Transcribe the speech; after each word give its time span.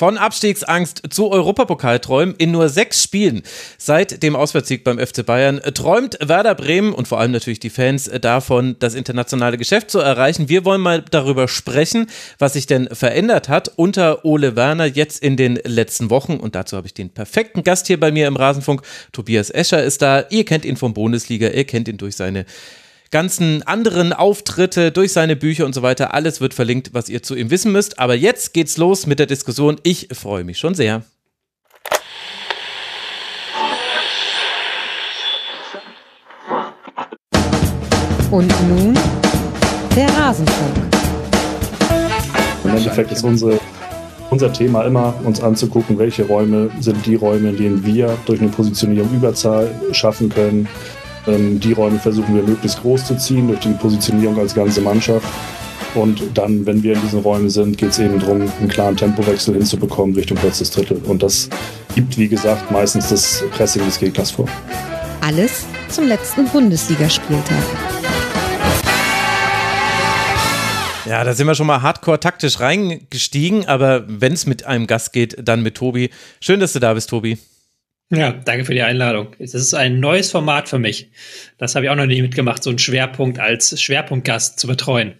Von 0.00 0.16
Abstiegsangst 0.16 1.02
zu 1.10 1.30
Europapokalträumen 1.30 2.34
in 2.36 2.52
nur 2.52 2.70
sechs 2.70 3.02
Spielen 3.02 3.42
seit 3.76 4.22
dem 4.22 4.34
Auswärtssieg 4.34 4.82
beim 4.82 4.98
FC 4.98 5.26
Bayern 5.26 5.60
träumt 5.74 6.16
Werder 6.26 6.54
Bremen 6.54 6.94
und 6.94 7.06
vor 7.06 7.20
allem 7.20 7.32
natürlich 7.32 7.60
die 7.60 7.68
Fans 7.68 8.10
davon, 8.22 8.76
das 8.78 8.94
internationale 8.94 9.58
Geschäft 9.58 9.90
zu 9.90 9.98
erreichen. 9.98 10.48
Wir 10.48 10.64
wollen 10.64 10.80
mal 10.80 11.04
darüber 11.10 11.48
sprechen, 11.48 12.06
was 12.38 12.54
sich 12.54 12.66
denn 12.66 12.88
verändert 12.90 13.50
hat 13.50 13.72
unter 13.76 14.24
Ole 14.24 14.56
Werner 14.56 14.86
jetzt 14.86 15.22
in 15.22 15.36
den 15.36 15.56
letzten 15.64 16.08
Wochen. 16.08 16.38
Und 16.38 16.54
dazu 16.54 16.78
habe 16.78 16.86
ich 16.86 16.94
den 16.94 17.10
perfekten 17.10 17.62
Gast 17.62 17.86
hier 17.86 18.00
bei 18.00 18.10
mir 18.10 18.26
im 18.26 18.36
Rasenfunk. 18.36 18.80
Tobias 19.12 19.50
Escher 19.50 19.82
ist 19.82 20.00
da. 20.00 20.24
Ihr 20.30 20.46
kennt 20.46 20.64
ihn 20.64 20.78
vom 20.78 20.94
Bundesliga, 20.94 21.48
ihr 21.48 21.64
kennt 21.64 21.88
ihn 21.88 21.98
durch 21.98 22.16
seine 22.16 22.46
ganzen 23.10 23.62
anderen 23.64 24.12
Auftritte, 24.12 24.92
durch 24.92 25.12
seine 25.12 25.34
Bücher 25.36 25.66
und 25.66 25.74
so 25.74 25.82
weiter. 25.82 26.14
Alles 26.14 26.40
wird 26.40 26.54
verlinkt, 26.54 26.90
was 26.92 27.08
ihr 27.08 27.22
zu 27.22 27.34
ihm 27.34 27.50
wissen 27.50 27.72
müsst. 27.72 27.98
Aber 27.98 28.14
jetzt 28.14 28.54
geht's 28.54 28.76
los 28.76 29.06
mit 29.06 29.18
der 29.18 29.26
Diskussion. 29.26 29.78
Ich 29.82 30.08
freue 30.12 30.44
mich 30.44 30.58
schon 30.58 30.74
sehr. 30.74 31.02
Und 38.30 38.48
nun 38.68 38.96
der 39.96 40.08
Rasenfunk. 40.08 40.76
Im 42.62 42.70
Endeffekt 42.70 43.10
ist 43.10 43.24
unsere, 43.24 43.58
unser 44.30 44.52
Thema 44.52 44.84
immer, 44.84 45.14
uns 45.24 45.42
anzugucken, 45.42 45.98
welche 45.98 46.22
Räume 46.22 46.70
sind 46.78 47.04
die 47.06 47.16
Räume, 47.16 47.48
in 47.50 47.56
denen 47.56 47.84
wir 47.84 48.16
durch 48.26 48.40
eine 48.40 48.50
Positionierung 48.50 49.12
Überzahl 49.12 49.68
schaffen 49.90 50.28
können, 50.28 50.68
die 51.26 51.72
Räume 51.72 51.98
versuchen 51.98 52.34
wir 52.34 52.42
möglichst 52.42 52.80
groß 52.80 53.04
zu 53.04 53.16
ziehen 53.16 53.48
durch 53.48 53.60
die 53.60 53.72
Positionierung 53.72 54.38
als 54.38 54.54
ganze 54.54 54.80
Mannschaft. 54.80 55.26
Und 55.94 56.22
dann, 56.34 56.64
wenn 56.66 56.82
wir 56.82 56.94
in 56.94 57.00
diesen 57.02 57.20
Räumen 57.20 57.50
sind, 57.50 57.76
geht 57.76 57.90
es 57.90 57.98
eben 57.98 58.20
darum, 58.20 58.42
einen 58.42 58.68
klaren 58.68 58.96
Tempowechsel 58.96 59.54
hinzubekommen 59.54 60.14
Richtung 60.14 60.38
letztes 60.42 60.70
Drittel. 60.70 60.98
Und 61.04 61.22
das 61.22 61.48
gibt, 61.94 62.16
wie 62.16 62.28
gesagt, 62.28 62.70
meistens 62.70 63.08
das 63.08 63.42
Pressing 63.50 63.84
des 63.84 63.98
Gegners 63.98 64.30
vor. 64.30 64.46
Alles 65.20 65.66
zum 65.88 66.06
letzten 66.06 66.46
Bundesligaspieltag. 66.46 67.56
Ja, 71.06 71.24
da 71.24 71.34
sind 71.34 71.48
wir 71.48 71.56
schon 71.56 71.66
mal 71.66 71.82
hardcore 71.82 72.20
taktisch 72.20 72.60
reingestiegen, 72.60 73.66
aber 73.66 74.04
wenn 74.06 74.32
es 74.32 74.46
mit 74.46 74.64
einem 74.66 74.86
Gast 74.86 75.12
geht, 75.12 75.36
dann 75.42 75.60
mit 75.60 75.74
Tobi. 75.74 76.10
Schön, 76.40 76.60
dass 76.60 76.72
du 76.72 76.78
da 76.78 76.94
bist, 76.94 77.10
Tobi. 77.10 77.36
Ja, 78.10 78.32
danke 78.32 78.64
für 78.64 78.74
die 78.74 78.82
Einladung. 78.82 79.36
Es 79.38 79.54
ist 79.54 79.72
ein 79.72 80.00
neues 80.00 80.32
Format 80.32 80.68
für 80.68 80.80
mich. 80.80 81.10
Das 81.58 81.74
habe 81.74 81.86
ich 81.86 81.90
auch 81.90 81.96
noch 81.96 82.06
nie 82.06 82.22
mitgemacht, 82.22 82.62
so 82.62 82.70
einen 82.70 82.80
Schwerpunkt 82.80 83.38
als 83.38 83.80
Schwerpunktgast 83.80 84.58
zu 84.58 84.66
betreuen. 84.66 85.14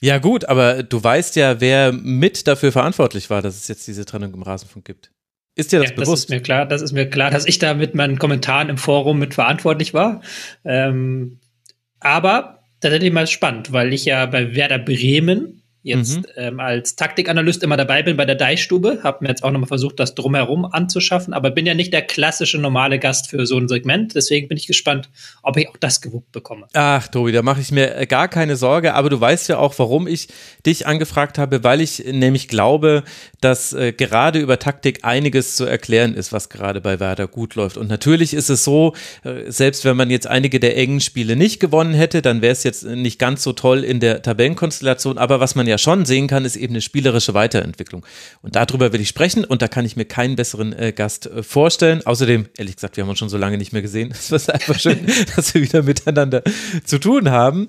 Ja, 0.00 0.18
gut, 0.18 0.46
aber 0.46 0.82
du 0.82 1.02
weißt 1.02 1.36
ja, 1.36 1.60
wer 1.60 1.92
mit 1.92 2.46
dafür 2.46 2.72
verantwortlich 2.72 3.28
war, 3.28 3.42
dass 3.42 3.56
es 3.56 3.68
jetzt 3.68 3.86
diese 3.86 4.04
Trennung 4.06 4.32
im 4.32 4.42
Rasenfunk 4.42 4.86
gibt. 4.86 5.10
Ist 5.56 5.72
dir 5.72 5.80
das 5.80 5.90
ja, 5.90 5.94
bewusst? 5.96 6.12
Das 6.12 6.20
ist 6.20 6.30
mir 6.30 6.40
klar, 6.40 6.66
das 6.66 6.82
ist 6.82 6.92
mir 6.92 7.08
klar, 7.08 7.30
dass 7.30 7.46
ich 7.46 7.58
da 7.58 7.74
mit 7.74 7.94
meinen 7.94 8.18
Kommentaren 8.18 8.68
im 8.68 8.78
Forum 8.78 9.18
mit 9.18 9.34
verantwortlich 9.34 9.94
war. 9.94 10.22
Ähm, 10.64 11.40
aber 12.00 12.62
tatsächlich 12.80 13.12
mal 13.12 13.26
spannend, 13.26 13.72
weil 13.72 13.92
ich 13.92 14.04
ja 14.04 14.26
bei 14.26 14.54
Werder 14.54 14.78
Bremen 14.78 15.62
jetzt 15.86 16.16
mhm. 16.16 16.24
ähm, 16.36 16.60
als 16.60 16.96
Taktikanalyst 16.96 17.62
immer 17.62 17.76
dabei 17.76 18.02
bin 18.02 18.16
bei 18.16 18.24
der 18.24 18.34
Deichstube. 18.34 19.00
Habe 19.02 19.18
mir 19.22 19.28
jetzt 19.28 19.44
auch 19.44 19.52
nochmal 19.52 19.68
versucht, 19.68 20.00
das 20.00 20.14
drumherum 20.14 20.64
anzuschaffen, 20.64 21.32
aber 21.32 21.50
bin 21.50 21.64
ja 21.64 21.74
nicht 21.74 21.92
der 21.92 22.02
klassische 22.02 22.58
normale 22.58 22.98
Gast 22.98 23.30
für 23.30 23.46
so 23.46 23.56
ein 23.56 23.68
Segment. 23.68 24.14
Deswegen 24.14 24.48
bin 24.48 24.58
ich 24.58 24.66
gespannt, 24.66 25.08
ob 25.42 25.56
ich 25.56 25.68
auch 25.68 25.76
das 25.76 26.00
gewuppt 26.00 26.32
bekomme. 26.32 26.66
Ach, 26.72 27.06
Tobi, 27.08 27.30
da 27.30 27.42
mache 27.42 27.60
ich 27.60 27.70
mir 27.70 27.96
äh, 27.96 28.06
gar 28.06 28.26
keine 28.28 28.56
Sorge. 28.56 28.94
Aber 28.94 29.10
du 29.10 29.20
weißt 29.20 29.48
ja 29.48 29.58
auch, 29.58 29.78
warum 29.78 30.08
ich 30.08 30.28
dich 30.66 30.86
angefragt 30.86 31.38
habe, 31.38 31.62
weil 31.62 31.80
ich 31.80 32.04
nämlich 32.04 32.48
glaube, 32.48 33.04
dass 33.40 33.72
äh, 33.72 33.92
gerade 33.92 34.40
über 34.40 34.58
Taktik 34.58 35.04
einiges 35.04 35.54
zu 35.54 35.64
erklären 35.64 36.14
ist, 36.14 36.32
was 36.32 36.48
gerade 36.48 36.80
bei 36.80 36.98
Werder 36.98 37.28
gut 37.28 37.54
läuft. 37.54 37.76
Und 37.76 37.88
natürlich 37.88 38.34
ist 38.34 38.50
es 38.50 38.64
so, 38.64 38.94
äh, 39.22 39.50
selbst 39.52 39.84
wenn 39.84 39.96
man 39.96 40.10
jetzt 40.10 40.26
einige 40.26 40.58
der 40.58 40.76
engen 40.76 41.00
Spiele 41.00 41.36
nicht 41.36 41.60
gewonnen 41.60 41.94
hätte, 41.94 42.22
dann 42.22 42.42
wäre 42.42 42.52
es 42.52 42.64
jetzt 42.64 42.84
nicht 42.84 43.20
ganz 43.20 43.44
so 43.44 43.52
toll 43.52 43.84
in 43.84 44.00
der 44.00 44.22
Tabellenkonstellation. 44.22 45.16
Aber 45.16 45.38
was 45.38 45.54
man 45.54 45.68
ja 45.68 45.75
schon 45.78 46.04
sehen 46.04 46.26
kann, 46.28 46.44
ist 46.44 46.56
eben 46.56 46.74
eine 46.74 46.80
spielerische 46.80 47.34
Weiterentwicklung. 47.34 48.04
Und 48.42 48.56
darüber 48.56 48.92
will 48.92 49.00
ich 49.00 49.08
sprechen 49.08 49.44
und 49.44 49.62
da 49.62 49.68
kann 49.68 49.84
ich 49.84 49.96
mir 49.96 50.04
keinen 50.04 50.36
besseren 50.36 50.72
äh, 50.72 50.92
Gast 50.92 51.26
äh, 51.26 51.42
vorstellen. 51.42 52.04
Außerdem, 52.04 52.46
ehrlich 52.56 52.76
gesagt, 52.76 52.96
wir 52.96 53.04
haben 53.04 53.10
uns 53.10 53.18
schon 53.18 53.28
so 53.28 53.38
lange 53.38 53.58
nicht 53.58 53.72
mehr 53.72 53.82
gesehen. 53.82 54.12
Es 54.16 54.32
ist 54.32 54.52
einfach 54.52 54.78
schön, 54.78 55.06
dass 55.36 55.54
wir 55.54 55.62
wieder 55.62 55.82
miteinander 55.82 56.42
zu 56.84 56.98
tun 56.98 57.30
haben 57.30 57.68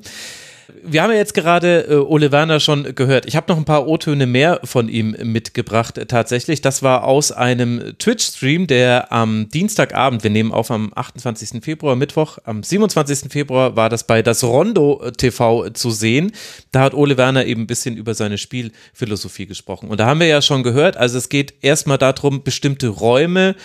wir 0.83 1.01
haben 1.01 1.11
ja 1.11 1.17
jetzt 1.17 1.33
gerade 1.33 1.87
äh, 1.89 1.95
Ole 1.95 2.31
Werner 2.31 2.59
schon 2.59 2.95
gehört. 2.95 3.25
Ich 3.25 3.35
habe 3.35 3.51
noch 3.51 3.57
ein 3.57 3.65
paar 3.65 3.87
O-Töne 3.87 4.25
mehr 4.25 4.59
von 4.63 4.89
ihm 4.89 5.15
mitgebracht 5.23 5.99
tatsächlich. 6.07 6.61
Das 6.61 6.83
war 6.83 7.05
aus 7.05 7.31
einem 7.31 7.97
Twitch-Stream, 7.97 8.67
der 8.67 9.11
am 9.11 9.49
Dienstagabend, 9.49 10.23
wir 10.23 10.29
nehmen 10.29 10.51
auf 10.51 10.71
am 10.71 10.91
28. 10.93 11.63
Februar, 11.63 11.95
Mittwoch, 11.95 12.37
am 12.43 12.63
27. 12.63 13.31
Februar 13.31 13.75
war 13.75 13.89
das 13.89 14.05
bei 14.05 14.21
das 14.21 14.43
Rondo 14.43 15.11
TV 15.17 15.69
zu 15.69 15.91
sehen. 15.91 16.31
Da 16.71 16.81
hat 16.81 16.93
Ole 16.93 17.17
Werner 17.17 17.45
eben 17.45 17.61
ein 17.61 17.67
bisschen 17.67 17.95
über 17.95 18.13
seine 18.13 18.37
Spielphilosophie 18.37 19.45
gesprochen. 19.45 19.89
Und 19.89 19.99
da 19.99 20.05
haben 20.05 20.19
wir 20.19 20.27
ja 20.27 20.41
schon 20.41 20.63
gehört, 20.63 20.97
also 20.97 21.17
es 21.17 21.29
geht 21.29 21.53
erstmal 21.61 21.97
darum, 21.97 22.43
bestimmte 22.43 22.89
Räume 22.89 23.55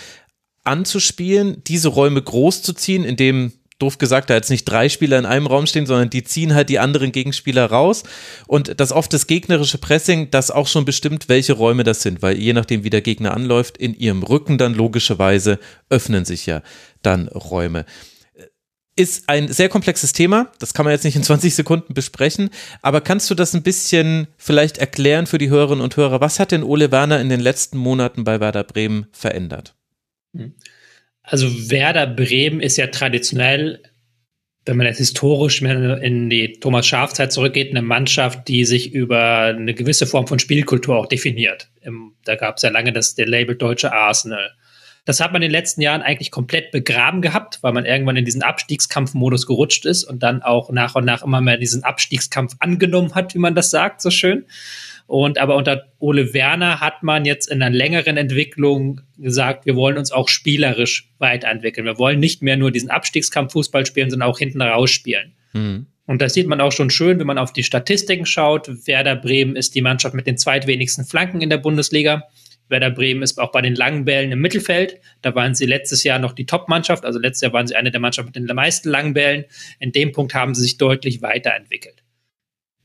anzuspielen, 0.63 1.61
diese 1.67 1.89
Räume 1.89 2.21
groß 2.21 2.61
zu 2.61 2.73
ziehen, 2.73 3.03
indem 3.03 3.51
doof 3.79 3.97
gesagt, 3.97 4.29
da 4.29 4.35
jetzt 4.35 4.49
nicht 4.49 4.65
drei 4.65 4.89
Spieler 4.89 5.17
in 5.17 5.25
einem 5.25 5.47
Raum 5.47 5.65
stehen, 5.65 5.85
sondern 5.85 6.09
die 6.09 6.23
ziehen 6.23 6.53
halt 6.53 6.69
die 6.69 6.79
anderen 6.79 7.11
Gegenspieler 7.11 7.65
raus. 7.65 8.03
Und 8.47 8.79
das 8.79 8.91
oft 8.91 9.13
das 9.13 9.27
gegnerische 9.27 9.77
Pressing, 9.77 10.31
das 10.31 10.51
auch 10.51 10.67
schon 10.67 10.85
bestimmt, 10.85 11.29
welche 11.29 11.53
Räume 11.53 11.83
das 11.83 12.01
sind, 12.01 12.21
weil 12.21 12.37
je 12.37 12.53
nachdem, 12.53 12.83
wie 12.83 12.89
der 12.89 13.01
Gegner 13.01 13.33
anläuft, 13.33 13.77
in 13.77 13.93
ihrem 13.93 14.23
Rücken 14.23 14.57
dann 14.57 14.73
logischerweise 14.73 15.59
öffnen 15.89 16.25
sich 16.25 16.45
ja 16.45 16.61
dann 17.01 17.27
Räume. 17.27 17.85
Ist 18.95 19.27
ein 19.27 19.51
sehr 19.51 19.69
komplexes 19.69 20.13
Thema, 20.13 20.51
das 20.59 20.75
kann 20.75 20.85
man 20.85 20.93
jetzt 20.93 21.03
nicht 21.03 21.15
in 21.15 21.23
20 21.23 21.55
Sekunden 21.55 21.93
besprechen, 21.93 22.51
aber 22.81 23.01
kannst 23.01 23.29
du 23.29 23.35
das 23.35 23.55
ein 23.55 23.63
bisschen 23.63 24.27
vielleicht 24.37 24.77
erklären 24.77 25.25
für 25.25 25.39
die 25.39 25.49
Hörerinnen 25.49 25.83
und 25.83 25.97
Hörer? 25.97 26.21
Was 26.21 26.39
hat 26.39 26.51
denn 26.51 26.63
Ole 26.63 26.91
Werner 26.91 27.19
in 27.19 27.29
den 27.29 27.39
letzten 27.39 27.77
Monaten 27.77 28.23
bei 28.23 28.39
Werder 28.39 28.63
Bremen 28.63 29.07
verändert? 29.11 29.75
Hm. 30.35 30.53
Also 31.23 31.47
Werder 31.69 32.05
Bremen 32.05 32.59
ist 32.59 32.77
ja 32.77 32.87
traditionell, 32.87 33.81
wenn 34.65 34.77
man 34.77 34.87
jetzt 34.87 34.97
historisch 34.97 35.61
in 35.61 36.29
die 36.29 36.59
Thomas 36.59 36.85
Schaf-Zeit 36.85 37.33
zurückgeht, 37.33 37.71
eine 37.71 37.81
Mannschaft, 37.81 38.47
die 38.47 38.65
sich 38.65 38.93
über 38.93 39.45
eine 39.45 39.73
gewisse 39.73 40.05
Form 40.05 40.27
von 40.27 40.39
Spielkultur 40.39 40.97
auch 40.97 41.07
definiert. 41.07 41.69
da 42.25 42.35
gab 42.35 42.57
es 42.57 42.63
ja 42.63 42.69
lange 42.69 42.93
das 42.93 43.15
der 43.15 43.27
Label 43.27 43.55
Deutsche 43.55 43.91
Arsenal. 43.91 44.51
Das 45.05 45.19
hat 45.19 45.33
man 45.33 45.41
in 45.41 45.49
den 45.49 45.51
letzten 45.51 45.81
Jahren 45.81 46.01
eigentlich 46.01 46.31
komplett 46.31 46.71
begraben 46.71 47.21
gehabt, 47.21 47.59
weil 47.61 47.73
man 47.73 47.85
irgendwann 47.85 48.15
in 48.15 48.23
diesen 48.23 48.41
Abstiegskampfmodus 48.41 49.47
gerutscht 49.47 49.85
ist 49.85 50.05
und 50.05 50.23
dann 50.23 50.41
auch 50.41 50.71
nach 50.71 50.95
und 50.95 51.03
nach 51.03 51.23
immer 51.23 51.41
mehr 51.41 51.57
diesen 51.57 51.83
Abstiegskampf 51.83 52.55
angenommen 52.59 53.13
hat, 53.13 53.33
wie 53.33 53.39
man 53.39 53.53
das 53.53 53.69
sagt, 53.69 54.01
so 54.01 54.11
schön. 54.11 54.45
Und 55.05 55.37
aber 55.37 55.55
unter 55.55 55.91
Ole 55.99 56.33
Werner 56.33 56.79
hat 56.79 57.03
man 57.03 57.25
jetzt 57.25 57.49
in 57.49 57.61
einer 57.61 57.75
längeren 57.75 58.17
Entwicklung 58.17 59.01
gesagt, 59.17 59.65
wir 59.65 59.75
wollen 59.75 59.97
uns 59.97 60.11
auch 60.11 60.29
spielerisch 60.29 61.09
weiterentwickeln. 61.19 61.85
Wir 61.85 61.99
wollen 61.99 62.19
nicht 62.19 62.41
mehr 62.41 62.57
nur 62.57 62.71
diesen 62.71 62.89
Abstiegskampf 62.89 63.53
Fußball 63.53 63.85
spielen, 63.85 64.09
sondern 64.09 64.29
auch 64.29 64.39
hinten 64.39 64.61
raus 64.61 64.91
spielen. 64.91 65.33
Mhm. 65.53 65.87
Und 66.05 66.21
das 66.21 66.33
sieht 66.33 66.47
man 66.47 66.59
auch 66.59 66.71
schon 66.71 66.89
schön, 66.89 67.19
wenn 67.19 67.27
man 67.27 67.37
auf 67.37 67.53
die 67.53 67.63
Statistiken 67.63 68.25
schaut. 68.25 68.87
Werder 68.87 69.15
Bremen 69.15 69.55
ist 69.55 69.75
die 69.75 69.81
Mannschaft 69.81 70.15
mit 70.15 70.27
den 70.27 70.37
zweitwenigsten 70.37 71.05
Flanken 71.05 71.41
in 71.41 71.49
der 71.49 71.57
Bundesliga. 71.57 72.23
Werder 72.69 72.91
Bremen 72.91 73.21
ist 73.21 73.39
auch 73.39 73.51
bei 73.51 73.61
den 73.61 73.75
langen 73.75 74.05
Bällen 74.05 74.31
im 74.31 74.39
Mittelfeld. 74.39 74.99
Da 75.21 75.35
waren 75.35 75.53
sie 75.55 75.65
letztes 75.65 76.03
Jahr 76.03 76.19
noch 76.19 76.33
die 76.33 76.45
Top-Mannschaft. 76.45 77.05
Also 77.05 77.19
letztes 77.19 77.41
Jahr 77.41 77.53
waren 77.53 77.67
sie 77.67 77.75
eine 77.75 77.91
der 77.91 78.01
Mannschaften 78.01 78.31
mit 78.35 78.49
den 78.49 78.55
meisten 78.55 78.89
langen 78.89 79.13
Bällen. 79.13 79.45
In 79.79 79.91
dem 79.91 80.11
Punkt 80.11 80.33
haben 80.33 80.55
sie 80.55 80.63
sich 80.63 80.77
deutlich 80.77 81.21
weiterentwickelt. 81.21 82.02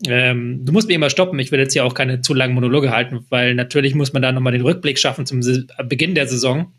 Ähm, 0.06 0.64
du 0.64 0.72
musst 0.72 0.86
mich 0.86 0.94
immer 0.94 1.10
stoppen. 1.10 1.38
Ich 1.38 1.50
will 1.50 1.58
jetzt 1.58 1.72
hier 1.72 1.84
auch 1.84 1.94
keine 1.94 2.20
zu 2.20 2.34
langen 2.34 2.54
Monologe 2.54 2.90
halten, 2.90 3.26
weil 3.30 3.54
natürlich 3.54 3.94
muss 3.94 4.12
man 4.12 4.22
da 4.22 4.32
nochmal 4.32 4.52
den 4.52 4.62
Rückblick 4.62 4.98
schaffen 4.98 5.26
zum 5.26 5.40
Beginn 5.88 6.14
der 6.14 6.26
Saison. 6.26 6.72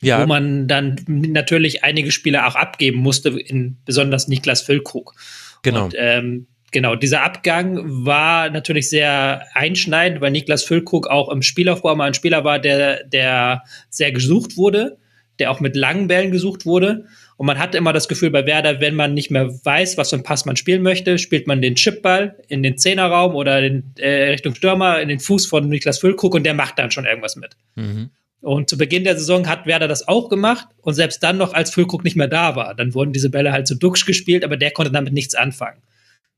Ja. 0.00 0.22
Wo 0.22 0.26
man 0.26 0.68
dann 0.68 0.96
natürlich 1.06 1.82
einige 1.82 2.10
Spieler 2.10 2.46
auch 2.46 2.56
abgeben 2.56 2.98
musste, 2.98 3.30
in 3.40 3.78
besonders 3.84 4.28
Niklas 4.28 4.60
Füllkrug. 4.60 5.14
Genau. 5.62 5.84
Und, 5.86 5.94
ähm, 5.96 6.46
genau, 6.72 6.94
dieser 6.94 7.22
Abgang 7.22 8.04
war 8.04 8.50
natürlich 8.50 8.90
sehr 8.90 9.46
einschneidend, 9.54 10.20
weil 10.20 10.30
Niklas 10.30 10.62
Füllkrug 10.62 11.06
auch 11.06 11.30
im 11.30 11.40
Spielaufbau 11.40 11.94
mal 11.94 12.08
ein 12.08 12.14
Spieler 12.14 12.44
war, 12.44 12.58
der, 12.58 13.04
der 13.04 13.62
sehr 13.88 14.12
gesucht 14.12 14.58
wurde, 14.58 14.98
der 15.38 15.50
auch 15.50 15.60
mit 15.60 15.74
langen 15.74 16.06
Bällen 16.06 16.32
gesucht 16.32 16.66
wurde. 16.66 17.06
Und 17.36 17.46
man 17.46 17.58
hatte 17.58 17.78
immer 17.78 17.92
das 17.92 18.08
Gefühl 18.08 18.30
bei 18.30 18.46
Werder, 18.46 18.80
wenn 18.80 18.94
man 18.94 19.14
nicht 19.14 19.30
mehr 19.30 19.48
weiß, 19.64 19.98
was 19.98 20.10
für 20.10 20.16
ein 20.16 20.22
Pass 20.22 20.44
man 20.44 20.56
spielen 20.56 20.82
möchte, 20.82 21.18
spielt 21.18 21.46
man 21.46 21.60
den 21.60 21.74
Chipball 21.74 22.36
in 22.48 22.62
den 22.62 22.78
Zehnerraum 22.78 23.34
oder 23.34 23.60
in 23.62 23.92
äh, 23.96 24.30
Richtung 24.30 24.54
Stürmer 24.54 25.00
in 25.00 25.08
den 25.08 25.18
Fuß 25.18 25.46
von 25.46 25.68
Niklas 25.68 25.98
Füllkrug 25.98 26.34
und 26.34 26.44
der 26.44 26.54
macht 26.54 26.78
dann 26.78 26.90
schon 26.90 27.06
irgendwas 27.06 27.36
mit. 27.36 27.56
Mhm. 27.74 28.10
Und 28.40 28.68
zu 28.68 28.76
Beginn 28.76 29.04
der 29.04 29.16
Saison 29.16 29.48
hat 29.48 29.66
Werder 29.66 29.88
das 29.88 30.06
auch 30.06 30.28
gemacht 30.28 30.68
und 30.82 30.94
selbst 30.94 31.22
dann 31.22 31.38
noch, 31.38 31.54
als 31.54 31.70
Füllkrug 31.70 32.04
nicht 32.04 32.14
mehr 32.14 32.28
da 32.28 32.56
war, 32.56 32.74
dann 32.74 32.94
wurden 32.94 33.12
diese 33.12 33.30
Bälle 33.30 33.52
halt 33.52 33.66
zu 33.66 33.74
Duxch 33.74 34.04
gespielt, 34.04 34.44
aber 34.44 34.58
der 34.58 34.70
konnte 34.70 34.92
damit 34.92 35.14
nichts 35.14 35.34
anfangen. 35.34 35.80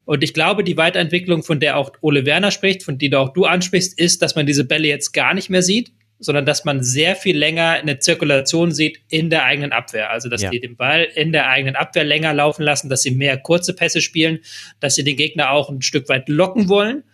Und 0.04 0.22
ich 0.22 0.32
glaube, 0.32 0.62
die 0.62 0.76
Weiterentwicklung, 0.76 1.42
von 1.42 1.58
der 1.58 1.76
auch 1.76 1.90
Ole 2.00 2.24
Werner 2.24 2.52
spricht, 2.52 2.84
von 2.84 2.96
du 2.96 3.18
auch 3.18 3.32
du 3.32 3.44
ansprichst, 3.44 3.98
ist, 3.98 4.22
dass 4.22 4.36
man 4.36 4.46
diese 4.46 4.64
Bälle 4.64 4.86
jetzt 4.86 5.12
gar 5.12 5.34
nicht 5.34 5.50
mehr 5.50 5.62
sieht, 5.62 5.90
sondern 6.18 6.46
dass 6.46 6.64
man 6.64 6.82
sehr 6.82 7.16
viel 7.16 7.36
länger 7.36 7.70
eine 7.70 7.98
Zirkulation 7.98 8.72
sieht 8.72 9.00
in 9.08 9.30
der 9.30 9.44
eigenen 9.44 9.72
Abwehr. 9.72 10.10
Also, 10.10 10.28
dass 10.28 10.42
ja. 10.42 10.50
die 10.50 10.60
den 10.60 10.76
Ball 10.76 11.04
in 11.14 11.32
der 11.32 11.48
eigenen 11.48 11.76
Abwehr 11.76 12.04
länger 12.04 12.32
laufen 12.32 12.62
lassen, 12.62 12.88
dass 12.88 13.02
sie 13.02 13.10
mehr 13.10 13.36
kurze 13.36 13.74
Pässe 13.74 14.00
spielen, 14.00 14.40
dass 14.80 14.94
sie 14.94 15.04
den 15.04 15.16
Gegner 15.16 15.50
auch 15.50 15.68
ein 15.68 15.82
Stück 15.82 16.08
weit 16.08 16.28
locken 16.28 16.68
wollen. 16.68 17.04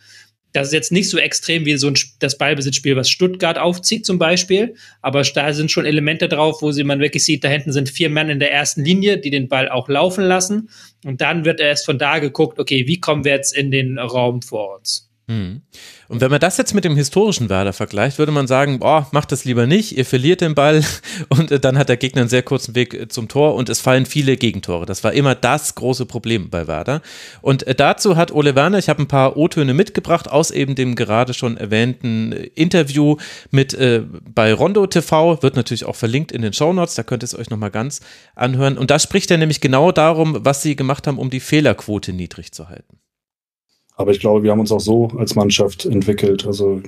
Das 0.52 0.66
ist 0.68 0.74
jetzt 0.74 0.92
nicht 0.92 1.08
so 1.08 1.18
extrem 1.18 1.64
wie 1.64 1.76
so 1.78 1.88
ein, 1.88 1.94
das 2.18 2.36
Ballbesitzspiel, 2.36 2.94
was 2.94 3.08
Stuttgart 3.08 3.56
aufzieht 3.56 4.04
zum 4.04 4.18
Beispiel, 4.18 4.74
aber 5.00 5.22
da 5.22 5.52
sind 5.54 5.70
schon 5.70 5.86
Elemente 5.86 6.28
drauf, 6.28 6.60
wo 6.60 6.72
sie 6.72 6.84
man 6.84 7.00
wirklich 7.00 7.24
sieht, 7.24 7.42
da 7.42 7.48
hinten 7.48 7.72
sind 7.72 7.88
vier 7.88 8.10
Männer 8.10 8.32
in 8.32 8.38
der 8.38 8.52
ersten 8.52 8.84
Linie, 8.84 9.16
die 9.16 9.30
den 9.30 9.48
Ball 9.48 9.70
auch 9.70 9.88
laufen 9.88 10.24
lassen 10.24 10.68
und 11.04 11.22
dann 11.22 11.46
wird 11.46 11.60
erst 11.60 11.86
von 11.86 11.98
da 11.98 12.18
geguckt, 12.18 12.58
okay, 12.58 12.86
wie 12.86 13.00
kommen 13.00 13.24
wir 13.24 13.32
jetzt 13.32 13.56
in 13.56 13.70
den 13.70 13.98
Raum 13.98 14.42
vor 14.42 14.78
uns? 14.78 15.10
Hm. 15.28 15.62
Und 16.08 16.20
wenn 16.20 16.32
man 16.32 16.40
das 16.40 16.56
jetzt 16.56 16.74
mit 16.74 16.84
dem 16.84 16.96
historischen 16.96 17.48
Werder 17.48 17.72
vergleicht, 17.72 18.18
würde 18.18 18.32
man 18.32 18.48
sagen, 18.48 18.80
boah, 18.80 19.06
macht 19.12 19.30
das 19.30 19.44
lieber 19.44 19.66
nicht, 19.66 19.96
ihr 19.96 20.04
verliert 20.04 20.40
den 20.40 20.56
Ball 20.56 20.82
und 21.28 21.52
äh, 21.52 21.60
dann 21.60 21.78
hat 21.78 21.88
der 21.88 21.96
Gegner 21.96 22.22
einen 22.22 22.28
sehr 22.28 22.42
kurzen 22.42 22.74
Weg 22.74 22.92
äh, 22.92 23.08
zum 23.08 23.28
Tor 23.28 23.54
und 23.54 23.68
es 23.68 23.80
fallen 23.80 24.04
viele 24.04 24.36
Gegentore. 24.36 24.84
Das 24.84 25.04
war 25.04 25.12
immer 25.12 25.36
das 25.36 25.76
große 25.76 26.06
Problem 26.06 26.50
bei 26.50 26.66
Werder. 26.66 27.02
Und 27.40 27.64
äh, 27.68 27.74
dazu 27.76 28.16
hat 28.16 28.32
Ole 28.32 28.56
Werner, 28.56 28.78
ich 28.78 28.88
habe 28.88 29.00
ein 29.00 29.08
paar 29.08 29.36
O-Töne 29.36 29.74
mitgebracht 29.74 30.28
aus 30.28 30.50
eben 30.50 30.74
dem 30.74 30.96
gerade 30.96 31.34
schon 31.34 31.56
erwähnten 31.56 32.32
Interview 32.32 33.16
mit 33.52 33.72
äh, 33.74 34.02
bei 34.34 34.52
Rondo 34.52 34.88
TV, 34.88 35.40
wird 35.40 35.54
natürlich 35.54 35.84
auch 35.84 35.96
verlinkt 35.96 36.32
in 36.32 36.42
den 36.42 36.52
Show 36.52 36.72
Notes, 36.72 36.96
da 36.96 37.04
könnt 37.04 37.22
ihr 37.22 37.26
es 37.26 37.38
euch 37.38 37.48
nochmal 37.48 37.70
ganz 37.70 38.00
anhören. 38.34 38.76
Und 38.76 38.90
da 38.90 38.98
spricht 38.98 39.30
er 39.30 39.38
nämlich 39.38 39.60
genau 39.60 39.92
darum, 39.92 40.38
was 40.40 40.62
sie 40.62 40.74
gemacht 40.74 41.06
haben, 41.06 41.18
um 41.18 41.30
die 41.30 41.40
Fehlerquote 41.40 42.12
niedrig 42.12 42.50
zu 42.50 42.68
halten. 42.68 43.01
Aber 43.96 44.10
ich 44.10 44.20
glaube, 44.20 44.42
wir 44.42 44.50
haben 44.50 44.60
uns 44.60 44.72
auch 44.72 44.80
so 44.80 45.08
als 45.18 45.34
Mannschaft 45.34 45.84
entwickelt. 45.84 46.46
Also 46.46 46.80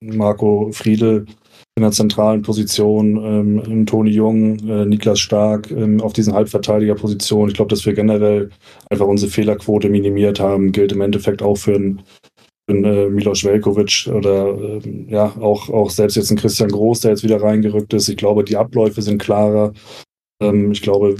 Marco 0.00 0.70
Friedel 0.72 1.26
in 1.76 1.82
der 1.82 1.92
zentralen 1.92 2.42
Position, 2.42 3.62
ähm, 3.64 3.86
Toni 3.86 4.10
Jung, 4.10 4.58
äh, 4.68 4.84
Niklas 4.84 5.20
Stark 5.20 5.70
ähm, 5.70 6.00
auf 6.00 6.12
diesen 6.12 6.34
Halbverteidigerpositionen. 6.34 7.48
Ich 7.48 7.54
glaube, 7.54 7.70
dass 7.70 7.86
wir 7.86 7.94
generell 7.94 8.50
einfach 8.90 9.06
unsere 9.06 9.30
Fehlerquote 9.30 9.88
minimiert 9.88 10.40
haben, 10.40 10.72
gilt 10.72 10.92
im 10.92 11.00
Endeffekt 11.00 11.40
auch 11.40 11.56
für 11.56 11.76
einen, 11.76 12.02
für 12.68 12.76
äh, 12.76 13.08
Milos 13.10 13.44
Velkovic 13.44 14.08
oder 14.12 14.58
äh, 14.58 14.80
ja, 15.08 15.26
auch, 15.40 15.68
auch 15.70 15.90
selbst 15.90 16.16
jetzt 16.16 16.30
ein 16.30 16.36
Christian 16.36 16.70
Groß, 16.70 17.00
der 17.00 17.12
jetzt 17.12 17.22
wieder 17.22 17.40
reingerückt 17.40 17.94
ist. 17.94 18.08
Ich 18.08 18.16
glaube, 18.16 18.42
die 18.42 18.56
Abläufe 18.56 19.00
sind 19.02 19.22
klarer. 19.22 19.72
Ähm, 20.42 20.72
ich 20.72 20.82
glaube, 20.82 21.16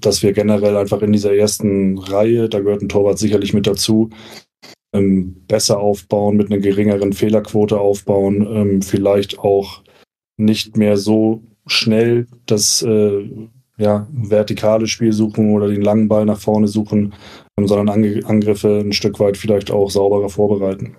dass 0.00 0.22
wir 0.24 0.32
generell 0.32 0.76
einfach 0.76 1.00
in 1.02 1.12
dieser 1.12 1.34
ersten 1.34 1.96
Reihe, 1.98 2.48
da 2.48 2.58
gehört 2.58 2.82
ein 2.82 2.88
Torwart 2.88 3.18
sicherlich 3.18 3.54
mit 3.54 3.68
dazu, 3.68 4.10
ähm, 4.92 5.44
besser 5.46 5.78
aufbauen, 5.78 6.36
mit 6.36 6.50
einer 6.50 6.60
geringeren 6.60 7.12
Fehlerquote 7.12 7.80
aufbauen, 7.80 8.46
ähm, 8.50 8.82
vielleicht 8.82 9.38
auch 9.38 9.82
nicht 10.36 10.76
mehr 10.76 10.96
so 10.96 11.42
schnell 11.66 12.26
das 12.46 12.82
äh, 12.82 13.30
ja, 13.78 14.06
vertikale 14.12 14.86
Spiel 14.86 15.12
suchen 15.12 15.54
oder 15.54 15.68
den 15.68 15.82
langen 15.82 16.08
Ball 16.08 16.24
nach 16.24 16.40
vorne 16.40 16.68
suchen, 16.68 17.14
ähm, 17.58 17.66
sondern 17.66 17.88
Ange 17.88 18.22
Angriffe 18.24 18.80
ein 18.80 18.92
Stück 18.92 19.18
weit 19.20 19.36
vielleicht 19.36 19.70
auch 19.70 19.90
sauberer 19.90 20.28
vorbereiten. 20.28 20.96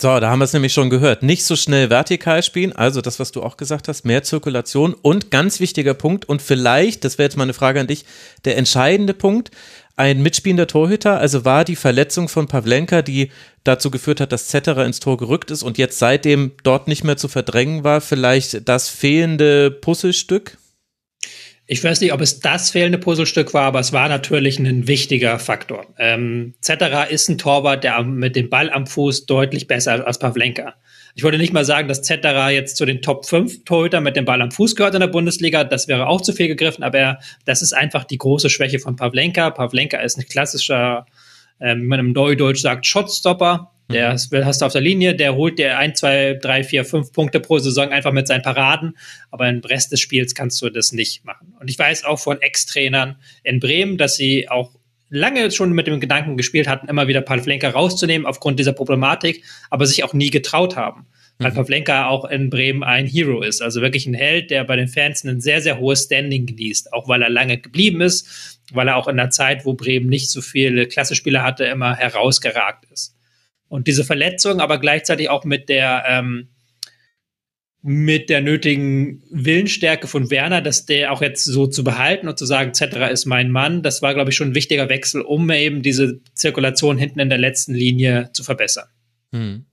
So, 0.00 0.20
da 0.20 0.28
haben 0.30 0.40
wir 0.40 0.44
es 0.44 0.52
nämlich 0.52 0.74
schon 0.74 0.90
gehört. 0.90 1.22
Nicht 1.22 1.44
so 1.44 1.56
schnell 1.56 1.88
vertikal 1.88 2.42
spielen, 2.42 2.72
also 2.72 3.00
das, 3.00 3.18
was 3.18 3.32
du 3.32 3.42
auch 3.42 3.56
gesagt 3.56 3.88
hast, 3.88 4.04
mehr 4.04 4.22
Zirkulation 4.22 4.92
und 4.92 5.30
ganz 5.30 5.58
wichtiger 5.58 5.94
Punkt 5.94 6.28
und 6.28 6.42
vielleicht, 6.42 7.02
das 7.02 7.16
wäre 7.16 7.24
jetzt 7.24 7.38
mal 7.38 7.44
eine 7.44 7.54
Frage 7.54 7.80
an 7.80 7.86
dich, 7.86 8.04
der 8.44 8.58
entscheidende 8.58 9.14
Punkt, 9.14 9.52
ein 9.96 10.22
mitspielender 10.22 10.66
Torhüter, 10.66 11.18
also 11.18 11.44
war 11.46 11.64
die 11.64 11.76
Verletzung 11.76 12.28
von 12.28 12.46
Pavlenka, 12.46 13.00
die 13.00 13.30
dazu 13.64 13.90
geführt 13.90 14.20
hat, 14.20 14.30
dass 14.30 14.48
Zetterer 14.48 14.84
ins 14.84 15.00
Tor 15.00 15.16
gerückt 15.16 15.50
ist 15.50 15.62
und 15.62 15.78
jetzt 15.78 15.98
seitdem 15.98 16.52
dort 16.62 16.86
nicht 16.86 17.02
mehr 17.02 17.16
zu 17.16 17.28
verdrängen 17.28 17.82
war, 17.82 18.02
vielleicht 18.02 18.68
das 18.68 18.90
fehlende 18.90 19.70
Puzzlestück? 19.70 20.58
Ich 21.68 21.82
weiß 21.82 22.00
nicht, 22.00 22.12
ob 22.12 22.20
es 22.20 22.38
das 22.38 22.70
fehlende 22.70 22.98
Puzzlestück 22.98 23.52
war, 23.52 23.64
aber 23.64 23.80
es 23.80 23.92
war 23.92 24.08
natürlich 24.08 24.58
ein 24.58 24.86
wichtiger 24.86 25.38
Faktor. 25.38 25.86
Ähm, 25.98 26.54
Zetterer 26.60 27.10
ist 27.10 27.28
ein 27.28 27.38
Torwart, 27.38 27.82
der 27.82 28.02
mit 28.04 28.36
dem 28.36 28.50
Ball 28.50 28.70
am 28.70 28.86
Fuß 28.86 29.26
deutlich 29.26 29.66
besser 29.66 30.06
als 30.06 30.18
Pavlenka. 30.18 30.74
Ich 31.16 31.22
wollte 31.22 31.38
nicht 31.38 31.54
mal 31.54 31.64
sagen, 31.64 31.88
dass 31.88 32.02
Zetterer 32.02 32.50
jetzt 32.50 32.76
zu 32.76 32.84
den 32.84 33.00
Top 33.00 33.24
5 33.24 33.64
Torhüter 33.64 34.02
mit 34.02 34.16
dem 34.16 34.26
Ball 34.26 34.42
am 34.42 34.50
Fuß 34.50 34.76
gehört 34.76 34.92
in 34.92 35.00
der 35.00 35.06
Bundesliga. 35.06 35.64
Das 35.64 35.88
wäre 35.88 36.08
auch 36.08 36.20
zu 36.20 36.34
viel 36.34 36.46
gegriffen, 36.46 36.84
aber 36.84 37.20
das 37.46 37.62
ist 37.62 37.72
einfach 37.72 38.04
die 38.04 38.18
große 38.18 38.50
Schwäche 38.50 38.78
von 38.80 38.96
Pavlenka. 38.96 39.48
Pavlenka 39.48 39.96
ist 39.96 40.18
ein 40.18 40.26
klassischer, 40.28 41.06
äh, 41.58 41.74
wie 41.74 41.84
man 41.84 42.00
im 42.00 42.12
Neudeutsch 42.12 42.60
sagt, 42.60 42.84
Shotstopper. 42.84 43.72
Der 43.90 44.10
mhm. 44.10 44.44
hast 44.44 44.60
du 44.60 44.66
auf 44.66 44.72
der 44.72 44.82
Linie, 44.82 45.14
der 45.14 45.36
holt 45.36 45.58
dir 45.58 45.78
ein, 45.78 45.94
zwei, 45.94 46.34
drei, 46.34 46.62
vier, 46.64 46.84
fünf 46.84 47.12
Punkte 47.12 47.40
pro 47.40 47.58
Saison 47.58 47.92
einfach 47.92 48.12
mit 48.12 48.26
seinen 48.26 48.42
Paraden. 48.42 48.98
Aber 49.30 49.48
im 49.48 49.60
Rest 49.60 49.92
des 49.92 50.00
Spiels 50.00 50.34
kannst 50.34 50.60
du 50.60 50.68
das 50.68 50.92
nicht 50.92 51.24
machen. 51.24 51.54
Und 51.58 51.70
ich 51.70 51.78
weiß 51.78 52.04
auch 52.04 52.18
von 52.18 52.42
Ex-Trainern 52.42 53.16
in 53.42 53.58
Bremen, 53.58 53.96
dass 53.96 54.16
sie 54.16 54.50
auch 54.50 54.72
lange 55.08 55.50
schon 55.50 55.72
mit 55.72 55.86
dem 55.86 56.00
Gedanken 56.00 56.36
gespielt 56.36 56.68
hatten, 56.68 56.88
immer 56.88 57.08
wieder 57.08 57.20
Pavlenka 57.20 57.70
rauszunehmen 57.70 58.26
aufgrund 58.26 58.58
dieser 58.58 58.72
Problematik, 58.72 59.44
aber 59.70 59.86
sich 59.86 60.04
auch 60.04 60.14
nie 60.14 60.30
getraut 60.30 60.76
haben. 60.76 61.06
Weil 61.38 61.50
mhm. 61.50 61.56
Pavlenka 61.56 62.08
auch 62.08 62.24
in 62.24 62.50
Bremen 62.50 62.82
ein 62.82 63.06
Hero 63.06 63.42
ist, 63.42 63.62
also 63.62 63.82
wirklich 63.82 64.06
ein 64.06 64.14
Held, 64.14 64.50
der 64.50 64.64
bei 64.64 64.76
den 64.76 64.88
Fans 64.88 65.24
ein 65.24 65.40
sehr, 65.40 65.60
sehr 65.60 65.78
hohes 65.78 66.04
Standing 66.04 66.46
genießt, 66.46 66.92
auch 66.92 67.08
weil 67.08 67.22
er 67.22 67.30
lange 67.30 67.58
geblieben 67.58 68.00
ist, 68.00 68.58
weil 68.72 68.88
er 68.88 68.96
auch 68.96 69.08
in 69.08 69.16
der 69.16 69.30
Zeit, 69.30 69.64
wo 69.64 69.74
Bremen 69.74 70.08
nicht 70.08 70.30
so 70.30 70.40
viele 70.40 70.86
Klassespieler 70.86 71.42
hatte, 71.42 71.64
immer 71.64 71.94
herausgeragt 71.94 72.86
ist. 72.90 73.14
Und 73.68 73.86
diese 73.86 74.04
Verletzung, 74.04 74.60
aber 74.60 74.78
gleichzeitig 74.78 75.28
auch 75.28 75.44
mit 75.44 75.68
der 75.68 76.04
ähm, 76.08 76.48
mit 77.88 78.30
der 78.30 78.40
nötigen 78.40 79.22
Willensstärke 79.30 80.08
von 80.08 80.28
Werner, 80.28 80.60
dass 80.60 80.86
der 80.86 81.12
auch 81.12 81.22
jetzt 81.22 81.44
so 81.44 81.68
zu 81.68 81.84
behalten 81.84 82.26
und 82.26 82.36
zu 82.36 82.44
sagen, 82.44 82.74
Zetterer 82.74 83.12
ist 83.12 83.26
mein 83.26 83.52
Mann, 83.52 83.84
das 83.84 84.02
war, 84.02 84.12
glaube 84.12 84.30
ich, 84.30 84.36
schon 84.36 84.48
ein 84.48 84.54
wichtiger 84.56 84.88
Wechsel, 84.88 85.20
um 85.20 85.48
eben 85.50 85.82
diese 85.82 86.18
Zirkulation 86.34 86.98
hinten 86.98 87.20
in 87.20 87.28
der 87.28 87.38
letzten 87.38 87.74
Linie 87.74 88.30
zu 88.32 88.42
verbessern. 88.42 88.88
Hm. 89.32 89.66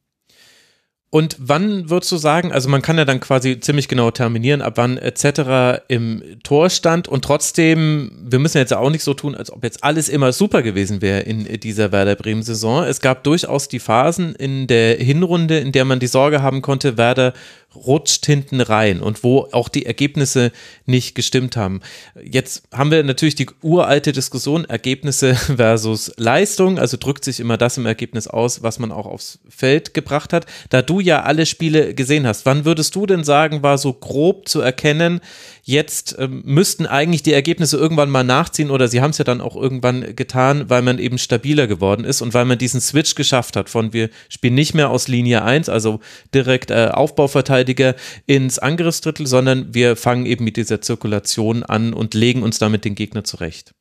Und 1.13 1.35
wann 1.39 1.91
würdest 1.91 2.11
du 2.11 2.17
sagen, 2.17 2.51
also 2.51 2.69
man 2.69 2.81
kann 2.81 2.97
ja 2.97 3.05
dann 3.05 3.19
quasi 3.19 3.59
ziemlich 3.59 3.87
genau 3.87 4.09
terminieren, 4.09 4.63
ab 4.63 4.73
wann 4.77 4.97
etc. 4.97 5.83
im 5.87 6.23
Tor 6.41 6.71
stand 6.71 7.07
und 7.07 7.23
trotzdem, 7.23 8.11
wir 8.23 8.39
müssen 8.39 8.57
jetzt 8.57 8.73
auch 8.73 8.89
nicht 8.89 9.03
so 9.03 9.13
tun, 9.13 9.35
als 9.35 9.51
ob 9.51 9.63
jetzt 9.63 9.83
alles 9.83 10.09
immer 10.09 10.33
super 10.33 10.63
gewesen 10.63 11.03
wäre 11.03 11.19
in 11.19 11.45
dieser 11.59 11.91
Werder 11.91 12.15
Bremen 12.15 12.41
Saison. 12.41 12.83
Es 12.83 12.99
gab 12.99 13.23
durchaus 13.25 13.67
die 13.67 13.77
Phasen 13.77 14.33
in 14.33 14.65
der 14.65 14.97
Hinrunde, 14.97 15.59
in 15.59 15.71
der 15.71 15.85
man 15.85 15.99
die 15.99 16.07
Sorge 16.07 16.41
haben 16.41 16.63
konnte, 16.63 16.97
Werder 16.97 17.33
rutscht 17.75 18.25
hinten 18.25 18.61
rein 18.61 19.01
und 19.01 19.23
wo 19.23 19.47
auch 19.51 19.69
die 19.69 19.85
Ergebnisse 19.85 20.51
nicht 20.85 21.15
gestimmt 21.15 21.57
haben. 21.57 21.81
Jetzt 22.23 22.63
haben 22.71 22.91
wir 22.91 23.03
natürlich 23.03 23.35
die 23.35 23.49
uralte 23.61 24.11
Diskussion 24.11 24.65
Ergebnisse 24.65 25.35
versus 25.55 26.11
Leistung, 26.17 26.79
also 26.79 26.97
drückt 26.97 27.23
sich 27.25 27.39
immer 27.39 27.57
das 27.57 27.77
im 27.77 27.85
Ergebnis 27.85 28.27
aus, 28.27 28.63
was 28.63 28.79
man 28.79 28.91
auch 28.91 29.05
aufs 29.05 29.39
Feld 29.49 29.93
gebracht 29.93 30.33
hat. 30.33 30.45
Da 30.69 30.81
du 30.81 30.99
ja 30.99 31.23
alle 31.23 31.45
Spiele 31.45 31.93
gesehen 31.93 32.27
hast, 32.27 32.45
wann 32.45 32.65
würdest 32.65 32.95
du 32.95 33.05
denn 33.05 33.23
sagen, 33.23 33.63
war 33.63 33.77
so 33.77 33.93
grob 33.93 34.47
zu 34.47 34.61
erkennen, 34.61 35.21
Jetzt 35.65 36.17
ähm, 36.19 36.41
müssten 36.43 36.85
eigentlich 36.85 37.23
die 37.23 37.31
Ergebnisse 37.31 37.77
irgendwann 37.77 38.09
mal 38.09 38.25
nachziehen 38.25 38.69
oder 38.69 38.89
sie 38.89 38.99
haben 38.99 39.11
es 39.11 39.17
ja 39.17 39.23
dann 39.23 39.39
auch 39.39 39.55
irgendwann 39.55 40.13
getan, 40.13 40.69
weil 40.69 40.81
man 40.81 40.99
eben 40.99 41.17
stabiler 41.17 41.67
geworden 41.67 42.03
ist 42.03 42.21
und 42.21 42.33
weil 42.33 42.43
man 42.43 42.57
diesen 42.57 42.81
Switch 42.81 43.15
geschafft 43.15 43.55
hat 43.55 43.69
von 43.69 43.93
wir 43.93 44.09
spielen 44.27 44.55
nicht 44.55 44.73
mehr 44.73 44.89
aus 44.89 45.07
Linie 45.07 45.43
1, 45.43 45.69
also 45.69 46.01
direkt 46.33 46.69
äh, 46.69 46.89
Aufbauverteidiger 46.91 47.95
ins 48.25 48.59
Angriffsdrittel, 48.59 49.25
sondern 49.25 49.73
wir 49.73 49.95
fangen 49.95 50.25
eben 50.25 50.43
mit 50.43 50.57
dieser 50.57 50.81
Zirkulation 50.81 51.63
an 51.63 51.93
und 51.93 52.13
legen 52.13 52.43
uns 52.43 52.59
damit 52.59 52.83
den 52.83 52.95
Gegner 52.95 53.23
zurecht. 53.23 53.73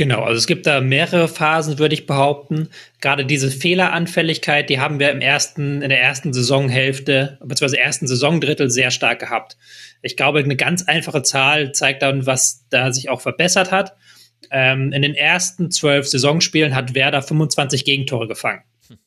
Genau, 0.00 0.22
also 0.22 0.38
es 0.38 0.46
gibt 0.46 0.66
da 0.66 0.80
mehrere 0.80 1.28
Phasen, 1.28 1.78
würde 1.78 1.92
ich 1.92 2.06
behaupten. 2.06 2.70
Gerade 3.02 3.26
diese 3.26 3.50
Fehleranfälligkeit, 3.50 4.70
die 4.70 4.80
haben 4.80 4.98
wir 4.98 5.10
im 5.10 5.20
ersten, 5.20 5.82
in 5.82 5.90
der 5.90 6.00
ersten 6.00 6.32
Saisonhälfte, 6.32 7.36
beziehungsweise 7.42 7.78
ersten 7.78 8.06
Saisondrittel 8.06 8.70
sehr 8.70 8.92
stark 8.92 9.18
gehabt. 9.18 9.58
Ich 10.00 10.16
glaube, 10.16 10.38
eine 10.38 10.56
ganz 10.56 10.84
einfache 10.84 11.22
Zahl 11.22 11.72
zeigt 11.72 12.00
dann, 12.00 12.24
was 12.24 12.66
da 12.70 12.94
sich 12.94 13.10
auch 13.10 13.20
verbessert 13.20 13.72
hat. 13.72 13.94
Ähm, 14.50 14.90
in 14.92 15.02
den 15.02 15.14
ersten 15.14 15.70
zwölf 15.70 16.08
Saisonspielen 16.08 16.74
hat 16.74 16.94
Werder 16.94 17.20
25 17.20 17.84
Gegentore 17.84 18.26
gefangen. 18.26 18.62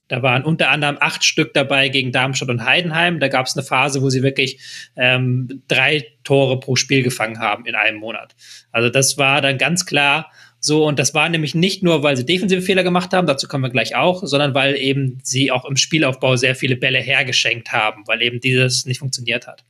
Da 0.10 0.22
waren 0.22 0.44
unter 0.44 0.70
anderem 0.70 0.98
acht 1.00 1.26
Stück 1.26 1.56
dabei 1.56 1.90
gegen 1.90 2.12
Darmstadt 2.12 2.50
und 2.50 2.66
Heidenheim. 2.66 3.20
Da 3.20 3.30
gab 3.30 3.48
es 3.48 3.58
eine 3.58 3.66
Phase, 3.66 4.04
wo 4.04 4.12
sie 4.12 4.22
wirklich 4.22 4.60
ähm, 4.96 5.64
drei 5.68 6.06
Tore 6.24 6.60
pro 6.60 6.76
Spiel 6.76 7.02
gefangen 7.02 7.40
haben 7.40 7.66
in 7.66 7.74
einem 7.74 7.98
Monat. 7.98 8.36
Also 8.72 8.90
das 8.90 9.18
war 9.18 9.42
dann 9.42 9.58
ganz 9.58 9.88
klar 9.88 10.30
so, 10.66 10.88
und 10.88 10.98
das 10.98 11.14
war 11.14 11.28
nämlich 11.28 11.56
nicht 11.56 11.84
nur, 11.84 12.04
weil 12.04 12.16
sie 12.16 12.26
defensive 12.26 12.62
Fehler 12.62 12.84
gemacht 12.84 13.12
haben, 13.12 13.28
dazu 13.28 13.50
kommen 13.50 13.66
wir 13.66 13.70
gleich 13.70 13.98
auch, 13.98 14.26
sondern 14.26 14.56
weil 14.56 14.78
eben 14.78 15.20
sie 15.22 15.52
auch 15.52 15.66
im 15.66 15.76
Spielaufbau 15.76 16.38
sehr 16.38 16.56
viele 16.56 16.78
Bälle 16.78 17.00
hergeschenkt 17.00 17.74
haben, 17.74 18.04
weil 18.08 18.22
eben 18.22 18.40
dieses 18.40 18.86
nicht 18.86 19.00
funktioniert 19.00 19.46
hat. 19.46 19.66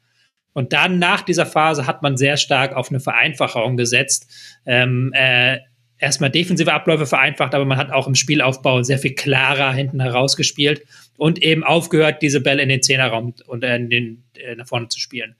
Und 0.54 0.72
dann 0.72 1.00
nach 1.00 1.24
dieser 1.24 1.48
Phase 1.48 1.88
hat 1.88 2.04
man 2.04 2.16
sehr 2.16 2.38
stark 2.38 2.76
auf 2.76 2.92
eine 2.92 3.00
Vereinfachung 3.00 3.76
gesetzt. 3.76 4.30
Ähm, 4.68 5.12
äh, 5.16 5.58
erstmal 5.98 6.30
defensive 6.30 6.72
Abläufe 6.72 7.08
vereinfacht, 7.08 7.56
aber 7.56 7.66
man 7.66 7.80
hat 7.80 7.90
auch 7.90 8.06
im 8.06 8.14
Spielaufbau 8.14 8.84
sehr 8.84 9.00
viel 9.00 9.16
klarer 9.16 9.74
hinten 9.74 10.00
herausgespielt 10.00 10.84
und 11.18 11.42
eben 11.42 11.64
aufgehört, 11.64 12.22
diese 12.22 12.40
Bälle 12.40 12.62
in 12.62 12.70
den 12.70 12.84
Zehnerraum 12.84 13.34
und 13.48 13.64
in 13.64 13.90
den, 13.90 14.26
äh, 14.36 14.54
nach 14.54 14.68
vorne 14.68 14.90
zu 14.90 15.00
spielen 15.00 15.36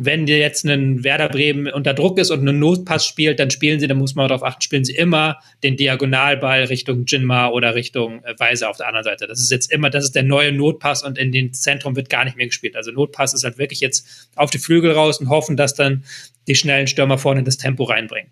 wenn 0.00 0.26
dir 0.26 0.38
jetzt 0.38 0.64
ein 0.64 1.02
Werder 1.02 1.28
Bremen 1.28 1.66
unter 1.66 1.92
Druck 1.92 2.20
ist 2.20 2.30
und 2.30 2.38
einen 2.38 2.60
Notpass 2.60 3.04
spielt, 3.04 3.40
dann 3.40 3.50
spielen 3.50 3.80
sie, 3.80 3.88
dann 3.88 3.98
muss 3.98 4.14
man 4.14 4.28
darauf 4.28 4.44
achten, 4.44 4.62
spielen 4.62 4.84
sie 4.84 4.94
immer 4.94 5.40
den 5.64 5.76
Diagonalball 5.76 6.64
Richtung 6.64 7.04
Jinma 7.04 7.48
oder 7.48 7.74
Richtung 7.74 8.22
äh, 8.22 8.38
Weise 8.38 8.68
auf 8.68 8.76
der 8.76 8.86
anderen 8.86 9.02
Seite. 9.02 9.26
Das 9.26 9.40
ist 9.40 9.50
jetzt 9.50 9.72
immer, 9.72 9.90
das 9.90 10.04
ist 10.04 10.14
der 10.14 10.22
neue 10.22 10.52
Notpass 10.52 11.02
und 11.02 11.18
in 11.18 11.32
den 11.32 11.52
Zentrum 11.52 11.96
wird 11.96 12.10
gar 12.10 12.24
nicht 12.24 12.36
mehr 12.36 12.46
gespielt. 12.46 12.76
Also 12.76 12.92
Notpass 12.92 13.34
ist 13.34 13.42
halt 13.42 13.58
wirklich 13.58 13.80
jetzt 13.80 14.28
auf 14.36 14.50
die 14.50 14.58
Flügel 14.58 14.92
raus 14.92 15.18
und 15.18 15.30
hoffen, 15.30 15.56
dass 15.56 15.74
dann 15.74 16.04
die 16.46 16.54
schnellen 16.54 16.86
Stürmer 16.86 17.18
vorne 17.18 17.42
das 17.42 17.56
Tempo 17.56 17.82
reinbringen. 17.82 18.30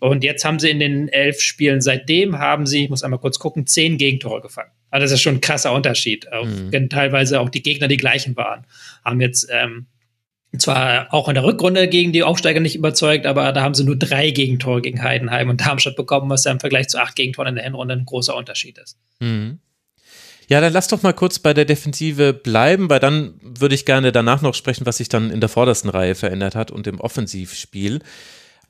Und 0.00 0.24
jetzt 0.24 0.44
haben 0.44 0.58
sie 0.58 0.70
in 0.70 0.80
den 0.80 1.06
elf 1.06 1.40
Spielen 1.40 1.80
seitdem 1.80 2.40
haben 2.40 2.66
sie, 2.66 2.84
ich 2.84 2.90
muss 2.90 3.04
einmal 3.04 3.20
kurz 3.20 3.38
gucken, 3.38 3.68
zehn 3.68 3.98
Gegentore 3.98 4.40
gefangen. 4.40 4.72
Also 4.90 5.04
das 5.04 5.12
ist 5.12 5.22
schon 5.22 5.36
ein 5.36 5.40
krasser 5.40 5.72
Unterschied. 5.72 6.32
Auch, 6.32 6.44
mhm. 6.44 6.72
Wenn 6.72 6.90
teilweise 6.90 7.38
auch 7.38 7.50
die 7.50 7.62
Gegner 7.62 7.86
die 7.86 7.96
gleichen 7.96 8.36
waren. 8.36 8.66
Haben 9.04 9.20
jetzt 9.20 9.48
ähm, 9.52 9.86
zwar 10.56 11.12
auch 11.12 11.28
in 11.28 11.34
der 11.34 11.44
Rückrunde 11.44 11.88
gegen 11.88 12.12
die 12.12 12.22
Aufsteiger 12.22 12.60
nicht 12.60 12.76
überzeugt, 12.76 13.26
aber 13.26 13.52
da 13.52 13.62
haben 13.62 13.74
sie 13.74 13.84
nur 13.84 13.96
drei 13.96 14.30
Gegentore 14.30 14.80
gegen 14.80 15.02
Heidenheim 15.02 15.50
und 15.50 15.60
Darmstadt 15.60 15.96
bekommen, 15.96 16.30
was 16.30 16.44
ja 16.44 16.52
im 16.52 16.60
Vergleich 16.60 16.88
zu 16.88 16.98
acht 16.98 17.16
Gegentoren 17.16 17.50
in 17.50 17.54
der 17.56 17.64
Hinrunde 17.64 17.94
ein 17.94 18.06
großer 18.06 18.34
Unterschied 18.34 18.78
ist. 18.78 18.96
Mhm. 19.20 19.58
Ja, 20.48 20.62
dann 20.62 20.72
lass 20.72 20.88
doch 20.88 21.02
mal 21.02 21.12
kurz 21.12 21.38
bei 21.38 21.52
der 21.52 21.66
Defensive 21.66 22.32
bleiben, 22.32 22.88
weil 22.88 23.00
dann 23.00 23.34
würde 23.42 23.74
ich 23.74 23.84
gerne 23.84 24.12
danach 24.12 24.40
noch 24.40 24.54
sprechen, 24.54 24.86
was 24.86 24.96
sich 24.96 25.10
dann 25.10 25.30
in 25.30 25.40
der 25.40 25.50
vordersten 25.50 25.90
Reihe 25.90 26.14
verändert 26.14 26.54
hat 26.54 26.70
und 26.70 26.86
im 26.86 27.00
Offensivspiel. 27.00 28.00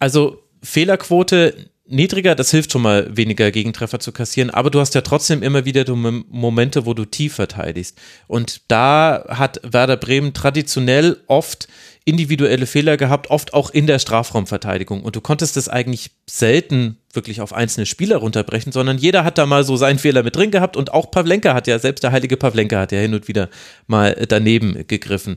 Also 0.00 0.42
Fehlerquote 0.61 1.70
niedriger, 1.88 2.35
das 2.35 2.50
hilft 2.50 2.73
schon 2.73 2.83
mal 2.83 3.09
weniger 3.16 3.50
Gegentreffer 3.50 3.99
zu 3.99 4.12
kassieren, 4.12 4.50
aber 4.50 4.71
du 4.71 4.80
hast 4.80 4.95
ja 4.95 5.00
trotzdem 5.00 5.42
immer 5.42 5.64
wieder 5.64 5.85
Momente, 5.95 6.87
wo 6.87 6.95
du 6.95 7.04
tief 7.04 7.35
verteidigst. 7.35 7.99
Und 8.26 8.62
da 8.68 9.25
hat 9.28 9.61
Werder 9.62 9.97
Bremen 9.97 10.35
traditionell 10.35 11.18
oft 11.26 11.68
individuelle 12.04 12.66
Fehler 12.66 12.97
gehabt, 12.97 13.28
oft 13.30 13.52
auch 13.52 13.68
in 13.68 13.87
der 13.87 13.99
Strafraumverteidigung. 13.99 15.02
Und 15.02 15.14
du 15.14 15.21
konntest 15.21 15.59
es 15.59 15.68
eigentlich 15.68 16.12
selten 16.26 16.97
wirklich 17.12 17.42
auf 17.42 17.52
einzelne 17.52 17.85
Spieler 17.85 18.16
runterbrechen, 18.16 18.73
sondern 18.73 18.97
jeder 18.97 19.25
hat 19.25 19.37
da 19.37 19.45
mal 19.45 19.62
so 19.62 19.76
seinen 19.76 19.99
Fehler 19.99 20.23
mit 20.23 20.35
drin 20.35 20.50
gehabt 20.50 20.76
und 20.76 20.95
auch 20.95 21.11
Pavlenka 21.11 21.52
hat 21.52 21.66
ja, 21.66 21.78
selbst 21.78 22.02
der 22.02 22.12
heilige 22.12 22.38
Pavlenka 22.38 22.80
hat 22.80 22.92
ja 22.92 23.00
hin 23.00 23.14
und 23.14 23.28
wieder 23.28 23.50
mal 23.87 24.14
daneben 24.28 24.87
gegriffen. 24.87 25.35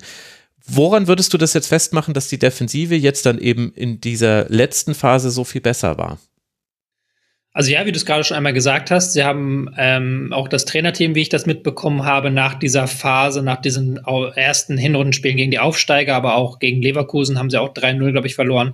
Woran 0.65 1.08
würdest 1.08 1.34
du 1.34 1.38
das 1.38 1.53
jetzt 1.53 1.67
festmachen, 1.67 2.13
dass 2.13 2.29
die 2.29 2.39
Defensive 2.39 2.96
jetzt 2.96 3.25
dann 3.25 3.39
eben 3.39 3.74
in 3.74 4.00
dieser 4.00 4.48
letzten 4.48 4.93
Phase 4.96 5.31
so 5.31 5.43
viel 5.43 5.62
besser 5.62 5.98
war? 5.98 6.20
Also 7.53 7.70
ja, 7.72 7.86
wie 7.86 7.91
du 7.91 7.98
es 7.98 8.05
gerade 8.05 8.24
schon 8.24 8.38
einmal 8.38 8.53
gesagt 8.53 8.91
hast, 8.91 9.12
sie 9.12 9.25
haben 9.25 9.70
ähm, 9.77 10.31
auch 10.31 10.48
das 10.48 10.63
Trainerteam, 10.63 11.15
wie 11.15 11.22
ich 11.22 11.29
das 11.29 11.46
mitbekommen 11.46 12.05
habe, 12.05 12.31
nach 12.31 12.55
dieser 12.55 12.88
Phase, 12.88 13.43
nach 13.43 13.62
diesen 13.62 13.98
ersten 13.98 14.77
Hinrundenspielen 14.77 15.36
gegen 15.36 15.51
die 15.51 15.60
Aufsteiger, 15.60 16.15
aber 16.15 16.36
auch 16.36 16.60
gegen 16.60 16.81
Leverkusen 16.81 17.38
haben 17.38 17.50
sie 17.50 17.60
auch 17.60 17.74
3-0, 17.74 18.12
glaube 18.13 18.27
ich, 18.27 18.36
verloren. 18.36 18.74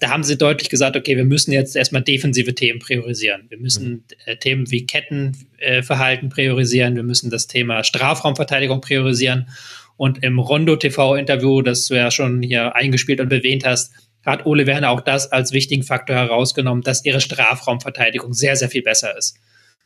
Da 0.00 0.10
haben 0.10 0.22
sie 0.22 0.38
deutlich 0.38 0.70
gesagt, 0.70 0.96
okay, 0.96 1.16
wir 1.16 1.24
müssen 1.24 1.50
jetzt 1.50 1.74
erstmal 1.74 2.02
defensive 2.02 2.54
Themen 2.54 2.78
priorisieren. 2.78 3.46
Wir 3.48 3.58
müssen 3.58 3.90
mhm. 3.90 4.04
äh, 4.26 4.36
Themen 4.36 4.70
wie 4.70 4.86
Kettenverhalten 4.86 6.28
äh, 6.28 6.32
priorisieren. 6.32 6.94
Wir 6.94 7.02
müssen 7.02 7.30
das 7.30 7.48
Thema 7.48 7.82
Strafraumverteidigung 7.82 8.80
priorisieren. 8.80 9.48
Und 9.96 10.22
im 10.22 10.38
Rondo 10.38 10.76
TV-Interview, 10.76 11.62
das 11.62 11.86
du 11.86 11.94
ja 11.94 12.10
schon 12.10 12.42
hier 12.42 12.74
eingespielt 12.74 13.20
und 13.20 13.32
erwähnt 13.32 13.66
hast, 13.66 13.92
hat 14.24 14.46
Ole 14.46 14.66
Werner 14.66 14.90
auch 14.90 15.00
das 15.00 15.30
als 15.30 15.52
wichtigen 15.52 15.82
Faktor 15.82 16.16
herausgenommen, 16.16 16.82
dass 16.82 17.04
ihre 17.04 17.20
Strafraumverteidigung 17.20 18.32
sehr, 18.32 18.56
sehr 18.56 18.68
viel 18.68 18.82
besser 18.82 19.16
ist. 19.16 19.38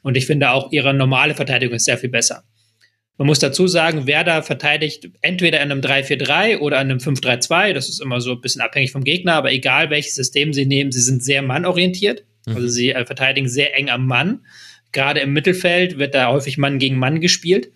Und 0.03 0.17
ich 0.17 0.27
finde 0.27 0.51
auch 0.51 0.71
ihre 0.73 0.95
normale 0.95 1.35
Verteidigung 1.35 1.75
ist 1.75 1.85
sehr 1.85 1.99
viel 1.99 2.09
besser. 2.09 2.45
Man 3.19 3.27
muss 3.27 3.41
dazu 3.41 3.67
sagen, 3.67 4.07
Werder 4.07 4.45
verteidigt 4.45 5.11
entweder 5.23 5.61
in 5.61 5.73
einem 5.73 5.81
3-4-3 5.81 6.59
oder 6.59 6.81
in 6.81 6.91
einem 6.91 6.99
5-3-2. 6.99 7.73
Das 7.73 7.89
ist 7.89 8.01
immer 8.01 8.21
so 8.21 8.33
ein 8.33 8.41
bisschen 8.41 8.61
abhängig 8.61 8.93
vom 8.93 9.03
Gegner, 9.03 9.35
aber 9.35 9.51
egal 9.51 9.91
welches 9.91 10.15
System 10.15 10.53
sie 10.53 10.67
nehmen, 10.67 10.93
sie 10.93 11.01
sind 11.01 11.25
sehr 11.25 11.43
mannorientiert. 11.43 12.25
Mhm. 12.47 12.55
Also 12.55 12.69
sie 12.69 12.93
äh, 12.93 13.05
verteidigen 13.05 13.49
sehr 13.49 13.77
eng 13.77 13.91
am 13.91 14.07
Mann. 14.07 14.47
Gerade 14.93 15.19
im 15.21 15.33
Mittelfeld 15.33 15.99
wird 15.99 16.15
da 16.15 16.31
häufig 16.31 16.59
Mann 16.59 16.79
gegen 16.79 16.97
Mann 16.97 17.21
gespielt. 17.21 17.73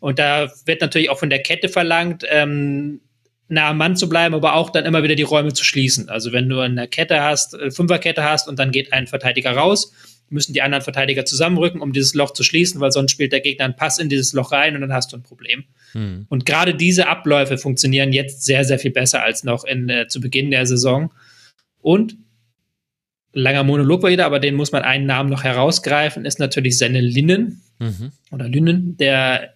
Und 0.00 0.18
da 0.18 0.50
wird 0.64 0.80
natürlich 0.80 1.10
auch 1.10 1.18
von 1.18 1.30
der 1.30 1.42
Kette 1.42 1.68
verlangt, 1.68 2.24
ähm, 2.30 3.00
nah 3.48 3.70
am 3.70 3.78
Mann 3.78 3.96
zu 3.96 4.08
bleiben, 4.08 4.34
aber 4.34 4.54
auch 4.54 4.70
dann 4.70 4.84
immer 4.84 5.02
wieder 5.02 5.14
die 5.14 5.22
Räume 5.22 5.52
zu 5.52 5.64
schließen. 5.64 6.08
Also 6.08 6.32
wenn 6.32 6.48
du 6.48 6.60
eine 6.60 6.88
Kette 6.88 7.22
hast, 7.22 7.54
äh, 7.54 7.70
Fünferkette 7.70 8.24
hast 8.24 8.48
und 8.48 8.58
dann 8.58 8.72
geht 8.72 8.92
ein 8.92 9.06
Verteidiger 9.06 9.52
raus, 9.52 9.92
müssen 10.28 10.52
die 10.52 10.62
anderen 10.62 10.82
Verteidiger 10.82 11.24
zusammenrücken, 11.24 11.80
um 11.80 11.92
dieses 11.92 12.14
Loch 12.14 12.32
zu 12.32 12.42
schließen, 12.42 12.80
weil 12.80 12.90
sonst 12.90 13.12
spielt 13.12 13.32
der 13.32 13.40
Gegner 13.40 13.64
einen 13.64 13.76
Pass 13.76 13.98
in 13.98 14.08
dieses 14.08 14.32
Loch 14.32 14.50
rein 14.50 14.74
und 14.74 14.80
dann 14.80 14.92
hast 14.92 15.12
du 15.12 15.16
ein 15.16 15.22
Problem. 15.22 15.64
Hm. 15.92 16.26
Und 16.28 16.44
gerade 16.44 16.74
diese 16.74 17.06
Abläufe 17.06 17.58
funktionieren 17.58 18.12
jetzt 18.12 18.44
sehr, 18.44 18.64
sehr 18.64 18.78
viel 18.78 18.90
besser 18.90 19.22
als 19.22 19.44
noch 19.44 19.64
in, 19.64 19.88
äh, 19.88 20.08
zu 20.08 20.20
Beginn 20.20 20.50
der 20.50 20.66
Saison. 20.66 21.12
Und 21.80 22.16
langer 23.32 23.62
Monolog 23.62 24.02
war 24.02 24.10
wieder, 24.10 24.26
aber 24.26 24.40
den 24.40 24.56
muss 24.56 24.72
man 24.72 24.82
einen 24.82 25.06
Namen 25.06 25.30
noch 25.30 25.44
herausgreifen, 25.44 26.24
ist 26.24 26.40
natürlich 26.40 26.78
Senne 26.78 27.00
Linnen 27.00 27.62
mhm. 27.78 28.10
oder 28.32 28.48
Linnen, 28.48 28.96
der 28.96 29.55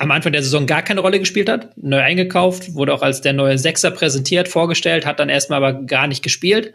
am 0.00 0.10
Anfang 0.12 0.32
der 0.32 0.42
Saison 0.42 0.66
gar 0.66 0.80
keine 0.80 1.00
Rolle 1.00 1.18
gespielt 1.18 1.50
hat, 1.50 1.76
neu 1.76 2.00
eingekauft, 2.00 2.72
wurde 2.72 2.94
auch 2.94 3.02
als 3.02 3.20
der 3.20 3.34
neue 3.34 3.58
Sechser 3.58 3.90
präsentiert, 3.90 4.48
vorgestellt, 4.48 5.04
hat 5.04 5.20
dann 5.20 5.28
erstmal 5.28 5.62
aber 5.62 5.82
gar 5.82 6.06
nicht 6.06 6.22
gespielt. 6.22 6.72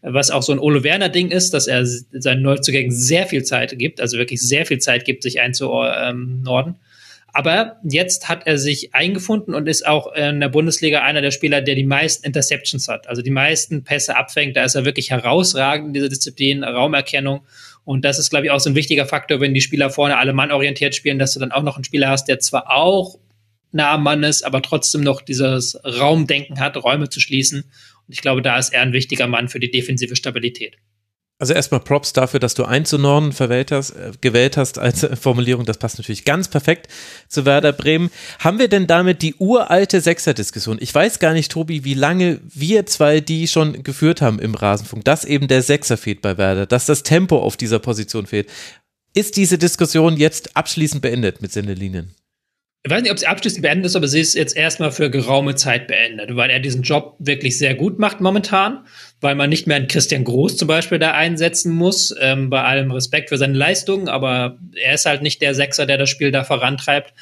Was 0.00 0.30
auch 0.30 0.42
so 0.42 0.52
ein 0.52 0.58
Ole 0.58 0.82
Werner 0.82 1.10
Ding 1.10 1.30
ist, 1.30 1.52
dass 1.52 1.66
er 1.66 1.84
seinen 1.84 2.40
Neuzugängen 2.40 2.90
sehr 2.90 3.26
viel 3.26 3.42
Zeit 3.42 3.78
gibt, 3.78 4.00
also 4.00 4.16
wirklich 4.16 4.40
sehr 4.40 4.64
viel 4.64 4.78
Zeit 4.78 5.04
gibt, 5.04 5.22
sich 5.22 5.42
einzuordnen. 5.42 6.76
Aber 7.34 7.80
jetzt 7.82 8.30
hat 8.30 8.46
er 8.46 8.56
sich 8.56 8.94
eingefunden 8.94 9.54
und 9.54 9.68
ist 9.68 9.86
auch 9.86 10.14
in 10.14 10.40
der 10.40 10.48
Bundesliga 10.48 11.02
einer 11.02 11.20
der 11.20 11.32
Spieler, 11.32 11.60
der 11.60 11.74
die 11.74 11.84
meisten 11.84 12.24
Interceptions 12.24 12.88
hat, 12.88 13.08
also 13.08 13.20
die 13.20 13.30
meisten 13.30 13.84
Pässe 13.84 14.16
abfängt. 14.16 14.56
Da 14.56 14.64
ist 14.64 14.74
er 14.74 14.86
wirklich 14.86 15.10
herausragend 15.10 15.88
in 15.88 15.92
dieser 15.92 16.08
Disziplin, 16.08 16.64
Raumerkennung 16.64 17.42
und 17.84 18.04
das 18.04 18.18
ist, 18.18 18.30
glaube 18.30 18.46
ich, 18.46 18.50
auch 18.50 18.60
so 18.60 18.70
ein 18.70 18.74
wichtiger 18.74 19.06
Faktor, 19.06 19.40
wenn 19.40 19.54
die 19.54 19.60
Spieler 19.60 19.90
vorne 19.90 20.16
alle 20.16 20.32
mannorientiert 20.32 20.94
spielen, 20.94 21.18
dass 21.18 21.34
du 21.34 21.40
dann 21.40 21.52
auch 21.52 21.62
noch 21.62 21.76
einen 21.76 21.84
Spieler 21.84 22.08
hast, 22.08 22.26
der 22.26 22.40
zwar 22.40 22.70
auch 22.70 23.18
nah 23.72 23.92
am 23.92 24.04
Mann 24.04 24.22
ist, 24.22 24.42
aber 24.44 24.62
trotzdem 24.62 25.02
noch 25.02 25.20
dieses 25.20 25.78
Raumdenken 25.84 26.60
hat, 26.60 26.76
Räume 26.76 27.08
zu 27.10 27.20
schließen. 27.20 27.62
Und 27.62 28.12
ich 28.12 28.22
glaube, 28.22 28.40
da 28.40 28.58
ist 28.58 28.72
er 28.72 28.82
ein 28.82 28.92
wichtiger 28.92 29.26
Mann 29.26 29.48
für 29.48 29.60
die 29.60 29.70
defensive 29.70 30.16
Stabilität. 30.16 30.76
Also 31.38 31.52
erstmal 31.52 31.80
Props 31.80 32.12
dafür, 32.12 32.38
dass 32.38 32.54
du 32.54 32.64
einzunorden 32.64 33.32
verwählt 33.32 33.72
hast, 33.72 33.90
äh, 33.90 34.12
gewählt 34.20 34.56
hast 34.56 34.78
als 34.78 35.06
Formulierung. 35.20 35.64
Das 35.64 35.78
passt 35.78 35.98
natürlich 35.98 36.24
ganz 36.24 36.46
perfekt 36.48 36.88
zu 37.28 37.44
Werder 37.44 37.72
Bremen. 37.72 38.10
Haben 38.38 38.60
wir 38.60 38.68
denn 38.68 38.86
damit 38.86 39.20
die 39.20 39.34
uralte 39.34 40.00
Sechser-Diskussion? 40.00 40.78
Ich 40.80 40.94
weiß 40.94 41.18
gar 41.18 41.32
nicht, 41.32 41.50
Tobi, 41.50 41.84
wie 41.84 41.94
lange 41.94 42.40
wir 42.44 42.86
zwei 42.86 43.20
die 43.20 43.48
schon 43.48 43.82
geführt 43.82 44.22
haben 44.22 44.38
im 44.38 44.54
Rasenfunk, 44.54 45.04
dass 45.04 45.24
eben 45.24 45.48
der 45.48 45.62
Sechser 45.62 45.96
fehlt 45.96 46.22
bei 46.22 46.38
Werder, 46.38 46.66
dass 46.66 46.86
das 46.86 47.02
Tempo 47.02 47.40
auf 47.40 47.56
dieser 47.56 47.80
Position 47.80 48.26
fehlt. 48.26 48.48
Ist 49.12 49.36
diese 49.36 49.58
Diskussion 49.58 50.16
jetzt 50.16 50.56
abschließend 50.56 51.02
beendet 51.02 51.42
mit 51.42 51.52
Sendelinen? 51.52 52.14
Ich 52.86 52.92
weiß 52.92 53.00
nicht, 53.00 53.12
ob 53.12 53.18
sie 53.18 53.26
abschließend 53.26 53.62
beendet 53.62 53.86
ist, 53.86 53.96
aber 53.96 54.08
sie 54.08 54.20
ist 54.20 54.34
jetzt 54.34 54.54
erstmal 54.54 54.92
für 54.92 55.08
geraume 55.08 55.54
Zeit 55.54 55.86
beendet, 55.86 56.36
weil 56.36 56.50
er 56.50 56.60
diesen 56.60 56.82
Job 56.82 57.16
wirklich 57.18 57.56
sehr 57.56 57.74
gut 57.74 57.98
macht 57.98 58.20
momentan, 58.20 58.86
weil 59.22 59.34
man 59.34 59.48
nicht 59.48 59.66
mehr 59.66 59.76
einen 59.76 59.88
Christian 59.88 60.22
Groß 60.22 60.58
zum 60.58 60.68
Beispiel 60.68 60.98
da 60.98 61.12
einsetzen 61.12 61.72
muss, 61.72 62.14
ähm, 62.20 62.50
bei 62.50 62.62
allem 62.62 62.90
Respekt 62.90 63.30
für 63.30 63.38
seine 63.38 63.56
Leistungen, 63.56 64.08
aber 64.08 64.58
er 64.74 64.92
ist 64.92 65.06
halt 65.06 65.22
nicht 65.22 65.40
der 65.40 65.54
Sechser, 65.54 65.86
der 65.86 65.96
das 65.96 66.10
Spiel 66.10 66.30
da 66.30 66.44
vorantreibt 66.44 67.14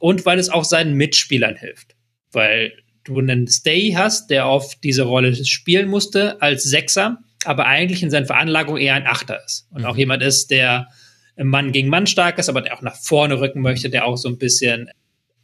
und 0.00 0.26
weil 0.26 0.40
es 0.40 0.48
auch 0.48 0.64
seinen 0.64 0.94
Mitspielern 0.94 1.54
hilft, 1.54 1.94
weil 2.32 2.72
du 3.04 3.20
einen 3.20 3.46
Stay 3.46 3.94
hast, 3.96 4.30
der 4.30 4.46
auf 4.46 4.74
diese 4.82 5.04
Rolle 5.04 5.32
spielen 5.44 5.88
musste 5.88 6.42
als 6.42 6.64
Sechser, 6.64 7.18
aber 7.44 7.66
eigentlich 7.66 8.02
in 8.02 8.10
seiner 8.10 8.26
Veranlagung 8.26 8.78
eher 8.78 8.94
ein 8.94 9.06
Achter 9.06 9.44
ist 9.44 9.68
und 9.70 9.82
mhm. 9.82 9.86
auch 9.86 9.96
jemand 9.96 10.24
ist, 10.24 10.50
der 10.50 10.88
Mann 11.36 11.70
gegen 11.70 11.88
Mann 11.88 12.08
stark 12.08 12.38
ist, 12.38 12.48
aber 12.48 12.62
der 12.62 12.76
auch 12.76 12.82
nach 12.82 12.96
vorne 12.96 13.38
rücken 13.38 13.60
möchte, 13.60 13.90
der 13.90 14.06
auch 14.06 14.16
so 14.16 14.28
ein 14.28 14.38
bisschen 14.38 14.90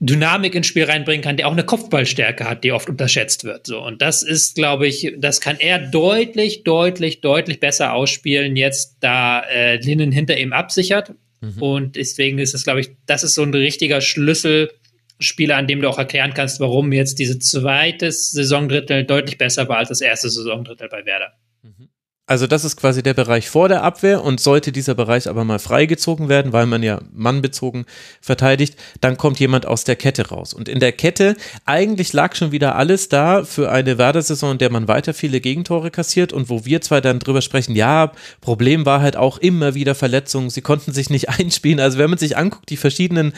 Dynamik 0.03 0.55
ins 0.55 0.67
Spiel 0.67 0.85
reinbringen 0.85 1.23
kann, 1.23 1.37
der 1.37 1.47
auch 1.47 1.53
eine 1.53 1.65
Kopfballstärke 1.65 2.49
hat, 2.49 2.65
die 2.65 2.73
oft 2.73 2.89
unterschätzt 2.89 3.45
wird. 3.45 3.67
So 3.67 3.85
und 3.85 4.01
das 4.01 4.23
ist, 4.23 4.55
glaube 4.55 4.87
ich, 4.87 5.15
das 5.19 5.43
kann 5.43 5.59
er 5.59 5.79
deutlich, 5.79 6.65
deutlich, 6.65 7.21
deutlich 7.21 7.61
besser 7.61 7.93
ausspielen 7.93 8.57
jetzt, 8.57 8.97
da 9.01 9.41
äh, 9.41 9.77
Linnen 9.77 10.11
hinter 10.11 10.39
ihm 10.39 10.55
absichert. 10.55 11.13
Mhm. 11.43 11.63
Und 11.63 11.97
deswegen 11.97 12.39
ist 12.39 12.55
es, 12.55 12.65
glaube 12.65 12.81
ich, 12.81 12.91
das 13.05 13.23
ist 13.23 13.35
so 13.35 13.43
ein 13.43 13.53
richtiger 13.53 14.01
Schlüsselspieler, 14.01 15.57
an 15.57 15.67
dem 15.67 15.83
du 15.83 15.89
auch 15.89 15.99
erklären 15.99 16.33
kannst, 16.33 16.61
warum 16.61 16.93
jetzt 16.93 17.19
diese 17.19 17.39
zweite 17.39 18.11
Saisondrittel 18.11 19.05
deutlich 19.05 19.37
besser 19.37 19.69
war 19.69 19.79
als 19.79 19.91
das 19.91 20.01
erste 20.01 20.31
Saisondrittel 20.31 20.89
bei 20.89 21.05
Werder. 21.05 21.35
Also 22.31 22.47
das 22.47 22.65
ist 22.65 22.77
quasi 22.77 23.03
der 23.03 23.15
Bereich 23.15 23.51
vor 23.51 23.69
der 23.69 23.83
Abwehr 23.83 24.23
und 24.23 24.39
sollte 24.39 24.71
dieser 24.71 24.95
Bereich 24.95 25.29
aber 25.29 25.43
mal 25.43 25.59
freigezogen 25.59 26.29
werden, 26.29 26.53
weil 26.53 26.67
man 26.67 26.81
ja 26.81 27.01
mannbezogen 27.13 27.87
verteidigt, 28.21 28.77
dann 29.01 29.17
kommt 29.17 29.41
jemand 29.41 29.67
aus 29.67 29.83
der 29.83 29.97
Kette 29.97 30.29
raus. 30.29 30.55
Und 30.55 30.69
in 30.69 30.79
der 30.79 30.93
Kette, 30.93 31.35
eigentlich 31.65 32.13
lag 32.13 32.37
schon 32.37 32.53
wieder 32.53 32.77
alles 32.77 33.09
da 33.09 33.43
für 33.43 33.73
eine 33.73 33.99
Werder-Saison, 33.99 34.53
in 34.53 34.59
der 34.59 34.71
man 34.71 34.87
weiter 34.87 35.13
viele 35.13 35.41
Gegentore 35.41 35.91
kassiert 35.91 36.33
und 36.33 36.49
wo 36.49 36.65
wir 36.65 36.81
zwar 36.83 37.01
dann 37.01 37.19
drüber 37.19 37.43
sprechen, 37.43 37.75
ja, 37.75 38.13
Problem 38.41 38.87
war 38.87 39.01
halt 39.01 39.17
auch 39.17 39.39
immer 39.39 39.75
wieder 39.75 39.97
Verletzungen, 39.97 40.51
sie 40.51 40.63
konnten 40.63 40.93
sich 40.93 41.11
nicht 41.11 41.29
einspielen. 41.41 41.81
Also 41.81 41.99
wenn 41.99 42.11
man 42.11 42.19
sich 42.21 42.37
anguckt, 42.37 42.71
die 42.71 42.77
verschiedenen 42.77 43.33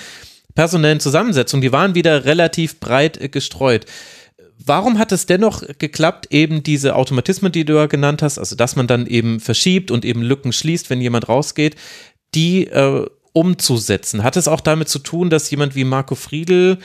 personellen 0.54 1.00
Zusammensetzungen, 1.00 1.62
die 1.62 1.72
waren 1.72 1.94
wieder 1.94 2.26
relativ 2.26 2.78
breit 2.78 3.32
gestreut. 3.32 3.86
Warum 4.66 4.98
hat 4.98 5.12
es 5.12 5.26
dennoch 5.26 5.62
geklappt, 5.78 6.28
eben 6.30 6.62
diese 6.62 6.94
Automatismen, 6.96 7.52
die 7.52 7.64
du 7.64 7.74
ja 7.74 7.86
genannt 7.86 8.22
hast, 8.22 8.38
also 8.38 8.56
dass 8.56 8.76
man 8.76 8.86
dann 8.86 9.06
eben 9.06 9.40
verschiebt 9.40 9.90
und 9.90 10.04
eben 10.04 10.22
Lücken 10.22 10.52
schließt, 10.52 10.90
wenn 10.90 11.00
jemand 11.00 11.28
rausgeht, 11.28 11.76
die 12.34 12.66
äh, 12.66 13.06
umzusetzen? 13.32 14.22
Hat 14.22 14.36
es 14.36 14.48
auch 14.48 14.60
damit 14.60 14.88
zu 14.88 14.98
tun, 14.98 15.30
dass 15.30 15.50
jemand 15.50 15.74
wie 15.74 15.84
Marco 15.84 16.14
Friedl, 16.14 16.78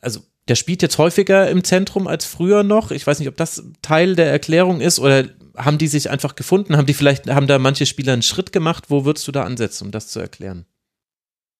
also 0.00 0.20
der 0.48 0.56
spielt 0.56 0.82
jetzt 0.82 0.98
häufiger 0.98 1.48
im 1.48 1.64
Zentrum 1.64 2.06
als 2.06 2.24
früher 2.24 2.62
noch? 2.62 2.90
Ich 2.90 3.06
weiß 3.06 3.18
nicht, 3.18 3.28
ob 3.28 3.36
das 3.36 3.64
Teil 3.80 4.14
der 4.14 4.30
Erklärung 4.30 4.80
ist 4.80 4.98
oder 4.98 5.24
haben 5.56 5.78
die 5.78 5.86
sich 5.86 6.10
einfach 6.10 6.36
gefunden? 6.36 6.76
Haben 6.76 6.86
die 6.86 6.94
vielleicht, 6.94 7.28
haben 7.28 7.46
da 7.46 7.58
manche 7.58 7.86
Spieler 7.86 8.12
einen 8.12 8.22
Schritt 8.22 8.52
gemacht? 8.52 8.84
Wo 8.88 9.04
würdest 9.04 9.26
du 9.26 9.32
da 9.32 9.44
ansetzen, 9.44 9.86
um 9.86 9.90
das 9.90 10.08
zu 10.08 10.20
erklären? 10.20 10.66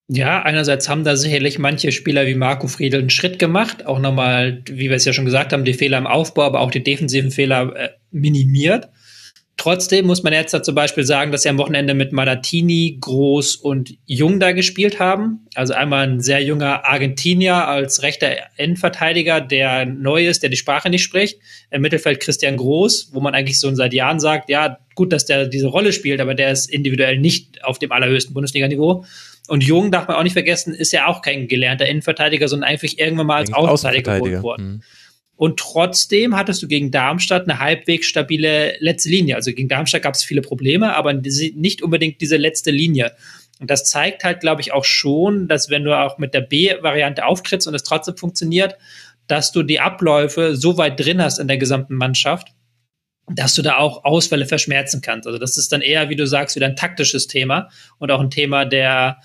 Ja, 0.08 0.42
einerseits 0.42 0.88
haben 0.88 1.02
da 1.02 1.16
sicherlich 1.16 1.58
manche 1.58 1.90
Spieler 1.90 2.26
wie 2.26 2.34
Marco 2.34 2.66
Friedl 2.66 2.98
einen 2.98 3.10
Schritt 3.10 3.38
gemacht, 3.38 3.86
auch 3.86 3.98
nochmal, 3.98 4.62
wie 4.66 4.90
wir 4.90 4.96
es 4.96 5.06
ja 5.06 5.14
schon 5.14 5.24
gesagt 5.24 5.52
haben, 5.52 5.64
die 5.64 5.72
Fehler 5.72 5.96
im 5.96 6.06
Aufbau, 6.06 6.42
aber 6.42 6.60
auch 6.60 6.70
die 6.70 6.84
defensiven 6.84 7.30
Fehler 7.30 7.74
äh, 7.74 7.88
minimiert. 8.10 8.90
Trotzdem 9.56 10.06
muss 10.06 10.22
man 10.22 10.32
jetzt 10.32 10.52
da 10.52 10.62
zum 10.62 10.74
Beispiel 10.74 11.04
sagen, 11.04 11.30
dass 11.30 11.42
sie 11.42 11.48
am 11.48 11.58
Wochenende 11.58 11.94
mit 11.94 12.12
Malatini, 12.12 12.98
Groß 13.00 13.56
und 13.56 13.94
Jung 14.04 14.40
da 14.40 14.52
gespielt 14.52 14.98
haben. 14.98 15.46
Also 15.54 15.74
einmal 15.74 16.08
ein 16.08 16.20
sehr 16.20 16.42
junger 16.42 16.84
Argentinier 16.84 17.66
als 17.66 18.02
rechter 18.02 18.30
Endverteidiger, 18.56 19.40
der 19.40 19.86
neu 19.86 20.26
ist, 20.26 20.42
der 20.42 20.50
die 20.50 20.56
Sprache 20.56 20.90
nicht 20.90 21.04
spricht. 21.04 21.38
Im 21.70 21.82
Mittelfeld 21.82 22.20
Christian 22.20 22.56
Groß, 22.56 23.10
wo 23.12 23.20
man 23.20 23.34
eigentlich 23.34 23.60
so 23.60 23.72
seit 23.74 23.94
Jahren 23.94 24.18
sagt, 24.18 24.50
ja, 24.50 24.78
gut, 24.96 25.12
dass 25.12 25.24
der 25.24 25.46
diese 25.46 25.68
Rolle 25.68 25.92
spielt, 25.92 26.20
aber 26.20 26.34
der 26.34 26.50
ist 26.50 26.68
individuell 26.68 27.18
nicht 27.18 27.64
auf 27.64 27.78
dem 27.78 27.92
allerhöchsten 27.92 28.34
Bundesliga-Niveau. 28.34 29.04
Und 29.48 29.62
Jung, 29.62 29.90
darf 29.90 30.08
man 30.08 30.16
auch 30.16 30.22
nicht 30.22 30.32
vergessen, 30.32 30.74
ist 30.74 30.92
ja 30.92 31.06
auch 31.06 31.20
kein 31.20 31.48
gelernter 31.48 31.86
Innenverteidiger, 31.86 32.48
sondern 32.48 32.70
eigentlich 32.70 32.98
irgendwann 32.98 33.26
mal 33.26 33.36
als 33.36 33.52
Außenverteidiger 33.52 34.20
geholt 34.20 34.42
worden. 34.42 34.66
Mhm. 34.66 34.82
Und 35.36 35.58
trotzdem 35.58 36.36
hattest 36.36 36.62
du 36.62 36.68
gegen 36.68 36.90
Darmstadt 36.90 37.48
eine 37.48 37.58
halbwegs 37.58 38.06
stabile 38.06 38.76
letzte 38.78 39.08
Linie. 39.08 39.34
Also 39.34 39.52
gegen 39.52 39.68
Darmstadt 39.68 40.02
gab 40.02 40.14
es 40.14 40.22
viele 40.22 40.42
Probleme, 40.42 40.94
aber 40.94 41.12
nicht 41.12 41.82
unbedingt 41.82 42.20
diese 42.20 42.36
letzte 42.36 42.70
Linie. 42.70 43.12
Und 43.60 43.70
das 43.70 43.84
zeigt 43.84 44.24
halt, 44.24 44.40
glaube 44.40 44.60
ich, 44.60 44.72
auch 44.72 44.84
schon, 44.84 45.48
dass 45.48 45.70
wenn 45.70 45.84
du 45.84 45.98
auch 45.98 46.18
mit 46.18 46.34
der 46.34 46.40
B-Variante 46.40 47.26
auftrittst 47.26 47.66
und 47.66 47.74
es 47.74 47.82
trotzdem 47.82 48.16
funktioniert, 48.16 48.76
dass 49.26 49.52
du 49.52 49.62
die 49.62 49.80
Abläufe 49.80 50.54
so 50.54 50.76
weit 50.76 51.00
drin 51.00 51.20
hast 51.20 51.38
in 51.38 51.48
der 51.48 51.58
gesamten 51.58 51.94
Mannschaft, 51.94 52.53
dass 53.30 53.54
du 53.54 53.62
da 53.62 53.76
auch 53.76 54.04
Ausfälle 54.04 54.46
verschmerzen 54.46 55.00
kannst. 55.00 55.26
Also 55.26 55.38
das 55.38 55.56
ist 55.56 55.72
dann 55.72 55.80
eher, 55.80 56.10
wie 56.10 56.16
du 56.16 56.26
sagst, 56.26 56.56
wieder 56.56 56.66
ein 56.66 56.76
taktisches 56.76 57.26
Thema 57.26 57.70
und 57.98 58.10
auch 58.10 58.20
ein 58.20 58.30
Thema 58.30 58.64
der 58.64 59.18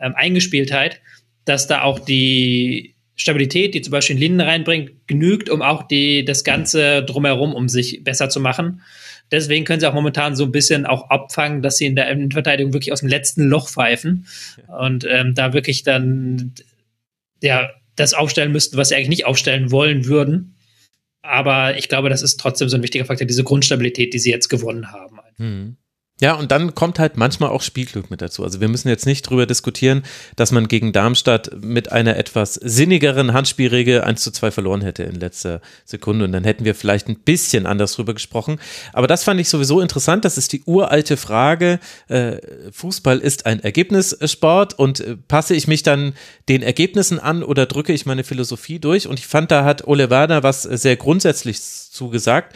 ähm, 0.00 0.14
Eingespieltheit, 0.16 1.00
dass 1.44 1.66
da 1.66 1.82
auch 1.82 1.98
die 1.98 2.94
Stabilität, 3.16 3.74
die 3.74 3.82
zum 3.82 3.92
Beispiel 3.92 4.16
in 4.16 4.20
Linden 4.20 4.40
reinbringt, 4.40 5.06
genügt, 5.06 5.48
um 5.48 5.62
auch 5.62 5.84
die, 5.84 6.24
das 6.24 6.42
Ganze 6.42 7.04
drumherum, 7.04 7.54
um 7.54 7.68
sich 7.68 8.02
besser 8.02 8.28
zu 8.28 8.40
machen. 8.40 8.82
Deswegen 9.30 9.64
können 9.64 9.80
sie 9.80 9.88
auch 9.88 9.94
momentan 9.94 10.36
so 10.36 10.44
ein 10.44 10.52
bisschen 10.52 10.84
auch 10.84 11.10
abfangen, 11.10 11.62
dass 11.62 11.78
sie 11.78 11.86
in 11.86 11.96
der 11.96 12.10
Innenverteidigung 12.10 12.72
wirklich 12.72 12.92
aus 12.92 13.00
dem 13.00 13.08
letzten 13.08 13.44
Loch 13.44 13.68
pfeifen 13.68 14.26
und 14.78 15.06
ähm, 15.08 15.34
da 15.34 15.52
wirklich 15.52 15.82
dann 15.82 16.52
ja 17.42 17.70
das 17.96 18.14
aufstellen 18.14 18.52
müssten, 18.52 18.76
was 18.76 18.88
sie 18.88 18.96
eigentlich 18.96 19.08
nicht 19.08 19.26
aufstellen 19.26 19.70
wollen 19.70 20.06
würden. 20.06 20.53
Aber 21.24 21.78
ich 21.78 21.88
glaube, 21.88 22.10
das 22.10 22.20
ist 22.20 22.38
trotzdem 22.38 22.68
so 22.68 22.76
ein 22.76 22.82
wichtiger 22.82 23.06
Faktor, 23.06 23.26
diese 23.26 23.44
Grundstabilität, 23.44 24.12
die 24.12 24.18
sie 24.18 24.30
jetzt 24.30 24.48
gewonnen 24.48 24.92
haben. 24.92 25.18
Mhm. 25.38 25.76
Ja, 26.20 26.34
und 26.34 26.52
dann 26.52 26.76
kommt 26.76 27.00
halt 27.00 27.16
manchmal 27.16 27.50
auch 27.50 27.60
Spielglück 27.60 28.08
mit 28.08 28.22
dazu. 28.22 28.44
Also 28.44 28.60
wir 28.60 28.68
müssen 28.68 28.88
jetzt 28.88 29.04
nicht 29.04 29.22
drüber 29.22 29.46
diskutieren, 29.46 30.04
dass 30.36 30.52
man 30.52 30.68
gegen 30.68 30.92
Darmstadt 30.92 31.50
mit 31.60 31.90
einer 31.90 32.16
etwas 32.16 32.54
sinnigeren 32.54 33.32
Handspielregel 33.32 34.00
1 34.00 34.22
zu 34.22 34.30
2 34.30 34.52
verloren 34.52 34.80
hätte 34.80 35.02
in 35.02 35.16
letzter 35.16 35.60
Sekunde. 35.84 36.24
Und 36.24 36.30
dann 36.30 36.44
hätten 36.44 36.64
wir 36.64 36.76
vielleicht 36.76 37.08
ein 37.08 37.18
bisschen 37.18 37.66
anders 37.66 37.94
drüber 37.94 38.14
gesprochen. 38.14 38.60
Aber 38.92 39.08
das 39.08 39.24
fand 39.24 39.40
ich 39.40 39.48
sowieso 39.48 39.80
interessant. 39.80 40.24
Das 40.24 40.38
ist 40.38 40.52
die 40.52 40.62
uralte 40.66 41.16
Frage. 41.16 41.80
Äh, 42.06 42.36
Fußball 42.70 43.18
ist 43.18 43.46
ein 43.46 43.58
Ergebnissport 43.58 44.78
und 44.78 45.00
äh, 45.00 45.16
passe 45.16 45.56
ich 45.56 45.66
mich 45.66 45.82
dann 45.82 46.14
den 46.48 46.62
Ergebnissen 46.62 47.18
an 47.18 47.42
oder 47.42 47.66
drücke 47.66 47.92
ich 47.92 48.06
meine 48.06 48.22
Philosophie 48.22 48.78
durch? 48.78 49.08
Und 49.08 49.18
ich 49.18 49.26
fand, 49.26 49.50
da 49.50 49.64
hat 49.64 49.88
Ole 49.88 50.10
Werner 50.10 50.44
was 50.44 50.62
sehr 50.62 50.94
grundsätzlich 50.94 51.60
zugesagt. 51.60 52.54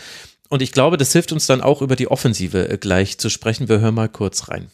Und 0.49 0.63
ich 0.63 0.73
glaube, 0.73 0.97
das 0.97 1.13
hilft 1.13 1.33
uns 1.33 1.47
dann 1.47 1.61
auch 1.61 1.83
über 1.83 1.97
die 1.97 2.09
Offensive 2.09 2.69
äh, 2.69 2.79
gleich 2.79 3.19
zu 3.19 3.29
sprechen. 3.29 3.69
Wir 3.69 3.81
hören 3.81 3.95
mal 3.95 4.09
kurz 4.09 4.49
rein. 4.49 4.69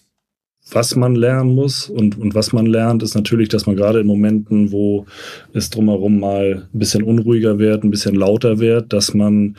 Was 0.70 0.96
man 0.96 1.14
lernen 1.14 1.54
muss 1.54 1.90
und, 1.90 2.16
und 2.18 2.34
was 2.34 2.52
man 2.52 2.64
lernt, 2.64 3.02
ist 3.02 3.14
natürlich, 3.14 3.50
dass 3.50 3.66
man 3.66 3.76
gerade 3.76 4.00
in 4.00 4.06
Momenten, 4.06 4.72
wo 4.72 5.04
es 5.52 5.68
drumherum 5.68 6.18
mal 6.20 6.68
ein 6.72 6.78
bisschen 6.78 7.02
unruhiger 7.02 7.58
wird, 7.58 7.84
ein 7.84 7.90
bisschen 7.90 8.14
lauter 8.14 8.60
wird, 8.60 8.94
dass 8.94 9.12
man 9.12 9.56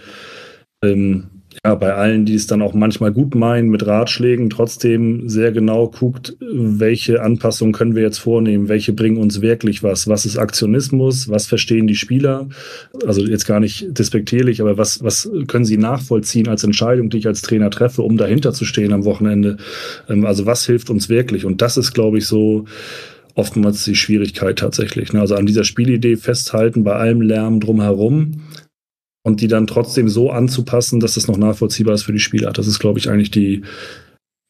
ähm, 0.81 1.34
ja, 1.63 1.75
bei 1.75 1.93
allen, 1.93 2.25
die 2.25 2.35
es 2.35 2.47
dann 2.47 2.61
auch 2.61 2.73
manchmal 2.73 3.11
gut 3.11 3.35
meinen 3.35 3.69
mit 3.69 3.85
Ratschlägen, 3.85 4.49
trotzdem 4.49 5.29
sehr 5.29 5.51
genau 5.51 5.87
guckt, 5.87 6.35
welche 6.41 7.21
Anpassungen 7.21 7.73
können 7.73 7.95
wir 7.95 8.03
jetzt 8.03 8.17
vornehmen, 8.17 8.67
welche 8.67 8.93
bringen 8.93 9.17
uns 9.17 9.41
wirklich 9.41 9.83
was, 9.83 10.07
was 10.07 10.25
ist 10.25 10.37
Aktionismus, 10.37 11.29
was 11.29 11.45
verstehen 11.45 11.87
die 11.87 11.95
Spieler, 11.95 12.47
also 13.05 13.21
jetzt 13.21 13.45
gar 13.45 13.59
nicht 13.59 13.97
despektierlich, 13.97 14.61
aber 14.61 14.77
was, 14.77 15.03
was 15.03 15.29
können 15.47 15.65
sie 15.65 15.77
nachvollziehen 15.77 16.47
als 16.47 16.63
Entscheidung, 16.63 17.09
die 17.09 17.17
ich 17.17 17.27
als 17.27 17.41
Trainer 17.41 17.69
treffe, 17.69 18.01
um 18.01 18.17
dahinter 18.17 18.53
zu 18.53 18.65
stehen 18.65 18.93
am 18.93 19.05
Wochenende, 19.05 19.57
ähm, 20.09 20.25
also 20.25 20.45
was 20.45 20.65
hilft 20.65 20.89
uns 20.89 21.09
wirklich? 21.09 21.45
Und 21.45 21.61
das 21.61 21.77
ist, 21.77 21.93
glaube 21.93 22.17
ich, 22.17 22.27
so, 22.27 22.65
oftmals 23.35 23.83
die 23.83 23.95
Schwierigkeit 23.95 24.59
tatsächlich. 24.59 25.13
Ne? 25.13 25.19
Also 25.19 25.35
an 25.35 25.45
dieser 25.45 25.65
Spielidee 25.65 26.15
festhalten, 26.15 26.83
bei 26.83 26.93
allem 26.93 27.21
Lärm 27.21 27.59
drumherum, 27.59 28.41
und 29.25 29.41
die 29.41 29.47
dann 29.47 29.65
trotzdem 29.65 30.07
so 30.07 30.29
anzupassen, 30.29 30.99
dass 30.99 31.15
das 31.15 31.27
noch 31.27 31.37
nachvollziehbar 31.37 31.95
ist 31.95 32.03
für 32.03 32.13
die 32.13 32.19
Spieler. 32.19 32.53
Das 32.53 32.67
ist, 32.67 32.79
glaube 32.79 32.99
ich, 32.99 33.09
eigentlich 33.09 33.31
die 33.31 33.63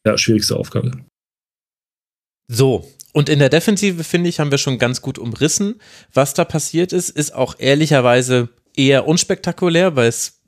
ja, 0.06 0.18
schwierigste 0.18 0.54
Aufgabe. 0.54 0.92
So, 2.52 2.86
und 3.12 3.30
in 3.30 3.38
der 3.38 3.48
Defensive, 3.48 4.04
finde 4.04 4.28
ich, 4.28 4.38
haben 4.38 4.50
wir 4.50 4.58
schon 4.58 4.78
ganz 4.78 5.00
gut 5.00 5.18
umrissen, 5.18 5.76
was 6.12 6.34
da 6.34 6.44
passiert 6.44 6.92
ist. 6.92 7.08
Ist 7.08 7.34
auch 7.34 7.56
ehrlicherweise 7.58 8.50
eher 8.76 9.08
unspektakulär, 9.08 9.96
weil 9.96 10.08
es 10.08 10.42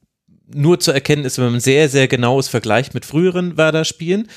nur 0.46 0.78
zu 0.78 0.92
erkennen 0.92 1.24
ist, 1.24 1.38
wenn 1.38 1.52
man 1.52 1.60
sehr, 1.60 1.88
sehr 1.88 2.06
genaues 2.06 2.48
vergleicht 2.48 2.92
mit 2.92 3.06
früheren 3.06 3.56
Werder-Spielen. 3.56 4.28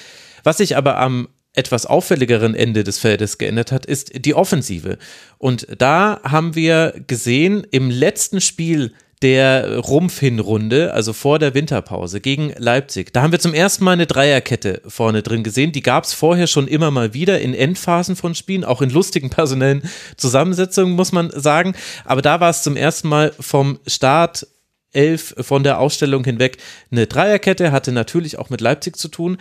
Was 0.43 0.57
sich 0.57 0.77
aber 0.77 0.97
am 0.97 1.27
etwas 1.53 1.85
auffälligeren 1.85 2.55
Ende 2.55 2.85
des 2.85 2.97
Feldes 2.97 3.37
geändert 3.37 3.73
hat, 3.73 3.85
ist 3.85 4.25
die 4.25 4.35
Offensive. 4.35 4.97
Und 5.37 5.67
da 5.77 6.21
haben 6.23 6.55
wir 6.55 6.95
gesehen, 7.07 7.67
im 7.71 7.89
letzten 7.89 8.39
Spiel 8.39 8.93
der 9.21 9.77
Rumpfhinrunde, 9.77 10.93
also 10.93 11.13
vor 11.13 11.37
der 11.37 11.53
Winterpause 11.53 12.21
gegen 12.21 12.53
Leipzig. 12.57 13.13
Da 13.13 13.21
haben 13.21 13.31
wir 13.31 13.39
zum 13.39 13.53
ersten 13.53 13.83
Mal 13.83 13.91
eine 13.91 14.07
Dreierkette 14.07 14.81
vorne 14.87 15.21
drin 15.21 15.43
gesehen. 15.43 15.71
Die 15.71 15.83
gab 15.83 16.05
es 16.05 16.13
vorher 16.13 16.47
schon 16.47 16.67
immer 16.67 16.89
mal 16.89 17.13
wieder 17.13 17.39
in 17.39 17.53
Endphasen 17.53 18.15
von 18.15 18.33
Spielen, 18.33 18.63
auch 18.63 18.81
in 18.81 18.89
lustigen 18.89 19.29
personellen 19.29 19.83
Zusammensetzungen, 20.17 20.95
muss 20.95 21.11
man 21.11 21.29
sagen. 21.29 21.75
Aber 22.03 22.21
da 22.21 22.39
war 22.39 22.49
es 22.49 22.63
zum 22.63 22.75
ersten 22.75 23.09
Mal 23.09 23.31
vom 23.39 23.79
Start 23.85 24.47
elf 24.93 25.35
von 25.39 25.63
der 25.63 25.79
Ausstellung 25.79 26.23
hinweg 26.23 26.57
eine 26.91 27.07
Dreierkette, 27.07 27.71
hatte 27.71 27.91
natürlich 27.91 28.37
auch 28.37 28.49
mit 28.49 28.61
Leipzig 28.61 28.97
zu 28.97 29.07
tun, 29.07 29.37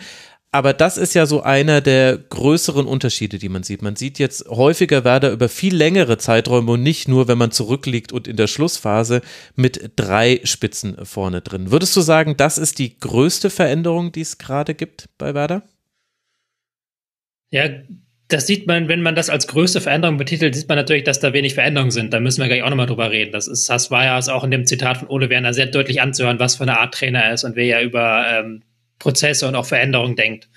aber 0.53 0.73
das 0.73 0.97
ist 0.97 1.13
ja 1.13 1.25
so 1.25 1.43
einer 1.43 1.79
der 1.79 2.17
größeren 2.17 2.85
Unterschiede, 2.85 3.37
die 3.37 3.47
man 3.47 3.63
sieht. 3.63 3.81
Man 3.81 3.95
sieht 3.95 4.19
jetzt 4.19 4.49
häufiger 4.49 5.05
Werder 5.05 5.31
über 5.31 5.47
viel 5.47 5.73
längere 5.73 6.17
Zeiträume 6.17 6.73
und 6.73 6.83
nicht 6.83 7.07
nur, 7.07 7.29
wenn 7.29 7.37
man 7.37 7.51
zurückliegt 7.51 8.11
und 8.11 8.27
in 8.27 8.35
der 8.35 8.47
Schlussphase 8.47 9.21
mit 9.55 9.91
drei 9.95 10.41
Spitzen 10.43 11.05
vorne 11.05 11.39
drin. 11.39 11.71
Würdest 11.71 11.95
du 11.95 12.01
sagen, 12.01 12.35
das 12.35 12.57
ist 12.57 12.79
die 12.79 12.99
größte 12.99 13.49
Veränderung, 13.49 14.11
die 14.11 14.21
es 14.21 14.37
gerade 14.37 14.75
gibt 14.75 15.07
bei 15.17 15.33
Werder? 15.33 15.63
Ja, 17.51 17.69
das 18.27 18.45
sieht 18.45 18.67
man, 18.67 18.89
wenn 18.89 19.01
man 19.01 19.15
das 19.15 19.29
als 19.29 19.47
größte 19.47 19.79
Veränderung 19.79 20.17
betitelt, 20.17 20.55
sieht 20.55 20.67
man 20.67 20.77
natürlich, 20.77 21.05
dass 21.05 21.21
da 21.21 21.31
wenig 21.31 21.53
Veränderungen 21.53 21.91
sind. 21.91 22.13
Da 22.13 22.19
müssen 22.19 22.41
wir 22.41 22.47
gleich 22.47 22.63
auch 22.63 22.69
nochmal 22.69 22.87
drüber 22.87 23.09
reden. 23.09 23.31
Das 23.31 23.47
ist, 23.47 23.69
das 23.69 23.89
war 23.89 24.03
ja 24.03 24.19
auch 24.33 24.43
in 24.43 24.51
dem 24.51 24.65
Zitat 24.65 24.97
von 24.97 25.07
Ole 25.07 25.29
Werner 25.29 25.53
sehr 25.53 25.67
deutlich 25.67 26.01
anzuhören, 26.01 26.39
was 26.39 26.57
für 26.57 26.63
eine 26.63 26.77
Art 26.77 26.93
Trainer 26.93 27.19
er 27.19 27.33
ist 27.33 27.45
und 27.45 27.55
wer 27.55 27.65
ja 27.65 27.81
über 27.81 28.25
ähm, 28.29 28.63
Prozesse 29.01 29.47
und 29.47 29.55
auch 29.55 29.65
Veränderungen 29.65 30.15
denkt. 30.15 30.47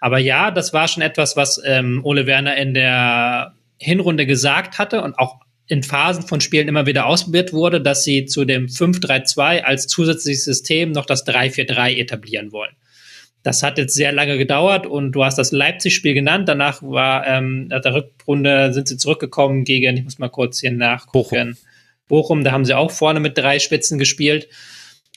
Aber 0.00 0.18
ja, 0.18 0.50
das 0.50 0.72
war 0.72 0.86
schon 0.86 1.02
etwas, 1.02 1.36
was 1.36 1.60
ähm, 1.64 2.00
Ole 2.04 2.26
Werner 2.26 2.56
in 2.56 2.74
der 2.74 3.54
Hinrunde 3.78 4.26
gesagt 4.26 4.78
hatte 4.78 5.02
und 5.02 5.18
auch 5.18 5.40
in 5.66 5.82
Phasen 5.82 6.26
von 6.26 6.42
Spielen 6.42 6.68
immer 6.68 6.84
wieder 6.84 7.06
ausprobiert 7.06 7.54
wurde, 7.54 7.80
dass 7.80 8.04
sie 8.04 8.26
zu 8.26 8.44
dem 8.44 8.66
5-3-2 8.66 9.62
als 9.62 9.86
zusätzliches 9.86 10.44
System 10.44 10.92
noch 10.92 11.06
das 11.06 11.26
3-4-3 11.26 11.96
etablieren 11.96 12.52
wollen. 12.52 12.74
Das 13.42 13.62
hat 13.62 13.78
jetzt 13.78 13.94
sehr 13.94 14.12
lange 14.12 14.36
gedauert 14.36 14.86
und 14.86 15.12
du 15.12 15.24
hast 15.24 15.36
das 15.36 15.52
Leipzig-Spiel 15.52 16.14
genannt. 16.14 16.48
Danach 16.48 16.82
war 16.82 17.26
ähm, 17.26 17.68
nach 17.68 17.80
der 17.80 17.94
Rückrunde 17.94 18.72
sind 18.74 18.88
sie 18.88 18.98
zurückgekommen 18.98 19.64
gegen, 19.64 19.96
ich 19.96 20.04
muss 20.04 20.18
mal 20.18 20.28
kurz 20.28 20.60
hier 20.60 20.72
nachgucken. 20.72 21.52
Bochum. 21.52 21.56
Bochum, 22.08 22.44
da 22.44 22.52
haben 22.52 22.64
sie 22.66 22.74
auch 22.74 22.90
vorne 22.90 23.20
mit 23.20 23.38
drei 23.38 23.58
Spitzen 23.58 23.98
gespielt. 23.98 24.48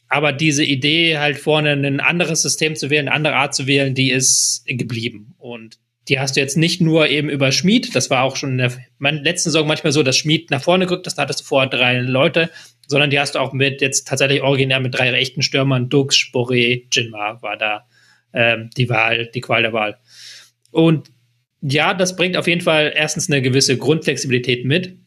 Aber 0.09 0.31
diese 0.31 0.63
Idee, 0.63 1.17
halt 1.17 1.37
vorne 1.37 1.71
ein 1.71 1.99
anderes 1.99 2.41
System 2.41 2.75
zu 2.75 2.89
wählen, 2.89 3.07
eine 3.07 3.15
andere 3.15 3.35
Art 3.35 3.53
zu 3.53 3.67
wählen, 3.67 3.93
die 3.93 4.11
ist 4.11 4.63
geblieben. 4.65 5.35
Und 5.37 5.79
die 6.07 6.19
hast 6.19 6.35
du 6.35 6.39
jetzt 6.39 6.57
nicht 6.57 6.79
nur 6.79 7.09
eben 7.09 7.29
über 7.29 7.51
Schmied, 7.51 7.93
das 7.95 8.09
war 8.09 8.23
auch 8.23 8.37
schon 8.37 8.51
in 8.51 8.57
der 8.57 8.71
letzten 8.99 9.49
Saison 9.49 9.67
manchmal 9.67 9.91
so, 9.91 10.03
dass 10.03 10.17
Schmied 10.17 10.49
nach 10.51 10.61
vorne 10.61 10.85
gerückt 10.85 11.07
ist, 11.07 11.17
da 11.17 11.23
hattest 11.23 11.41
du 11.41 11.43
vorher 11.43 11.69
drei 11.69 11.99
Leute, 11.99 12.49
sondern 12.87 13.09
die 13.09 13.19
hast 13.19 13.35
du 13.35 13.39
auch 13.39 13.51
mit 13.51 13.81
jetzt 13.81 14.07
tatsächlich 14.07 14.41
originär 14.41 14.79
mit 14.79 14.97
drei 14.97 15.11
echten 15.11 15.41
Stürmern, 15.41 15.89
Dux, 15.89 16.15
Boré, 16.33 16.85
Jinma 16.91 17.41
war 17.41 17.57
da 17.57 17.85
ähm, 18.33 18.69
die 18.77 18.89
Wahl, 18.89 19.29
die 19.33 19.41
Qual 19.41 19.61
der 19.61 19.73
Wahl. 19.73 19.97
Und 20.71 21.11
ja, 21.61 21.93
das 21.93 22.15
bringt 22.15 22.37
auf 22.37 22.47
jeden 22.47 22.61
Fall 22.61 22.93
erstens 22.95 23.29
eine 23.29 23.41
gewisse 23.41 23.77
Grundflexibilität 23.77 24.63
mit, 24.63 24.97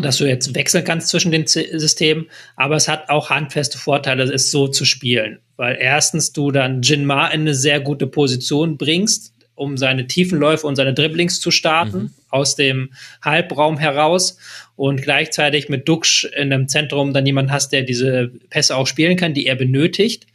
dass 0.00 0.18
du 0.18 0.26
jetzt 0.26 0.54
wechseln 0.54 0.84
kannst 0.84 1.08
zwischen 1.08 1.30
den 1.30 1.46
Systemen, 1.46 2.26
aber 2.56 2.76
es 2.76 2.88
hat 2.88 3.08
auch 3.08 3.30
handfeste 3.30 3.78
Vorteile, 3.78 4.24
es 4.24 4.50
so 4.50 4.66
zu 4.66 4.84
spielen, 4.84 5.38
weil 5.56 5.76
erstens 5.80 6.32
du 6.32 6.50
dann 6.50 6.82
Jinma 6.82 7.28
in 7.28 7.42
eine 7.42 7.54
sehr 7.54 7.80
gute 7.80 8.06
Position 8.06 8.76
bringst, 8.76 9.32
um 9.54 9.76
seine 9.76 10.08
Tiefenläufe 10.08 10.66
und 10.66 10.74
seine 10.74 10.94
Dribblings 10.94 11.38
zu 11.38 11.52
starten 11.52 11.98
mhm. 11.98 12.10
aus 12.28 12.56
dem 12.56 12.90
Halbraum 13.22 13.78
heraus 13.78 14.36
und 14.74 15.00
gleichzeitig 15.00 15.68
mit 15.68 15.88
Duxch 15.88 16.24
in 16.24 16.52
einem 16.52 16.66
Zentrum 16.66 17.12
dann 17.12 17.24
jemand 17.24 17.52
hast, 17.52 17.72
der 17.72 17.82
diese 17.82 18.32
Pässe 18.50 18.76
auch 18.76 18.88
spielen 18.88 19.16
kann, 19.16 19.32
die 19.32 19.46
er 19.46 19.54
benötigt. 19.54 20.26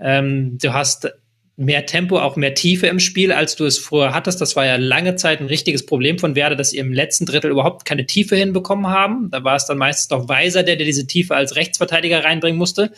Ähm, 0.00 0.58
du 0.58 0.72
hast 0.72 1.08
mehr 1.56 1.86
Tempo, 1.86 2.18
auch 2.18 2.36
mehr 2.36 2.54
Tiefe 2.54 2.88
im 2.88 2.98
Spiel, 2.98 3.30
als 3.30 3.54
du 3.54 3.64
es 3.64 3.78
früher 3.78 4.12
hattest. 4.12 4.40
Das 4.40 4.56
war 4.56 4.66
ja 4.66 4.76
lange 4.76 5.14
Zeit 5.14 5.40
ein 5.40 5.46
richtiges 5.46 5.86
Problem 5.86 6.18
von 6.18 6.34
Werder, 6.34 6.56
dass 6.56 6.70
sie 6.70 6.78
im 6.78 6.92
letzten 6.92 7.26
Drittel 7.26 7.50
überhaupt 7.50 7.84
keine 7.84 8.06
Tiefe 8.06 8.34
hinbekommen 8.36 8.88
haben. 8.88 9.30
Da 9.30 9.44
war 9.44 9.54
es 9.54 9.66
dann 9.66 9.78
meistens 9.78 10.08
doch 10.08 10.28
Weiser, 10.28 10.64
der, 10.64 10.76
der 10.76 10.86
diese 10.86 11.06
Tiefe 11.06 11.36
als 11.36 11.54
Rechtsverteidiger 11.54 12.24
reinbringen 12.24 12.58
musste. 12.58 12.90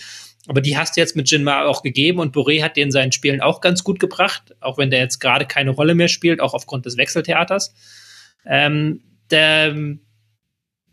Aber 0.49 0.61
die 0.61 0.79
hast 0.79 0.97
du 0.97 1.01
jetzt 1.01 1.17
mit 1.17 1.31
Jinma 1.31 1.65
auch 1.65 1.83
gegeben 1.83 2.21
und 2.21 2.35
Boré 2.35 2.63
hat 2.63 2.77
dir 2.77 2.85
in 2.85 2.93
seinen 2.93 3.13
Spielen 3.13 3.41
auch 3.41 3.61
ganz 3.61 3.85
gut 3.85 3.99
gebracht, 3.99 4.55
auch 4.61 4.79
wenn 4.79 4.91
der 4.91 5.01
jetzt 5.01 5.19
gerade 5.19 5.45
keine 5.45 5.71
Rolle 5.71 5.95
mehr 5.95 6.09
spielt, 6.09 6.41
auch 6.41 6.55
aufgrund 6.55 6.87
des 6.87 6.97
Wechseltheaters. 6.97 7.75
Ähm, 8.47 9.03
der, 9.31 9.75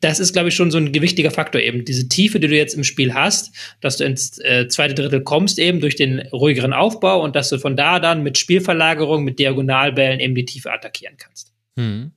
das 0.04 0.20
ist, 0.20 0.34
glaube 0.34 0.50
ich, 0.50 0.56
schon 0.56 0.70
so 0.70 0.78
ein 0.78 0.92
gewichtiger 0.92 1.32
Faktor 1.32 1.62
eben. 1.62 1.86
Diese 1.86 2.10
Tiefe, 2.10 2.39
die 2.39 2.48
du 2.48 2.56
jetzt 2.56 2.76
im 2.76 2.84
Spiel 2.84 3.13
hast, 3.13 3.56
dass 3.80 3.98
du 3.98 4.04
ins 4.04 4.38
äh, 4.39 4.68
zweite 4.68 4.96
Drittel 4.96 5.22
kommst, 5.22 5.60
eben 5.60 5.80
durch 5.80 5.96
den 5.96 6.20
ruhigeren 6.34 6.74
Aufbau 6.74 7.24
und 7.24 7.36
dass 7.36 7.50
du 7.50 7.58
von 7.58 7.78
da 7.78 8.00
dann 8.00 8.22
mit 8.22 8.38
Spielverlagerung, 8.38 9.24
mit 9.24 9.39
Diagonalbällen 9.39 10.20
eben 10.20 10.36
die 10.36 10.46
Tiefe 10.46 10.72
attackieren 10.72 11.16
kannst. 11.18 11.54
Hm. 11.78 12.12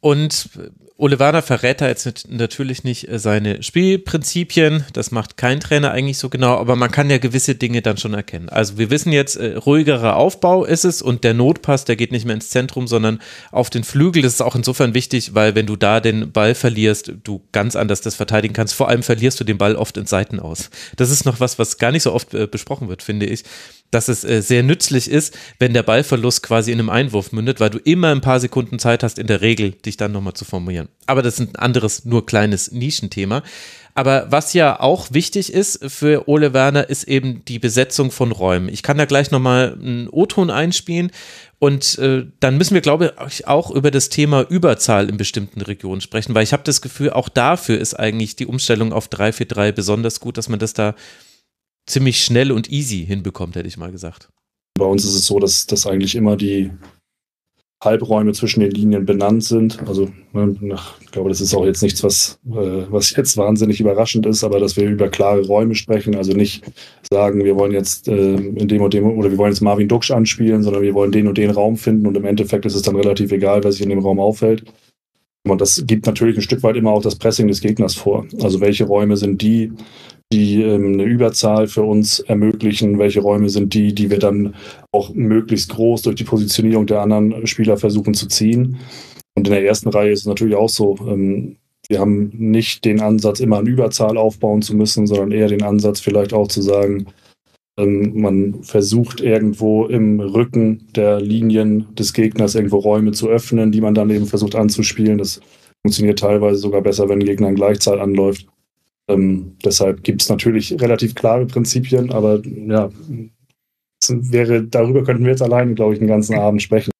Und 0.00 0.48
Ole 1.00 1.20
Werner 1.20 1.42
verrät 1.42 1.80
da 1.80 1.86
jetzt 1.86 2.28
natürlich 2.28 2.82
nicht 2.82 3.08
äh, 3.08 3.20
seine 3.20 3.62
Spielprinzipien. 3.62 4.84
Das 4.92 5.12
macht 5.12 5.36
kein 5.36 5.60
Trainer 5.60 5.92
eigentlich 5.92 6.18
so 6.18 6.28
genau, 6.28 6.56
aber 6.56 6.74
man 6.74 6.90
kann 6.90 7.08
ja 7.08 7.18
gewisse 7.18 7.54
Dinge 7.54 7.82
dann 7.82 7.98
schon 7.98 8.14
erkennen. 8.14 8.48
Also 8.48 8.78
wir 8.78 8.90
wissen 8.90 9.12
jetzt, 9.12 9.36
äh, 9.36 9.54
ruhigerer 9.54 10.16
Aufbau 10.16 10.64
ist 10.64 10.84
es 10.84 11.00
und 11.00 11.22
der 11.22 11.34
Notpass, 11.34 11.84
der 11.84 11.94
geht 11.94 12.10
nicht 12.10 12.26
mehr 12.26 12.34
ins 12.34 12.50
Zentrum, 12.50 12.88
sondern 12.88 13.20
auf 13.52 13.70
den 13.70 13.84
Flügel. 13.84 14.22
Das 14.22 14.34
ist 14.34 14.42
auch 14.42 14.56
insofern 14.56 14.92
wichtig, 14.92 15.36
weil 15.36 15.54
wenn 15.54 15.66
du 15.66 15.76
da 15.76 16.00
den 16.00 16.32
Ball 16.32 16.56
verlierst, 16.56 17.12
du 17.22 17.42
ganz 17.52 17.76
anders 17.76 18.00
das 18.00 18.16
verteidigen 18.16 18.54
kannst. 18.54 18.74
Vor 18.74 18.88
allem 18.88 19.04
verlierst 19.04 19.38
du 19.38 19.44
den 19.44 19.56
Ball 19.56 19.76
oft 19.76 19.96
in 19.98 20.06
Seiten 20.06 20.40
aus. 20.40 20.68
Das 20.96 21.10
ist 21.10 21.24
noch 21.24 21.38
was, 21.38 21.60
was 21.60 21.78
gar 21.78 21.92
nicht 21.92 22.02
so 22.02 22.12
oft 22.12 22.34
äh, 22.34 22.48
besprochen 22.48 22.88
wird, 22.88 23.04
finde 23.04 23.26
ich 23.26 23.44
dass 23.90 24.08
es 24.08 24.24
äh, 24.24 24.42
sehr 24.42 24.62
nützlich 24.62 25.10
ist, 25.10 25.36
wenn 25.58 25.74
der 25.74 25.82
Ballverlust 25.82 26.42
quasi 26.42 26.72
in 26.72 26.78
einem 26.78 26.90
Einwurf 26.90 27.32
mündet, 27.32 27.60
weil 27.60 27.70
du 27.70 27.78
immer 27.78 28.10
ein 28.10 28.20
paar 28.20 28.40
Sekunden 28.40 28.78
Zeit 28.78 29.02
hast, 29.02 29.18
in 29.18 29.26
der 29.26 29.40
Regel 29.40 29.72
dich 29.72 29.96
dann 29.96 30.12
nochmal 30.12 30.34
zu 30.34 30.44
formulieren. 30.44 30.88
Aber 31.06 31.22
das 31.22 31.38
ist 31.38 31.40
ein 31.40 31.56
anderes, 31.56 32.04
nur 32.04 32.26
kleines 32.26 32.70
Nischenthema. 32.72 33.42
Aber 33.98 34.30
was 34.30 34.52
ja 34.52 34.78
auch 34.78 35.08
wichtig 35.10 35.52
ist 35.52 35.80
für 35.90 36.28
Ole 36.28 36.54
Werner, 36.54 36.88
ist 36.88 37.08
eben 37.08 37.44
die 37.46 37.58
Besetzung 37.58 38.12
von 38.12 38.30
Räumen. 38.30 38.68
Ich 38.68 38.84
kann 38.84 38.96
da 38.96 39.06
gleich 39.06 39.32
nochmal 39.32 39.72
einen 39.72 40.08
O-Ton 40.08 40.50
einspielen 40.50 41.10
und 41.58 41.98
äh, 41.98 42.26
dann 42.38 42.58
müssen 42.58 42.74
wir, 42.74 42.80
glaube 42.80 43.12
ich, 43.26 43.48
auch 43.48 43.72
über 43.72 43.90
das 43.90 44.08
Thema 44.08 44.42
Überzahl 44.42 45.08
in 45.08 45.16
bestimmten 45.16 45.62
Regionen 45.62 46.00
sprechen, 46.00 46.36
weil 46.36 46.44
ich 46.44 46.52
habe 46.52 46.62
das 46.62 46.80
Gefühl, 46.80 47.10
auch 47.10 47.28
dafür 47.28 47.80
ist 47.80 47.94
eigentlich 47.94 48.36
die 48.36 48.46
Umstellung 48.46 48.92
auf 48.92 49.08
3-4-3 49.08 49.72
besonders 49.72 50.20
gut, 50.20 50.38
dass 50.38 50.48
man 50.48 50.60
das 50.60 50.74
da 50.74 50.94
ziemlich 51.88 52.24
schnell 52.24 52.52
und 52.52 52.70
easy 52.70 53.04
hinbekommt, 53.04 53.56
hätte 53.56 53.68
ich 53.68 53.76
mal 53.76 53.90
gesagt. 53.90 54.28
Bei 54.78 54.84
uns 54.84 55.04
ist 55.04 55.14
es 55.14 55.26
so, 55.26 55.38
dass, 55.38 55.66
dass 55.66 55.86
eigentlich 55.86 56.14
immer 56.14 56.36
die 56.36 56.70
Halbräume 57.82 58.32
zwischen 58.32 58.60
den 58.60 58.72
Linien 58.72 59.06
benannt 59.06 59.44
sind. 59.44 59.78
Also 59.86 60.08
ne, 60.32 60.56
ich 61.00 61.10
glaube, 61.12 61.28
das 61.28 61.40
ist 61.40 61.54
auch 61.54 61.64
jetzt 61.64 61.82
nichts, 61.82 62.02
was, 62.02 62.40
äh, 62.46 62.86
was 62.90 63.14
jetzt 63.14 63.36
wahnsinnig 63.36 63.80
überraschend 63.80 64.26
ist, 64.26 64.42
aber 64.42 64.58
dass 64.58 64.76
wir 64.76 64.88
über 64.88 65.08
klare 65.08 65.46
Räume 65.46 65.76
sprechen, 65.76 66.16
also 66.16 66.32
nicht 66.32 66.64
sagen, 67.08 67.44
wir 67.44 67.56
wollen 67.56 67.72
jetzt 67.72 68.08
äh, 68.08 68.34
in 68.34 68.66
dem 68.66 68.82
und 68.82 68.94
dem 68.94 69.06
oder 69.06 69.30
wir 69.30 69.38
wollen 69.38 69.52
jetzt 69.52 69.60
Marvin 69.60 69.86
Duksch 69.86 70.10
anspielen, 70.10 70.64
sondern 70.64 70.82
wir 70.82 70.94
wollen 70.94 71.12
den 71.12 71.28
und 71.28 71.38
den 71.38 71.50
Raum 71.50 71.76
finden 71.76 72.06
und 72.06 72.16
im 72.16 72.24
Endeffekt 72.24 72.66
ist 72.66 72.74
es 72.74 72.82
dann 72.82 72.96
relativ 72.96 73.30
egal, 73.30 73.62
wer 73.62 73.70
sich 73.70 73.82
in 73.82 73.90
dem 73.90 74.00
Raum 74.00 74.18
aufhält. 74.18 74.64
Und 75.46 75.60
das 75.60 75.84
gibt 75.86 76.06
natürlich 76.06 76.36
ein 76.36 76.42
Stück 76.42 76.64
weit 76.64 76.76
immer 76.76 76.90
auch 76.90 77.02
das 77.02 77.14
Pressing 77.14 77.46
des 77.46 77.60
Gegners 77.60 77.94
vor. 77.94 78.26
Also 78.42 78.60
welche 78.60 78.84
Räume 78.84 79.16
sind 79.16 79.40
die, 79.40 79.72
die 80.32 80.62
ähm, 80.62 80.94
eine 80.94 81.04
Überzahl 81.04 81.68
für 81.68 81.82
uns 81.82 82.20
ermöglichen, 82.20 82.98
welche 82.98 83.20
Räume 83.20 83.48
sind 83.48 83.72
die, 83.74 83.94
die 83.94 84.10
wir 84.10 84.18
dann 84.18 84.54
auch 84.92 85.14
möglichst 85.14 85.70
groß 85.70 86.02
durch 86.02 86.16
die 86.16 86.24
Positionierung 86.24 86.86
der 86.86 87.00
anderen 87.00 87.46
Spieler 87.46 87.76
versuchen 87.78 88.14
zu 88.14 88.26
ziehen. 88.26 88.78
Und 89.34 89.46
in 89.46 89.52
der 89.52 89.64
ersten 89.64 89.88
Reihe 89.88 90.12
ist 90.12 90.20
es 90.20 90.26
natürlich 90.26 90.56
auch 90.56 90.68
so, 90.68 90.96
ähm, 91.06 91.56
wir 91.88 92.00
haben 92.00 92.30
nicht 92.34 92.84
den 92.84 93.00
Ansatz, 93.00 93.40
immer 93.40 93.58
eine 93.58 93.70
Überzahl 93.70 94.18
aufbauen 94.18 94.60
zu 94.60 94.76
müssen, 94.76 95.06
sondern 95.06 95.32
eher 95.32 95.48
den 95.48 95.62
Ansatz, 95.62 96.00
vielleicht 96.00 96.34
auch 96.34 96.48
zu 96.48 96.60
sagen, 96.60 97.06
ähm, 97.78 98.20
man 98.20 98.62
versucht 98.62 99.22
irgendwo 99.22 99.86
im 99.86 100.20
Rücken 100.20 100.88
der 100.94 101.20
Linien 101.20 101.86
des 101.94 102.12
Gegners 102.12 102.54
irgendwo 102.54 102.78
Räume 102.78 103.12
zu 103.12 103.28
öffnen, 103.28 103.72
die 103.72 103.80
man 103.80 103.94
dann 103.94 104.10
eben 104.10 104.26
versucht 104.26 104.54
anzuspielen. 104.54 105.16
Das 105.16 105.40
funktioniert 105.82 106.18
teilweise 106.18 106.58
sogar 106.58 106.82
besser, 106.82 107.08
wenn 107.08 107.20
ein 107.20 107.26
Gegner 107.26 107.48
in 107.48 107.54
Gleichzahl 107.54 108.00
anläuft. 108.00 108.46
Ähm, 109.08 109.56
deshalb 109.64 110.04
gibt 110.04 110.22
es 110.22 110.28
natürlich 110.28 110.78
relativ 110.80 111.14
klare 111.14 111.46
Prinzipien, 111.46 112.12
aber 112.12 112.42
ja, 112.44 112.90
wäre, 114.08 114.64
darüber 114.64 115.02
könnten 115.04 115.24
wir 115.24 115.30
jetzt 115.30 115.42
allein, 115.42 115.74
glaube 115.74 115.94
ich, 115.94 115.98
den 115.98 116.08
ganzen 116.08 116.38
Abend 116.38 116.62
sprechen. 116.62 116.90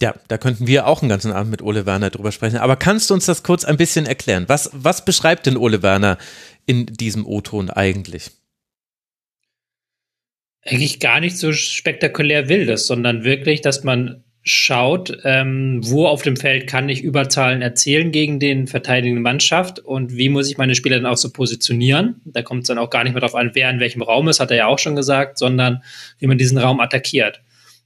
Ja, 0.00 0.14
da 0.28 0.38
könnten 0.38 0.66
wir 0.66 0.86
auch 0.86 1.02
einen 1.02 1.08
ganzen 1.08 1.32
Abend 1.32 1.50
mit 1.50 1.62
Ole 1.62 1.86
Werner 1.86 2.10
drüber 2.10 2.32
sprechen. 2.32 2.56
Aber 2.56 2.76
kannst 2.76 3.10
du 3.10 3.14
uns 3.14 3.26
das 3.26 3.42
kurz 3.42 3.64
ein 3.64 3.76
bisschen 3.76 4.06
erklären? 4.06 4.44
Was, 4.48 4.70
was 4.72 5.04
beschreibt 5.04 5.46
denn 5.46 5.56
Ole 5.56 5.82
Werner 5.82 6.18
in 6.66 6.86
diesem 6.86 7.24
O-Ton 7.26 7.70
eigentlich? 7.70 8.30
Eigentlich 10.64 11.00
gar 11.00 11.20
nicht 11.20 11.38
so 11.38 11.52
spektakulär 11.52 12.48
wildes, 12.48 12.86
sondern 12.86 13.24
wirklich, 13.24 13.60
dass 13.60 13.84
man 13.84 14.21
schaut, 14.44 15.18
ähm, 15.22 15.80
wo 15.84 16.06
auf 16.06 16.22
dem 16.22 16.36
Feld 16.36 16.66
kann 16.66 16.88
ich 16.88 17.02
Überzahlen 17.02 17.62
erzielen 17.62 18.10
gegen 18.10 18.40
den 18.40 18.66
verteidigenden 18.66 19.22
Mannschaft 19.22 19.78
und 19.78 20.16
wie 20.16 20.28
muss 20.28 20.50
ich 20.50 20.58
meine 20.58 20.74
Spieler 20.74 20.96
dann 20.96 21.06
auch 21.06 21.16
so 21.16 21.30
positionieren. 21.30 22.20
Da 22.24 22.42
kommt 22.42 22.62
es 22.62 22.68
dann 22.68 22.78
auch 22.78 22.90
gar 22.90 23.04
nicht 23.04 23.12
mehr 23.12 23.20
darauf 23.20 23.36
an, 23.36 23.52
wer 23.54 23.70
in 23.70 23.78
welchem 23.78 24.02
Raum 24.02 24.28
ist, 24.28 24.40
hat 24.40 24.50
er 24.50 24.56
ja 24.56 24.66
auch 24.66 24.80
schon 24.80 24.96
gesagt, 24.96 25.38
sondern 25.38 25.82
wie 26.18 26.26
man 26.26 26.38
diesen 26.38 26.58
Raum 26.58 26.80
attackiert. 26.80 27.40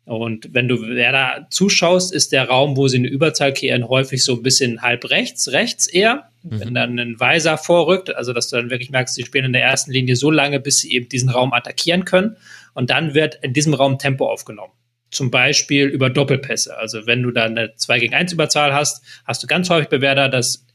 Und 0.07 0.55
wenn 0.55 0.69
du 0.69 0.81
wer 0.81 1.13
da 1.13 1.47
zuschaust, 1.51 2.15
ist 2.15 2.33
der 2.33 2.49
Raum, 2.49 2.77
wo 2.77 2.87
sie 2.89 2.99
eine 2.99 3.09
Überzahl 3.09 3.53
kreieren, 3.53 3.89
häufig 3.89 4.25
so 4.25 4.35
ein 4.35 4.43
bisschen 4.43 4.81
halb 4.81 5.11
rechts, 5.11 5.51
rechts 5.51 5.87
eher. 5.89 6.31
Mhm. 6.43 6.61
Wenn 6.61 6.75
dann 6.75 6.99
ein 6.99 7.21
Weiser 7.21 7.59
vorrückt, 7.59 8.15
also 8.15 8.33
dass 8.33 8.49
du 8.49 8.57
dann 8.57 8.71
wirklich 8.71 8.91
merkst, 8.91 9.17
sie 9.17 9.25
spielen 9.25 9.47
in 9.47 9.53
der 9.53 9.63
ersten 9.63 9.91
Linie 9.91 10.17
so 10.17 10.31
lange, 10.31 10.61
bis 10.61 10.79
sie 10.79 10.93
eben 10.93 11.09
diesen 11.09 11.29
Raum 11.29 11.53
attackieren 11.53 12.05
können. 12.05 12.37
Und 12.73 12.89
dann 12.89 13.15
wird 13.15 13.41
in 13.43 13.53
diesem 13.53 13.75
Raum 13.75 13.99
Tempo 13.99 14.31
aufgenommen 14.31 14.73
zum 15.17 15.31
Beispiel 15.31 15.87
über 15.87 16.11
Doppelpässe. 16.11 16.77
Also 16.77 17.07
wenn 17.07 17.23
du 17.23 17.31
da 17.31 17.45
eine 17.45 17.75
2 17.75 17.99
gegen 17.99 18.15
1 18.15 18.33
Überzahl 18.33 18.73
hast, 18.73 19.03
hast 19.25 19.43
du 19.43 19.47
ganz 19.47 19.71
häufig 19.71 19.89
Bewerter, 19.89 20.29
dass 20.29 20.67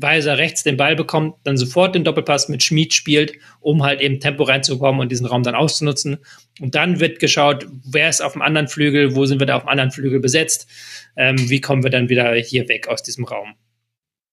Weiser 0.00 0.38
rechts 0.38 0.62
den 0.62 0.76
Ball 0.76 0.94
bekommt, 0.94 1.34
dann 1.42 1.56
sofort 1.56 1.94
den 1.94 2.04
Doppelpass 2.04 2.48
mit 2.48 2.62
Schmied 2.62 2.94
spielt, 2.94 3.32
um 3.60 3.82
halt 3.82 4.00
eben 4.00 4.20
Tempo 4.20 4.44
reinzukommen 4.44 5.00
und 5.00 5.10
diesen 5.10 5.26
Raum 5.26 5.42
dann 5.42 5.56
auszunutzen. 5.56 6.18
Und 6.60 6.76
dann 6.76 7.00
wird 7.00 7.18
geschaut, 7.18 7.66
wer 7.84 8.08
ist 8.08 8.20
auf 8.20 8.34
dem 8.34 8.42
anderen 8.42 8.68
Flügel, 8.68 9.16
wo 9.16 9.26
sind 9.26 9.40
wir 9.40 9.46
da 9.46 9.56
auf 9.56 9.64
dem 9.64 9.70
anderen 9.70 9.90
Flügel 9.90 10.20
besetzt, 10.20 10.68
ähm, 11.16 11.50
wie 11.50 11.60
kommen 11.60 11.82
wir 11.82 11.90
dann 11.90 12.08
wieder 12.08 12.32
hier 12.34 12.68
weg 12.68 12.86
aus 12.86 13.02
diesem 13.02 13.24
Raum. 13.24 13.54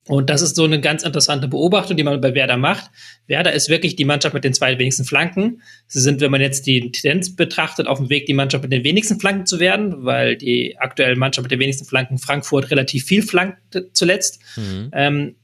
Und 0.08 0.30
das 0.30 0.42
ist 0.42 0.56
so 0.56 0.64
eine 0.64 0.80
ganz 0.80 1.04
interessante 1.04 1.48
Beobachtung, 1.48 1.98
die 1.98 2.04
man 2.04 2.22
bei 2.22 2.36
Werder 2.36 2.58
macht. 2.58 2.92
Werder 3.26 3.54
ist 3.54 3.70
wirklich 3.70 3.96
die 3.96 4.06
Mannschaft 4.06 4.36
mit 4.36 4.44
den 4.44 4.54
zwei 4.54 4.78
wenigsten 4.78 5.04
Flanken. 5.04 5.62
Sie 5.88 6.00
sind, 6.00 6.22
wenn 6.22 6.30
man 6.30 6.42
jetzt 6.42 6.68
die 6.68 6.92
Tendenz 6.92 7.36
betrachtet, 7.36 7.88
auf 7.88 7.98
dem 7.98 8.10
Weg, 8.10 8.28
die 8.28 8.34
Mannschaft 8.34 8.64
mit 8.64 8.72
den 8.72 8.84
wenigsten 8.84 9.20
Flanken 9.20 9.48
zu 9.48 9.60
werden, 9.60 10.06
weil 10.06 10.36
die 10.36 10.78
aktuelle 10.78 11.16
Mannschaft 11.16 11.46
mit 11.46 11.52
den 11.52 11.60
wenigsten 11.60 11.86
Flanken 11.86 12.20
Frankfurt 12.20 12.70
relativ 12.70 13.06
viel 13.06 13.24
flankt 13.24 13.58
zuletzt. 13.94 14.40
Mhm. 14.58 14.92
Ähm, 14.94 15.36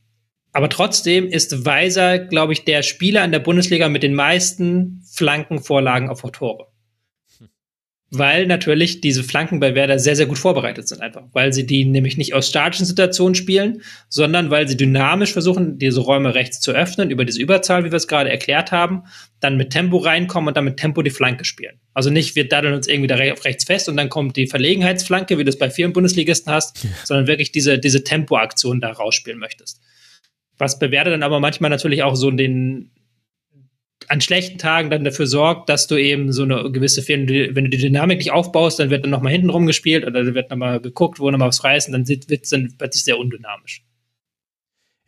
aber 0.54 0.69
trotzdem 0.69 1.28
ist 1.28 1.65
Weiser, 1.65 2.19
glaube 2.19 2.54
ich, 2.54 2.65
der 2.65 2.84
Spieler 2.84 3.24
in 3.24 3.32
der 3.32 3.39
Bundesliga 3.39 3.89
mit 3.89 4.04
den 4.04 4.13
meisten 4.13 5.02
Flankenvorlagen 5.12 6.10
auf 6.10 6.21
Tore. 6.34 6.70
Weil 8.13 8.45
natürlich 8.45 9.00
diese 9.00 9.24
Flanken 9.24 9.62
bei 9.62 9.74
Werder 9.74 9.97
sehr, 9.97 10.17
sehr 10.17 10.26
gut 10.26 10.38
vorbereitet 10.38 10.86
sind 10.86 11.02
einfach. 11.02 11.24
Weil 11.32 11.54
sie 11.54 11.65
die 11.65 11.86
nämlich 11.86 12.17
nicht 12.17 12.34
aus 12.34 12.50
statischen 12.50 12.86
Situationen 12.86 13.36
spielen, 13.36 13.82
sondern 14.10 14.50
weil 14.50 14.67
sie 14.67 14.76
dynamisch 14.76 15.32
versuchen, 15.32 15.80
diese 15.80 16.02
Räume 16.02 16.36
rechts 16.36 16.60
zu 16.60 16.74
öffnen, 16.74 17.10
über 17.10 17.24
diese 17.24 17.41
Überzahl, 17.41 17.86
wie 17.86 17.91
wir 17.91 17.95
es 17.95 18.10
gerade 18.10 18.30
erklärt 18.30 18.74
haben, 18.74 19.04
dann 19.39 19.56
mit 19.56 19.69
Tempo 19.69 19.95
reinkommen 19.97 20.50
und 20.50 20.58
dann 20.58 20.65
mit 20.65 20.76
Tempo 20.76 21.02
die 21.02 21.10
Flanke 21.10 21.45
spielen. 21.45 21.80
Also 21.93 22.10
nicht, 22.10 22.36
wir 22.36 22.50
daddeln 22.50 22.74
uns 22.74 22.88
irgendwie 22.88 23.08
da 23.08 23.15
auf 23.32 23.45
rechts 23.45 23.63
fest 23.63 23.88
und 23.88 23.95
dann 23.95 24.10
kommt 24.10 24.36
die 24.36 24.47
Verlegenheitsflanke, 24.47 25.38
wie 25.38 25.45
du 25.45 25.50
es 25.50 25.58
bei 25.58 25.69
vielen 25.69 25.93
Bundesligisten 25.93 26.52
hast, 26.52 26.84
ja. 26.84 26.89
sondern 27.06 27.28
wirklich 27.28 27.54
diese, 27.54 27.80
diese 27.80 28.04
Tempoaktion 28.04 28.82
da 28.82 28.91
rausspielen 28.91 29.39
möchtest. 29.39 29.80
Was 30.58 30.80
bei 30.80 30.91
Werder 30.91 31.12
dann 31.12 31.24
aber 31.24 31.39
manchmal 31.39 31.69
natürlich 31.69 32.04
auch 32.04 32.15
so 32.15 32.30
den, 32.30 32.91
an 34.07 34.21
schlechten 34.21 34.57
Tagen 34.57 34.89
dann 34.89 35.03
dafür 35.03 35.27
sorgt, 35.27 35.69
dass 35.69 35.87
du 35.87 35.95
eben 35.95 36.31
so 36.31 36.43
eine 36.43 36.71
gewisse, 36.71 37.07
wenn 37.07 37.27
du 37.27 37.69
die 37.69 37.77
Dynamik 37.77 38.17
nicht 38.17 38.31
aufbaust, 38.31 38.79
dann 38.79 38.89
wird 38.89 39.03
dann 39.03 39.11
nochmal 39.11 39.31
hinten 39.31 39.49
rumgespielt 39.49 40.05
oder 40.05 40.33
wird 40.33 40.49
nochmal 40.49 40.79
geguckt, 40.79 41.19
wo 41.19 41.29
nochmal 41.29 41.49
was 41.49 41.63
reißen, 41.63 41.91
dann 41.91 42.07
wird 42.07 42.29
es 42.29 42.49
dann 42.49 42.73
plötzlich 42.77 43.03
sehr 43.03 43.17
undynamisch. 43.17 43.83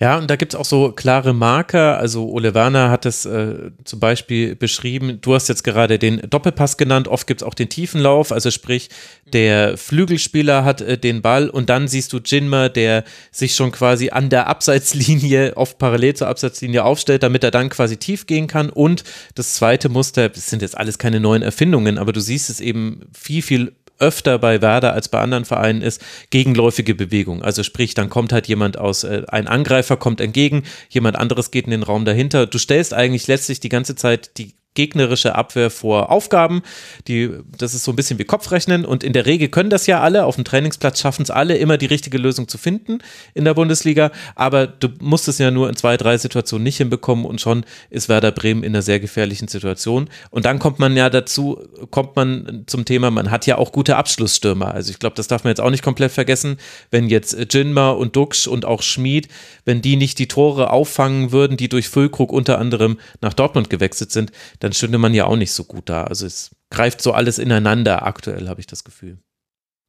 Ja, 0.02 0.18
und 0.18 0.30
da 0.30 0.36
gibt's 0.36 0.56
auch 0.56 0.66
so 0.66 0.92
klare 0.92 1.34
Marker. 1.34 1.98
Also 1.98 2.28
Ole 2.28 2.54
Werner 2.54 2.90
hat 2.90 3.06
es 3.06 3.26
äh, 3.26 3.72
zum 3.86 4.00
Beispiel 4.00 4.56
beschrieben. 4.56 5.20
Du 5.22 5.36
hast 5.36 5.48
jetzt 5.48 5.64
gerade 5.64 6.00
den 6.00 6.20
Doppelpass 6.30 6.78
genannt. 6.78 7.08
Oft 7.08 7.28
gibt's 7.28 7.44
auch 7.44 7.54
den 7.54 7.70
Tiefenlauf. 7.70 8.32
Also 8.32 8.50
sprich, 8.52 8.90
der 9.32 9.78
Flügelspieler 9.78 10.66
hat 10.66 10.82
äh, 10.82 10.98
den 10.98 11.22
Ball 11.22 11.48
und 11.48 11.70
dann 11.70 11.88
siehst 11.88 12.12
du 12.12 12.20
Jinma, 12.20 12.70
der 12.70 13.04
sich 13.32 13.56
schon 13.56 13.72
quasi 13.72 14.10
an 14.10 14.30
der 14.30 14.48
Abseitslinie, 14.48 15.56
oft 15.56 15.78
parallel 15.78 16.16
zur 16.16 16.28
Abseitslinie 16.28 16.84
aufstellt, 16.84 17.22
damit 17.24 17.44
er 17.44 17.52
dann 17.52 17.70
quasi 17.70 17.96
tief 17.98 18.26
gehen 18.26 18.48
kann. 18.48 18.72
Und 18.72 19.04
das 19.36 19.54
zweite 19.54 19.90
Muster, 19.90 20.28
das 20.28 20.50
sind 20.50 20.64
jetzt 20.64 20.78
alles 20.78 20.98
keine 20.98 21.20
neuen 21.20 21.44
Erfindungen, 21.44 22.00
aber 22.00 22.12
du 22.12 22.20
siehst 22.20 22.50
es 22.50 22.60
eben 22.60 23.02
viel, 23.14 23.44
viel 23.44 23.74
öfter 24.00 24.40
bei 24.40 24.62
Werder 24.62 24.94
als 24.94 25.10
bei 25.10 25.20
anderen 25.20 25.46
Vereinen 25.46 25.82
ist, 25.82 26.02
gegenläufige 26.30 26.96
Bewegung. 26.96 27.42
Also 27.42 27.64
sprich, 27.64 27.94
dann 27.94 28.10
kommt 28.10 28.34
halt 28.34 28.48
jemand 28.48 28.78
aus, 28.78 29.04
äh, 29.04 29.24
ein 29.28 29.48
Angreifer 29.48 29.98
kommt 29.98 30.22
entgegen, 30.22 30.64
jemand 30.90 31.18
anderes 31.18 31.52
geht 31.52 31.66
in 31.66 31.72
den 31.72 31.84
Raum 31.84 32.06
dahinter. 32.06 32.48
Du 32.48 32.58
stellst 32.58 32.94
eigentlich 32.94 33.28
letztlich 33.28 33.60
die 33.60 33.70
ganze 33.70 33.96
Zeit 33.96 34.38
die 34.38 34.56
gegnerische 34.74 35.36
Abwehr 35.36 35.70
vor 35.70 36.12
Aufgaben. 36.12 36.62
Die, 37.08 37.30
das 37.58 37.74
ist 37.74 37.84
so 37.84 37.92
ein 37.92 37.96
bisschen 37.96 38.20
wie 38.20 38.26
Kopfrechnen 38.26 38.86
und 38.86 39.04
in 39.04 39.14
der 39.14 39.26
Regel 39.26 39.50
können 39.50 39.70
das 39.70 39.88
ja 39.88 40.02
alle. 40.02 40.26
Auf 40.26 40.36
dem 40.36 40.44
Trainingsplatz 40.44 41.00
schaffen 41.00 41.24
es 41.24 41.32
alle, 41.32 41.58
immer 41.58 41.78
die 41.78 41.86
richtige 41.86 42.18
Lösung 42.18 42.48
zu 42.48 42.58
finden 42.58 43.00
in 43.34 43.46
der 43.46 43.54
Bundesliga. 43.54 44.12
Aber 44.36 44.68
du 44.68 44.90
musst 45.00 45.28
es 45.28 45.38
ja 45.38 45.52
nur 45.52 45.70
in 45.70 45.76
zwei, 45.76 45.98
drei 45.98 46.18
Situationen 46.18 46.64
nicht 46.64 46.78
hinbekommen 46.78 47.26
und 47.26 47.42
schon 47.42 47.66
ist 47.90 48.10
Werder 48.10 48.32
Bremen 48.32 48.64
in 48.64 48.74
einer 48.74 48.82
sehr 48.82 49.00
gefährlichen 49.00 49.48
Situation. 49.48 50.10
Und 50.32 50.46
dann 50.46 50.60
kommt 50.60 50.80
man 50.80 50.96
ja 50.98 51.10
dazu, 51.10 51.60
kommt 51.92 52.16
man 52.16 52.64
zum 52.68 52.86
Thema, 52.86 53.12
man 53.12 53.32
hat 53.32 53.46
ja 53.46 53.58
auch 53.58 53.72
gute 53.72 53.96
Abschlussstürmer. 53.96 54.74
Also 54.74 54.92
ich 54.92 55.00
glaube, 55.00 55.16
das 55.16 55.28
darf 55.28 55.44
man 55.44 55.52
jetzt 55.52 55.62
auch 55.62 55.70
nicht 55.70 55.84
komplett 55.84 56.12
vergessen. 56.12 56.58
Wenn 56.90 57.10
jetzt 57.10 57.54
Jinma 57.54 57.92
und 57.92 58.16
Duxch 58.16 58.48
und 58.48 58.66
auch 58.66 58.82
Schmid, 58.82 59.28
wenn 59.66 59.82
die 59.82 59.96
nicht 59.96 60.20
die 60.20 60.28
Tore 60.28 60.72
auffangen 60.72 61.32
würden, 61.32 61.58
die 61.58 61.70
durch 61.70 61.90
Füllkrug 61.90 62.32
unter 62.32 62.60
anderem 62.60 62.98
nach 63.22 63.34
Dortmund 63.34 63.70
gewechselt 63.70 64.12
sind, 64.12 64.32
dann 64.64 64.72
stünde 64.72 64.98
man 64.98 65.14
ja 65.14 65.26
auch 65.26 65.36
nicht 65.36 65.52
so 65.52 65.66
gut 65.66 65.90
da. 65.90 66.06
Also 66.06 66.26
es 66.26 66.56
greift 66.70 67.02
so 67.02 67.12
alles 67.12 67.38
ineinander 67.38 68.06
aktuell, 68.06 68.48
habe 68.48 68.62
ich 68.62 68.66
das 68.66 68.86
Gefühl. 68.86 69.18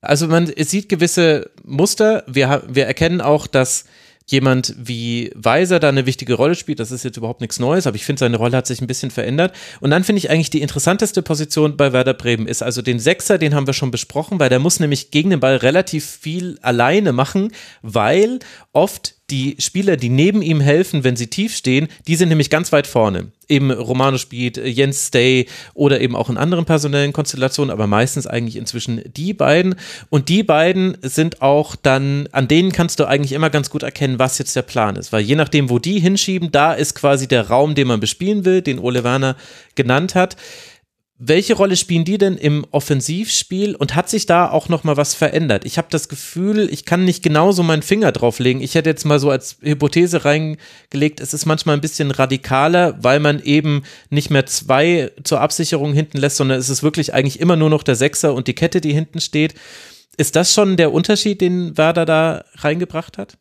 Also 0.00 0.26
man 0.26 0.52
sieht 0.58 0.88
gewisse 0.88 1.52
Muster. 1.62 2.24
Wir, 2.26 2.64
wir 2.66 2.84
erkennen 2.84 3.20
auch, 3.20 3.46
dass 3.46 3.84
jemand 4.26 4.74
wie 4.76 5.30
Weiser 5.36 5.78
da 5.78 5.90
eine 5.90 6.06
wichtige 6.06 6.34
Rolle 6.34 6.56
spielt. 6.56 6.80
Das 6.80 6.90
ist 6.90 7.04
jetzt 7.04 7.16
überhaupt 7.16 7.40
nichts 7.40 7.60
Neues, 7.60 7.86
aber 7.86 7.94
ich 7.94 8.04
finde, 8.04 8.18
seine 8.18 8.36
Rolle 8.36 8.56
hat 8.56 8.66
sich 8.66 8.80
ein 8.80 8.88
bisschen 8.88 9.12
verändert. 9.12 9.54
Und 9.78 9.90
dann 9.90 10.02
finde 10.02 10.18
ich 10.18 10.28
eigentlich 10.28 10.50
die 10.50 10.62
interessanteste 10.62 11.22
Position 11.22 11.76
bei 11.76 11.92
Werder 11.92 12.14
Bremen 12.14 12.48
ist 12.48 12.64
also 12.64 12.82
den 12.82 12.98
Sechser, 12.98 13.38
den 13.38 13.54
haben 13.54 13.68
wir 13.68 13.74
schon 13.74 13.92
besprochen, 13.92 14.40
weil 14.40 14.48
der 14.48 14.58
muss 14.58 14.80
nämlich 14.80 15.12
gegen 15.12 15.30
den 15.30 15.38
Ball 15.38 15.56
relativ 15.56 16.04
viel 16.04 16.58
alleine 16.62 17.12
machen, 17.12 17.52
weil 17.80 18.40
oft 18.72 19.14
die 19.34 19.56
Spieler, 19.58 19.96
die 19.96 20.10
neben 20.10 20.42
ihm 20.42 20.60
helfen, 20.60 21.02
wenn 21.02 21.16
sie 21.16 21.26
tief 21.26 21.56
stehen, 21.56 21.88
die 22.06 22.14
sind 22.14 22.28
nämlich 22.28 22.50
ganz 22.50 22.70
weit 22.70 22.86
vorne. 22.86 23.32
Eben 23.48 23.72
Romano 23.72 24.16
spielt, 24.16 24.56
Jens 24.58 25.08
Stay 25.08 25.46
oder 25.74 26.00
eben 26.00 26.14
auch 26.14 26.30
in 26.30 26.36
anderen 26.36 26.64
personellen 26.64 27.12
Konstellationen, 27.12 27.72
aber 27.72 27.88
meistens 27.88 28.28
eigentlich 28.28 28.54
inzwischen 28.54 29.02
die 29.16 29.34
beiden. 29.34 29.74
Und 30.08 30.28
die 30.28 30.44
beiden 30.44 30.96
sind 31.02 31.42
auch 31.42 31.74
dann, 31.74 32.28
an 32.30 32.46
denen 32.46 32.70
kannst 32.70 33.00
du 33.00 33.06
eigentlich 33.06 33.32
immer 33.32 33.50
ganz 33.50 33.70
gut 33.70 33.82
erkennen, 33.82 34.20
was 34.20 34.38
jetzt 34.38 34.54
der 34.54 34.62
Plan 34.62 34.94
ist. 34.94 35.12
Weil 35.12 35.22
je 35.22 35.34
nachdem, 35.34 35.68
wo 35.68 35.80
die 35.80 35.98
hinschieben, 35.98 36.52
da 36.52 36.72
ist 36.72 36.94
quasi 36.94 37.26
der 37.26 37.48
Raum, 37.48 37.74
den 37.74 37.88
man 37.88 37.98
bespielen 37.98 38.44
will, 38.44 38.62
den 38.62 38.78
Ole 38.78 39.02
Werner 39.02 39.34
genannt 39.74 40.14
hat. 40.14 40.36
Welche 41.16 41.54
Rolle 41.54 41.76
spielen 41.76 42.04
die 42.04 42.18
denn 42.18 42.36
im 42.36 42.66
Offensivspiel 42.72 43.76
und 43.76 43.94
hat 43.94 44.10
sich 44.10 44.26
da 44.26 44.50
auch 44.50 44.68
noch 44.68 44.82
mal 44.82 44.96
was 44.96 45.14
verändert? 45.14 45.64
Ich 45.64 45.78
habe 45.78 45.86
das 45.88 46.08
Gefühl, 46.08 46.68
ich 46.72 46.84
kann 46.84 47.04
nicht 47.04 47.22
genauso 47.22 47.62
meinen 47.62 47.82
Finger 47.82 48.10
drauflegen. 48.10 48.60
Ich 48.60 48.74
hätte 48.74 48.90
jetzt 48.90 49.04
mal 49.04 49.20
so 49.20 49.30
als 49.30 49.58
Hypothese 49.62 50.24
reingelegt, 50.24 51.20
es 51.20 51.32
ist 51.32 51.46
manchmal 51.46 51.76
ein 51.76 51.80
bisschen 51.80 52.10
radikaler, 52.10 52.98
weil 53.00 53.20
man 53.20 53.40
eben 53.40 53.84
nicht 54.10 54.30
mehr 54.30 54.46
zwei 54.46 55.12
zur 55.22 55.40
Absicherung 55.40 55.92
hinten 55.92 56.18
lässt, 56.18 56.36
sondern 56.36 56.58
es 56.58 56.68
ist 56.68 56.82
wirklich 56.82 57.14
eigentlich 57.14 57.38
immer 57.38 57.54
nur 57.54 57.70
noch 57.70 57.84
der 57.84 57.94
Sechser 57.94 58.34
und 58.34 58.48
die 58.48 58.54
Kette, 58.54 58.80
die 58.80 58.92
hinten 58.92 59.20
steht. 59.20 59.54
Ist 60.16 60.34
das 60.34 60.52
schon 60.52 60.76
der 60.76 60.92
Unterschied, 60.92 61.40
den 61.40 61.78
Werder 61.78 62.06
da 62.06 62.44
reingebracht 62.56 63.18
hat? 63.18 63.38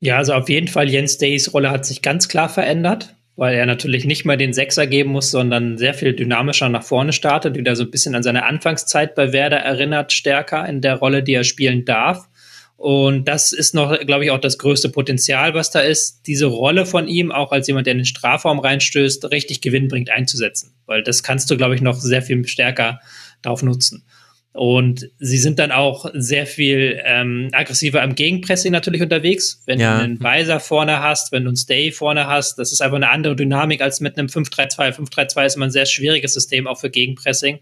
Ja, 0.00 0.16
also 0.16 0.32
auf 0.32 0.48
jeden 0.48 0.68
Fall 0.68 0.88
Jens 0.88 1.18
Days 1.18 1.52
Rolle 1.52 1.70
hat 1.70 1.84
sich 1.84 2.00
ganz 2.00 2.28
klar 2.28 2.48
verändert 2.48 3.14
weil 3.40 3.54
er 3.54 3.64
natürlich 3.64 4.04
nicht 4.04 4.26
mehr 4.26 4.36
den 4.36 4.52
Sechser 4.52 4.86
geben 4.86 5.12
muss, 5.12 5.30
sondern 5.30 5.78
sehr 5.78 5.94
viel 5.94 6.12
dynamischer 6.12 6.68
nach 6.68 6.82
vorne 6.82 7.14
startet, 7.14 7.56
wieder 7.56 7.74
so 7.74 7.84
ein 7.84 7.90
bisschen 7.90 8.14
an 8.14 8.22
seine 8.22 8.44
Anfangszeit 8.44 9.14
bei 9.14 9.32
Werder 9.32 9.56
erinnert, 9.56 10.12
stärker 10.12 10.68
in 10.68 10.82
der 10.82 10.96
Rolle, 10.96 11.22
die 11.22 11.32
er 11.32 11.44
spielen 11.44 11.86
darf. 11.86 12.28
Und 12.76 13.28
das 13.28 13.52
ist 13.52 13.74
noch, 13.74 13.98
glaube 14.00 14.26
ich, 14.26 14.30
auch 14.30 14.40
das 14.40 14.58
größte 14.58 14.90
Potenzial, 14.90 15.54
was 15.54 15.70
da 15.70 15.80
ist, 15.80 16.26
diese 16.26 16.44
Rolle 16.44 16.84
von 16.84 17.08
ihm, 17.08 17.32
auch 17.32 17.50
als 17.50 17.66
jemand, 17.66 17.86
der 17.86 17.92
in 17.92 18.00
den 18.00 18.04
Strafraum 18.04 18.58
reinstößt, 18.58 19.30
richtig 19.30 19.62
Gewinn 19.62 19.88
bringt, 19.88 20.10
einzusetzen. 20.10 20.74
Weil 20.84 21.02
das 21.02 21.22
kannst 21.22 21.50
du, 21.50 21.56
glaube 21.56 21.74
ich, 21.74 21.80
noch 21.80 21.96
sehr 21.96 22.20
viel 22.20 22.46
stärker 22.46 23.00
darauf 23.40 23.62
nutzen. 23.62 24.04
Und 24.52 25.08
sie 25.20 25.38
sind 25.38 25.60
dann 25.60 25.70
auch 25.70 26.06
sehr 26.12 26.44
viel 26.44 27.00
ähm, 27.04 27.50
aggressiver 27.52 28.02
am 28.02 28.16
Gegenpressing 28.16 28.72
natürlich 28.72 29.00
unterwegs. 29.00 29.62
Wenn 29.64 29.78
ja. 29.78 29.98
du 29.98 30.04
einen 30.04 30.20
Weiser 30.20 30.58
vorne 30.58 31.00
hast, 31.00 31.30
wenn 31.30 31.44
du 31.44 31.50
einen 31.50 31.56
Stay 31.56 31.92
vorne 31.92 32.26
hast, 32.26 32.58
das 32.58 32.72
ist 32.72 32.80
einfach 32.80 32.96
eine 32.96 33.10
andere 33.10 33.36
Dynamik 33.36 33.80
als 33.80 34.00
mit 34.00 34.18
einem 34.18 34.26
5-3-2. 34.26 34.96
5-3-2 34.96 35.46
ist 35.46 35.56
immer 35.56 35.66
ein 35.66 35.70
sehr 35.70 35.86
schwieriges 35.86 36.34
System 36.34 36.66
auch 36.66 36.80
für 36.80 36.90
Gegenpressing, 36.90 37.60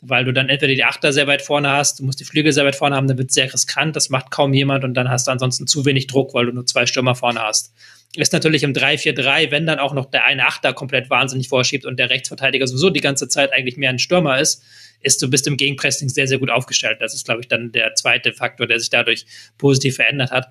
weil 0.00 0.24
du 0.24 0.32
dann 0.32 0.48
entweder 0.48 0.74
die 0.74 0.84
Achter 0.84 1.12
sehr 1.12 1.26
weit 1.26 1.42
vorne 1.42 1.70
hast, 1.70 1.98
du 1.98 2.04
musst 2.04 2.20
die 2.20 2.24
Flügel 2.24 2.52
sehr 2.52 2.64
weit 2.64 2.76
vorne 2.76 2.96
haben, 2.96 3.08
dann 3.08 3.18
wird 3.18 3.30
es 3.30 3.34
sehr 3.34 3.52
riskant, 3.52 3.96
das 3.96 4.10
macht 4.10 4.30
kaum 4.30 4.52
jemand 4.54 4.84
und 4.84 4.94
dann 4.94 5.08
hast 5.08 5.26
du 5.26 5.30
ansonsten 5.30 5.66
zu 5.66 5.84
wenig 5.84 6.06
Druck, 6.06 6.34
weil 6.34 6.46
du 6.46 6.52
nur 6.52 6.66
zwei 6.66 6.86
Stürmer 6.86 7.14
vorne 7.14 7.40
hast. 7.40 7.72
Ist 8.14 8.32
natürlich 8.32 8.62
im 8.62 8.72
3-4-3, 8.72 9.50
wenn 9.50 9.66
dann 9.66 9.78
auch 9.78 9.92
noch 9.92 10.06
der 10.06 10.24
eine 10.24 10.46
Achter 10.46 10.72
komplett 10.72 11.10
wahnsinnig 11.10 11.48
vorschiebt 11.48 11.84
und 11.84 11.98
der 11.98 12.08
Rechtsverteidiger 12.08 12.66
sowieso 12.66 12.90
die 12.90 13.00
ganze 13.00 13.28
Zeit 13.28 13.52
eigentlich 13.52 13.76
mehr 13.76 13.90
ein 13.90 13.98
Stürmer 13.98 14.38
ist, 14.40 14.62
ist 15.00 15.20
du 15.22 15.28
bist 15.28 15.46
im 15.46 15.56
Gegenpressing 15.56 16.08
sehr, 16.08 16.26
sehr 16.26 16.38
gut 16.38 16.50
aufgestellt. 16.50 16.98
Das 17.00 17.14
ist, 17.14 17.26
glaube 17.26 17.42
ich, 17.42 17.48
dann 17.48 17.72
der 17.72 17.94
zweite 17.94 18.32
Faktor, 18.32 18.66
der 18.66 18.80
sich 18.80 18.90
dadurch 18.90 19.26
positiv 19.58 19.96
verändert 19.96 20.30
hat. 20.30 20.48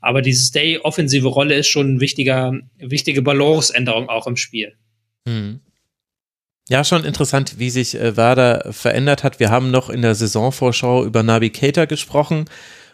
Aber 0.00 0.20
diese 0.20 0.44
Stay-offensive 0.44 1.26
Rolle 1.26 1.54
ist 1.54 1.68
schon 1.68 1.92
eine 1.92 2.00
wichtige 2.00 3.22
Balanceänderung 3.22 4.08
auch 4.08 4.26
im 4.26 4.36
Spiel. 4.36 4.74
Hm. 5.26 5.60
Ja, 6.68 6.82
schon 6.82 7.04
interessant, 7.04 7.58
wie 7.58 7.70
sich 7.70 7.94
äh, 7.94 8.16
Werder 8.16 8.72
verändert 8.72 9.22
hat. 9.22 9.38
Wir 9.38 9.50
haben 9.50 9.70
noch 9.70 9.88
in 9.88 10.02
der 10.02 10.14
Saisonvorschau 10.14 11.04
über 11.04 11.22
Nabi 11.22 11.50
Keita 11.50 11.84
gesprochen. 11.84 12.46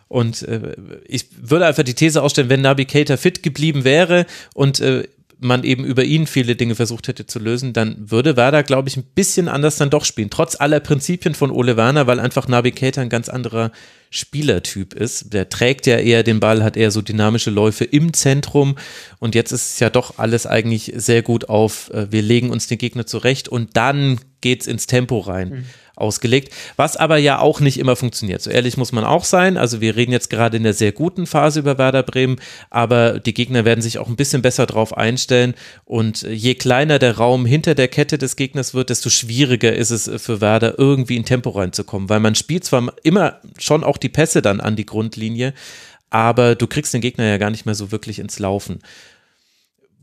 Und 0.09 0.43
äh, 0.43 0.77
ich 1.07 1.27
würde 1.41 1.65
einfach 1.65 1.83
die 1.83 1.95
These 1.95 2.23
ausstellen, 2.23 2.51
wenn 2.51 2.61
Nabi 2.61 2.85
Keita 2.85 3.17
fit 3.17 3.43
geblieben 3.43 3.85
wäre 3.85 4.27
und 4.53 4.81
äh, 4.81 5.09
man 5.43 5.65
eben 5.65 5.85
über 5.85 6.05
ihn 6.05 6.27
viele 6.27 6.57
Dinge 6.57 6.75
versucht 6.75 7.09
hätte 7.09 7.27
zu 7.27 7.39
lösen, 7.39 7.73
dann 7.73 7.97
würde 7.99 8.37
Werder, 8.37 8.63
glaube 8.63 8.89
ich, 8.89 8.97
ein 8.97 9.05
bisschen 9.05 9.49
anders 9.49 9.77
dann 9.77 9.91
doch 9.91 10.05
spielen. 10.05 10.31
Trotz 10.31 10.57
aller 10.59 10.81
Prinzipien 10.81 11.35
von 11.35 11.51
Ole 11.51 11.77
Werner, 11.77 12.07
weil 12.07 12.21
einfach 12.21 12.49
Nabi 12.49 12.73
Keita 12.73 13.01
ein 13.01 13.09
ganz 13.09 13.29
anderer 13.29 13.73
Spielertyp 14.11 14.95
ist. 14.95 15.33
Der 15.33 15.49
trägt 15.49 15.87
ja 15.87 15.99
eher 15.99 16.23
den 16.23 16.41
Ball, 16.41 16.63
hat 16.63 16.77
eher 16.77 16.91
so 16.91 17.03
dynamische 17.03 17.51
Läufe 17.51 17.85
im 17.85 18.13
Zentrum 18.13 18.77
und 19.19 19.35
jetzt 19.35 19.53
ist 19.53 19.75
es 19.75 19.81
ja 19.81 19.91
doch 19.91 20.19
alles 20.19 20.47
eigentlich 20.47 20.93
sehr 20.97 21.23
gut 21.23 21.49
auf, 21.49 21.91
äh, 21.91 22.11
wir 22.11 22.23
legen 22.23 22.51
uns 22.51 22.67
den 22.67 22.79
Gegner 22.79 23.07
zurecht 23.07 23.49
und 23.49 23.77
dann 23.77 24.21
geht's 24.41 24.67
ins 24.67 24.87
Tempo 24.87 25.19
rein. 25.19 25.49
Mhm 25.49 25.65
ausgelegt, 25.97 26.53
was 26.77 26.97
aber 26.97 27.19
ja 27.19 27.39
auch 27.39 27.61
nicht 27.61 27.79
immer 27.79 27.97
funktioniert. 27.97 28.43
So 28.43 28.51
ehrlich 28.51 28.77
muss 28.77 28.93
man 28.93 29.05
auch 29.05 29.25
sein. 29.25 29.57
Also 29.57 29.81
wir 29.81 29.97
reden 29.97 30.13
jetzt 30.13 30.31
gerade 30.31 30.57
in 30.57 30.63
der 30.63 30.75
sehr 30.75 30.93
guten 30.93 31.27
Phase 31.27 31.61
über 31.61 31.79
Werder 31.79 32.03
Bremen, 32.03 32.37
aber 32.71 33.19
die 33.19 33.35
Gegner 33.35 33.65
werden 33.65 33.83
sich 33.83 33.99
auch 33.99 34.09
ein 34.09 34.17
bisschen 34.17 34.43
besser 34.43 34.67
drauf 34.67 34.97
einstellen 34.97 35.55
und 35.85 36.23
je 36.23 36.55
kleiner 36.55 36.99
der 36.99 37.17
Raum 37.17 37.45
hinter 37.45 37.75
der 37.75 37.89
Kette 37.89 38.19
des 38.19 38.37
Gegners 38.37 38.75
wird, 38.75 38.91
desto 38.91 39.11
schwieriger 39.11 39.75
ist 39.75 39.91
es 39.91 40.11
für 40.23 40.41
Werder 40.41 40.79
irgendwie 40.79 41.17
in 41.17 41.25
Tempo 41.25 41.51
reinzukommen, 41.51 42.09
weil 42.09 42.21
man 42.21 42.35
spielt 42.35 42.65
zwar 42.65 42.93
immer 43.03 43.41
schon 43.59 43.85
auch 43.85 43.99
die 43.99 44.09
Pässe 44.09 44.43
dann 44.43 44.61
an 44.61 44.77
die 44.77 44.87
Grundlinie, 44.87 45.53
aber 46.11 46.55
du 46.55 46.67
kriegst 46.67 46.93
den 46.93 47.01
Gegner 47.01 47.25
ja 47.25 47.39
gar 47.39 47.51
nicht 47.51 47.67
mehr 47.67 47.75
so 47.75 47.91
wirklich 47.91 48.19
ins 48.19 48.39
Laufen 48.39 48.81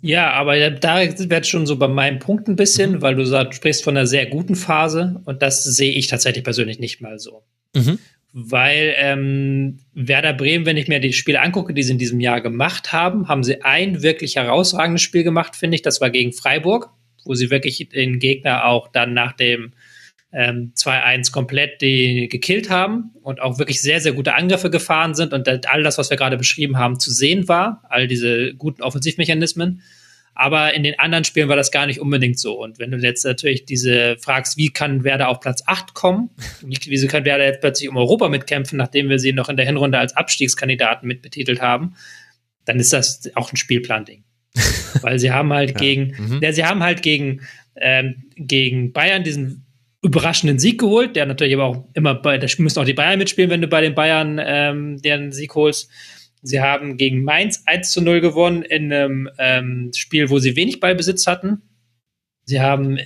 Ja, 0.02 0.32
aber 0.32 0.70
da 0.72 1.02
sind 1.12 1.30
wir 1.30 1.38
jetzt 1.38 1.50
schon 1.50 1.66
so 1.66 1.76
bei 1.78 1.88
meinem 1.88 2.20
Punkt 2.20 2.48
ein 2.48 2.56
bisschen, 2.56 2.94
mhm. 2.94 3.02
weil 3.02 3.16
du 3.16 3.26
sagst, 3.26 3.56
sprichst 3.56 3.84
von 3.84 3.98
einer 3.98 4.08
sehr 4.08 4.26
guten 4.26 4.56
Phase 4.56 5.22
und 5.26 5.42
das 5.42 5.64
sehe 5.64 5.94
ich 5.94 6.08
tatsächlich 6.08 6.44
persönlich 6.44 6.80
nicht 6.80 7.02
mal 7.02 7.20
so. 7.20 7.44
Mhm. 7.76 8.00
Weil 8.32 8.94
ähm, 8.98 9.80
Werder 9.94 10.34
Bremen, 10.34 10.66
wenn 10.66 10.78
ich 10.78 10.88
mir 10.88 11.00
die 11.00 11.14
Spiele 11.14 11.42
angucke, 11.42 11.74
die 11.74 11.84
sie 11.84 11.94
in 11.94 11.98
diesem 11.98 12.20
Jahr 12.20 12.42
gemacht 12.42 12.94
haben, 12.94 13.28
haben 13.28 13.44
sie 13.44 13.64
ein 13.64 14.04
wirklich 14.04 14.36
herausragendes 14.36 15.02
Spiel 15.02 15.24
gemacht, 15.24 15.56
finde 15.56 15.76
ich. 15.76 15.82
Das 15.82 16.00
war 16.00 16.12
gegen 16.12 16.32
Freiburg, 16.32 16.92
wo 17.26 17.34
sie 17.34 17.50
wirklich 17.50 17.90
den 17.90 18.20
Gegner 18.20 18.66
auch 18.66 18.88
dann 18.88 19.14
nach 19.14 19.34
dem 19.34 19.74
ähm, 20.32 20.74
2-1 20.76 21.32
komplett 21.32 21.82
die 21.82 22.30
gekillt 22.30 22.70
haben 22.70 23.12
und 23.22 23.42
auch 23.42 23.58
wirklich 23.58 23.82
sehr, 23.82 24.00
sehr 24.00 24.14
gute 24.14 24.36
Angriffe 24.36 24.70
gefahren 24.70 25.16
sind 25.16 25.34
und 25.34 25.48
all 25.68 25.84
das, 25.84 25.98
was 25.98 26.10
wir 26.10 26.18
gerade 26.18 26.38
beschrieben 26.38 26.78
haben, 26.78 27.00
zu 27.00 27.12
sehen 27.12 27.48
war, 27.48 27.84
all 27.90 28.08
diese 28.08 28.54
guten 28.54 28.84
Offensivmechanismen. 28.84 29.82
Aber 30.36 30.74
in 30.74 30.84
den 30.84 30.98
anderen 30.98 31.26
Spielen 31.26 31.50
war 31.50 31.58
das 31.58 31.70
gar 31.70 31.86
nicht 31.86 32.00
unbedingt 32.00 32.40
so. 32.40 32.62
Und 32.62 32.80
wenn 32.80 32.92
du 32.92 32.98
jetzt 32.98 33.26
natürlich 33.26 33.66
diese 33.66 34.16
fragst, 34.20 34.56
wie 34.56 34.70
kann 34.70 35.04
Werder 35.04 35.28
auf 35.28 35.42
Platz 35.42 35.64
8 35.66 35.94
kommen? 35.94 36.30
Wieso 36.62 37.08
kann 37.08 37.26
Werder 37.26 37.46
jetzt 37.46 37.60
plötzlich 37.60 37.90
um 37.90 37.98
Europa 37.98 38.30
mitkämpfen, 38.30 38.78
nachdem 38.78 39.10
wir 39.10 39.20
sie 39.20 39.34
noch 39.34 39.50
in 39.50 39.58
der 39.58 39.66
Hinrunde 39.66 39.98
als 39.98 40.16
Abstiegskandidaten 40.16 41.06
mitbetitelt 41.08 41.62
haben? 41.62 41.96
Dann 42.64 42.80
ist 42.80 42.94
das 42.94 43.30
auch 43.36 43.52
ein 43.52 43.58
Spielplan-Ding. 43.58 44.24
Weil 45.02 45.20
sie 45.20 45.32
haben 45.32 45.52
halt 45.52 45.72
ja. 45.72 45.78
gegen, 45.78 46.16
mhm. 46.18 46.40
ja, 46.42 46.54
sie 46.54 46.64
haben 46.64 46.84
halt 46.84 47.02
gegen, 47.02 47.42
ähm, 47.76 48.24
gegen 48.38 48.94
Bayern 48.94 49.26
diesen 49.26 49.66
überraschenden 50.02 50.60
Sieg 50.60 50.80
geholt, 50.80 51.16
der 51.16 51.26
natürlich 51.26 51.54
aber 51.54 51.66
auch 51.66 51.86
immer 51.94 52.16
bei, 52.16 52.38
da 52.38 52.48
müssen 52.58 52.80
auch 52.80 52.86
die 52.86 52.94
Bayern 52.94 53.20
mitspielen, 53.20 53.50
wenn 53.50 53.62
du 53.62 53.68
bei 53.68 53.82
den 53.82 53.96
Bayern 53.96 54.40
ähm, 54.42 55.02
deren 55.02 55.32
Sieg 55.32 55.56
holst. 55.56 55.90
Sie 56.42 56.62
haben 56.62 56.96
gegen 56.96 57.24
Mainz 57.24 57.64
1 57.66 57.92
zu 57.92 58.02
0 58.02 58.22
gewonnen 58.22 58.62
in 58.62 58.94
einem 58.94 59.30
ähm, 59.38 59.92
Spiel, 59.94 60.30
wo 60.30 60.40
sie 60.40 60.56
wenig 60.56 60.80
Ballbesitz 60.80 61.28
hatten. 61.28 61.62
Sie 62.46 62.62
haben 62.62 62.98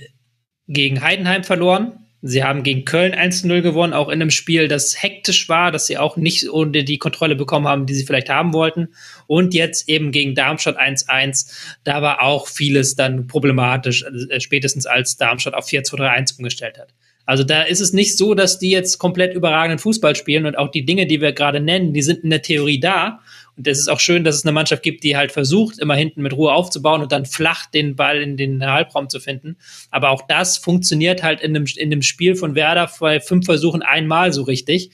gegen 0.68 1.02
Heidenheim 1.02 1.42
verloren. 1.42 2.03
Sie 2.26 2.42
haben 2.42 2.62
gegen 2.62 2.86
Köln 2.86 3.12
1 3.12 3.42
zu 3.42 3.48
0 3.48 3.60
gewonnen, 3.60 3.92
auch 3.92 4.08
in 4.08 4.14
einem 4.14 4.30
Spiel, 4.30 4.66
das 4.66 5.02
hektisch 5.02 5.46
war, 5.50 5.70
dass 5.70 5.86
sie 5.86 5.98
auch 5.98 6.16
nicht 6.16 6.48
ohne 6.48 6.82
die 6.82 6.96
Kontrolle 6.96 7.36
bekommen 7.36 7.68
haben, 7.68 7.84
die 7.84 7.92
sie 7.92 8.06
vielleicht 8.06 8.30
haben 8.30 8.54
wollten. 8.54 8.88
Und 9.26 9.52
jetzt 9.52 9.90
eben 9.90 10.10
gegen 10.10 10.34
Darmstadt 10.34 10.80
1-1. 10.80 11.52
Da 11.84 12.00
war 12.00 12.22
auch 12.22 12.48
vieles 12.48 12.96
dann 12.96 13.26
problematisch, 13.26 14.06
äh, 14.30 14.40
spätestens 14.40 14.86
als 14.86 15.18
Darmstadt 15.18 15.52
auf 15.52 15.66
4-2-3-1 15.66 16.38
umgestellt 16.38 16.78
hat. 16.78 16.94
Also 17.26 17.42
da 17.42 17.62
ist 17.62 17.80
es 17.80 17.92
nicht 17.92 18.16
so, 18.16 18.34
dass 18.34 18.58
die 18.58 18.70
jetzt 18.70 18.98
komplett 18.98 19.34
überragenden 19.34 19.78
Fußball 19.78 20.14
spielen 20.14 20.46
und 20.46 20.58
auch 20.58 20.70
die 20.70 20.84
Dinge, 20.84 21.06
die 21.06 21.20
wir 21.20 21.32
gerade 21.32 21.60
nennen, 21.60 21.92
die 21.92 22.02
sind 22.02 22.22
in 22.22 22.30
der 22.30 22.42
Theorie 22.42 22.80
da. 22.80 23.20
Und 23.56 23.66
es 23.68 23.78
ist 23.78 23.88
auch 23.88 24.00
schön, 24.00 24.24
dass 24.24 24.34
es 24.34 24.44
eine 24.44 24.52
Mannschaft 24.52 24.82
gibt, 24.82 25.04
die 25.04 25.16
halt 25.16 25.30
versucht, 25.32 25.78
immer 25.78 25.94
hinten 25.94 26.22
mit 26.22 26.32
Ruhe 26.32 26.52
aufzubauen 26.52 27.02
und 27.02 27.12
dann 27.12 27.24
flach 27.24 27.66
den 27.66 27.94
Ball 27.94 28.20
in 28.20 28.36
den 28.36 28.64
Halbraum 28.64 29.08
zu 29.08 29.20
finden. 29.20 29.56
Aber 29.90 30.10
auch 30.10 30.26
das 30.26 30.58
funktioniert 30.58 31.22
halt 31.22 31.40
in 31.40 31.54
dem, 31.54 31.64
in 31.76 31.90
dem 31.90 32.02
Spiel 32.02 32.34
von 32.34 32.54
Werder 32.56 32.90
bei 32.98 33.20
fünf 33.20 33.46
Versuchen 33.46 33.82
einmal 33.82 34.32
so 34.32 34.42
richtig. 34.42 34.90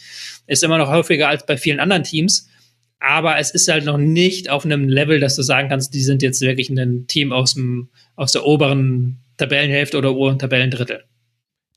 Ist 0.46 0.62
immer 0.62 0.78
noch 0.78 0.90
häufiger 0.90 1.28
als 1.28 1.46
bei 1.46 1.56
vielen 1.56 1.80
anderen 1.80 2.04
Teams. 2.04 2.48
Aber 3.00 3.38
es 3.38 3.50
ist 3.50 3.66
halt 3.66 3.86
noch 3.86 3.96
nicht 3.96 4.50
auf 4.50 4.66
einem 4.66 4.88
Level, 4.88 5.20
dass 5.20 5.34
du 5.34 5.42
sagen 5.42 5.70
kannst, 5.70 5.94
die 5.94 6.02
sind 6.02 6.22
jetzt 6.22 6.42
wirklich 6.42 6.68
ein 6.68 7.06
Team 7.06 7.32
aus, 7.32 7.54
dem, 7.54 7.88
aus 8.14 8.32
der 8.32 8.44
oberen 8.44 9.20
Tabellenhälfte 9.38 9.96
oder 9.96 10.14
oberen 10.14 10.38
Tabellendrittel. 10.38 11.04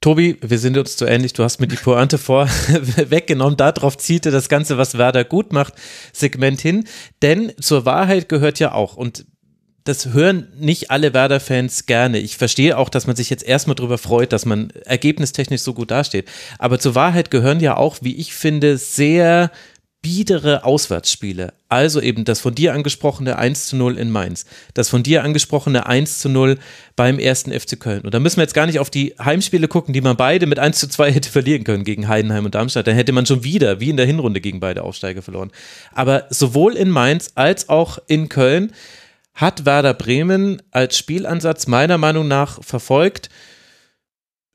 Tobi, 0.03 0.35
wir 0.41 0.59
sind 0.59 0.77
uns 0.77 0.97
zu 0.97 1.05
ähnlich. 1.05 1.31
Du 1.31 1.45
hast 1.45 1.61
mir 1.61 1.67
die 1.67 1.77
Pointe 1.77 2.17
vor 2.17 2.47
weggenommen. 2.67 3.55
Darauf 3.55 3.97
zielte 3.97 4.31
das 4.31 4.49
Ganze, 4.49 4.77
was 4.77 4.97
Werder 4.97 5.23
gut 5.23 5.53
macht, 5.53 5.75
Segment 6.11 6.59
hin. 6.59 6.83
Denn 7.21 7.53
zur 7.61 7.85
Wahrheit 7.85 8.27
gehört 8.27 8.59
ja 8.59 8.73
auch, 8.73 8.97
und 8.97 9.25
das 9.85 10.07
hören 10.07 10.51
nicht 10.57 10.91
alle 10.91 11.13
Werder-Fans 11.13 11.85
gerne. 11.85 12.19
Ich 12.19 12.35
verstehe 12.35 12.77
auch, 12.77 12.89
dass 12.89 13.07
man 13.07 13.15
sich 13.15 13.29
jetzt 13.29 13.45
erstmal 13.45 13.75
darüber 13.75 13.97
freut, 13.97 14.33
dass 14.33 14.45
man 14.45 14.71
ergebnistechnisch 14.83 15.61
so 15.61 15.73
gut 15.73 15.89
dasteht. 15.89 16.29
Aber 16.59 16.79
zur 16.79 16.95
Wahrheit 16.95 17.31
gehören 17.31 17.61
ja 17.61 17.77
auch, 17.77 17.99
wie 18.01 18.17
ich 18.17 18.33
finde, 18.33 18.77
sehr 18.77 19.51
biedere 20.03 20.65
Auswärtsspiele. 20.65 21.53
Also 21.69 22.01
eben 22.01 22.25
das 22.25 22.41
von 22.41 22.53
dir 22.53 22.73
angesprochene 22.73 23.39
1 23.39 23.67
zu 23.67 23.77
0 23.77 23.97
in 23.97 24.11
Mainz, 24.11 24.45
das 24.73 24.89
von 24.89 25.01
dir 25.01 25.23
angesprochene 25.23 25.87
1 25.87 26.19
zu 26.19 26.29
0 26.29 26.59
beim 26.95 27.17
ersten 27.17 27.57
FC 27.57 27.79
Köln. 27.79 28.01
Und 28.01 28.13
da 28.13 28.19
müssen 28.19 28.37
wir 28.37 28.43
jetzt 28.43 28.53
gar 28.53 28.65
nicht 28.65 28.79
auf 28.79 28.89
die 28.89 29.15
Heimspiele 29.17 29.69
gucken, 29.69 29.93
die 29.93 30.01
man 30.01 30.17
beide 30.17 30.45
mit 30.45 30.59
1 30.59 30.77
zu 30.77 30.89
2 30.89 31.11
hätte 31.11 31.29
verlieren 31.29 31.63
können 31.63 31.85
gegen 31.85 32.09
Heidenheim 32.09 32.43
und 32.45 32.53
Darmstadt. 32.53 32.85
Dann 32.85 32.95
hätte 32.95 33.13
man 33.13 33.25
schon 33.25 33.45
wieder, 33.45 33.79
wie 33.79 33.89
in 33.89 33.97
der 33.97 34.05
Hinrunde, 34.05 34.41
gegen 34.41 34.59
beide 34.59 34.83
Aufsteiger 34.83 35.21
verloren. 35.21 35.51
Aber 35.93 36.27
sowohl 36.29 36.75
in 36.75 36.89
Mainz 36.89 37.31
als 37.35 37.69
auch 37.69 37.97
in 38.07 38.27
Köln 38.27 38.73
hat 39.33 39.65
Werder 39.65 39.93
Bremen 39.93 40.61
als 40.71 40.97
Spielansatz 40.97 41.65
meiner 41.65 41.97
Meinung 41.97 42.27
nach 42.27 42.61
verfolgt, 42.61 43.29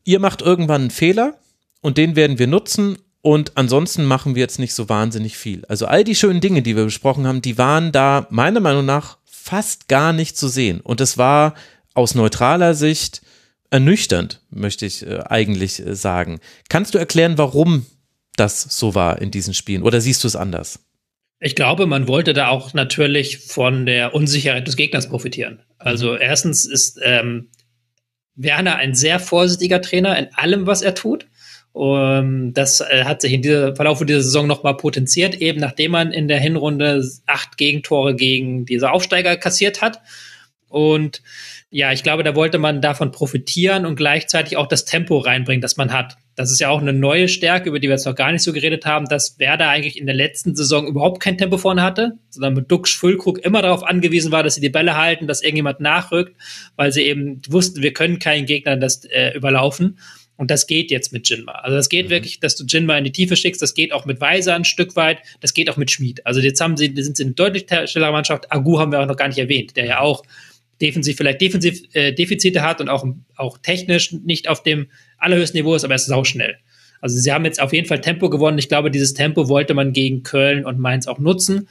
ihr 0.04 0.20
macht 0.20 0.42
irgendwann 0.42 0.82
einen 0.82 0.90
Fehler 0.90 1.38
und 1.80 1.96
den 1.96 2.16
werden 2.16 2.38
wir 2.38 2.46
nutzen 2.46 2.98
und 3.20 3.52
ansonsten 3.56 4.04
machen 4.04 4.34
wir 4.34 4.40
jetzt 4.40 4.58
nicht 4.58 4.74
so 4.74 4.88
wahnsinnig 4.88 5.36
viel. 5.36 5.64
Also 5.66 5.86
all 5.86 6.04
die 6.04 6.14
schönen 6.14 6.40
Dinge, 6.40 6.62
die 6.62 6.76
wir 6.76 6.84
besprochen 6.84 7.26
haben, 7.26 7.42
die 7.42 7.58
waren 7.58 7.92
da 7.92 8.26
meiner 8.30 8.60
Meinung 8.60 8.86
nach 8.86 9.18
fast 9.24 9.88
gar 9.88 10.12
nicht 10.12 10.36
zu 10.36 10.48
sehen. 10.48 10.80
Und 10.80 11.00
es 11.00 11.18
war 11.18 11.54
aus 11.94 12.14
neutraler 12.14 12.74
Sicht 12.74 13.22
ernüchternd, 13.70 14.40
möchte 14.50 14.86
ich 14.86 15.04
äh, 15.06 15.20
eigentlich 15.26 15.84
äh, 15.84 15.94
sagen. 15.94 16.40
Kannst 16.68 16.94
du 16.94 16.98
erklären, 16.98 17.38
warum 17.38 17.86
das 18.36 18.62
so 18.62 18.94
war 18.94 19.20
in 19.20 19.30
diesen 19.30 19.52
Spielen? 19.52 19.82
Oder 19.82 20.00
siehst 20.00 20.22
du 20.22 20.28
es 20.28 20.36
anders? 20.36 20.80
Ich 21.40 21.54
glaube, 21.54 21.86
man 21.86 22.08
wollte 22.08 22.32
da 22.32 22.48
auch 22.48 22.74
natürlich 22.74 23.38
von 23.38 23.86
der 23.86 24.14
Unsicherheit 24.14 24.66
des 24.66 24.76
Gegners 24.76 25.08
profitieren. 25.08 25.60
Also 25.78 26.12
mhm. 26.12 26.18
erstens 26.20 26.64
ist 26.64 26.98
ähm, 27.02 27.50
Werner 28.34 28.76
ein 28.76 28.94
sehr 28.94 29.20
vorsichtiger 29.20 29.80
Trainer 29.82 30.16
in 30.18 30.28
allem, 30.34 30.66
was 30.66 30.82
er 30.82 30.94
tut. 30.94 31.26
Um, 31.78 32.52
das 32.54 32.80
äh, 32.80 33.04
hat 33.04 33.20
sich 33.20 33.32
in 33.32 33.40
dieser 33.40 33.76
Verlauf 33.76 34.04
dieser 34.04 34.20
Saison 34.22 34.48
nochmal 34.48 34.76
potenziert, 34.76 35.36
eben 35.36 35.60
nachdem 35.60 35.92
man 35.92 36.10
in 36.10 36.26
der 36.26 36.40
Hinrunde 36.40 37.08
acht 37.26 37.56
Gegentore 37.56 38.16
gegen 38.16 38.66
diese 38.66 38.90
Aufsteiger 38.90 39.36
kassiert 39.36 39.80
hat. 39.80 40.00
Und 40.68 41.22
ja, 41.70 41.92
ich 41.92 42.02
glaube, 42.02 42.24
da 42.24 42.34
wollte 42.34 42.58
man 42.58 42.80
davon 42.80 43.12
profitieren 43.12 43.86
und 43.86 43.94
gleichzeitig 43.94 44.56
auch 44.56 44.66
das 44.66 44.86
Tempo 44.86 45.18
reinbringen, 45.18 45.60
das 45.60 45.76
man 45.76 45.92
hat. 45.92 46.16
Das 46.34 46.50
ist 46.50 46.58
ja 46.58 46.68
auch 46.68 46.80
eine 46.80 46.92
neue 46.92 47.28
Stärke, 47.28 47.68
über 47.68 47.78
die 47.78 47.86
wir 47.86 47.94
jetzt 47.94 48.06
noch 48.06 48.16
gar 48.16 48.32
nicht 48.32 48.42
so 48.42 48.52
geredet 48.52 48.84
haben, 48.84 49.06
dass 49.06 49.38
Werder 49.38 49.68
eigentlich 49.68 50.00
in 50.00 50.06
der 50.06 50.16
letzten 50.16 50.56
Saison 50.56 50.84
überhaupt 50.84 51.20
kein 51.20 51.38
Tempo 51.38 51.58
vorne 51.58 51.82
hatte, 51.82 52.18
sondern 52.30 52.54
mit 52.54 52.72
Dux 52.72 52.92
Füllkrug 52.92 53.38
immer 53.38 53.62
darauf 53.62 53.84
angewiesen 53.84 54.32
war, 54.32 54.42
dass 54.42 54.56
sie 54.56 54.60
die 54.60 54.68
Bälle 54.68 54.96
halten, 54.96 55.28
dass 55.28 55.42
irgendjemand 55.42 55.78
nachrückt, 55.78 56.34
weil 56.74 56.90
sie 56.90 57.02
eben 57.02 57.40
wussten, 57.48 57.82
wir 57.82 57.92
können 57.92 58.18
keinen 58.18 58.46
Gegner 58.46 58.76
das 58.76 59.04
äh, 59.04 59.36
überlaufen. 59.36 60.00
Und 60.38 60.52
das 60.52 60.68
geht 60.68 60.92
jetzt 60.92 61.12
mit 61.12 61.28
Jinma. 61.28 61.52
Also 61.52 61.76
das 61.76 61.88
geht 61.88 62.06
mhm. 62.06 62.10
wirklich, 62.10 62.38
dass 62.38 62.54
du 62.54 62.64
Jinma 62.64 62.96
in 62.96 63.04
die 63.04 63.12
Tiefe 63.12 63.36
schickst. 63.36 63.60
Das 63.60 63.74
geht 63.74 63.92
auch 63.92 64.06
mit 64.06 64.20
Weiser 64.20 64.54
ein 64.54 64.64
Stück 64.64 64.94
weit. 64.94 65.18
Das 65.40 65.52
geht 65.52 65.68
auch 65.68 65.76
mit 65.76 65.90
Schmid. 65.90 66.24
Also 66.24 66.40
jetzt 66.40 66.60
haben 66.60 66.76
sie, 66.76 66.94
sind 66.96 67.16
sie 67.16 67.24
eine 67.24 67.32
deutlich 67.32 67.66
schnellere 67.86 68.12
Mannschaft. 68.12 68.50
Agu 68.50 68.78
haben 68.78 68.92
wir 68.92 69.00
auch 69.00 69.06
noch 69.06 69.16
gar 69.16 69.26
nicht 69.28 69.38
erwähnt, 69.38 69.76
der 69.76 69.86
ja 69.86 70.00
auch 70.00 70.22
defensiv 70.80 71.16
vielleicht 71.16 71.40
defensiv 71.40 71.82
äh, 71.92 72.12
Defizite 72.12 72.62
hat 72.62 72.80
und 72.80 72.88
auch, 72.88 73.04
auch 73.34 73.58
technisch 73.58 74.12
nicht 74.12 74.48
auf 74.48 74.62
dem 74.62 74.86
allerhöchsten 75.18 75.58
Niveau 75.58 75.74
ist, 75.74 75.82
aber 75.82 75.94
er 75.94 75.96
ist 75.96 76.06
sauschnell. 76.06 76.56
Also 77.00 77.18
sie 77.18 77.32
haben 77.32 77.44
jetzt 77.44 77.60
auf 77.60 77.72
jeden 77.72 77.88
Fall 77.88 78.00
Tempo 78.00 78.30
gewonnen. 78.30 78.58
Ich 78.58 78.68
glaube, 78.68 78.92
dieses 78.92 79.14
Tempo 79.14 79.48
wollte 79.48 79.74
man 79.74 79.92
gegen 79.92 80.22
Köln 80.22 80.64
und 80.64 80.78
Mainz 80.78 81.08
auch 81.08 81.18
nutzen. 81.18 81.68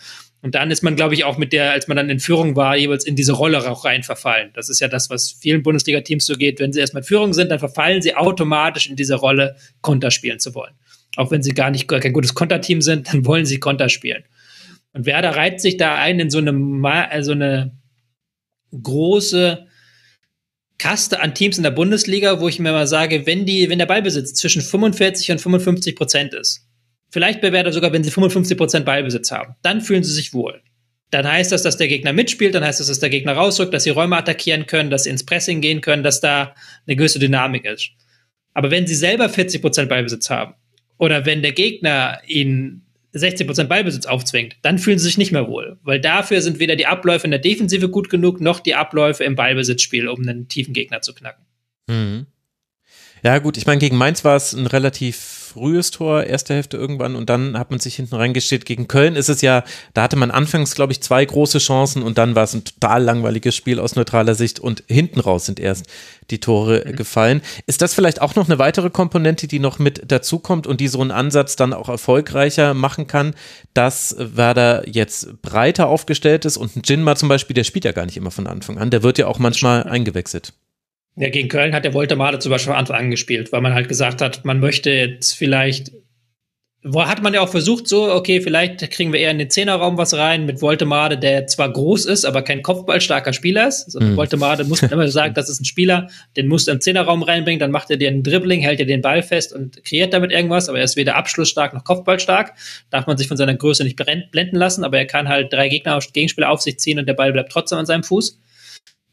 Und 0.47 0.55
dann 0.55 0.71
ist 0.71 0.81
man, 0.81 0.95
glaube 0.95 1.13
ich, 1.13 1.25
auch 1.25 1.37
mit 1.37 1.51
der, 1.51 1.73
als 1.73 1.89
man 1.89 1.97
dann 1.97 2.09
in 2.09 2.21
Führung 2.21 2.55
war, 2.55 2.77
jeweils 2.77 3.03
in 3.03 3.17
diese 3.17 3.33
Rolle 3.33 3.69
auch 3.69 3.83
rein 3.83 4.03
verfallen. 4.03 4.51
Das 4.53 4.69
ist 4.69 4.79
ja 4.79 4.87
das, 4.87 5.09
was 5.09 5.33
vielen 5.33 5.61
Bundesliga-Teams 5.61 6.25
so 6.25 6.35
geht. 6.35 6.61
Wenn 6.61 6.71
sie 6.71 6.79
erstmal 6.79 7.03
in 7.03 7.07
Führung 7.07 7.33
sind, 7.33 7.51
dann 7.51 7.59
verfallen 7.59 8.01
sie 8.01 8.15
automatisch 8.15 8.89
in 8.89 8.95
diese 8.95 9.15
Rolle, 9.15 9.57
Konter 9.81 10.09
spielen 10.09 10.39
zu 10.39 10.55
wollen. 10.55 10.71
Auch 11.17 11.31
wenn 11.31 11.43
sie 11.43 11.51
gar 11.51 11.69
nicht 11.69 11.89
gar 11.89 11.99
kein 11.99 12.13
gutes 12.13 12.33
Konterteam 12.33 12.81
sind, 12.81 13.11
dann 13.11 13.25
wollen 13.25 13.45
sie 13.45 13.59
Konter 13.59 13.89
spielen. 13.89 14.23
Und 14.93 15.05
Werder 15.05 15.35
reiht 15.35 15.59
sich 15.59 15.75
da 15.75 15.95
ein 15.95 16.17
in 16.21 16.29
so 16.29 16.37
eine, 16.37 16.53
so 17.23 17.33
eine 17.33 17.77
große 18.71 19.67
Kaste 20.77 21.19
an 21.19 21.35
Teams 21.35 21.57
in 21.57 21.63
der 21.63 21.71
Bundesliga, 21.71 22.39
wo 22.39 22.47
ich 22.47 22.59
mir 22.59 22.71
mal 22.71 22.87
sage, 22.87 23.25
wenn 23.25 23.45
die, 23.45 23.69
wenn 23.69 23.79
der 23.79 23.85
Ballbesitz 23.85 24.33
zwischen 24.33 24.61
45 24.61 25.29
und 25.29 25.41
55 25.41 25.93
Prozent 25.93 26.33
ist, 26.33 26.66
Vielleicht 27.09 27.41
bei 27.41 27.51
Werder 27.51 27.71
sogar, 27.71 27.93
wenn 27.93 28.03
sie 28.03 28.11
55% 28.11 28.81
Ballbesitz 28.81 29.31
haben. 29.31 29.55
Dann 29.61 29.81
fühlen 29.81 30.03
sie 30.03 30.13
sich 30.13 30.33
wohl. 30.33 30.61
Dann 31.09 31.25
heißt 31.25 31.51
das, 31.53 31.63
dass 31.63 31.77
der 31.77 31.87
Gegner 31.87 32.11
mitspielt, 32.11 32.53
dann 32.53 32.65
heißt 32.65 32.81
das, 32.81 32.87
dass 32.87 32.99
der 32.99 33.09
Gegner 33.09 33.33
rausrückt, 33.33 33.73
dass 33.73 33.83
sie 33.83 33.91
Räume 33.91 34.17
attackieren 34.17 34.67
können, 34.67 34.89
dass 34.89 35.05
sie 35.05 35.09
ins 35.09 35.25
Pressing 35.25 35.61
gehen 35.61 35.79
können, 35.79 36.03
dass 36.03 36.19
da 36.19 36.53
eine 36.85 36.97
gewisse 36.97 37.19
Dynamik 37.19 37.63
ist. 37.63 37.91
Aber 38.53 38.71
wenn 38.71 38.87
sie 38.87 38.95
selber 38.95 39.27
40% 39.27 39.85
Ballbesitz 39.85 40.29
haben 40.29 40.55
oder 40.97 41.25
wenn 41.25 41.41
der 41.41 41.53
Gegner 41.53 42.19
ihnen 42.27 42.87
60% 43.13 43.65
Ballbesitz 43.65 44.05
aufzwingt, 44.05 44.57
dann 44.63 44.79
fühlen 44.79 44.99
sie 44.99 45.05
sich 45.05 45.17
nicht 45.17 45.31
mehr 45.31 45.47
wohl. 45.47 45.79
Weil 45.83 46.01
dafür 46.01 46.41
sind 46.41 46.59
weder 46.59 46.75
die 46.75 46.87
Abläufe 46.87 47.25
in 47.25 47.31
der 47.31 47.39
Defensive 47.39 47.89
gut 47.89 48.09
genug, 48.09 48.41
noch 48.41 48.59
die 48.59 48.75
Abläufe 48.75 49.23
im 49.23 49.35
Ballbesitzspiel, 49.35 50.09
um 50.09 50.21
einen 50.21 50.49
tiefen 50.49 50.73
Gegner 50.73 51.01
zu 51.01 51.13
knacken. 51.13 51.45
Mhm. 51.87 52.25
Ja, 53.23 53.39
gut, 53.39 53.57
ich 53.57 53.65
meine, 53.65 53.79
gegen 53.79 53.97
Mainz 53.97 54.23
war 54.25 54.35
es 54.35 54.53
ein 54.53 54.67
relativ 54.67 55.36
frühes 55.57 55.91
Tor, 55.91 56.23
erste 56.23 56.53
Hälfte 56.53 56.77
irgendwann 56.77 57.15
und 57.15 57.29
dann 57.29 57.57
hat 57.57 57.71
man 57.71 57.79
sich 57.79 57.95
hinten 57.95 58.15
reingestellt. 58.15 58.65
Gegen 58.65 58.87
Köln 58.87 59.15
ist 59.15 59.29
es 59.29 59.41
ja, 59.41 59.63
da 59.93 60.03
hatte 60.03 60.15
man 60.15 60.31
anfangs, 60.31 60.75
glaube 60.75 60.93
ich, 60.93 61.01
zwei 61.01 61.25
große 61.25 61.57
Chancen 61.57 62.03
und 62.03 62.17
dann 62.17 62.35
war 62.35 62.43
es 62.43 62.53
ein 62.53 62.63
total 62.63 63.03
langweiliges 63.03 63.55
Spiel 63.55 63.79
aus 63.79 63.95
neutraler 63.95 64.35
Sicht 64.35 64.59
und 64.59 64.83
hinten 64.87 65.19
raus 65.19 65.45
sind 65.45 65.59
erst 65.59 65.87
die 66.29 66.39
Tore 66.39 66.83
mhm. 66.85 66.95
gefallen. 66.95 67.41
Ist 67.65 67.81
das 67.81 67.93
vielleicht 67.93 68.21
auch 68.21 68.35
noch 68.35 68.47
eine 68.47 68.59
weitere 68.59 68.89
Komponente, 68.89 69.47
die 69.47 69.59
noch 69.59 69.79
mit 69.79 70.11
dazukommt 70.11 70.67
und 70.67 70.79
die 70.79 70.87
so 70.87 71.01
einen 71.01 71.11
Ansatz 71.11 71.55
dann 71.55 71.73
auch 71.73 71.89
erfolgreicher 71.89 72.73
machen 72.73 73.07
kann, 73.07 73.33
dass 73.73 74.15
Werder 74.19 74.87
jetzt 74.87 75.41
breiter 75.41 75.87
aufgestellt 75.87 76.45
ist 76.45 76.57
und 76.57 76.75
ein 76.75 76.81
Jinma 76.85 77.15
zum 77.15 77.29
Beispiel, 77.29 77.53
der 77.53 77.63
spielt 77.63 77.85
ja 77.85 77.91
gar 77.91 78.05
nicht 78.05 78.17
immer 78.17 78.31
von 78.31 78.47
Anfang 78.47 78.77
an, 78.77 78.89
der 78.89 79.03
wird 79.03 79.17
ja 79.17 79.27
auch 79.27 79.39
manchmal 79.39 79.83
eingewechselt. 79.83 80.53
Ja, 81.19 81.29
gegen 81.29 81.49
Köln 81.49 81.73
hat 81.73 81.83
der 81.83 81.95
Woltemade 81.95 82.37
zum 82.37 82.51
Beispiel 82.51 82.73
von 82.73 82.79
Anfang 82.79 82.95
an 82.95 83.09
gespielt, 83.09 83.51
weil 83.51 83.61
man 83.61 83.73
halt 83.73 83.89
gesagt 83.89 84.21
hat, 84.21 84.45
man 84.45 84.59
möchte 84.59 84.91
jetzt 84.91 85.33
vielleicht, 85.33 85.91
hat 86.93 87.23
man 87.23 87.33
ja 87.33 87.41
auch 87.41 87.49
versucht, 87.49 87.87
so, 87.87 88.13
okay, 88.13 88.39
vielleicht 88.39 88.91
kriegen 88.91 89.11
wir 89.11 89.19
eher 89.19 89.31
in 89.31 89.39
den 89.39 89.49
Zehnerraum 89.49 89.97
was 89.97 90.13
rein 90.13 90.45
mit 90.45 90.61
Woltemade, 90.61 91.17
der 91.17 91.47
zwar 91.47 91.73
groß 91.73 92.05
ist, 92.05 92.23
aber 92.23 92.43
kein 92.43 92.61
kopfballstarker 92.61 93.33
Spieler 93.33 93.67
ist. 93.67 93.85
Also 93.85 93.99
mhm. 93.99 94.15
Woltemade 94.15 94.63
muss 94.63 94.83
man 94.83 94.91
immer 94.91 95.07
sagen, 95.07 95.33
das 95.33 95.49
ist 95.49 95.59
ein 95.59 95.65
Spieler, 95.65 96.07
den 96.37 96.47
musst 96.47 96.67
du 96.67 96.71
im 96.71 96.81
Zehnerraum 96.81 97.23
reinbringen, 97.23 97.59
dann 97.59 97.71
macht 97.71 97.89
er 97.89 97.97
dir 97.97 98.09
einen 98.09 98.21
Dribbling, 98.21 98.61
hält 98.61 98.79
dir 98.79 98.85
den 98.85 99.01
Ball 99.01 99.23
fest 99.23 99.53
und 99.53 99.83
kreiert 99.83 100.13
damit 100.13 100.31
irgendwas, 100.31 100.69
aber 100.69 100.77
er 100.77 100.83
ist 100.83 100.97
weder 100.97 101.15
abschlussstark 101.15 101.73
noch 101.73 101.83
kopfballstark. 101.83 102.53
Darf 102.91 103.07
man 103.07 103.17
sich 103.17 103.27
von 103.27 103.37
seiner 103.37 103.55
Größe 103.55 103.83
nicht 103.83 103.95
blenden 103.95 104.55
lassen, 104.55 104.83
aber 104.83 104.99
er 104.99 105.07
kann 105.07 105.27
halt 105.29 105.51
drei 105.51 105.67
Gegner, 105.67 105.97
Gegenspieler 106.13 106.51
auf 106.51 106.61
sich 106.61 106.77
ziehen 106.77 106.99
und 106.99 107.07
der 107.07 107.15
Ball 107.15 107.33
bleibt 107.33 107.51
trotzdem 107.51 107.79
an 107.79 107.87
seinem 107.87 108.03
Fuß. 108.03 108.39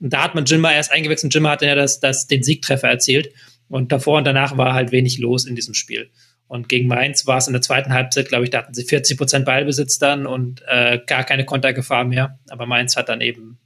Und 0.04 0.12
da 0.12 0.22
hat 0.22 0.34
man 0.34 0.44
Jimma 0.44 0.70
erst 0.70 0.92
eingewechselt. 0.92 1.32
Jimma 1.32 1.52
hat 1.52 1.62
ja 1.62 1.74
das, 1.74 1.98
das, 1.98 2.26
den 2.26 2.42
Siegtreffer 2.42 2.88
erzielt. 2.88 3.32
Und 3.68 3.90
davor 3.90 4.18
und 4.18 4.26
danach 4.26 4.58
war 4.58 4.74
halt 4.74 4.92
wenig 4.92 5.16
los 5.18 5.46
in 5.46 5.54
diesem 5.54 5.72
Spiel. 5.72 6.10
Und 6.46 6.68
gegen 6.68 6.88
Mainz 6.88 7.26
war 7.26 7.38
es 7.38 7.46
in 7.46 7.54
der 7.54 7.62
zweiten 7.62 7.94
Halbzeit, 7.94 8.28
glaube 8.28 8.44
ich, 8.44 8.50
da 8.50 8.58
hatten 8.58 8.74
sie 8.74 8.84
40 8.84 9.16
Prozent 9.16 9.46
Ballbesitz 9.46 9.98
dann 9.98 10.26
und 10.26 10.62
äh, 10.68 11.00
gar 11.06 11.24
keine 11.24 11.46
Kontergefahr 11.46 12.04
mehr. 12.04 12.38
Aber 12.50 12.66
Mainz 12.66 12.96
hat 12.96 13.08
dann 13.08 13.22
eben 13.22 13.58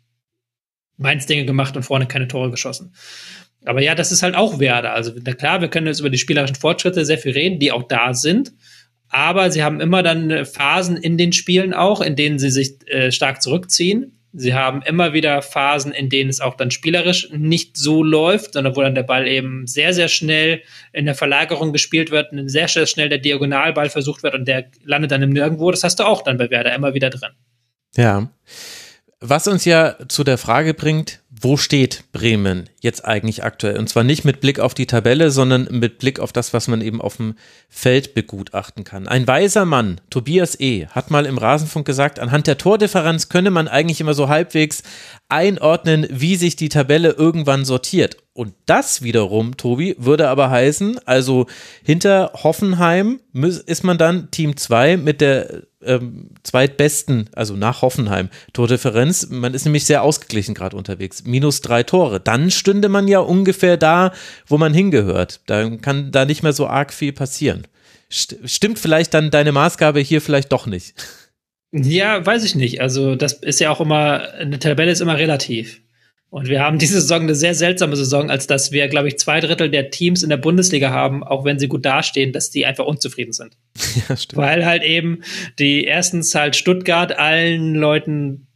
Mainz 0.96 1.26
Dinge 1.26 1.44
gemacht 1.44 1.76
und 1.76 1.82
vorne 1.82 2.06
keine 2.06 2.28
Tore 2.28 2.52
geschossen. 2.52 2.94
Aber 3.64 3.82
ja, 3.82 3.96
das 3.96 4.12
ist 4.12 4.22
halt 4.22 4.36
auch 4.36 4.60
Werder. 4.60 4.92
Also 4.92 5.12
na 5.20 5.32
klar, 5.32 5.60
wir 5.60 5.66
können 5.66 5.88
jetzt 5.88 5.98
über 5.98 6.08
die 6.08 6.18
spielerischen 6.18 6.54
Fortschritte 6.54 7.04
sehr 7.04 7.18
viel 7.18 7.32
reden, 7.32 7.58
die 7.58 7.72
auch 7.72 7.82
da 7.82 8.14
sind. 8.14 8.52
Aber 9.08 9.50
sie 9.50 9.64
haben 9.64 9.80
immer 9.80 10.04
dann 10.04 10.46
Phasen 10.46 10.96
in 10.96 11.18
den 11.18 11.32
Spielen 11.32 11.74
auch, 11.74 12.00
in 12.00 12.14
denen 12.14 12.38
sie 12.38 12.50
sich 12.50 12.76
äh, 12.86 13.10
stark 13.10 13.42
zurückziehen. 13.42 14.17
Sie 14.32 14.54
haben 14.54 14.82
immer 14.82 15.14
wieder 15.14 15.40
Phasen, 15.40 15.92
in 15.92 16.10
denen 16.10 16.28
es 16.28 16.40
auch 16.40 16.54
dann 16.54 16.70
spielerisch 16.70 17.30
nicht 17.32 17.76
so 17.76 18.02
läuft, 18.02 18.52
sondern 18.52 18.76
wo 18.76 18.82
dann 18.82 18.94
der 18.94 19.02
Ball 19.02 19.26
eben 19.26 19.66
sehr, 19.66 19.94
sehr 19.94 20.08
schnell 20.08 20.62
in 20.92 21.06
der 21.06 21.14
Verlagerung 21.14 21.72
gespielt 21.72 22.10
wird, 22.10 22.28
sehr, 22.46 22.68
sehr 22.68 22.86
schnell 22.86 23.08
der 23.08 23.18
Diagonalball 23.18 23.88
versucht 23.88 24.22
wird 24.22 24.34
und 24.34 24.46
der 24.46 24.70
landet 24.84 25.12
dann 25.12 25.22
im 25.22 25.30
Nirgendwo. 25.30 25.70
Das 25.70 25.82
hast 25.82 25.98
du 25.98 26.04
auch 26.04 26.22
dann 26.22 26.36
bei 26.36 26.50
Werder 26.50 26.74
immer 26.74 26.92
wieder 26.92 27.10
drin. 27.10 27.30
Ja. 27.96 28.30
Was 29.20 29.48
uns 29.48 29.64
ja 29.64 29.96
zu 30.06 30.22
der 30.22 30.38
Frage 30.38 30.74
bringt, 30.74 31.18
wo 31.28 31.56
steht 31.56 32.04
Bremen 32.12 32.70
jetzt 32.80 33.04
eigentlich 33.04 33.42
aktuell? 33.42 33.76
Und 33.76 33.88
zwar 33.88 34.04
nicht 34.04 34.24
mit 34.24 34.40
Blick 34.40 34.60
auf 34.60 34.74
die 34.74 34.86
Tabelle, 34.86 35.32
sondern 35.32 35.66
mit 35.70 35.98
Blick 35.98 36.20
auf 36.20 36.32
das, 36.32 36.54
was 36.54 36.68
man 36.68 36.80
eben 36.80 37.00
auf 37.00 37.16
dem 37.16 37.34
Feld 37.68 38.14
begutachten 38.14 38.84
kann. 38.84 39.08
Ein 39.08 39.26
weiser 39.26 39.64
Mann, 39.64 40.00
Tobias 40.10 40.58
E., 40.60 40.86
hat 40.86 41.10
mal 41.10 41.26
im 41.26 41.36
Rasenfunk 41.36 41.84
gesagt, 41.84 42.20
anhand 42.20 42.46
der 42.46 42.58
Tordifferenz 42.58 43.28
könne 43.28 43.50
man 43.50 43.66
eigentlich 43.66 44.00
immer 44.00 44.14
so 44.14 44.28
halbwegs 44.28 44.84
einordnen, 45.28 46.06
wie 46.10 46.36
sich 46.36 46.54
die 46.54 46.68
Tabelle 46.68 47.10
irgendwann 47.10 47.64
sortiert. 47.64 48.18
Und 48.34 48.54
das 48.66 49.02
wiederum, 49.02 49.56
Tobi, 49.56 49.96
würde 49.98 50.28
aber 50.28 50.48
heißen, 50.48 51.00
also 51.06 51.46
hinter 51.82 52.30
Hoffenheim 52.44 53.18
ist 53.66 53.82
man 53.82 53.98
dann 53.98 54.30
Team 54.30 54.56
2 54.56 54.96
mit 54.96 55.20
der 55.20 55.64
ähm, 55.82 56.30
zweitbesten, 56.42 57.30
also 57.34 57.54
nach 57.54 57.82
Hoffenheim, 57.82 58.28
Tordifferenz. 58.52 59.28
Man 59.30 59.54
ist 59.54 59.64
nämlich 59.64 59.84
sehr 59.84 60.02
ausgeglichen 60.02 60.54
gerade 60.54 60.76
unterwegs. 60.76 61.24
Minus 61.24 61.60
drei 61.60 61.82
Tore. 61.82 62.20
Dann 62.20 62.50
stünde 62.50 62.88
man 62.88 63.08
ja 63.08 63.20
ungefähr 63.20 63.76
da, 63.76 64.12
wo 64.46 64.58
man 64.58 64.74
hingehört. 64.74 65.40
Da 65.46 65.68
kann 65.76 66.10
da 66.10 66.24
nicht 66.24 66.42
mehr 66.42 66.52
so 66.52 66.66
arg 66.66 66.92
viel 66.92 67.12
passieren. 67.12 67.66
Stimmt 68.10 68.78
vielleicht 68.78 69.12
dann 69.14 69.30
deine 69.30 69.52
Maßgabe 69.52 70.00
hier 70.00 70.22
vielleicht 70.22 70.50
doch 70.52 70.66
nicht? 70.66 70.94
Ja, 71.72 72.24
weiß 72.24 72.44
ich 72.44 72.54
nicht. 72.54 72.80
Also, 72.80 73.14
das 73.14 73.34
ist 73.34 73.60
ja 73.60 73.70
auch 73.70 73.80
immer, 73.80 74.32
eine 74.32 74.58
Tabelle 74.58 74.90
ist 74.90 75.00
immer 75.00 75.18
relativ. 75.18 75.82
Und 76.30 76.48
wir 76.48 76.60
haben 76.60 76.78
diese 76.78 77.00
Saison 77.00 77.22
eine 77.22 77.34
sehr 77.34 77.54
seltsame 77.54 77.96
Saison, 77.96 78.30
als 78.30 78.46
dass 78.46 78.70
wir, 78.70 78.86
glaube 78.88 79.08
ich, 79.08 79.18
zwei 79.18 79.40
Drittel 79.40 79.70
der 79.70 79.90
Teams 79.90 80.22
in 80.22 80.28
der 80.28 80.36
Bundesliga 80.36 80.90
haben, 80.90 81.24
auch 81.24 81.44
wenn 81.44 81.58
sie 81.58 81.68
gut 81.68 81.86
dastehen, 81.86 82.32
dass 82.32 82.50
die 82.50 82.66
einfach 82.66 82.84
unzufrieden 82.84 83.32
sind. 83.32 83.56
Ja, 84.08 84.16
stimmt. 84.16 84.36
Weil 84.36 84.66
halt 84.66 84.82
eben 84.82 85.22
die 85.58 85.84
erstens 85.84 86.34
halt 86.34 86.56
Stuttgart 86.56 87.18
allen 87.18 87.74
Leuten 87.74 88.46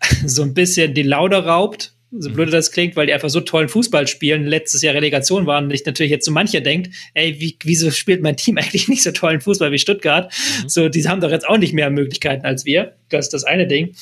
so 0.26 0.42
ein 0.42 0.54
bisschen 0.54 0.94
die 0.94 1.02
Laune 1.02 1.44
raubt, 1.44 1.94
so 2.16 2.30
blöd 2.30 2.52
das 2.52 2.70
klingt, 2.70 2.96
weil 2.96 3.06
die 3.06 3.12
einfach 3.12 3.28
so 3.28 3.40
tollen 3.40 3.68
Fußball 3.68 4.06
spielen, 4.06 4.46
letztes 4.46 4.82
Jahr 4.82 4.94
Relegation 4.94 5.46
waren 5.46 5.64
und 5.64 5.70
ich 5.72 5.84
natürlich 5.84 6.10
jetzt 6.10 6.24
so 6.24 6.32
mancher 6.32 6.60
denkt, 6.60 6.94
ey, 7.14 7.40
wie, 7.40 7.58
wieso 7.64 7.90
spielt 7.90 8.22
mein 8.22 8.36
Team 8.36 8.56
eigentlich 8.58 8.88
nicht 8.88 9.02
so 9.02 9.10
tollen 9.10 9.40
Fußball 9.40 9.72
wie 9.72 9.78
Stuttgart? 9.78 10.32
Mhm. 10.62 10.68
So, 10.68 10.88
die 10.88 11.06
haben 11.06 11.20
doch 11.20 11.30
jetzt 11.30 11.46
auch 11.46 11.58
nicht 11.58 11.74
mehr 11.74 11.90
Möglichkeiten 11.90 12.46
als 12.46 12.64
wir. 12.64 12.96
Das 13.10 13.26
ist 13.26 13.34
das 13.34 13.44
eine 13.44 13.66
Ding. 13.66 13.94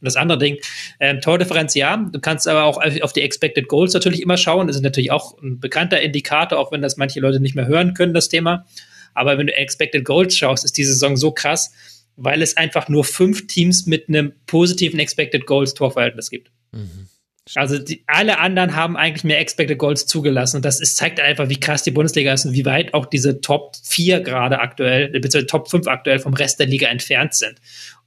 Und 0.00 0.06
das 0.06 0.16
andere 0.16 0.38
Ding, 0.38 0.56
ähm, 0.98 1.20
Tordifferenz 1.20 1.74
ja, 1.74 1.96
du 1.96 2.20
kannst 2.20 2.48
aber 2.48 2.64
auch 2.64 2.80
auf 3.02 3.12
die 3.12 3.20
Expected 3.20 3.68
Goals 3.68 3.92
natürlich 3.92 4.22
immer 4.22 4.36
schauen. 4.36 4.66
Das 4.66 4.76
ist 4.76 4.82
natürlich 4.82 5.12
auch 5.12 5.40
ein 5.42 5.60
bekannter 5.60 6.00
Indikator, 6.00 6.58
auch 6.58 6.72
wenn 6.72 6.82
das 6.82 6.96
manche 6.96 7.20
Leute 7.20 7.40
nicht 7.40 7.54
mehr 7.54 7.66
hören 7.66 7.94
können, 7.94 8.14
das 8.14 8.28
Thema. 8.28 8.66
Aber 9.14 9.38
wenn 9.38 9.46
du 9.46 9.56
Expected 9.56 10.04
Goals 10.04 10.36
schaust, 10.36 10.64
ist 10.64 10.78
diese 10.78 10.92
Saison 10.92 11.16
so 11.16 11.32
krass, 11.32 11.72
weil 12.16 12.42
es 12.42 12.56
einfach 12.56 12.88
nur 12.88 13.04
fünf 13.04 13.46
Teams 13.46 13.86
mit 13.86 14.08
einem 14.08 14.32
positiven 14.46 14.98
Expected 14.98 15.46
Goals 15.46 15.74
Torverhältnis 15.74 16.30
gibt. 16.30 16.50
Mhm. 16.72 17.08
Also 17.54 17.78
die, 17.78 18.04
alle 18.06 18.38
anderen 18.38 18.76
haben 18.76 18.96
eigentlich 18.96 19.24
mehr 19.24 19.40
Expected 19.40 19.78
Goals 19.78 20.06
zugelassen. 20.06 20.56
Und 20.56 20.64
das 20.64 20.80
ist, 20.80 20.96
zeigt 20.96 21.18
einfach, 21.20 21.48
wie 21.48 21.58
krass 21.58 21.82
die 21.82 21.90
Bundesliga 21.90 22.32
ist 22.32 22.44
und 22.44 22.52
wie 22.52 22.64
weit 22.64 22.94
auch 22.94 23.06
diese 23.06 23.40
Top 23.40 23.76
4 23.82 24.20
gerade 24.20 24.60
aktuell, 24.60 25.08
beziehungsweise 25.08 25.46
Top 25.46 25.68
5 25.68 25.86
aktuell 25.88 26.18
vom 26.18 26.34
Rest 26.34 26.60
der 26.60 26.66
Liga 26.66 26.88
entfernt 26.88 27.34
sind. 27.34 27.56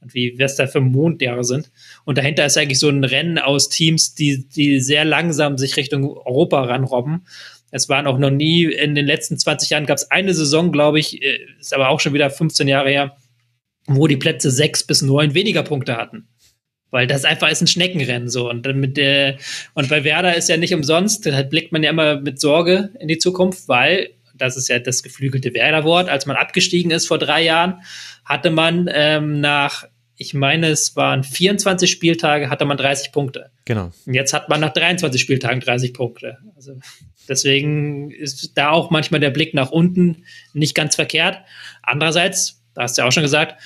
Und 0.00 0.14
wie 0.14 0.38
was 0.38 0.56
da 0.56 0.66
für 0.66 0.80
Mondjahre 0.80 1.44
sind. 1.44 1.70
Und 2.04 2.16
dahinter 2.16 2.46
ist 2.46 2.56
eigentlich 2.56 2.78
so 2.78 2.88
ein 2.88 3.04
Rennen 3.04 3.38
aus 3.38 3.68
Teams, 3.68 4.14
die, 4.14 4.48
die 4.48 4.80
sehr 4.80 5.04
langsam 5.04 5.58
sich 5.58 5.76
Richtung 5.76 6.16
Europa 6.16 6.62
ranrobben. 6.62 7.26
Es 7.70 7.88
waren 7.88 8.06
auch 8.06 8.18
noch 8.18 8.30
nie, 8.30 8.64
in 8.64 8.94
den 8.94 9.06
letzten 9.06 9.36
20 9.36 9.70
Jahren 9.70 9.86
gab 9.86 9.98
es 9.98 10.10
eine 10.10 10.32
Saison, 10.32 10.70
glaube 10.70 11.00
ich, 11.00 11.22
äh, 11.22 11.40
ist 11.58 11.74
aber 11.74 11.88
auch 11.88 12.00
schon 12.00 12.14
wieder 12.14 12.30
15 12.30 12.68
Jahre 12.68 12.88
her, 12.88 13.16
wo 13.86 14.06
die 14.06 14.16
Plätze 14.16 14.50
6 14.50 14.86
bis 14.86 15.02
9 15.02 15.34
weniger 15.34 15.64
Punkte 15.64 15.96
hatten 15.96 16.28
weil 16.94 17.08
das 17.08 17.24
einfach 17.24 17.50
ist 17.50 17.60
ein 17.60 17.66
Schneckenrennen 17.66 18.28
so 18.28 18.48
und 18.48 18.64
dann 18.64 18.78
mit 18.78 18.96
der 18.96 19.36
und 19.74 19.88
bei 19.88 20.04
Werder 20.04 20.36
ist 20.36 20.48
ja 20.48 20.56
nicht 20.56 20.72
umsonst, 20.72 21.26
da 21.26 21.42
blickt 21.42 21.72
man 21.72 21.82
ja 21.82 21.90
immer 21.90 22.20
mit 22.20 22.38
Sorge 22.38 22.90
in 23.00 23.08
die 23.08 23.18
Zukunft, 23.18 23.66
weil 23.66 24.10
das 24.32 24.56
ist 24.56 24.68
ja 24.68 24.78
das 24.78 25.02
geflügelte 25.02 25.54
Werder-Wort, 25.54 26.08
als 26.08 26.26
man 26.26 26.36
abgestiegen 26.36 26.92
ist 26.92 27.08
vor 27.08 27.18
drei 27.18 27.42
Jahren, 27.42 27.80
hatte 28.24 28.50
man 28.50 28.88
ähm, 28.92 29.40
nach 29.40 29.86
ich 30.16 30.32
meine, 30.34 30.68
es 30.68 30.94
waren 30.94 31.24
24 31.24 31.90
Spieltage, 31.90 32.48
hatte 32.48 32.64
man 32.64 32.76
30 32.76 33.10
Punkte. 33.10 33.50
Genau. 33.64 33.90
Und 34.06 34.14
jetzt 34.14 34.32
hat 34.32 34.48
man 34.48 34.60
nach 34.60 34.72
23 34.72 35.20
Spieltagen 35.20 35.58
30 35.58 35.92
Punkte. 35.92 36.38
Also 36.54 36.74
deswegen 37.28 38.12
ist 38.12 38.52
da 38.56 38.70
auch 38.70 38.92
manchmal 38.92 39.18
der 39.18 39.30
Blick 39.30 39.54
nach 39.54 39.72
unten 39.72 40.22
nicht 40.52 40.76
ganz 40.76 40.94
verkehrt. 40.94 41.38
Andererseits, 41.82 42.62
da 42.74 42.82
hast 42.82 42.96
du 42.96 43.02
ja 43.02 43.08
auch 43.08 43.12
schon 43.12 43.24
gesagt, 43.24 43.60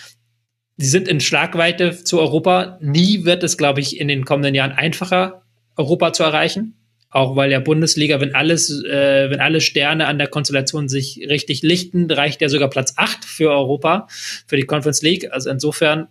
die 0.79 0.87
sind 0.87 1.09
in 1.09 1.21
Schlagweite 1.21 2.03
zu 2.05 2.21
Europa. 2.21 2.79
Nie 2.81 3.25
wird 3.25 3.43
es, 3.43 3.59
glaube 3.59 3.81
ich, 3.81 4.01
in 4.01 4.09
den 4.09 4.25
kommenden 4.25 4.55
Jahren 4.55 4.73
einfacher, 4.73 5.43
Europa 5.77 6.13
zu 6.13 6.23
erreichen. 6.23 6.75
Auch 7.11 7.37
weil 7.37 7.51
der 7.51 7.61
Bundesliga, 7.61 8.21
wenn 8.21 8.35
alles, 8.35 8.71
äh, 8.85 9.31
wenn 9.31 9.41
alle 9.41 9.61
Sterne 9.61 10.07
an 10.07 10.19
der 10.19 10.29
Konstellation 10.29 10.89
sich 10.89 11.27
richtig 11.29 11.63
lichten, 11.63 12.11
reicht 12.11 12.41
ja 12.43 12.49
sogar 12.49 12.71
Platz 12.71 12.95
8 12.97 13.25
für 13.25 13.51
Europa, 13.51 14.07
für 14.47 14.57
die 14.57 14.65
Conference 14.65 15.03
League. 15.03 15.33
Also 15.33 15.51
insofern, 15.51 16.07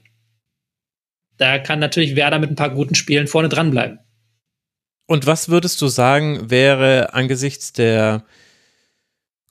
da 1.37 1.59
kann 1.59 1.79
natürlich 1.79 2.15
Werder 2.15 2.39
mit 2.39 2.49
ein 2.49 2.55
paar 2.55 2.71
guten 2.71 2.95
Spielen 2.95 3.27
vorne 3.27 3.47
dranbleiben. 3.47 3.99
Und 5.05 5.27
was 5.27 5.47
würdest 5.49 5.81
du 5.81 5.87
sagen, 5.87 6.49
wäre 6.49 7.13
angesichts 7.13 7.71
der 7.71 8.25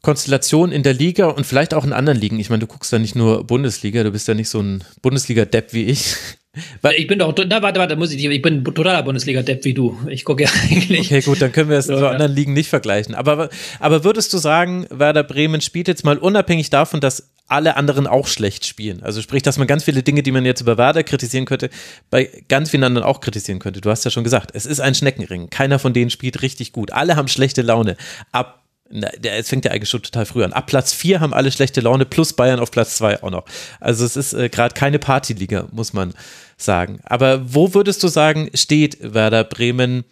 Konstellation 0.03 0.73
in 0.73 0.83
der 0.83 0.95
Liga 0.95 1.27
und 1.27 1.47
vielleicht 1.47 1.75
auch 1.75 1.85
in 1.85 1.93
anderen 1.93 2.19
Ligen. 2.19 2.39
Ich 2.39 2.51
meine, 2.51 2.61
du 2.61 2.67
guckst 2.67 2.93
da 2.93 2.99
nicht 2.99 3.17
nur 3.17 3.45
Bundesliga, 3.45 4.05
du 4.05 4.13
bist 4.13 4.29
ja 4.29 4.35
nicht 4.35 4.49
so 4.49 4.61
ein 4.61 4.85
Bundesliga-Depp 5.03 5.73
wie 5.73 5.87
ich. 5.87 6.15
Weil 6.81 6.95
ich 6.95 7.07
bin 7.07 7.19
doch, 7.19 7.35
na, 7.49 7.61
warte, 7.61 7.81
warte, 7.81 7.97
muss 7.97 8.13
ich, 8.13 8.25
ich 8.25 8.43
bin 8.43 8.65
totaler 8.65 9.03
Bundesliga-Depp 9.03 9.65
wie 9.65 9.75
du. 9.75 9.99
Ich 10.09 10.25
gucke 10.25 10.45
ja 10.45 10.51
eigentlich. 10.71 11.11
Okay, 11.11 11.21
gut, 11.21 11.43
dann 11.43 11.53
können 11.53 11.71
wir 11.71 11.79
es 11.79 11.87
so, 11.87 11.99
zu 11.99 12.09
anderen 12.09 12.35
Ligen 12.35 12.53
nicht 12.53 12.69
vergleichen. 12.69 13.15
Aber, 13.15 13.51
aber 13.81 14.05
würdest 14.05 14.33
du 14.33 14.39
sagen, 14.39 14.87
Werder 14.91 15.23
Bremen 15.23 15.61
spielt 15.61 15.89
jetzt 15.89 16.05
mal 16.05 16.19
unabhängig 16.19 16.71
davon, 16.71 17.01
dass 17.01 17.31
alle 17.49 17.77
anderen 17.77 18.07
auch 18.07 18.27
schlecht 18.27 18.65
spielen? 18.65 19.03
Also 19.03 19.21
sprich, 19.23 19.43
dass 19.43 19.59
man 19.59 19.67
ganz 19.67 19.85
viele 19.85 20.03
Dinge, 20.03 20.23
die 20.23 20.33
man 20.33 20.45
jetzt 20.45 20.61
über 20.61 20.79
Werder 20.79 21.03
kritisieren 21.03 21.45
könnte, 21.45 21.71
bei 22.11 22.31
ganz 22.49 22.71
vielen 22.71 22.85
anderen 22.85 23.07
auch 23.07 23.21
kritisieren 23.21 23.59
könnte. 23.59 23.81
Du 23.81 23.91
hast 23.91 24.05
ja 24.05 24.11
schon 24.11 24.25
gesagt, 24.25 24.51
es 24.55 24.67
ist 24.67 24.81
ein 24.81 24.95
Schneckenring. 24.95 25.51
Keiner 25.51 25.79
von 25.79 25.93
denen 25.93 26.11
spielt 26.11 26.43
richtig 26.43 26.73
gut. 26.73 26.93
Alle 26.93 27.17
haben 27.17 27.29
schlechte 27.29 27.63
Laune. 27.63 27.97
Ab 28.33 28.66
es 28.89 29.49
fängt 29.49 29.65
ja 29.65 29.73
eigentlich 29.73 29.89
schon 29.89 30.03
total 30.03 30.27
früh 30.27 30.45
an. 30.45 30.53
Ab 30.53 30.67
Platz 30.67 30.93
4 30.93 31.21
haben 31.21 31.35
alle 31.35 31.51
schlechte 31.51 31.81
Laune, 31.81 32.05
plus 32.05 32.33
Bayern 32.33 32.61
auf 32.61 32.71
Platz 32.71 32.97
2 32.97 33.23
auch 33.23 33.31
noch. 33.31 33.45
Also 33.81 34.05
es 34.05 34.17
ist 34.17 34.33
äh, 34.33 34.49
gerade 34.49 34.75
keine 34.75 34.99
Partyliga, 34.99 35.69
muss 35.73 35.93
man 35.93 36.15
sagen. 36.57 37.01
Aber 37.05 37.53
wo 37.53 37.75
würdest 37.75 38.03
du 38.03 38.09
sagen, 38.09 38.51
steht 38.55 38.99
Werder 39.01 39.45
Bremen 39.45 40.05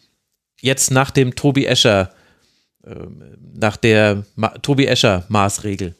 jetzt 0.60 0.90
nach 0.90 1.10
dem 1.10 1.34
Tobi 1.34 1.66
Escher, 1.66 2.12
äh, 2.84 2.94
nach 3.54 3.76
der 3.76 4.24
Ma 4.34 4.48
Tobi 4.48 4.86
Escher 4.86 5.24
Maßregel? 5.28 5.94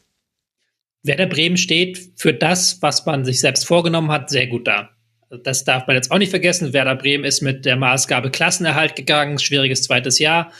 Werder 1.02 1.26
Bremen 1.26 1.56
steht 1.56 2.12
für 2.16 2.32
das, 2.32 2.80
was 2.82 3.06
man 3.06 3.24
sich 3.24 3.40
selbst 3.40 3.66
vorgenommen 3.66 4.10
hat, 4.10 4.30
sehr 4.30 4.46
gut 4.46 4.66
da. 4.66 4.90
Das 5.30 5.64
darf 5.64 5.86
man 5.86 5.96
jetzt 5.96 6.10
auch 6.10 6.18
nicht 6.18 6.30
vergessen. 6.30 6.72
Werder 6.72 6.94
Bremen 6.94 7.24
ist 7.24 7.40
mit 7.40 7.64
der 7.64 7.76
Maßgabe 7.76 8.30
Klassenerhalt 8.30 8.94
gegangen, 8.94 9.38
schwieriges 9.38 9.82
zweites 9.82 10.18
Jahr. 10.18 10.52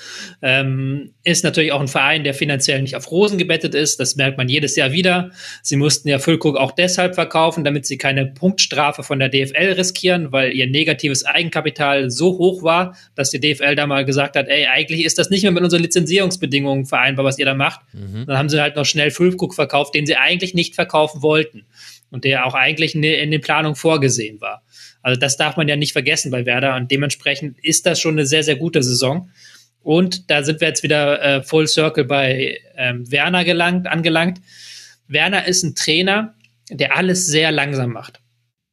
Ähm, 0.43 1.13
ist 1.23 1.45
natürlich 1.45 1.73
auch 1.73 1.81
ein 1.81 1.89
Verein, 1.89 2.25
der 2.25 2.35
finanziell 2.35 2.83
nicht 2.83 2.97
auf 2.97 3.11
Rosen 3.11 3.39
gebettet 3.39 3.75
ist. 3.75 4.01
Das 4.01 4.17
merkt 4.17 4.39
man 4.39 4.49
jedes 4.49 4.77
Jahr 4.77 4.93
wieder. 4.93 5.31
Sie 5.63 5.77
mussten 5.77 6.09
ja 6.09 6.19
Füllkrug 6.19 6.57
auch 6.57 6.73
deshalb 6.73 7.15
verkaufen, 7.15 7.65
damit 7.65 7.87
sie 7.87 7.99
keine 7.99 8.27
Punktstrafe 8.27 9.03
von 9.03 9.19
der 9.19 9.29
DFL 9.29 9.75
riskieren, 9.77 10.33
weil 10.33 10.53
ihr 10.53 10.67
negatives 10.67 11.25
Eigenkapital 11.25 12.11
so 12.11 12.39
hoch 12.39 12.63
war, 12.63 12.97
dass 13.15 13.31
die 13.31 13.41
DFL 13.41 13.77
da 13.77 13.87
mal 13.87 14.05
gesagt 14.05 14.37
hat, 14.37 14.49
ey, 14.49 14.67
eigentlich 14.67 15.05
ist 15.05 15.19
das 15.19 15.31
nicht 15.31 15.43
mehr 15.43 15.53
mit 15.53 15.63
unseren 15.63 15.83
Lizenzierungsbedingungen 15.83 16.87
vereinbar, 16.87 17.25
was 17.25 17.39
ihr 17.39 17.47
da 17.47 17.55
macht. 17.55 17.81
Mhm. 17.93 18.27
Dann 18.27 18.39
haben 18.39 18.49
sie 18.49 18.61
halt 18.61 18.77
noch 18.77 18.87
schnell 18.87 19.11
Füllkrug 19.11 19.55
verkauft, 19.55 19.95
den 19.95 20.07
sie 20.07 20.17
eigentlich 20.17 20.55
nicht 20.55 20.75
verkaufen 20.75 21.23
wollten 21.23 21.67
und 22.15 22.23
der 22.23 22.47
auch 22.47 22.55
eigentlich 22.55 22.95
in 22.95 23.03
den 23.03 23.41
Planungen 23.41 23.75
vorgesehen 23.75 24.41
war. 24.41 24.63
Also 25.03 25.19
das 25.19 25.37
darf 25.37 25.57
man 25.57 25.67
ja 25.67 25.75
nicht 25.75 25.93
vergessen 25.93 26.31
bei 26.31 26.47
Werder 26.47 26.77
und 26.77 26.89
dementsprechend 26.93 27.59
ist 27.59 27.87
das 27.87 28.01
schon 28.01 28.15
eine 28.15 28.25
sehr, 28.25 28.45
sehr 28.45 28.55
gute 28.55 28.85
Saison. 28.85 29.31
Und 29.83 30.31
da 30.31 30.45
sind 30.45 30.61
wir 30.61 30.69
jetzt 30.69 30.85
wieder 30.85 31.21
äh, 31.21 31.43
Full 31.43 31.67
Circle 31.67 32.05
bei 32.05 32.57
ähm, 32.77 33.11
Werner 33.11 33.45
gelangt, 33.45 33.89
angelangt. 33.89 34.41
Werner 35.09 35.49
ist 35.49 35.65
ein 35.65 35.75
Trainer, 35.75 36.35
der 36.71 36.97
alles 36.97 37.27
sehr 37.27 37.51
langsam 37.51 37.93
macht. 37.93 38.21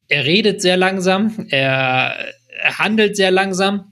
Er 0.07 0.25
redet 0.25 0.61
sehr 0.61 0.77
langsam, 0.77 1.47
er, 1.49 2.15
er 2.61 2.77
handelt 2.77 3.15
sehr 3.15 3.31
langsam. 3.31 3.85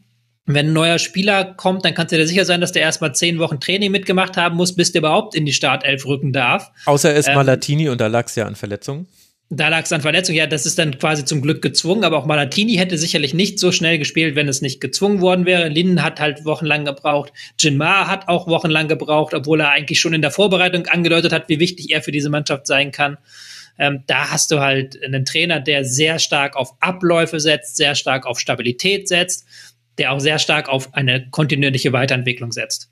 Wenn 0.46 0.68
ein 0.68 0.74
neuer 0.74 1.00
Spieler 1.00 1.44
kommt, 1.56 1.86
dann 1.86 1.96
kannst 1.96 2.12
du 2.12 2.18
dir 2.18 2.28
sicher 2.28 2.46
sein, 2.46 2.62
dass 2.62 2.72
der 2.72 2.84
erstmal 2.84 3.16
zehn 3.16 3.40
Wochen 3.40 3.60
Training 3.60 3.92
mitgemacht 3.92 4.38
haben 4.38 4.58
muss, 4.58 4.76
bis 4.76 4.92
der 4.92 5.00
überhaupt 5.00 5.34
in 5.34 5.48
die 5.48 5.54
Startelf 5.54 6.06
rücken 6.06 6.34
darf. 6.34 6.72
Außer 6.86 7.12
er 7.12 7.18
ist 7.18 7.30
ähm, 7.30 7.36
Malatini 7.36 7.90
und 7.90 8.00
da 8.00 8.08
lag 8.08 8.28
es 8.28 8.36
ja 8.36 8.46
an 8.46 8.56
Verletzungen. 8.56 9.08
Da 9.52 9.68
lag 9.70 9.84
es 9.84 9.92
an 9.92 10.02
Verletzung. 10.02 10.36
Ja, 10.36 10.46
das 10.46 10.68
ist 10.68 10.78
dann 10.78 11.00
quasi 11.00 11.26
zum 11.26 11.42
Glück 11.42 11.64
gezwungen, 11.64 12.04
aber 12.04 12.18
auch 12.18 12.28
Malatini 12.28 12.76
hätte 12.76 13.00
sicherlich 13.00 13.34
nicht 13.34 13.58
so 13.58 13.72
schnell 13.72 13.98
gespielt, 13.98 14.36
wenn 14.36 14.48
es 14.48 14.62
nicht 14.62 14.80
gezwungen 14.80 15.22
worden 15.22 15.48
wäre. 15.48 15.70
Linden 15.70 16.04
hat 16.04 16.20
halt 16.20 16.46
wochenlang 16.46 16.86
gebraucht. 16.86 17.34
Jinmar 17.60 18.08
hat 18.08 18.28
auch 18.28 18.48
wochenlang 18.48 18.88
gebraucht, 18.88 19.34
obwohl 19.34 19.62
er 19.62 19.72
eigentlich 19.72 20.00
schon 20.00 20.14
in 20.14 20.22
der 20.22 20.30
Vorbereitung 20.30 20.86
angedeutet 20.86 21.34
hat, 21.34 21.50
wie 21.50 21.60
wichtig 21.60 21.90
er 21.92 22.04
für 22.04 22.12
diese 22.12 22.30
Mannschaft 22.30 22.68
sein 22.68 22.92
kann. 22.92 23.18
Ähm, 23.80 24.04
da 24.06 24.30
hast 24.30 24.52
du 24.52 24.60
halt 24.60 25.02
einen 25.04 25.26
Trainer, 25.26 25.60
der 25.60 25.84
sehr 25.84 26.20
stark 26.20 26.56
auf 26.56 26.76
Abläufe 26.80 27.40
setzt, 27.40 27.76
sehr 27.76 27.96
stark 27.96 28.28
auf 28.28 28.40
Stabilität 28.40 29.08
setzt, 29.08 29.48
der 29.98 30.12
auch 30.12 30.20
sehr 30.20 30.38
stark 30.38 30.70
auf 30.70 30.94
eine 30.94 31.28
kontinuierliche 31.32 31.92
Weiterentwicklung 31.92 32.52
setzt. 32.52 32.92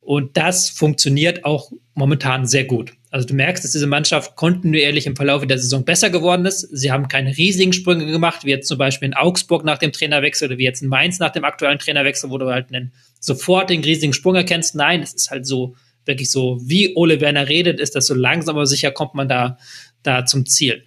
Und 0.00 0.36
das 0.36 0.70
funktioniert 0.70 1.44
auch 1.44 1.70
momentan 1.94 2.46
sehr 2.46 2.64
gut. 2.64 2.92
Also 3.10 3.26
du 3.26 3.34
merkst, 3.34 3.64
dass 3.64 3.72
diese 3.72 3.86
Mannschaft 3.86 4.36
kontinuierlich 4.36 5.06
im 5.06 5.16
Verlauf 5.16 5.46
der 5.46 5.58
Saison 5.58 5.84
besser 5.84 6.10
geworden 6.10 6.44
ist. 6.44 6.60
Sie 6.60 6.92
haben 6.92 7.08
keine 7.08 7.36
riesigen 7.36 7.72
Sprünge 7.72 8.06
gemacht, 8.06 8.44
wie 8.44 8.50
jetzt 8.50 8.68
zum 8.68 8.78
Beispiel 8.78 9.08
in 9.08 9.14
Augsburg 9.14 9.64
nach 9.64 9.78
dem 9.78 9.92
Trainerwechsel 9.92 10.48
oder 10.48 10.58
wie 10.58 10.64
jetzt 10.64 10.82
in 10.82 10.88
Mainz 10.88 11.18
nach 11.18 11.30
dem 11.30 11.44
aktuellen 11.44 11.78
Trainerwechsel, 11.78 12.30
wo 12.30 12.38
du 12.38 12.50
halt 12.50 12.72
einen 12.72 12.92
sofort 13.18 13.70
den 13.70 13.82
riesigen 13.82 14.12
Sprung 14.12 14.34
erkennst. 14.34 14.74
Nein, 14.74 15.02
es 15.02 15.14
ist 15.14 15.30
halt 15.30 15.46
so, 15.46 15.74
wirklich 16.04 16.30
so, 16.30 16.58
wie 16.62 16.94
Ole 16.96 17.20
Werner 17.20 17.48
redet, 17.48 17.80
ist 17.80 17.94
das 17.94 18.06
so 18.06 18.14
langsam 18.14 18.56
aber 18.56 18.66
sicher 18.66 18.90
kommt 18.90 19.14
man 19.14 19.28
da, 19.28 19.58
da 20.02 20.24
zum 20.24 20.46
Ziel. 20.46 20.84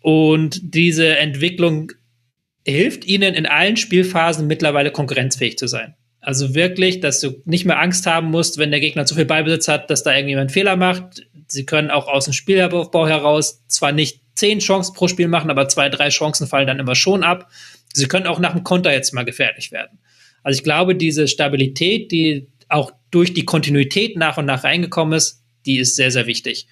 Und 0.00 0.74
diese 0.74 1.16
Entwicklung 1.16 1.92
hilft 2.64 3.04
ihnen 3.04 3.34
in 3.34 3.46
allen 3.46 3.76
Spielphasen 3.76 4.46
mittlerweile 4.46 4.90
konkurrenzfähig 4.90 5.58
zu 5.58 5.66
sein. 5.66 5.94
Also 6.22 6.54
wirklich, 6.54 7.00
dass 7.00 7.20
du 7.20 7.42
nicht 7.44 7.64
mehr 7.64 7.80
Angst 7.80 8.06
haben 8.06 8.30
musst, 8.30 8.56
wenn 8.56 8.70
der 8.70 8.78
Gegner 8.78 9.04
zu 9.04 9.16
viel 9.16 9.24
Beibesitz 9.24 9.66
hat, 9.66 9.90
dass 9.90 10.04
da 10.04 10.14
irgendjemand 10.14 10.52
Fehler 10.52 10.76
macht. 10.76 11.26
Sie 11.48 11.66
können 11.66 11.90
auch 11.90 12.06
aus 12.06 12.24
dem 12.26 12.32
Spielaufbau 12.32 13.08
heraus 13.08 13.64
zwar 13.66 13.90
nicht 13.90 14.20
zehn 14.36 14.60
Chancen 14.60 14.94
pro 14.94 15.08
Spiel 15.08 15.26
machen, 15.26 15.50
aber 15.50 15.68
zwei, 15.68 15.88
drei 15.88 16.10
Chancen 16.10 16.46
fallen 16.46 16.68
dann 16.68 16.78
immer 16.78 16.94
schon 16.94 17.24
ab. 17.24 17.50
Sie 17.92 18.06
können 18.06 18.28
auch 18.28 18.38
nach 18.38 18.52
dem 18.52 18.62
Konter 18.62 18.92
jetzt 18.92 19.12
mal 19.12 19.24
gefährlich 19.24 19.72
werden. 19.72 19.98
Also 20.44 20.58
ich 20.58 20.62
glaube, 20.64 20.94
diese 20.94 21.26
Stabilität, 21.26 22.12
die 22.12 22.46
auch 22.68 22.92
durch 23.10 23.34
die 23.34 23.44
Kontinuität 23.44 24.16
nach 24.16 24.38
und 24.38 24.46
nach 24.46 24.62
reingekommen 24.62 25.16
ist, 25.16 25.42
die 25.66 25.78
ist 25.78 25.96
sehr, 25.96 26.12
sehr 26.12 26.26
wichtig. 26.26 26.68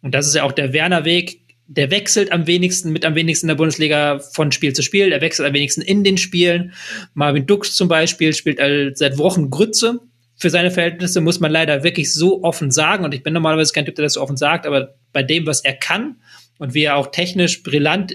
Und 0.00 0.14
das 0.14 0.26
ist 0.26 0.34
ja 0.34 0.44
auch 0.44 0.52
der 0.52 0.72
Werner-Weg, 0.72 1.42
der 1.66 1.90
wechselt 1.90 2.30
am 2.30 2.46
wenigsten 2.46 2.90
mit 2.90 3.04
am 3.04 3.14
wenigsten 3.14 3.46
in 3.46 3.48
der 3.48 3.54
Bundesliga 3.54 4.18
von 4.18 4.52
Spiel 4.52 4.74
zu 4.74 4.82
Spiel. 4.82 5.10
Der 5.10 5.20
wechselt 5.20 5.48
am 5.48 5.54
wenigsten 5.54 5.80
in 5.80 6.04
den 6.04 6.18
Spielen. 6.18 6.74
Marvin 7.14 7.46
Dux 7.46 7.74
zum 7.74 7.88
Beispiel 7.88 8.34
spielt 8.34 8.58
seit 8.98 9.18
Wochen 9.18 9.50
Grütze. 9.50 10.00
Für 10.36 10.50
seine 10.50 10.70
Verhältnisse 10.70 11.20
muss 11.20 11.40
man 11.40 11.52
leider 11.52 11.82
wirklich 11.82 12.12
so 12.12 12.42
offen 12.42 12.70
sagen. 12.70 13.04
Und 13.04 13.14
ich 13.14 13.22
bin 13.22 13.32
normalerweise 13.32 13.72
kein 13.72 13.86
Typ, 13.86 13.94
der 13.94 14.04
das 14.04 14.14
so 14.14 14.20
offen 14.20 14.36
sagt, 14.36 14.66
aber 14.66 14.94
bei 15.12 15.22
dem, 15.22 15.46
was 15.46 15.60
er 15.60 15.74
kann 15.74 16.16
und 16.58 16.74
wie 16.74 16.82
er 16.82 16.96
auch 16.96 17.10
technisch 17.12 17.62
brillant 17.62 18.14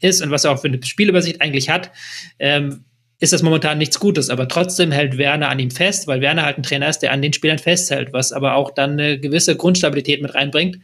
ist 0.00 0.22
und 0.22 0.30
was 0.30 0.44
er 0.44 0.52
auch 0.52 0.60
für 0.60 0.68
eine 0.68 0.82
Spielübersicht 0.82 1.40
eigentlich 1.42 1.68
hat, 1.68 1.92
ähm, 2.38 2.84
ist 3.20 3.34
das 3.34 3.42
momentan 3.42 3.76
nichts 3.78 4.00
Gutes. 4.00 4.30
Aber 4.30 4.48
trotzdem 4.48 4.90
hält 4.90 5.18
Werner 5.18 5.50
an 5.50 5.58
ihm 5.58 5.70
fest, 5.70 6.06
weil 6.06 6.22
Werner 6.22 6.44
halt 6.44 6.56
ein 6.56 6.62
Trainer 6.62 6.88
ist, 6.88 7.00
der 7.00 7.12
an 7.12 7.20
den 7.20 7.34
Spielern 7.34 7.58
festhält, 7.58 8.14
was 8.14 8.32
aber 8.32 8.54
auch 8.54 8.70
dann 8.70 8.92
eine 8.92 9.20
gewisse 9.20 9.54
Grundstabilität 9.54 10.22
mit 10.22 10.34
reinbringt 10.34 10.78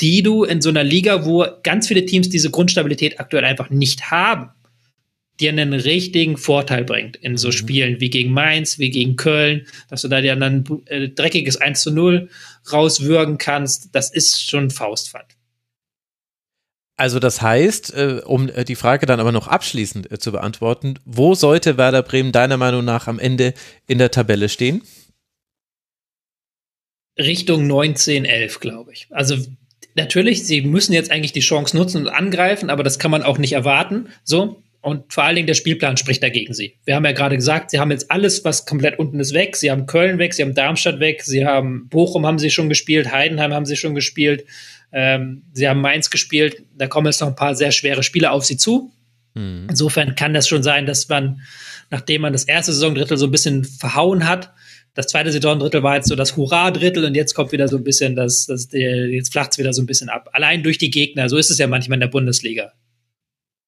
die 0.00 0.22
du 0.22 0.44
in 0.44 0.60
so 0.60 0.68
einer 0.68 0.84
Liga, 0.84 1.24
wo 1.24 1.46
ganz 1.62 1.88
viele 1.88 2.04
Teams 2.04 2.28
diese 2.28 2.50
Grundstabilität 2.50 3.18
aktuell 3.20 3.44
einfach 3.44 3.70
nicht 3.70 4.10
haben, 4.10 4.50
dir 5.40 5.50
einen 5.50 5.74
richtigen 5.74 6.36
Vorteil 6.36 6.84
bringt 6.84 7.16
in 7.16 7.36
so 7.36 7.48
mhm. 7.48 7.52
Spielen 7.52 8.00
wie 8.00 8.10
gegen 8.10 8.32
Mainz, 8.32 8.78
wie 8.78 8.90
gegen 8.90 9.16
Köln, 9.16 9.66
dass 9.88 10.02
du 10.02 10.08
da 10.08 10.20
dir 10.20 10.36
dann 10.36 10.64
ein 10.64 10.82
äh, 10.86 11.08
dreckiges 11.08 11.58
1 11.58 11.82
zu 11.82 11.90
0 11.90 12.28
rauswürgen 12.72 13.38
kannst, 13.38 13.94
das 13.94 14.10
ist 14.10 14.48
schon 14.48 14.70
Faustpfand. 14.70 15.36
Also 16.98 17.18
das 17.18 17.42
heißt, 17.42 17.94
äh, 17.94 18.22
um 18.24 18.48
äh, 18.48 18.64
die 18.64 18.74
Frage 18.74 19.04
dann 19.04 19.20
aber 19.20 19.32
noch 19.32 19.48
abschließend 19.48 20.20
zu 20.20 20.32
beantworten, 20.32 20.98
wo 21.04 21.34
sollte 21.34 21.76
Werder 21.76 22.02
Bremen 22.02 22.32
deiner 22.32 22.56
Meinung 22.56 22.84
nach 22.84 23.06
am 23.06 23.18
Ende 23.18 23.52
in 23.86 23.98
der 23.98 24.10
Tabelle 24.10 24.48
stehen? 24.48 24.82
Richtung 27.18 27.66
19, 27.66 28.24
11, 28.24 28.60
glaube 28.60 28.92
ich. 28.92 29.08
Also 29.10 29.36
natürlich, 29.96 30.46
sie 30.46 30.62
müssen 30.62 30.92
jetzt 30.92 31.10
eigentlich 31.10 31.32
die 31.32 31.40
Chance 31.40 31.76
nutzen 31.76 32.02
und 32.02 32.08
angreifen, 32.08 32.70
aber 32.70 32.82
das 32.82 32.98
kann 32.98 33.10
man 33.10 33.22
auch 33.22 33.38
nicht 33.38 33.52
erwarten. 33.52 34.08
So. 34.22 34.62
Und 34.82 35.12
vor 35.12 35.24
allen 35.24 35.34
Dingen 35.34 35.48
der 35.48 35.54
Spielplan 35.54 35.96
spricht 35.96 36.22
dagegen 36.22 36.54
sie. 36.54 36.74
Wir 36.84 36.94
haben 36.94 37.04
ja 37.04 37.10
gerade 37.10 37.34
gesagt, 37.34 37.72
sie 37.72 37.80
haben 37.80 37.90
jetzt 37.90 38.08
alles, 38.08 38.44
was 38.44 38.66
komplett 38.66 39.00
unten 39.00 39.18
ist, 39.18 39.34
weg. 39.34 39.56
Sie 39.56 39.70
haben 39.70 39.86
Köln 39.86 40.18
weg, 40.18 40.32
sie 40.32 40.42
haben 40.42 40.54
Darmstadt 40.54 41.00
weg, 41.00 41.22
sie 41.22 41.44
haben 41.44 41.88
Bochum 41.88 42.24
haben 42.24 42.38
sie 42.38 42.50
schon 42.50 42.68
gespielt, 42.68 43.10
Heidenheim 43.10 43.52
haben 43.52 43.66
sie 43.66 43.76
schon 43.76 43.96
gespielt, 43.96 44.44
ähm, 44.92 45.42
sie 45.52 45.68
haben 45.68 45.80
Mainz 45.80 46.10
gespielt. 46.10 46.62
Da 46.78 46.86
kommen 46.86 47.06
jetzt 47.06 47.20
noch 47.20 47.28
ein 47.28 47.34
paar 47.34 47.56
sehr 47.56 47.72
schwere 47.72 48.04
Spiele 48.04 48.30
auf 48.30 48.44
sie 48.44 48.58
zu. 48.58 48.92
Mhm. 49.34 49.66
Insofern 49.68 50.14
kann 50.14 50.34
das 50.34 50.46
schon 50.46 50.62
sein, 50.62 50.86
dass 50.86 51.08
man, 51.08 51.40
nachdem 51.90 52.22
man 52.22 52.32
das 52.32 52.44
erste 52.44 52.72
Saisondrittel 52.72 53.16
so 53.16 53.26
ein 53.26 53.32
bisschen 53.32 53.64
verhauen 53.64 54.28
hat, 54.28 54.52
das 54.96 55.08
zweite 55.08 55.30
Saisondrittel 55.30 55.82
war 55.82 55.96
jetzt 55.96 56.08
so 56.08 56.16
das 56.16 56.36
Hurra-Drittel 56.36 57.04
und 57.04 57.14
jetzt 57.14 57.34
kommt 57.34 57.52
wieder 57.52 57.68
so 57.68 57.76
ein 57.76 57.84
bisschen 57.84 58.16
das, 58.16 58.46
das 58.46 58.68
jetzt 58.72 59.30
flacht 59.30 59.52
es 59.52 59.58
wieder 59.58 59.74
so 59.74 59.82
ein 59.82 59.86
bisschen 59.86 60.08
ab. 60.08 60.30
Allein 60.32 60.62
durch 60.62 60.78
die 60.78 60.90
Gegner, 60.90 61.28
so 61.28 61.36
ist 61.36 61.50
es 61.50 61.58
ja 61.58 61.66
manchmal 61.66 61.96
in 61.96 62.00
der 62.00 62.08
Bundesliga. 62.08 62.72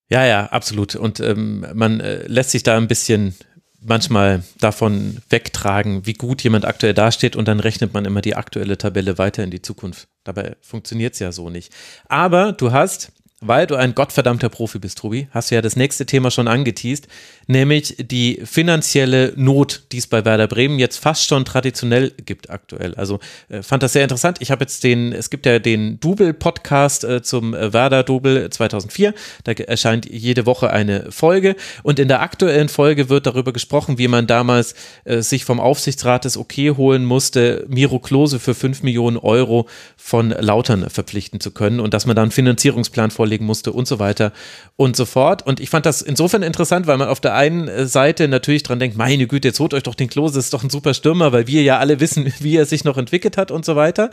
Ja, 0.08 0.24
ja, 0.24 0.46
absolut. 0.46 0.96
Und 0.96 1.20
ähm, 1.20 1.66
man 1.74 2.00
äh, 2.00 2.26
lässt 2.26 2.50
sich 2.50 2.62
da 2.62 2.78
ein 2.78 2.88
bisschen 2.88 3.34
manchmal 3.78 4.42
davon 4.58 5.18
wegtragen, 5.28 6.06
wie 6.06 6.14
gut 6.14 6.42
jemand 6.42 6.64
aktuell 6.64 6.94
dasteht 6.94 7.36
und 7.36 7.46
dann 7.46 7.60
rechnet 7.60 7.92
man 7.92 8.06
immer 8.06 8.22
die 8.22 8.34
aktuelle 8.34 8.78
Tabelle 8.78 9.18
weiter 9.18 9.44
in 9.44 9.50
die 9.50 9.62
Zukunft. 9.62 10.08
Dabei 10.24 10.56
funktioniert 10.62 11.12
es 11.12 11.20
ja 11.20 11.30
so 11.30 11.50
nicht. 11.50 11.72
Aber 12.08 12.52
du 12.52 12.72
hast 12.72 13.12
weil 13.40 13.68
du 13.68 13.76
ein 13.76 13.94
gottverdammter 13.94 14.48
Profi 14.48 14.80
bist, 14.80 14.98
Tobi, 14.98 15.28
hast 15.30 15.50
du 15.50 15.54
ja 15.54 15.62
das 15.62 15.76
nächste 15.76 16.06
Thema 16.06 16.30
schon 16.32 16.48
angeteased, 16.48 17.06
nämlich 17.46 17.94
die 17.98 18.40
finanzielle 18.44 19.32
Not, 19.36 19.84
die 19.92 19.98
es 19.98 20.08
bei 20.08 20.24
Werder 20.24 20.48
Bremen 20.48 20.80
jetzt 20.80 20.98
fast 20.98 21.26
schon 21.26 21.44
traditionell 21.44 22.12
gibt 22.26 22.50
aktuell. 22.50 22.94
Also 22.96 23.20
äh, 23.48 23.62
fand 23.62 23.84
das 23.84 23.92
sehr 23.92 24.02
interessant. 24.02 24.38
Ich 24.40 24.50
habe 24.50 24.64
jetzt 24.64 24.82
den, 24.82 25.12
es 25.12 25.30
gibt 25.30 25.46
ja 25.46 25.60
den 25.60 26.00
Double-Podcast 26.00 27.04
äh, 27.04 27.22
zum 27.22 27.54
äh, 27.54 27.72
Werder 27.72 28.02
Double 28.02 28.50
2004. 28.50 29.14
Da 29.44 29.52
erscheint 29.52 30.10
jede 30.10 30.44
Woche 30.44 30.70
eine 30.70 31.12
Folge 31.12 31.54
und 31.84 32.00
in 32.00 32.08
der 32.08 32.22
aktuellen 32.22 32.68
Folge 32.68 33.08
wird 33.08 33.26
darüber 33.26 33.52
gesprochen, 33.52 33.98
wie 33.98 34.08
man 34.08 34.26
damals 34.26 34.74
äh, 35.04 35.22
sich 35.22 35.44
vom 35.44 35.60
Aufsichtsrat 35.60 36.24
das 36.24 36.36
Okay 36.36 36.70
holen 36.70 37.04
musste, 37.04 37.64
Miro 37.68 38.00
Klose 38.00 38.40
für 38.40 38.54
5 38.54 38.82
Millionen 38.82 39.16
Euro 39.16 39.68
von 39.96 40.30
Lautern 40.30 40.90
verpflichten 40.90 41.38
zu 41.38 41.52
können 41.52 41.78
und 41.78 41.94
dass 41.94 42.04
man 42.04 42.16
da 42.16 42.22
einen 42.22 42.32
Finanzierungsplan 42.32 43.12
vorlegen 43.28 43.44
musste 43.44 43.72
und 43.72 43.86
so 43.86 43.98
weiter 43.98 44.32
und 44.76 44.96
so 44.96 45.04
fort. 45.04 45.46
Und 45.46 45.60
ich 45.60 45.70
fand 45.70 45.84
das 45.84 46.02
insofern 46.02 46.42
interessant, 46.42 46.86
weil 46.86 46.96
man 46.96 47.08
auf 47.08 47.20
der 47.20 47.34
einen 47.34 47.68
äh, 47.68 47.86
Seite 47.86 48.26
natürlich 48.26 48.62
dran 48.62 48.80
denkt, 48.80 48.96
meine 48.96 49.26
Güte, 49.26 49.48
jetzt 49.48 49.60
holt 49.60 49.74
euch 49.74 49.82
doch 49.82 49.94
den 49.94 50.08
Klose, 50.08 50.38
ist 50.38 50.54
doch 50.54 50.64
ein 50.64 50.70
super 50.70 50.94
Stürmer, 50.94 51.32
weil 51.32 51.46
wir 51.46 51.62
ja 51.62 51.78
alle 51.78 52.00
wissen, 52.00 52.32
wie 52.40 52.56
er 52.56 52.64
sich 52.64 52.84
noch 52.84 52.96
entwickelt 52.96 53.36
hat 53.36 53.50
und 53.50 53.64
so 53.64 53.76
weiter. 53.76 54.10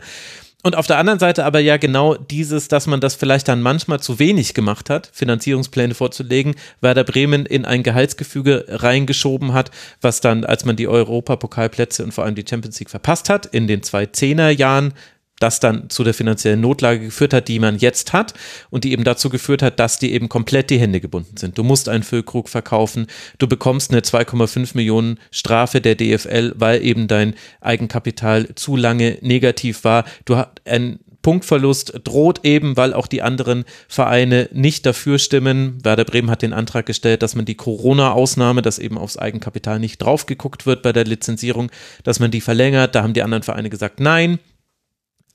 Und 0.62 0.74
auf 0.74 0.88
der 0.88 0.98
anderen 0.98 1.20
Seite 1.20 1.44
aber 1.44 1.60
ja 1.60 1.76
genau 1.76 2.14
dieses, 2.16 2.66
dass 2.66 2.88
man 2.88 3.00
das 3.00 3.14
vielleicht 3.14 3.46
dann 3.46 3.62
manchmal 3.62 4.00
zu 4.00 4.18
wenig 4.18 4.52
gemacht 4.52 4.90
hat, 4.90 5.08
Finanzierungspläne 5.12 5.94
vorzulegen, 5.94 6.56
Werder 6.80 7.04
Bremen 7.04 7.46
in 7.46 7.64
ein 7.64 7.84
Gehaltsgefüge 7.84 8.64
reingeschoben 8.68 9.52
hat, 9.52 9.70
was 10.00 10.20
dann, 10.20 10.44
als 10.44 10.64
man 10.64 10.74
die 10.74 10.88
Europapokalplätze 10.88 12.02
und 12.02 12.12
vor 12.12 12.24
allem 12.24 12.34
die 12.34 12.44
Champions 12.48 12.80
League 12.80 12.90
verpasst 12.90 13.28
hat, 13.30 13.46
in 13.46 13.68
den 13.68 13.84
zwei 13.84 14.06
Zehnerjahren 14.06 14.94
das 15.38 15.60
dann 15.60 15.90
zu 15.90 16.04
der 16.04 16.14
finanziellen 16.14 16.60
Notlage 16.60 17.00
geführt 17.00 17.34
hat, 17.34 17.48
die 17.48 17.58
man 17.58 17.78
jetzt 17.78 18.12
hat 18.12 18.34
und 18.70 18.84
die 18.84 18.92
eben 18.92 19.04
dazu 19.04 19.28
geführt 19.28 19.62
hat, 19.62 19.78
dass 19.78 19.98
die 19.98 20.12
eben 20.12 20.28
komplett 20.28 20.70
die 20.70 20.78
Hände 20.78 21.00
gebunden 21.00 21.36
sind. 21.36 21.58
Du 21.58 21.64
musst 21.64 21.88
einen 21.88 22.02
Füllkrug 22.02 22.48
verkaufen, 22.48 23.06
du 23.38 23.46
bekommst 23.46 23.90
eine 23.90 24.00
2,5 24.00 24.70
Millionen 24.74 25.18
Strafe 25.30 25.80
der 25.80 25.94
DFL, 25.94 26.54
weil 26.56 26.82
eben 26.82 27.08
dein 27.08 27.34
Eigenkapital 27.60 28.54
zu 28.54 28.76
lange 28.76 29.18
negativ 29.20 29.84
war. 29.84 30.04
Du 30.24 30.36
hast 30.36 30.48
ein 30.64 30.98
Punktverlust 31.26 32.02
droht 32.04 32.44
eben, 32.44 32.76
weil 32.76 32.94
auch 32.94 33.08
die 33.08 33.20
anderen 33.20 33.64
Vereine 33.88 34.48
nicht 34.52 34.86
dafür 34.86 35.18
stimmen. 35.18 35.84
Werder 35.84 36.04
Bremen 36.04 36.30
hat 36.30 36.40
den 36.40 36.52
Antrag 36.52 36.86
gestellt, 36.86 37.20
dass 37.20 37.34
man 37.34 37.44
die 37.44 37.56
Corona-Ausnahme, 37.56 38.62
dass 38.62 38.78
eben 38.78 38.96
aufs 38.96 39.16
Eigenkapital 39.16 39.80
nicht 39.80 39.98
drauf 39.98 40.26
geguckt 40.26 40.66
wird 40.66 40.82
bei 40.82 40.92
der 40.92 41.04
Lizenzierung, 41.04 41.72
dass 42.04 42.20
man 42.20 42.30
die 42.30 42.40
verlängert. 42.40 42.94
Da 42.94 43.02
haben 43.02 43.12
die 43.12 43.24
anderen 43.24 43.42
Vereine 43.42 43.70
gesagt, 43.70 43.98
nein, 43.98 44.38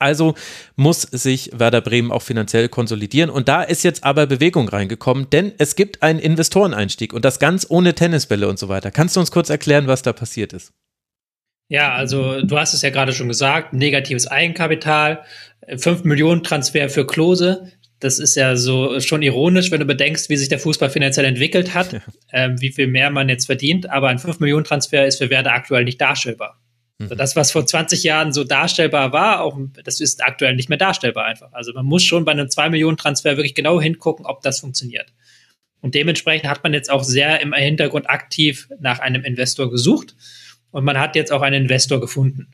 also 0.02 0.36
muss 0.76 1.02
sich 1.02 1.52
Werder 1.54 1.82
Bremen 1.82 2.12
auch 2.12 2.22
finanziell 2.22 2.70
konsolidieren. 2.70 3.30
Und 3.30 3.48
da 3.48 3.64
ist 3.64 3.84
jetzt 3.84 4.04
aber 4.04 4.26
Bewegung 4.28 4.68
reingekommen, 4.70 5.30
denn 5.30 5.54
es 5.58 5.76
gibt 5.76 6.04
einen 6.04 6.20
Investoreneinstieg 6.20 7.14
und 7.14 7.26
das 7.26 7.40
ganz 7.40 7.66
ohne 7.70 7.94
Tennisbälle 7.94 8.48
und 8.48 8.60
so 8.60 8.70
weiter. 8.70 8.92
Kannst 8.92 9.16
du 9.16 9.20
uns 9.20 9.32
kurz 9.32 9.50
erklären, 9.50 9.88
was 9.88 10.02
da 10.02 10.14
passiert 10.14 10.54
ist? 10.54 10.74
Ja, 11.70 11.94
also 11.94 12.42
du 12.42 12.58
hast 12.60 12.74
es 12.74 12.82
ja 12.82 12.90
gerade 12.90 13.14
schon 13.14 13.30
gesagt, 13.30 13.72
negatives 13.72 14.28
Eigenkapital, 14.28 15.24
5 15.78 16.04
Millionen 16.04 16.44
Transfer 16.44 16.90
für 16.90 17.08
Klose. 17.08 17.72
Das 18.00 18.20
ist 18.20 18.36
ja 18.36 18.58
so 18.58 19.00
schon 19.00 19.22
ironisch, 19.22 19.72
wenn 19.72 19.80
du 19.80 19.86
bedenkst, 19.86 20.30
wie 20.30 20.36
sich 20.36 20.50
der 20.50 20.60
Fußball 20.60 20.90
finanziell 20.90 21.26
entwickelt 21.26 21.74
hat, 21.74 21.94
ja. 21.94 22.02
ähm, 22.34 22.60
wie 22.60 22.72
viel 22.72 22.88
mehr 22.88 23.10
man 23.10 23.30
jetzt 23.30 23.46
verdient. 23.46 23.90
Aber 23.90 24.10
ein 24.10 24.20
5 24.20 24.40
Millionen 24.40 24.66
Transfer 24.66 25.06
ist 25.06 25.20
für 25.20 25.30
Werder 25.30 25.54
aktuell 25.54 25.86
nicht 25.86 26.02
darstellbar. 26.02 26.61
Mhm. 27.10 27.18
Das, 27.18 27.36
was 27.36 27.52
vor 27.52 27.66
20 27.66 28.04
Jahren 28.04 28.34
so 28.34 28.44
darstellbar 28.44 29.14
war, 29.14 29.42
auch, 29.42 29.58
das 29.84 30.00
ist 30.00 30.24
aktuell 30.24 30.56
nicht 30.56 30.70
mehr 30.70 30.78
darstellbar 30.78 31.26
einfach. 31.26 31.52
Also 31.54 31.74
man 31.74 31.86
muss 31.86 32.04
schon 32.04 32.26
bei 32.26 32.32
einem 32.32 32.50
2 32.50 32.70
Millionen 32.70 32.98
Transfer 32.98 33.38
wirklich 33.38 33.56
genau 33.56 33.82
hingucken, 33.82 34.26
ob 34.26 34.42
das 34.42 34.60
funktioniert. 34.60 35.14
Und 35.82 35.96
dementsprechend 35.96 36.48
hat 36.48 36.64
man 36.64 36.74
jetzt 36.74 36.92
auch 36.92 37.04
sehr 37.04 37.42
im 37.42 37.54
Hintergrund 37.54 38.10
aktiv 38.10 38.70
nach 38.80 39.00
einem 39.00 39.24
Investor 39.24 39.70
gesucht. 39.70 40.16
Und 40.70 40.86
man 40.86 41.00
hat 41.00 41.16
jetzt 41.16 41.32
auch 41.32 41.42
einen 41.42 41.64
Investor 41.64 42.00
gefunden. 42.00 42.52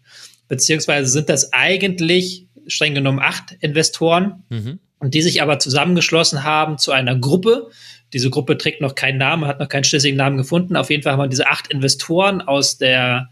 Beziehungsweise 0.48 1.08
sind 1.08 1.30
das 1.30 1.52
eigentlich 1.52 2.48
streng 2.68 2.96
genommen 2.96 3.20
acht 3.20 3.56
Investoren, 3.60 4.44
mhm. 4.50 4.80
und 5.00 5.14
die 5.14 5.22
sich 5.22 5.42
aber 5.42 5.60
zusammengeschlossen 5.60 6.44
haben 6.44 6.78
zu 6.78 6.92
einer 6.92 7.18
Gruppe. 7.18 7.70
Diese 8.14 8.30
Gruppe 8.30 8.58
trägt 8.58 8.82
noch 8.82 8.96
keinen 8.96 9.18
Namen, 9.18 9.46
hat 9.46 9.60
noch 9.60 9.70
keinen 9.70 9.84
schlüssigen 9.84 10.18
Namen 10.18 10.38
gefunden. 10.38 10.76
Auf 10.76 10.90
jeden 10.90 11.04
Fall 11.04 11.14
haben 11.14 11.22
wir 11.22 11.28
diese 11.28 11.48
acht 11.48 11.68
Investoren 11.68 12.42
aus 12.42 12.78
der 12.78 13.30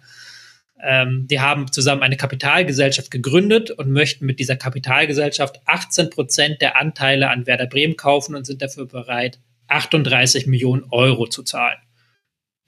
ähm, 0.85 1.27
die 1.27 1.39
haben 1.39 1.71
zusammen 1.71 2.03
eine 2.03 2.17
Kapitalgesellschaft 2.17 3.09
gegründet 3.11 3.71
und 3.71 3.91
möchten 3.91 4.25
mit 4.25 4.39
dieser 4.39 4.55
Kapitalgesellschaft 4.55 5.59
18 5.65 6.09
Prozent 6.09 6.61
der 6.61 6.77
Anteile 6.77 7.29
an 7.29 7.47
Werder 7.47 7.67
Bremen 7.67 7.95
kaufen 7.95 8.35
und 8.35 8.45
sind 8.45 8.61
dafür 8.61 8.85
bereit, 8.85 9.39
38 9.67 10.47
Millionen 10.47 10.83
Euro 10.91 11.27
zu 11.27 11.43
zahlen. 11.43 11.77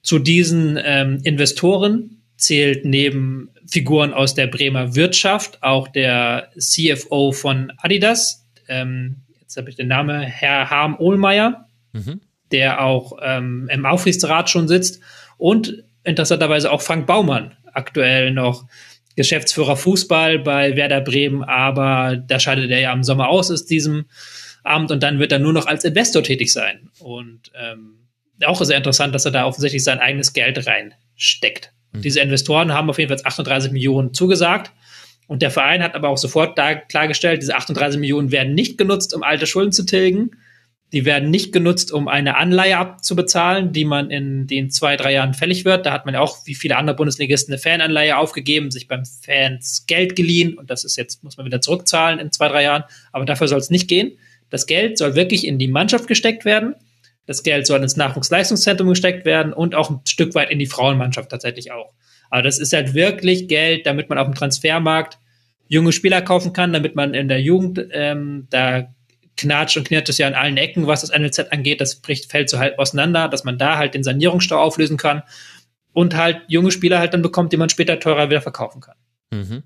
Zu 0.02 0.18
diesen 0.18 0.78
ähm, 0.82 1.20
Investoren 1.22 2.22
zählt 2.36 2.84
neben 2.84 3.50
Figuren 3.66 4.12
aus 4.12 4.34
der 4.34 4.46
Bremer 4.46 4.94
Wirtschaft 4.94 5.62
auch 5.62 5.88
der 5.88 6.50
CFO 6.58 7.32
von 7.32 7.72
Adidas, 7.78 8.46
ähm, 8.68 9.22
jetzt 9.40 9.56
habe 9.56 9.70
ich 9.70 9.76
den 9.76 9.88
Namen, 9.88 10.20
Herr 10.20 10.70
Harm 10.70 10.96
Ohlmeier, 10.98 11.66
mhm. 11.92 12.20
der 12.52 12.82
auch 12.82 13.18
ähm, 13.22 13.68
im 13.72 13.86
Aufsichtsrat 13.86 14.50
schon 14.50 14.68
sitzt 14.68 15.00
und 15.36 15.84
interessanterweise 16.04 16.70
auch 16.70 16.80
Frank 16.80 17.06
Baumann, 17.06 17.52
aktuell 17.78 18.30
noch 18.32 18.66
Geschäftsführer 19.16 19.76
Fußball 19.76 20.38
bei 20.38 20.76
Werder 20.76 21.00
Bremen, 21.00 21.42
aber 21.42 22.16
da 22.16 22.38
scheidet 22.38 22.70
er 22.70 22.80
ja 22.80 22.92
im 22.92 23.02
Sommer 23.02 23.28
aus 23.28 23.50
aus 23.50 23.64
diesem 23.66 24.04
Amt 24.62 24.90
und 24.90 25.02
dann 25.02 25.18
wird 25.18 25.32
er 25.32 25.38
nur 25.38 25.52
noch 25.52 25.66
als 25.66 25.84
Investor 25.84 26.22
tätig 26.22 26.52
sein. 26.52 26.90
Und 27.00 27.50
ähm, 27.54 27.98
auch 28.44 28.62
sehr 28.62 28.76
interessant, 28.76 29.14
dass 29.14 29.24
er 29.24 29.32
da 29.32 29.46
offensichtlich 29.46 29.82
sein 29.82 29.98
eigenes 29.98 30.32
Geld 30.32 30.64
reinsteckt. 30.66 31.72
Mhm. 31.92 32.02
Diese 32.02 32.20
Investoren 32.20 32.72
haben 32.72 32.90
auf 32.90 32.98
jeden 32.98 33.08
Fall 33.08 33.24
38 33.24 33.72
Millionen 33.72 34.14
zugesagt. 34.14 34.72
Und 35.26 35.42
der 35.42 35.50
Verein 35.50 35.82
hat 35.82 35.94
aber 35.94 36.08
auch 36.08 36.16
sofort 36.16 36.56
da 36.56 36.74
klargestellt, 36.74 37.42
diese 37.42 37.54
38 37.54 38.00
Millionen 38.00 38.32
werden 38.32 38.54
nicht 38.54 38.78
genutzt, 38.78 39.14
um 39.14 39.22
alte 39.22 39.46
Schulden 39.46 39.72
zu 39.72 39.84
tilgen, 39.84 40.30
die 40.92 41.04
werden 41.04 41.30
nicht 41.30 41.52
genutzt, 41.52 41.92
um 41.92 42.08
eine 42.08 42.36
Anleihe 42.36 42.78
abzubezahlen, 42.78 43.72
die 43.72 43.84
man 43.84 44.10
in 44.10 44.46
den 44.46 44.70
zwei, 44.70 44.96
drei 44.96 45.12
Jahren 45.12 45.34
fällig 45.34 45.64
wird. 45.64 45.84
Da 45.84 45.92
hat 45.92 46.06
man 46.06 46.14
ja 46.14 46.20
auch, 46.20 46.46
wie 46.46 46.54
viele 46.54 46.76
andere 46.76 46.96
Bundesligisten, 46.96 47.52
eine 47.52 47.60
Fananleihe 47.60 48.16
aufgegeben, 48.16 48.70
sich 48.70 48.88
beim 48.88 49.04
Fans 49.04 49.84
Geld 49.86 50.16
geliehen 50.16 50.56
und 50.56 50.70
das 50.70 50.84
ist 50.84 50.96
jetzt, 50.96 51.22
muss 51.22 51.36
man 51.36 51.44
wieder 51.44 51.60
zurückzahlen 51.60 52.18
in 52.18 52.32
zwei, 52.32 52.48
drei 52.48 52.62
Jahren. 52.62 52.84
Aber 53.12 53.26
dafür 53.26 53.48
soll 53.48 53.58
es 53.58 53.70
nicht 53.70 53.86
gehen. 53.88 54.12
Das 54.48 54.66
Geld 54.66 54.96
soll 54.96 55.14
wirklich 55.14 55.46
in 55.46 55.58
die 55.58 55.68
Mannschaft 55.68 56.08
gesteckt 56.08 56.46
werden. 56.46 56.74
Das 57.26 57.42
Geld 57.42 57.66
soll 57.66 57.82
ins 57.82 57.96
Nachwuchsleistungszentrum 57.96 58.88
gesteckt 58.88 59.26
werden 59.26 59.52
und 59.52 59.74
auch 59.74 59.90
ein 59.90 60.00
Stück 60.06 60.34
weit 60.34 60.50
in 60.50 60.58
die 60.58 60.66
Frauenmannschaft 60.66 61.30
tatsächlich 61.30 61.70
auch. 61.70 61.92
Aber 62.30 62.40
das 62.40 62.58
ist 62.58 62.72
halt 62.72 62.94
wirklich 62.94 63.48
Geld, 63.48 63.84
damit 63.84 64.08
man 64.08 64.16
auf 64.16 64.26
dem 64.26 64.34
Transfermarkt 64.34 65.18
junge 65.68 65.92
Spieler 65.92 66.22
kaufen 66.22 66.54
kann, 66.54 66.72
damit 66.72 66.96
man 66.96 67.12
in 67.12 67.28
der 67.28 67.42
Jugend 67.42 67.86
ähm, 67.92 68.46
da 68.48 68.88
knatscht 69.38 69.76
und 69.76 69.86
knirrt 69.86 70.08
es 70.08 70.18
ja 70.18 70.26
an 70.26 70.34
allen 70.34 70.56
Ecken, 70.56 70.86
was 70.86 71.00
das 71.00 71.16
NLZ 71.16 71.50
angeht. 71.50 71.80
Das 71.80 71.96
bricht, 71.96 72.30
fällt 72.30 72.50
so 72.50 72.58
halt 72.58 72.78
auseinander, 72.78 73.28
dass 73.28 73.44
man 73.44 73.58
da 73.58 73.78
halt 73.78 73.94
den 73.94 74.04
Sanierungsstau 74.04 74.58
auflösen 74.58 74.96
kann 74.96 75.22
und 75.92 76.16
halt 76.16 76.42
junge 76.48 76.70
Spieler 76.70 76.98
halt 76.98 77.14
dann 77.14 77.22
bekommt, 77.22 77.52
die 77.52 77.56
man 77.56 77.68
später 77.68 77.98
teurer 77.98 78.28
wieder 78.28 78.42
verkaufen 78.42 78.80
kann. 78.80 78.96
Mhm. 79.32 79.62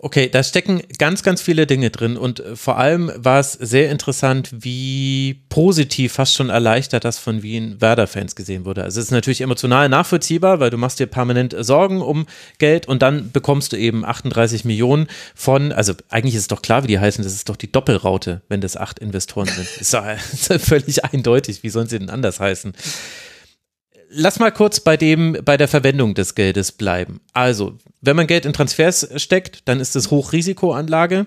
Okay, 0.00 0.28
da 0.28 0.44
stecken 0.44 0.80
ganz, 0.98 1.24
ganz 1.24 1.42
viele 1.42 1.66
Dinge 1.66 1.90
drin 1.90 2.16
und 2.16 2.38
äh, 2.38 2.54
vor 2.54 2.78
allem 2.78 3.10
war 3.16 3.40
es 3.40 3.52
sehr 3.52 3.90
interessant, 3.90 4.50
wie 4.52 5.40
positiv, 5.48 6.12
fast 6.12 6.34
schon 6.34 6.50
erleichtert 6.50 7.04
das 7.04 7.18
von 7.18 7.42
Wien 7.42 7.80
Werder-Fans 7.80 8.36
gesehen 8.36 8.64
wurde. 8.64 8.84
Also 8.84 9.00
es 9.00 9.06
ist 9.06 9.12
natürlich 9.12 9.40
emotional 9.40 9.88
nachvollziehbar, 9.88 10.60
weil 10.60 10.70
du 10.70 10.78
machst 10.78 11.00
dir 11.00 11.06
permanent 11.06 11.54
Sorgen 11.58 12.00
um 12.00 12.26
Geld 12.58 12.86
und 12.86 13.02
dann 13.02 13.32
bekommst 13.32 13.72
du 13.72 13.76
eben 13.76 14.04
38 14.04 14.64
Millionen 14.64 15.08
von, 15.34 15.72
also 15.72 15.94
eigentlich 16.08 16.36
ist 16.36 16.42
es 16.42 16.48
doch 16.48 16.62
klar, 16.62 16.84
wie 16.84 16.88
die 16.88 17.00
heißen, 17.00 17.24
das 17.24 17.34
ist 17.34 17.48
doch 17.48 17.56
die 17.56 17.72
Doppelraute, 17.72 18.42
wenn 18.48 18.60
das 18.60 18.76
acht 18.76 19.00
Investoren 19.00 19.48
sind. 19.48 19.68
ist 19.80 19.94
doch 19.94 20.04
völlig 20.60 21.04
eindeutig, 21.04 21.64
wie 21.64 21.70
sollen 21.70 21.88
sie 21.88 21.98
denn 21.98 22.10
anders 22.10 22.38
heißen? 22.38 22.72
Lass 24.10 24.38
mal 24.38 24.52
kurz 24.52 24.80
bei 24.80 24.96
dem, 24.96 25.36
bei 25.44 25.56
der 25.56 25.68
Verwendung 25.68 26.14
des 26.14 26.34
Geldes 26.34 26.72
bleiben. 26.72 27.20
Also, 27.32 27.78
wenn 28.00 28.16
man 28.16 28.26
Geld 28.26 28.46
in 28.46 28.52
Transfers 28.52 29.08
steckt, 29.16 29.68
dann 29.68 29.80
ist 29.80 29.96
es 29.96 30.10
Hochrisikoanlage. 30.10 31.26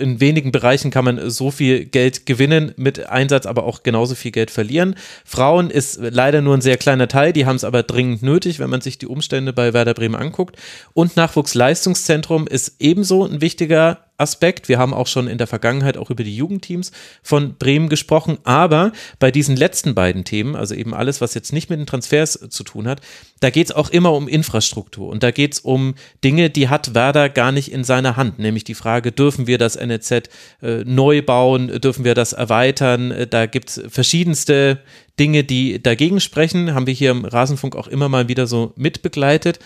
In 0.00 0.20
wenigen 0.20 0.52
Bereichen 0.52 0.92
kann 0.92 1.04
man 1.04 1.28
so 1.28 1.50
viel 1.50 1.84
Geld 1.84 2.24
gewinnen 2.24 2.72
mit 2.76 3.08
Einsatz, 3.08 3.46
aber 3.46 3.64
auch 3.64 3.82
genauso 3.82 4.14
viel 4.14 4.30
Geld 4.30 4.52
verlieren. 4.52 4.94
Frauen 5.24 5.70
ist 5.70 5.98
leider 6.00 6.40
nur 6.40 6.56
ein 6.56 6.60
sehr 6.60 6.76
kleiner 6.76 7.08
Teil, 7.08 7.32
die 7.32 7.46
haben 7.46 7.56
es 7.56 7.64
aber 7.64 7.82
dringend 7.82 8.22
nötig, 8.22 8.60
wenn 8.60 8.70
man 8.70 8.80
sich 8.80 8.98
die 8.98 9.08
Umstände 9.08 9.52
bei 9.52 9.72
Werder 9.72 9.94
Bremen 9.94 10.14
anguckt. 10.14 10.56
Und 10.94 11.16
Nachwuchsleistungszentrum 11.16 12.46
ist 12.46 12.76
ebenso 12.78 13.24
ein 13.24 13.40
wichtiger 13.40 14.07
Aspekt. 14.18 14.68
Wir 14.68 14.78
haben 14.78 14.92
auch 14.92 15.06
schon 15.06 15.28
in 15.28 15.38
der 15.38 15.46
Vergangenheit 15.46 15.96
auch 15.96 16.10
über 16.10 16.24
die 16.24 16.36
Jugendteams 16.36 16.92
von 17.22 17.54
Bremen 17.54 17.88
gesprochen, 17.88 18.38
aber 18.44 18.92
bei 19.18 19.30
diesen 19.30 19.56
letzten 19.56 19.94
beiden 19.94 20.24
Themen, 20.24 20.56
also 20.56 20.74
eben 20.74 20.92
alles, 20.92 21.20
was 21.20 21.34
jetzt 21.34 21.52
nicht 21.52 21.70
mit 21.70 21.78
den 21.78 21.86
Transfers 21.86 22.38
zu 22.50 22.64
tun 22.64 22.88
hat, 22.88 23.00
da 23.40 23.50
geht 23.50 23.68
es 23.68 23.72
auch 23.72 23.90
immer 23.90 24.12
um 24.12 24.28
Infrastruktur. 24.28 25.08
Und 25.08 25.22
da 25.22 25.30
geht 25.30 25.54
es 25.54 25.60
um 25.60 25.94
Dinge, 26.24 26.50
die 26.50 26.68
hat 26.68 26.94
Werder 26.94 27.28
gar 27.28 27.52
nicht 27.52 27.72
in 27.72 27.84
seiner 27.84 28.16
Hand, 28.16 28.38
nämlich 28.38 28.64
die 28.64 28.74
Frage, 28.74 29.12
dürfen 29.12 29.46
wir 29.46 29.58
das 29.58 29.76
NEZ 29.76 30.10
äh, 30.10 30.84
neu 30.84 31.22
bauen, 31.22 31.80
dürfen 31.80 32.04
wir 32.04 32.14
das 32.14 32.32
erweitern, 32.32 33.12
äh, 33.12 33.26
da 33.26 33.46
gibt 33.46 33.70
es 33.70 33.82
verschiedenste 33.88 34.80
Dinge, 35.18 35.44
die 35.44 35.82
dagegen 35.82 36.20
sprechen, 36.20 36.74
haben 36.74 36.86
wir 36.86 36.94
hier 36.94 37.10
im 37.10 37.24
Rasenfunk 37.24 37.76
auch 37.76 37.88
immer 37.88 38.08
mal 38.08 38.28
wieder 38.28 38.46
so 38.46 38.72
mitbegleitet. 38.76 39.58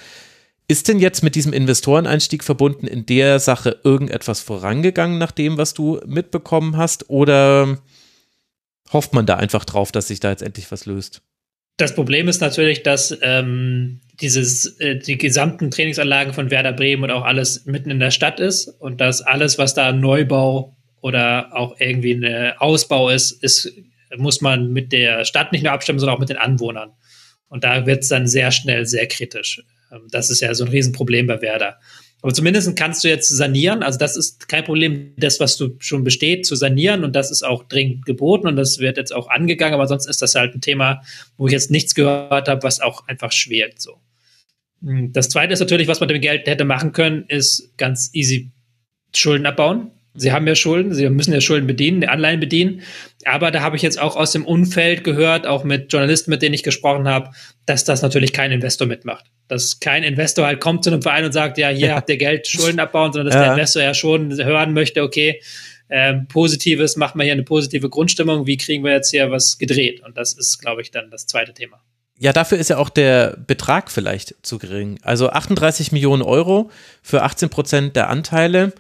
Ist 0.69 0.89
denn 0.89 1.01
jetzt 1.01 1.23
mit 1.23 1.35
diesem 1.35 1.53
Investoreneinstieg 1.53 2.45
verbunden 2.45 2.87
in 2.87 3.05
der 3.05 3.41
Sache 3.41 3.81
irgendetwas 3.85 4.41
vorangegangen 4.41 5.19
nach 5.19 5.33
dem, 5.33 5.59
was 5.59 5.75
du 5.75 6.01
mitbekommen 6.07 6.77
hast? 6.77 7.11
Oder 7.11 7.79
hofft 8.93 9.13
man 9.13 9.27
da 9.27 9.37
einfach 9.37 9.65
drauf, 9.65 9.93
dass 9.93 10.09
sich 10.09 10.21
da 10.21 10.31
jetzt 10.31 10.43
endlich 10.43 10.71
was 10.71 10.87
löst? 10.87 11.23
Das 11.79 11.95
Problem 11.95 12.29
ist 12.29 12.41
natürlich, 12.41 12.83
dass 12.83 13.17
ähm, 13.23 14.01
dieses, 14.21 14.79
äh, 14.79 14.97
die 14.97 15.19
gesamten 15.19 15.71
Trainingsanlagen 15.71 16.33
von 16.33 16.51
Werder 16.51 16.73
Bremen 16.73 17.05
und 17.05 17.11
auch 17.11 17.25
alles 17.25 17.65
mitten 17.67 17.91
in 17.91 17.99
der 17.99 18.11
Stadt 18.11 18.41
ist 18.41 18.69
und 18.69 19.01
dass 19.01 19.23
alles, 19.23 19.59
was 19.59 19.75
da 19.75 19.93
Neubau 19.93 20.77
oder 21.01 21.57
auch 21.57 21.75
irgendwie 21.81 22.13
ein 22.13 22.53
Ausbau 22.59 23.09
ist, 23.09 23.33
ist 23.43 23.73
muss 24.17 24.41
man 24.41 24.73
mit 24.73 24.93
der 24.93 25.25
Stadt 25.25 25.53
nicht 25.53 25.63
nur 25.63 25.73
abstimmen, 25.73 25.99
sondern 25.99 26.17
auch 26.17 26.21
mit 26.21 26.29
den 26.29 26.37
Anwohnern. 26.37 26.93
Und 27.49 27.65
da 27.65 27.87
wird 27.87 28.03
es 28.03 28.09
dann 28.09 28.27
sehr 28.27 28.51
schnell 28.51 28.87
sehr 28.87 29.07
kritisch. 29.07 29.63
Ähm, 29.93 30.07
das 30.11 30.31
ist 30.31 30.41
ja 30.41 30.55
so 30.55 30.65
ein 30.65 30.71
Riesenproblem 30.71 31.27
bei 31.27 31.41
Werder. 31.43 31.79
Aber 32.23 32.33
zumindest 32.33 32.75
kannst 32.77 33.03
du 33.03 33.09
jetzt 33.09 33.29
sanieren. 33.29 33.83
Also 33.83 33.99
das 33.99 34.17
ist 34.17 34.49
kein 34.49 34.65
Problem, 34.65 35.13
das, 35.17 35.41
was 35.41 35.57
du 35.57 35.77
schon 35.81 36.05
besteht, 36.05 36.47
zu 36.47 36.55
sanieren. 36.55 37.03
Und 37.03 37.17
das 37.17 37.33
ist 37.33 37.43
auch 37.43 37.65
dringend 37.65 38.07
geboten 38.07 38.47
und 38.47 38.57
das 38.57 38.79
wird 38.79 38.97
jetzt 38.97 39.13
auch 39.13 39.29
angegangen. 39.29 39.75
Aber 39.75 39.89
sonst 39.89 40.07
ist 40.07 40.23
das 40.23 40.37
halt 40.37 40.55
ein 40.55 40.61
Thema, 40.61 41.03
wo 41.37 41.49
ich 41.49 41.53
jetzt 41.53 41.73
nichts 41.73 41.95
gehört 41.95 42.49
habe, 42.49 42.63
was 42.63 42.81
auch 42.81 43.07
einfach 43.09 43.33
schwert 43.33 43.81
so. 43.81 43.99
Hm, 44.83 45.13
das 45.13 45.29
zweite 45.31 45.53
ist 45.53 45.61
natürlich, 45.61 45.89
was 45.89 45.99
man 45.99 46.07
mit 46.09 46.17
dem 46.17 46.23
Geld 46.23 46.47
hätte 46.47 46.65
machen 46.65 46.93
können, 46.93 47.25
ist 47.27 47.77
ganz 47.77 48.11
easy 48.13 48.53
Schulden 49.15 49.47
abbauen. 49.47 49.91
Sie 50.15 50.33
haben 50.33 50.47
ja 50.47 50.55
Schulden, 50.55 50.93
sie 50.93 51.09
müssen 51.09 51.33
ja 51.33 51.41
Schulden 51.41 51.67
bedienen, 51.67 52.03
die 52.03 52.09
Anleihen 52.09 52.39
bedienen. 52.41 52.83
Aber 53.25 53.51
da 53.51 53.61
habe 53.63 53.77
ich 53.77 53.83
jetzt 53.83 53.99
auch 53.99 54.17
aus 54.17 54.33
dem 54.33 54.45
Umfeld 54.45 55.05
gehört, 55.05 55.47
auch 55.47 55.65
mit 55.65 55.93
Journalisten, 55.93 56.31
mit 56.31 56.43
denen 56.43 56.55
ich 56.55 56.63
gesprochen 56.63 57.09
habe, 57.09 57.31
dass 57.67 57.85
das 57.85 58.03
natürlich 58.03 58.33
kein 58.33 58.53
Investor 58.53 58.87
mitmacht. 58.87 59.25
Dass 59.49 59.81
kein 59.81 60.03
Investor 60.03 60.47
halt 60.47 60.61
kommt 60.61 60.85
zu 60.85 60.91
einem 60.91 61.03
Verein 61.03 61.25
und 61.25 61.33
sagt, 61.33 61.57
ja, 61.57 61.69
hier 61.69 61.95
habt 61.95 62.11
ihr 62.11 62.19
Geld, 62.19 62.47
Schulden 62.47 62.81
abbauen, 62.81 63.13
sondern 63.13 63.27
dass 63.27 63.35
ja. 63.37 63.43
der 63.43 63.53
Investor 63.53 63.83
ja 63.83 63.95
schon 63.95 64.33
hören 64.33 64.75
möchte, 64.75 65.03
okay, 65.03 65.41
ähm, 65.89 66.27
Positives, 66.27 66.97
macht 66.97 67.17
man 67.17 67.25
hier 67.25 67.35
eine 67.35 67.43
positive 67.43 67.89
Grundstimmung, 67.89 68.47
wie 68.47 68.57
kriegen 68.57 68.83
wir 68.83 68.93
jetzt 68.93 69.11
hier 69.11 69.31
was 69.31 69.59
gedreht? 69.59 70.03
Und 70.03 70.17
das 70.17 70.33
ist, 70.33 70.59
glaube 70.59 70.83
ich, 70.83 70.91
dann 70.91 71.11
das 71.11 71.27
zweite 71.27 71.53
Thema. 71.53 71.81
Ja, 72.19 72.33
dafür 72.33 72.59
ist 72.59 72.71
ja 72.71 72.79
auch 72.79 72.89
der 72.89 73.37
Betrag 73.47 73.91
vielleicht 73.91 74.37
zu 74.43 74.59
gering. 74.59 74.99
Also 75.03 75.31
38 75.31 75.93
Millionen 75.93 76.23
Euro 76.23 76.71
für 77.03 77.23
18 77.23 77.49
Prozent 77.51 77.97
der 77.97 78.09
Anteile 78.09 78.73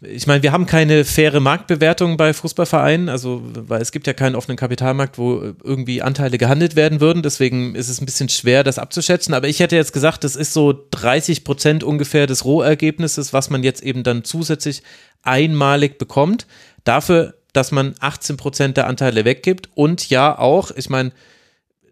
ich 0.00 0.28
meine, 0.28 0.44
wir 0.44 0.52
haben 0.52 0.66
keine 0.66 1.04
faire 1.04 1.40
Marktbewertung 1.40 2.16
bei 2.16 2.32
Fußballvereinen, 2.32 3.08
also 3.08 3.42
weil 3.44 3.82
es 3.82 3.90
gibt 3.90 4.06
ja 4.06 4.12
keinen 4.12 4.36
offenen 4.36 4.56
Kapitalmarkt, 4.56 5.18
wo 5.18 5.54
irgendwie 5.64 6.02
Anteile 6.02 6.38
gehandelt 6.38 6.76
werden 6.76 7.00
würden. 7.00 7.22
Deswegen 7.22 7.74
ist 7.74 7.88
es 7.88 8.00
ein 8.00 8.06
bisschen 8.06 8.28
schwer, 8.28 8.62
das 8.62 8.78
abzuschätzen. 8.78 9.34
Aber 9.34 9.48
ich 9.48 9.58
hätte 9.58 9.74
jetzt 9.74 9.92
gesagt, 9.92 10.22
das 10.22 10.36
ist 10.36 10.52
so 10.52 10.86
30 10.92 11.42
Prozent 11.42 11.82
ungefähr 11.82 12.28
des 12.28 12.44
Rohergebnisses, 12.44 13.32
was 13.32 13.50
man 13.50 13.64
jetzt 13.64 13.82
eben 13.82 14.04
dann 14.04 14.22
zusätzlich 14.22 14.84
einmalig 15.22 15.98
bekommt. 15.98 16.46
Dafür, 16.84 17.34
dass 17.52 17.72
man 17.72 17.94
18 17.98 18.36
Prozent 18.36 18.76
der 18.76 18.86
Anteile 18.86 19.24
weggibt 19.24 19.68
und 19.74 20.10
ja 20.10 20.38
auch, 20.38 20.70
ich 20.70 20.88
meine, 20.90 21.10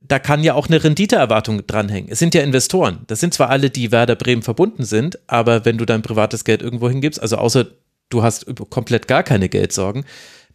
da 0.01 0.21
kann 0.21 0.45
ja 0.45 0.55
auch 0.55 0.69
eine 0.69 0.85
Renditeerwartung 0.85 1.67
dranhängen. 1.67 2.09
Es 2.09 2.21
sind 2.21 2.37
ja 2.37 2.43
Investoren. 2.43 3.01
Das 3.09 3.19
sind 3.19 3.35
zwar 3.35 3.51
alle, 3.51 3.71
die 3.71 3.91
Werder 3.91 4.15
Bremen 4.15 4.43
verbunden 4.43 4.85
sind, 4.85 5.19
aber 5.27 5.65
wenn 5.65 5.77
du 5.77 5.85
dein 5.85 6.03
privates 6.03 6.45
Geld 6.45 6.63
irgendwo 6.63 6.89
hingibst, 6.89 7.21
also 7.21 7.39
außer 7.39 7.67
du 8.09 8.23
hast 8.23 8.47
komplett 8.71 9.09
gar 9.09 9.23
keine 9.23 9.49
Geldsorgen, 9.49 10.05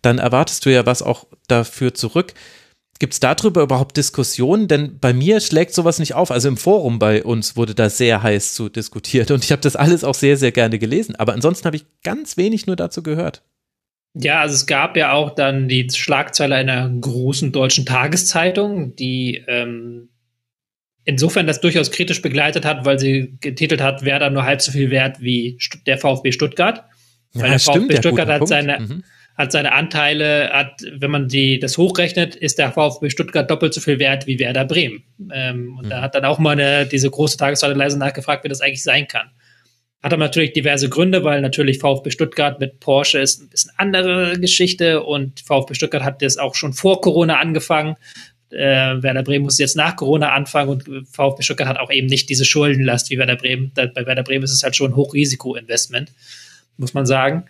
dann 0.01 0.17
erwartest 0.17 0.65
du 0.65 0.71
ja 0.71 0.85
was 0.85 1.01
auch 1.01 1.25
dafür 1.47 1.93
zurück. 1.93 2.33
Gibt 2.99 3.13
es 3.13 3.19
darüber 3.19 3.63
überhaupt 3.63 3.97
Diskussionen? 3.97 4.67
Denn 4.67 4.99
bei 4.99 5.11
mir 5.11 5.39
schlägt 5.39 5.73
sowas 5.73 5.97
nicht 5.97 6.13
auf. 6.13 6.29
Also 6.29 6.47
im 6.47 6.57
Forum 6.57 6.99
bei 6.99 7.23
uns 7.23 7.57
wurde 7.57 7.73
da 7.73 7.89
sehr 7.89 8.21
heiß 8.21 8.53
zu 8.53 8.69
diskutiert 8.69 9.31
und 9.31 9.43
ich 9.43 9.51
habe 9.51 9.61
das 9.61 9.75
alles 9.75 10.03
auch 10.03 10.13
sehr, 10.13 10.37
sehr 10.37 10.51
gerne 10.51 10.77
gelesen. 10.77 11.15
Aber 11.15 11.33
ansonsten 11.33 11.65
habe 11.65 11.77
ich 11.77 11.85
ganz 12.03 12.37
wenig 12.37 12.67
nur 12.67 12.75
dazu 12.75 13.01
gehört. 13.01 13.41
Ja, 14.13 14.41
also 14.41 14.55
es 14.55 14.67
gab 14.67 14.97
ja 14.97 15.13
auch 15.13 15.33
dann 15.33 15.67
die 15.67 15.89
Schlagzeile 15.89 16.55
einer 16.55 16.89
großen 16.89 17.51
deutschen 17.51 17.85
Tageszeitung, 17.85 18.95
die 18.95 19.43
ähm, 19.47 20.09
insofern 21.05 21.47
das 21.47 21.61
durchaus 21.61 21.91
kritisch 21.91 22.21
begleitet 22.21 22.65
hat, 22.65 22.85
weil 22.85 22.99
sie 22.99 23.37
getitelt 23.39 23.81
hat, 23.81 24.03
wer 24.03 24.19
da 24.19 24.29
nur 24.29 24.43
halb 24.43 24.61
so 24.61 24.71
viel 24.71 24.91
wert 24.91 25.21
wie 25.21 25.57
der 25.87 25.97
VfB 25.97 26.31
Stuttgart. 26.31 26.83
Weil 27.33 27.43
ja, 27.43 27.49
der 27.49 27.59
VfB 27.59 27.97
Stuttgart 27.97 28.29
hat 28.29 28.47
seine, 28.47 28.79
mhm. 28.79 29.03
hat 29.35 29.51
seine 29.51 29.71
Anteile, 29.73 30.49
hat, 30.51 30.81
wenn 30.91 31.11
man 31.11 31.27
die, 31.27 31.59
das 31.59 31.77
hochrechnet, 31.77 32.35
ist 32.35 32.57
der 32.57 32.71
VfB 32.71 33.09
Stuttgart 33.09 33.49
doppelt 33.49 33.73
so 33.73 33.81
viel 33.81 33.99
wert 33.99 34.27
wie 34.27 34.39
Werder 34.39 34.65
Bremen. 34.65 35.03
Ähm, 35.31 35.77
und 35.77 35.85
mhm. 35.85 35.89
da 35.89 36.01
hat 36.01 36.15
dann 36.15 36.25
auch 36.25 36.39
mal 36.39 36.51
eine, 36.51 36.85
diese 36.85 37.09
große 37.09 37.37
Tageszeitung 37.37 37.77
leise 37.77 37.97
nachgefragt, 37.97 38.43
wie 38.43 38.49
das 38.49 38.61
eigentlich 38.61 38.83
sein 38.83 39.07
kann. 39.07 39.29
Hat 40.03 40.13
aber 40.13 40.23
natürlich 40.23 40.53
diverse 40.53 40.89
Gründe, 40.89 41.23
weil 41.23 41.41
natürlich 41.41 41.77
VfB 41.77 42.09
Stuttgart 42.09 42.59
mit 42.59 42.79
Porsche 42.79 43.19
ist 43.19 43.41
ein 43.41 43.49
bisschen 43.49 43.71
andere 43.77 44.39
Geschichte 44.39 45.03
und 45.03 45.41
VfB 45.41 45.75
Stuttgart 45.75 46.03
hat 46.03 46.23
das 46.23 46.37
auch 46.37 46.55
schon 46.55 46.73
vor 46.73 47.01
Corona 47.01 47.37
angefangen. 47.37 47.95
Äh, 48.49 49.01
Werder 49.01 49.21
Bremen 49.21 49.45
muss 49.45 49.59
jetzt 49.59 49.77
nach 49.77 49.95
Corona 49.95 50.33
anfangen 50.33 50.69
und 50.71 51.07
VfB 51.07 51.43
Stuttgart 51.43 51.67
hat 51.67 51.77
auch 51.77 51.91
eben 51.91 52.07
nicht 52.07 52.29
diese 52.29 52.45
Schuldenlast 52.45 53.11
wie 53.11 53.19
Werder 53.19 53.35
Bremen. 53.35 53.71
Da, 53.75 53.85
bei 53.85 54.05
Werder 54.05 54.23
Bremen 54.23 54.43
ist 54.43 54.51
es 54.51 54.63
halt 54.63 54.75
schon 54.75 54.91
ein 54.91 54.95
Hochrisiko-Investment 54.95 56.11
muss 56.81 56.93
man 56.93 57.05
sagen. 57.05 57.45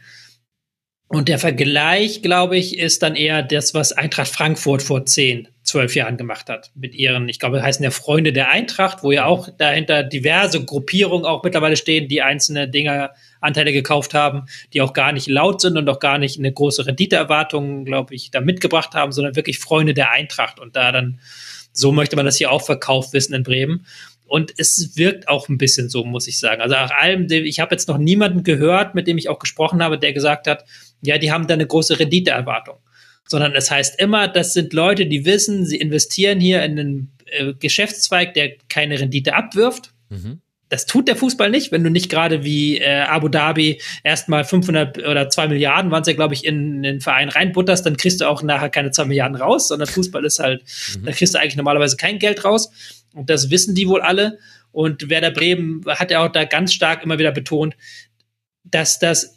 Und 1.08 1.28
der 1.28 1.40
Vergleich, 1.40 2.22
glaube 2.22 2.58
ich, 2.58 2.78
ist 2.78 3.04
dann 3.04 3.16
eher 3.16 3.44
das, 3.44 3.74
was 3.74 3.92
Eintracht 3.92 4.30
Frankfurt 4.30 4.82
vor 4.82 5.06
zehn, 5.06 5.50
zwölf 5.62 5.94
Jahren 5.94 6.16
gemacht 6.16 6.48
hat. 6.48 6.72
Mit 6.74 6.96
ihren, 6.96 7.28
ich 7.28 7.38
glaube, 7.38 7.62
heißen 7.62 7.84
ja 7.84 7.92
Freunde 7.92 8.32
der 8.32 8.50
Eintracht, 8.50 9.04
wo 9.04 9.12
ja 9.12 9.26
auch 9.26 9.50
dahinter 9.58 10.04
diverse 10.04 10.64
Gruppierungen 10.64 11.26
auch 11.26 11.44
mittlerweile 11.44 11.76
stehen, 11.76 12.08
die 12.08 12.22
einzelne 12.22 12.70
Dinger, 12.70 13.12
Anteile 13.42 13.74
gekauft 13.74 14.14
haben, 14.14 14.46
die 14.72 14.80
auch 14.80 14.94
gar 14.94 15.12
nicht 15.12 15.28
laut 15.28 15.60
sind 15.60 15.78
und 15.78 15.90
auch 15.90 16.00
gar 16.00 16.18
nicht 16.18 16.40
eine 16.40 16.54
große 16.54 16.86
Renditeerwartung, 16.86 17.84
glaube 17.84 18.16
ich, 18.16 18.32
da 18.32 18.40
mitgebracht 18.40 18.94
haben, 18.94 19.12
sondern 19.12 19.36
wirklich 19.36 19.60
Freunde 19.60 19.94
der 19.94 20.12
Eintracht. 20.12 20.62
Und 20.62 20.78
da 20.78 20.94
dann, 20.94 21.20
so 21.74 21.92
möchte 21.92 22.16
man 22.16 22.26
das 22.26 22.38
hier 22.38 22.52
auch 22.52 22.62
verkauft 22.62 23.12
wissen 23.12 23.34
in 23.34 23.44
Bremen. 23.44 23.86
Und 24.32 24.54
es 24.56 24.96
wirkt 24.96 25.28
auch 25.28 25.50
ein 25.50 25.58
bisschen 25.58 25.90
so, 25.90 26.06
muss 26.06 26.26
ich 26.26 26.40
sagen. 26.40 26.62
Also 26.62 26.74
nach 26.74 26.92
allem, 26.92 27.30
ich 27.30 27.60
habe 27.60 27.76
jetzt 27.76 27.90
noch 27.90 27.98
niemanden 27.98 28.46
gehört, 28.46 28.96
mit 28.96 29.06
dem 29.06 29.18
ich 29.18 29.28
auch 29.28 29.40
gesprochen 29.40 29.84
habe, 29.84 30.00
der 30.00 30.14
gesagt 30.14 30.48
hat, 30.48 30.64
ja, 31.02 31.18
die 31.18 31.34
haben 31.34 31.48
da 31.48 31.54
eine 31.54 31.68
große 31.68 32.00
Renditeerwartung. 32.00 32.78
Sondern 33.28 33.54
es 33.56 33.70
heißt 33.70 34.00
immer, 34.00 34.30
das 34.30 34.54
sind 34.54 34.72
Leute, 34.72 35.06
die 35.06 35.26
wissen, 35.26 35.66
sie 35.66 35.76
investieren 35.76 36.40
hier 36.40 36.64
in 36.64 36.80
einen 36.80 37.12
äh, 37.26 37.54
Geschäftszweig, 37.60 38.34
der 38.34 38.54
keine 38.70 38.98
Rendite 38.98 39.36
abwirft. 39.36 39.92
Mhm. 40.08 40.40
Das 40.72 40.86
tut 40.86 41.10
der 41.10 41.18
Fußball 41.18 41.50
nicht, 41.50 41.74
wenn 41.74 41.84
du 41.84 41.90
nicht 41.90 42.10
gerade 42.10 42.46
wie 42.46 42.78
äh, 42.78 43.02
Abu 43.02 43.28
Dhabi 43.28 43.82
erstmal 44.06 44.46
500 44.46 45.00
oder 45.06 45.30
2 45.30 45.50
Milliarden, 45.50 45.92
waren 45.92 46.02
es 46.02 46.08
ja, 46.08 46.14
glaube 46.14 46.34
ich, 46.34 46.46
in, 46.46 46.78
in 46.78 46.84
den 46.84 47.02
Verein 47.02 47.28
reinbutterst, 47.28 47.86
dann 47.86 47.98
kriegst 47.98 48.22
du 48.22 48.26
auch 48.26 48.42
nachher 48.42 48.70
keine 48.70 48.92
2 48.92 49.04
Milliarden 49.04 49.36
raus, 49.36 49.68
sondern 49.68 49.88
Fußball 49.90 50.24
ist 50.24 50.40
halt, 50.40 50.64
mhm. 50.96 51.06
da 51.06 51.12
kriegst 51.12 51.36
du 51.36 51.40
eigentlich 51.40 51.58
normalerweise 51.58 51.98
kein 51.98 52.20
Geld 52.20 52.46
raus. 52.46 52.72
Und 53.14 53.30
das 53.30 53.50
wissen 53.50 53.76
die 53.76 53.90
wohl 53.90 54.00
alle. 54.00 54.40
Und 54.72 55.10
Werder 55.10 55.32
Bremen 55.32 55.84
hat 55.86 56.10
ja 56.10 56.26
auch 56.26 56.32
da 56.32 56.46
ganz 56.46 56.74
stark 56.74 57.04
immer 57.04 57.20
wieder 57.20 57.34
betont, 57.34 57.76
dass 58.64 58.98
das 58.98 59.36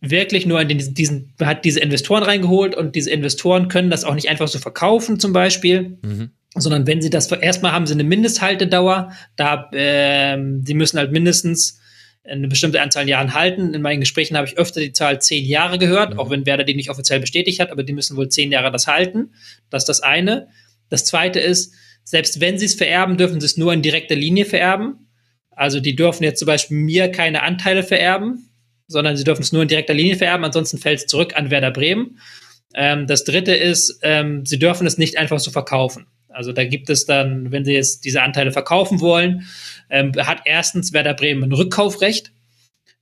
wirklich 0.00 0.46
nur 0.46 0.60
in 0.60 0.68
den, 0.68 0.94
diesen, 0.94 1.34
hat 1.42 1.64
diese 1.64 1.80
Investoren 1.80 2.22
reingeholt 2.22 2.76
und 2.76 2.94
diese 2.94 3.10
Investoren 3.10 3.66
können 3.66 3.90
das 3.90 4.04
auch 4.04 4.14
nicht 4.14 4.28
einfach 4.28 4.46
so 4.46 4.60
verkaufen, 4.60 5.18
zum 5.18 5.32
Beispiel. 5.32 5.98
Mhm. 6.02 6.30
Sondern 6.58 6.86
wenn 6.86 7.02
sie 7.02 7.10
das 7.10 7.30
erstmal 7.30 7.72
haben 7.72 7.86
sie 7.86 7.94
eine 7.94 8.04
Mindesthaltedauer, 8.04 9.12
da 9.36 9.70
ähm, 9.72 10.62
sie 10.64 10.74
müssen 10.74 10.98
halt 10.98 11.12
mindestens 11.12 11.80
eine 12.28 12.48
bestimmte 12.48 12.80
Anzahl 12.80 13.08
Jahren 13.08 13.34
halten. 13.34 13.74
In 13.74 13.82
meinen 13.82 14.00
Gesprächen 14.00 14.36
habe 14.36 14.46
ich 14.46 14.58
öfter 14.58 14.80
die 14.80 14.92
Zahl 14.92 15.20
zehn 15.20 15.44
Jahre 15.44 15.78
gehört, 15.78 16.14
mhm. 16.14 16.20
auch 16.20 16.30
wenn 16.30 16.46
Werder 16.46 16.64
die 16.64 16.74
nicht 16.74 16.90
offiziell 16.90 17.20
bestätigt 17.20 17.60
hat, 17.60 17.70
aber 17.70 17.82
die 17.82 17.92
müssen 17.92 18.16
wohl 18.16 18.28
zehn 18.28 18.50
Jahre 18.52 18.70
das 18.70 18.86
halten. 18.86 19.32
Das 19.70 19.82
ist 19.82 19.88
das 19.88 20.00
eine. 20.00 20.48
Das 20.88 21.04
zweite 21.04 21.40
ist, 21.40 21.74
selbst 22.04 22.40
wenn 22.40 22.58
sie 22.58 22.66
es 22.66 22.74
vererben, 22.74 23.16
dürfen 23.16 23.40
sie 23.40 23.46
es 23.46 23.56
nur 23.56 23.72
in 23.72 23.82
direkter 23.82 24.14
Linie 24.14 24.44
vererben. 24.44 25.08
Also 25.50 25.80
die 25.80 25.96
dürfen 25.96 26.22
jetzt 26.22 26.38
zum 26.38 26.46
Beispiel 26.46 26.76
mir 26.76 27.10
keine 27.10 27.42
Anteile 27.42 27.82
vererben, 27.82 28.50
sondern 28.88 29.16
sie 29.16 29.24
dürfen 29.24 29.42
es 29.42 29.52
nur 29.52 29.62
in 29.62 29.68
direkter 29.68 29.94
Linie 29.94 30.16
vererben, 30.16 30.44
ansonsten 30.44 30.78
fällt 30.78 31.00
es 31.00 31.06
zurück 31.06 31.34
an 31.36 31.50
Werder 31.50 31.70
Bremen. 31.70 32.18
Ähm, 32.74 33.06
das 33.06 33.24
dritte 33.24 33.54
ist, 33.54 33.98
ähm, 34.02 34.44
sie 34.44 34.58
dürfen 34.58 34.86
es 34.86 34.98
nicht 34.98 35.16
einfach 35.16 35.40
so 35.40 35.50
verkaufen. 35.50 36.06
Also 36.28 36.52
da 36.52 36.64
gibt 36.64 36.90
es 36.90 37.06
dann, 37.06 37.50
wenn 37.52 37.64
sie 37.64 37.72
jetzt 37.72 38.04
diese 38.04 38.22
Anteile 38.22 38.52
verkaufen 38.52 39.00
wollen, 39.00 39.46
ähm, 39.90 40.12
hat 40.18 40.42
erstens 40.44 40.92
Werder 40.92 41.14
Bremen 41.14 41.44
ein 41.44 41.52
Rückkaufrecht. 41.52 42.32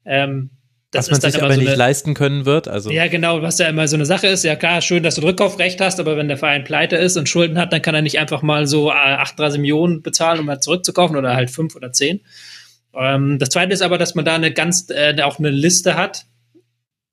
Ähm, 0.05 0.51
das 0.95 1.11
was 1.11 1.23
man 1.23 1.33
sich 1.33 1.43
aber 1.43 1.53
so 1.53 1.59
nicht 1.59 1.69
eine, 1.69 1.77
leisten 1.77 2.15
können 2.15 2.45
wird. 2.45 2.69
Also. 2.69 2.91
Ja, 2.91 3.09
genau, 3.09 3.43
was 3.43 3.59
ja 3.59 3.67
immer 3.67 3.89
so 3.89 3.97
eine 3.97 4.07
Sache 4.07 4.29
ist. 4.29 4.45
Ja, 4.45 4.55
klar, 4.55 4.81
schön, 4.81 5.03
dass 5.03 5.17
du 5.17 5.23
Rückkaufrecht 5.23 5.81
hast, 5.81 5.99
aber 5.99 6.17
wenn 6.17 6.29
der 6.29 6.37
Verein 6.37 6.63
pleite 6.63 6.95
ist 6.97 7.17
und 7.17 7.29
Schulden 7.29 7.59
hat, 7.59 7.73
dann 7.73 7.83
kann 7.83 7.97
er 7.97 8.03
nicht 8.03 8.21
einfach 8.21 8.43
mal 8.43 8.69
so 8.69 8.93
38 8.93 9.59
äh, 9.59 9.61
Millionen 9.61 10.03
bezahlen, 10.03 10.39
um 10.39 10.47
mal 10.47 10.61
zurückzukaufen 10.61 11.17
oder 11.17 11.35
halt 11.35 11.51
fünf 11.51 11.75
oder 11.75 11.91
zehn. 11.91 12.21
Ähm, 12.95 13.41
das 13.41 13.49
zweite 13.49 13.73
ist 13.73 13.83
aber, 13.83 13.99
dass 13.99 14.15
man 14.15 14.25
da 14.25 14.37
eine 14.37 14.53
ganz, 14.53 14.89
äh, 14.91 15.21
auch 15.23 15.41
eine 15.41 15.51
Liste 15.51 15.97
hat 15.97 16.27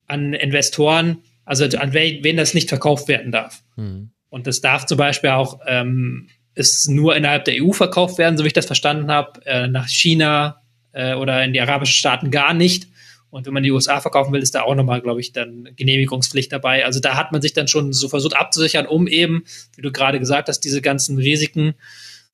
an 0.05 0.33
Investoren, 0.33 1.23
also 1.43 1.65
an 1.77 1.93
wen, 1.93 2.23
wen 2.23 2.37
das 2.37 2.53
nicht 2.53 2.69
verkauft 2.69 3.07
werden 3.07 3.31
darf. 3.31 3.63
Mhm. 3.77 4.11
Und 4.31 4.47
das 4.47 4.61
darf 4.61 4.85
zum 4.85 4.97
Beispiel 4.97 5.29
auch, 5.31 5.59
ähm, 5.67 6.29
ist 6.55 6.89
nur 6.89 7.15
innerhalb 7.15 7.45
der 7.45 7.61
EU 7.61 7.73
verkauft 7.73 8.17
werden, 8.17 8.37
so 8.37 8.43
wie 8.43 8.47
ich 8.47 8.53
das 8.53 8.65
verstanden 8.65 9.11
habe, 9.11 9.45
äh, 9.45 9.67
nach 9.67 9.87
China 9.87 10.61
äh, 10.93 11.13
oder 11.13 11.43
in 11.43 11.53
die 11.53 11.61
arabischen 11.61 11.95
Staaten 11.95 12.31
gar 12.31 12.53
nicht. 12.53 12.87
Und 13.29 13.45
wenn 13.45 13.53
man 13.53 13.63
die 13.63 13.71
USA 13.71 13.99
verkaufen 13.99 14.31
will, 14.33 14.41
ist 14.41 14.55
da 14.55 14.61
auch 14.63 14.75
nochmal, 14.75 15.01
glaube 15.01 15.19
ich, 15.19 15.33
dann 15.33 15.69
Genehmigungspflicht 15.75 16.51
dabei. 16.51 16.85
Also 16.85 16.99
da 16.99 17.15
hat 17.15 17.31
man 17.31 17.41
sich 17.41 17.53
dann 17.53 17.67
schon 17.67 17.93
so 17.93 18.09
versucht 18.09 18.35
abzusichern, 18.35 18.85
um 18.85 19.07
eben, 19.07 19.43
wie 19.75 19.81
du 19.81 19.91
gerade 19.91 20.19
gesagt 20.19 20.47
hast, 20.47 20.61
diese 20.61 20.81
ganzen 20.81 21.17
Risiken 21.17 21.75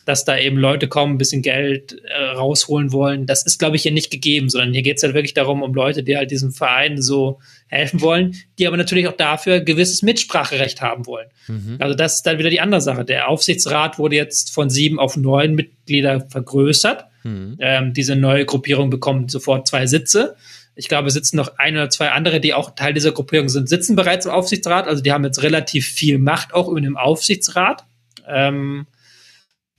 dass 0.08 0.24
da 0.24 0.38
eben 0.38 0.58
Leute 0.58 0.88
kommen, 0.88 1.16
ein 1.16 1.18
bisschen 1.18 1.41
Geld 1.41 2.01
äh, 2.05 2.24
rausholen 2.30 2.93
wollen. 2.93 3.26
Das 3.26 3.43
ist, 3.43 3.60
glaube 3.60 3.76
ich, 3.76 3.82
hier 3.82 3.91
nicht 3.91 4.10
gegeben, 4.10 4.47
sondern 4.47 4.72
hier 4.72 4.82
geht 4.82 4.97
es 4.97 5.03
halt 5.03 5.14
wirklich 5.14 5.34
darum, 5.34 5.62
um 5.62 5.74
Leute, 5.74 6.01
die 6.01 6.16
halt 6.16 6.32
diesem 6.32 6.53
Verein 6.53 7.01
so 7.01 7.39
helfen 7.68 7.99
wollen, 7.99 8.36
die 8.58 8.68
aber 8.68 8.78
natürlich 8.78 9.10
auch 9.10 9.18
dafür 9.18 9.60
gewisses 9.60 10.03
Mitspracherecht 10.03 10.82
haben 10.82 11.05
wollen. 11.08 11.28
Mhm. 11.49 11.76
Also 11.80 11.93
das 11.93 12.16
ist 12.16 12.26
dann 12.26 12.39
wieder 12.39 12.49
die 12.49 12.62
andere 12.62 12.80
Sache. 12.80 13.03
Der 13.03 13.28
Aufsichtsrat 13.28 13.99
wurde 13.99 14.16
jetzt 14.16 14.53
von 14.53 14.70
sieben 14.70 14.97
auf 14.97 15.18
neun 15.18 15.55
Mitglieder 15.55 16.22
vergrößert. 16.22 17.03
Mhm. 17.24 17.58
Ähm, 17.60 17.93
diese 17.93 18.16
neue 18.16 18.45
Gruppierung 18.45 18.89
bekommt 18.89 19.30
sofort 19.30 19.68
zwei 19.68 19.88
Sitze. 19.88 20.38
Ich 20.76 20.88
glaube, 20.88 21.12
sitzen 21.12 21.36
noch 21.36 21.58
ein 21.58 21.76
oder 21.76 21.89
zwei 21.89 22.12
andere, 22.12 22.39
die 22.39 22.53
auch 22.53 22.76
Teil 22.76 22.93
dieser 22.93 23.12
Gruppierung 23.12 23.49
sind, 23.49 23.68
sitzen 23.68 23.97
bereits 23.97 24.26
im 24.26 24.32
Aufsichtsrat. 24.32 24.88
Also 24.88 25.03
die 25.03 25.12
haben 25.12 25.26
jetzt 25.26 25.43
relativ 25.43 25.86
viel 25.86 26.18
Macht 26.18 26.53
auch 26.53 26.70
über 26.70 26.80
dem 26.80 26.95
Aufsichtsrat. 26.95 27.84
Ähm, 28.26 28.88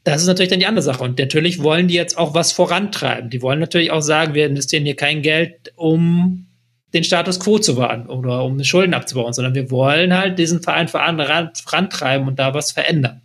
das 0.05 0.23
ist 0.23 0.29
natürlich 0.29 0.51
dann 0.51 0.61
die 0.61 0.67
andere 0.67 0.83
Sache. 0.83 1.05
Und 1.05 1.19
natürlich 1.19 1.63
wollen 1.63 1.89
die 1.89 1.95
jetzt 1.95 2.17
auch 2.17 2.35
was 2.35 2.53
vorantreiben. 2.53 3.31
Die 3.31 3.43
wollen 3.43 3.59
natürlich 3.59 3.91
auch 3.91 4.01
sagen, 4.01 4.35
wir 4.35 4.47
investieren 4.47 4.85
hier 4.85 4.97
kein 4.97 5.23
Geld, 5.23 5.73
um 5.77 6.47
den 6.95 7.05
Status 7.05 7.41
quo 7.41 7.59
zu 7.59 7.77
wahren 7.77 8.07
oder 8.07 8.45
um 8.45 8.63
Schulden 8.65 8.95
abzubauen, 8.95 9.33
sondern 9.33 9.55
wir 9.55 9.71
wollen 9.71 10.17
halt 10.17 10.39
diesen 10.39 10.63
Verein 10.63 10.89
vorantreiben 10.89 12.27
und 12.27 12.39
da 12.39 12.55
was 12.55 12.73
verändern. 12.73 13.23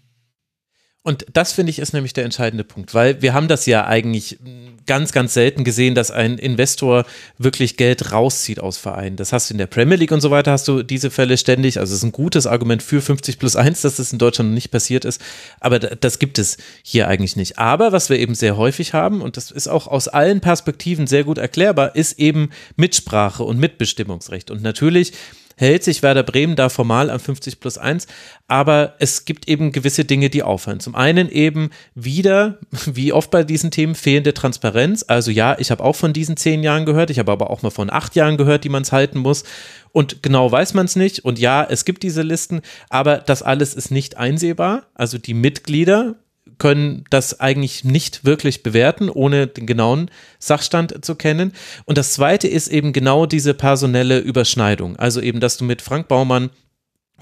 Und 1.05 1.25
das 1.33 1.51
finde 1.51 1.69
ich 1.69 1.79
ist 1.79 1.93
nämlich 1.93 2.13
der 2.13 2.23
entscheidende 2.23 2.63
Punkt, 2.63 2.93
weil 2.93 3.21
wir 3.21 3.33
haben 3.33 3.49
das 3.49 3.65
ja 3.65 3.85
eigentlich 3.85 4.39
ganz, 4.85 5.11
ganz 5.11 5.33
selten 5.33 5.65
gesehen, 5.65 5.95
dass 5.95 6.11
ein 6.11 6.37
Investor 6.37 7.05
wirklich 7.37 7.75
Geld 7.75 8.13
rauszieht 8.13 8.61
aus 8.61 8.77
Vereinen. 8.77 9.17
Das 9.17 9.33
hast 9.33 9.49
du 9.49 9.53
in 9.53 9.57
der 9.57 9.67
Premier 9.67 9.97
League 9.97 10.13
und 10.13 10.21
so 10.21 10.31
weiter, 10.31 10.53
hast 10.53 10.65
du 10.69 10.81
diese 10.81 11.11
Fälle 11.11 11.37
ständig. 11.37 11.77
Also 11.77 11.91
es 11.91 11.97
ist 11.99 12.03
ein 12.03 12.13
gutes 12.13 12.47
Argument 12.47 12.81
für 12.81 13.01
50 13.01 13.37
plus 13.37 13.57
1, 13.57 13.81
dass 13.81 13.97
das 13.97 14.13
in 14.13 14.17
Deutschland 14.17 14.51
noch 14.51 14.55
nicht 14.55 14.71
passiert 14.71 15.03
ist. 15.03 15.19
Aber 15.59 15.77
das 15.77 16.19
gibt 16.19 16.39
es 16.39 16.55
hier 16.83 17.09
eigentlich 17.09 17.35
nicht. 17.35 17.59
Aber 17.59 17.91
was 17.91 18.09
wir 18.09 18.17
eben 18.17 18.33
sehr 18.33 18.55
häufig 18.55 18.93
haben, 18.93 19.21
und 19.21 19.35
das 19.35 19.51
ist 19.51 19.67
auch 19.67 19.87
aus 19.87 20.07
allen 20.07 20.39
Perspektiven 20.39 21.05
sehr 21.05 21.25
gut 21.25 21.37
erklärbar, 21.37 21.97
ist 21.97 22.17
eben 22.17 22.49
Mitsprache 22.77 23.43
und 23.43 23.59
Mitbestimmungsrecht. 23.59 24.51
Und 24.51 24.61
natürlich 24.61 25.11
hält 25.55 25.83
sich 25.83 26.03
Werder 26.03 26.23
Bremen 26.23 26.55
da 26.55 26.69
formal 26.69 27.09
am 27.09 27.19
50 27.19 27.59
plus 27.59 27.77
1, 27.77 28.07
aber 28.47 28.95
es 28.99 29.25
gibt 29.25 29.47
eben 29.47 29.71
gewisse 29.71 30.05
Dinge, 30.05 30.29
die 30.29 30.43
auffallen. 30.43 30.79
Zum 30.79 30.95
einen 30.95 31.29
eben 31.29 31.69
wieder, 31.95 32.59
wie 32.85 33.13
oft 33.13 33.31
bei 33.31 33.43
diesen 33.43 33.71
Themen, 33.71 33.95
fehlende 33.95 34.33
Transparenz. 34.33 35.05
Also 35.07 35.31
ja, 35.31 35.57
ich 35.59 35.71
habe 35.71 35.83
auch 35.83 35.95
von 35.95 36.13
diesen 36.13 36.37
zehn 36.37 36.63
Jahren 36.63 36.85
gehört, 36.85 37.09
ich 37.09 37.19
habe 37.19 37.31
aber 37.31 37.49
auch 37.49 37.61
mal 37.61 37.69
von 37.69 37.89
acht 37.89 38.15
Jahren 38.15 38.37
gehört, 38.37 38.63
die 38.63 38.69
man 38.69 38.83
es 38.83 38.91
halten 38.91 39.19
muss. 39.19 39.43
Und 39.91 40.23
genau 40.23 40.51
weiß 40.51 40.73
man 40.73 40.87
es 40.87 40.95
nicht. 40.95 41.23
Und 41.23 41.37
ja, 41.37 41.63
es 41.63 41.85
gibt 41.85 42.01
diese 42.03 42.23
Listen, 42.23 42.61
aber 42.89 43.17
das 43.17 43.43
alles 43.43 43.75
ist 43.75 43.91
nicht 43.91 44.17
einsehbar. 44.17 44.87
Also 44.95 45.19
die 45.19 45.35
Mitglieder 45.35 46.15
können 46.63 47.03
das 47.09 47.41
eigentlich 47.41 47.83
nicht 47.83 48.23
wirklich 48.23 48.63
bewerten, 48.63 49.09
ohne 49.09 49.47
den 49.47 49.65
genauen 49.65 50.09
Sachstand 50.39 51.03
zu 51.03 51.15
kennen. 51.15 51.51
Und 51.83 51.97
das 51.97 52.13
Zweite 52.13 52.47
ist 52.47 52.69
eben 52.69 52.93
genau 52.93 53.25
diese 53.25 53.53
personelle 53.53 54.19
Überschneidung. 54.19 54.95
Also 54.95 55.19
eben, 55.19 55.41
dass 55.41 55.57
du 55.57 55.65
mit 55.65 55.81
Frank 55.81 56.07
Baumann 56.07 56.51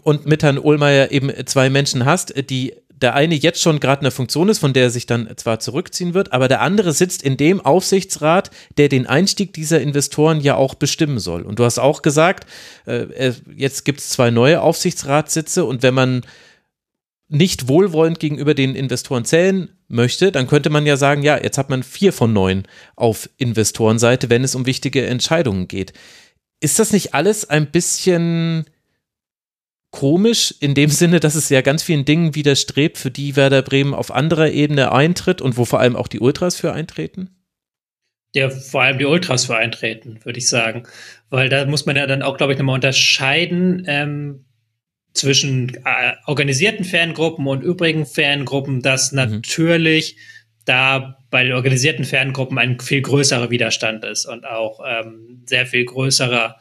und 0.03 0.27
mit 0.27 0.43
Herrn 0.43 0.59
Ohlmeier 0.59 1.09
eben 1.09 1.31
zwei 1.47 1.71
Menschen 1.71 2.05
hast, 2.05 2.35
die 2.51 2.73
der 3.01 3.15
eine 3.15 3.33
jetzt 3.33 3.59
schon 3.59 3.79
gerade 3.79 4.01
eine 4.01 4.11
Funktion 4.11 4.47
ist, 4.47 4.59
von 4.59 4.73
der 4.73 4.83
er 4.83 4.89
sich 4.91 5.07
dann 5.07 5.27
zwar 5.35 5.59
zurückziehen 5.59 6.13
wird, 6.13 6.33
aber 6.33 6.47
der 6.47 6.61
andere 6.61 6.93
sitzt 6.93 7.23
in 7.23 7.35
dem 7.35 7.59
Aufsichtsrat, 7.59 8.51
der 8.77 8.89
den 8.89 9.07
Einstieg 9.07 9.53
dieser 9.53 9.81
Investoren 9.81 10.39
ja 10.39 10.53
auch 10.53 10.75
bestimmen 10.75 11.17
soll. 11.17 11.41
Und 11.41 11.57
du 11.57 11.65
hast 11.65 11.79
auch 11.79 12.03
gesagt, 12.03 12.47
äh, 12.85 13.31
jetzt 13.55 13.85
gibt 13.85 14.01
es 14.01 14.09
zwei 14.09 14.29
neue 14.29 14.61
Aufsichtsratssitze 14.61 15.65
und 15.65 15.81
wenn 15.81 15.95
man 15.95 16.21
nicht 17.31 17.69
wohlwollend 17.69 18.19
gegenüber 18.19 18.53
den 18.53 18.75
Investoren 18.75 19.23
zählen 19.23 19.69
möchte, 19.87 20.31
dann 20.31 20.47
könnte 20.47 20.69
man 20.69 20.85
ja 20.85 20.97
sagen, 20.97 21.23
ja, 21.23 21.41
jetzt 21.41 21.57
hat 21.57 21.69
man 21.69 21.81
vier 21.81 22.11
von 22.11 22.33
neun 22.33 22.63
auf 22.95 23.29
Investorenseite, 23.37 24.29
wenn 24.29 24.43
es 24.43 24.53
um 24.53 24.65
wichtige 24.65 25.05
Entscheidungen 25.05 25.69
geht. 25.69 25.93
Ist 26.59 26.77
das 26.77 26.91
nicht 26.91 27.13
alles 27.13 27.49
ein 27.49 27.71
bisschen 27.71 28.65
komisch 29.91 30.53
in 30.59 30.73
dem 30.73 30.89
Sinne, 30.89 31.21
dass 31.21 31.35
es 31.35 31.49
ja 31.49 31.61
ganz 31.61 31.83
vielen 31.83 32.05
Dingen 32.05 32.35
widerstrebt, 32.35 32.97
für 32.97 33.11
die 33.11 33.37
Werder 33.37 33.61
Bremen 33.61 33.93
auf 33.93 34.11
anderer 34.11 34.49
Ebene 34.49 34.91
eintritt 34.91 35.41
und 35.41 35.55
wo 35.55 35.63
vor 35.63 35.79
allem 35.79 35.95
auch 35.95 36.09
die 36.09 36.19
Ultras 36.19 36.57
für 36.57 36.73
eintreten? 36.73 37.29
Ja, 38.35 38.49
vor 38.49 38.81
allem 38.81 38.97
die 38.97 39.05
Ultras 39.05 39.45
für 39.45 39.55
eintreten, 39.55 40.19
würde 40.23 40.39
ich 40.39 40.49
sagen. 40.49 40.83
Weil 41.29 41.47
da 41.47 41.65
muss 41.65 41.85
man 41.85 41.95
ja 41.95 42.07
dann 42.07 42.21
auch, 42.23 42.37
glaube 42.37 42.53
ich, 42.53 42.59
nochmal 42.59 42.75
unterscheiden, 42.75 43.83
ähm, 43.87 44.45
zwischen 45.13 45.75
äh, 45.85 46.13
organisierten 46.25 46.85
Fangruppen 46.85 47.47
und 47.47 47.63
übrigen 47.63 48.05
Fangruppen, 48.05 48.81
dass 48.81 49.11
mhm. 49.11 49.17
natürlich 49.17 50.17
da 50.65 51.17
bei 51.29 51.43
den 51.43 51.53
organisierten 51.53 52.05
Fangruppen 52.05 52.57
ein 52.57 52.79
viel 52.79 53.01
größerer 53.01 53.49
Widerstand 53.49 54.05
ist 54.05 54.25
und 54.25 54.45
auch 54.45 54.79
ähm, 54.85 55.43
sehr 55.45 55.65
viel 55.65 55.85
größerer 55.85 56.57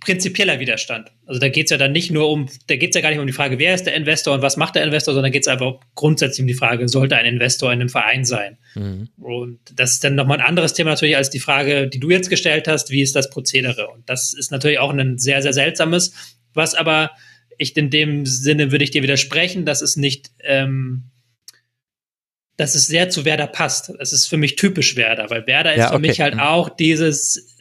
prinzipieller 0.00 0.60
Widerstand. 0.60 1.10
Also 1.26 1.40
da 1.40 1.48
geht 1.48 1.64
es 1.64 1.70
ja 1.70 1.78
dann 1.78 1.90
nicht 1.90 2.12
nur 2.12 2.30
um, 2.30 2.48
da 2.68 2.76
geht 2.76 2.90
es 2.90 2.94
ja 2.94 3.00
gar 3.00 3.10
nicht 3.10 3.18
um 3.18 3.26
die 3.26 3.32
Frage, 3.32 3.58
wer 3.58 3.74
ist 3.74 3.86
der 3.86 3.94
Investor 3.94 4.34
und 4.34 4.42
was 4.42 4.56
macht 4.56 4.76
der 4.76 4.84
Investor, 4.84 5.14
sondern 5.14 5.32
geht 5.32 5.42
es 5.42 5.48
einfach 5.48 5.80
grundsätzlich 5.96 6.42
um 6.42 6.46
die 6.46 6.54
Frage, 6.54 6.88
sollte 6.88 7.16
ein 7.16 7.26
Investor 7.26 7.72
in 7.72 7.80
einem 7.80 7.88
Verein 7.88 8.24
sein? 8.24 8.56
Mhm. 8.76 9.08
Und 9.18 9.58
das 9.74 9.94
ist 9.94 10.04
dann 10.04 10.14
nochmal 10.14 10.38
ein 10.38 10.46
anderes 10.46 10.74
Thema 10.74 10.90
natürlich 10.90 11.16
als 11.16 11.30
die 11.30 11.40
Frage, 11.40 11.88
die 11.88 11.98
du 11.98 12.10
jetzt 12.10 12.30
gestellt 12.30 12.68
hast, 12.68 12.90
wie 12.90 13.02
ist 13.02 13.16
das 13.16 13.30
Prozedere? 13.30 13.88
Und 13.88 14.08
das 14.08 14.32
ist 14.32 14.52
natürlich 14.52 14.78
auch 14.78 14.92
ein 14.92 15.18
sehr, 15.18 15.42
sehr 15.42 15.52
seltsames, 15.52 16.12
was 16.54 16.74
aber 16.74 17.10
ich 17.58 17.76
in 17.76 17.90
dem 17.90 18.26
Sinne 18.26 18.72
würde 18.72 18.84
ich 18.84 18.90
dir 18.90 19.02
widersprechen, 19.02 19.64
dass 19.64 19.82
es 19.82 19.96
nicht, 19.96 20.30
ähm, 20.40 21.04
dass 22.56 22.74
es 22.74 22.86
sehr 22.86 23.10
zu 23.10 23.24
Werder 23.24 23.46
passt. 23.46 23.92
Es 23.98 24.12
ist 24.12 24.26
für 24.26 24.36
mich 24.36 24.56
typisch 24.56 24.96
Werder, 24.96 25.30
weil 25.30 25.46
Werder 25.46 25.72
ist 25.72 25.78
ja, 25.78 25.86
okay. 25.88 25.94
für 25.94 26.00
mich 26.00 26.20
halt 26.20 26.34
mhm. 26.34 26.40
auch 26.40 26.68
dieses 26.68 27.56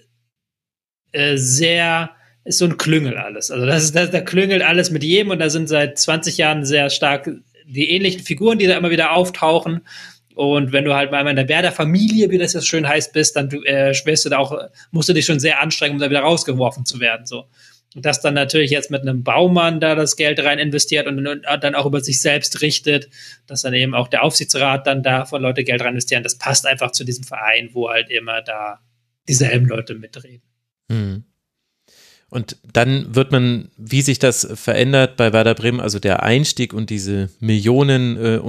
äh, 1.12 1.38
sehr, 1.38 2.12
ist 2.44 2.60
so 2.60 2.66
ein 2.66 2.78
Klüngel 2.78 3.18
alles. 3.18 3.52
Also 3.52 3.66
das 3.66 3.84
ist, 3.84 3.96
das, 3.96 4.12
da 4.12 4.22
klüngelt 4.22 4.62
alles 4.62 4.92
mit 4.92 5.04
jedem 5.04 5.32
und 5.32 5.40
da 5.40 5.50
sind 5.50 5.68
seit 5.68 5.98
20 5.98 6.38
Jahren 6.38 6.66
sehr 6.66 6.90
stark 6.90 7.30
die 7.66 7.90
ähnlichen 7.90 8.22
Figuren, 8.22 8.60
die 8.60 8.68
da 8.68 8.78
immer 8.78 8.92
wieder 8.92 9.12
auftauchen. 9.12 9.82
Und 10.36 10.74
wenn 10.74 10.84
du 10.84 10.94
halt 10.94 11.12
mal 11.12 11.26
in 11.28 11.36
der 11.38 11.48
Werder-Familie, 11.48 12.30
wie 12.30 12.38
das 12.38 12.54
jetzt 12.54 12.68
schön 12.68 12.88
heißt, 12.88 13.14
bist, 13.14 13.38
dann 13.38 13.50
äh, 13.64 13.94
wirst 14.04 14.26
du 14.26 14.30
da 14.30 14.38
auch, 14.38 14.56
musst 14.92 15.08
du 15.08 15.14
dich 15.14 15.26
schon 15.26 15.40
sehr 15.40 15.62
anstrengen, 15.62 15.96
um 15.96 16.02
da 16.02 16.10
wieder 16.10 16.20
rausgeworfen 16.20 16.86
zu 16.86 17.00
werden. 17.00 17.26
So 17.26 17.46
das 18.04 18.22
dann 18.22 18.34
natürlich 18.34 18.72
jetzt 18.72 18.92
mit 18.92 19.02
einem 19.02 19.24
Baumann 19.24 19.80
da 19.80 19.96
das 19.96 20.18
Geld 20.18 20.44
rein 20.44 20.60
investiert 20.60 21.08
und, 21.08 21.26
und, 21.26 21.46
dann 21.62 21.76
auch 21.76 21.86
über 21.86 22.02
sich 22.02 22.22
selbst 22.22 22.62
richtet, 22.62 23.10
dass 23.48 23.62
dann 23.62 23.74
eben 23.74 23.96
auch 23.96 24.10
der 24.10 24.24
Aufsichtsrat 24.24 24.86
dann 24.86 25.02
da 25.02 25.26
von 25.26 25.42
Leute 25.42 25.64
Geld 25.64 25.82
rein 25.82 25.90
investieren. 25.90 26.24
Das 26.24 26.38
passt 26.38 26.66
einfach 26.66 26.92
zu 26.92 27.06
diesem 27.06 27.24
Verein, 27.24 27.70
wo 27.74 27.90
halt 27.90 28.10
immer 28.10 28.42
da 28.42 28.80
dieselben 29.28 29.68
Leute 29.68 29.96
mitreden. 29.96 30.44
Hm. 30.92 31.24
Und 32.32 32.58
dann 32.74 33.14
wird 33.14 33.32
man, 33.32 33.70
wie 33.78 34.02
sich 34.02 34.18
das 34.18 34.48
verändert 34.56 35.16
bei 35.16 35.32
Werder 35.32 35.54
Bremen, 35.54 35.80
also 35.80 36.00
der 36.00 36.24
Einstieg 36.24 36.74
und 36.74 36.90
diese 36.90 37.30
Millionen 37.40 38.18
äh, 38.18 38.40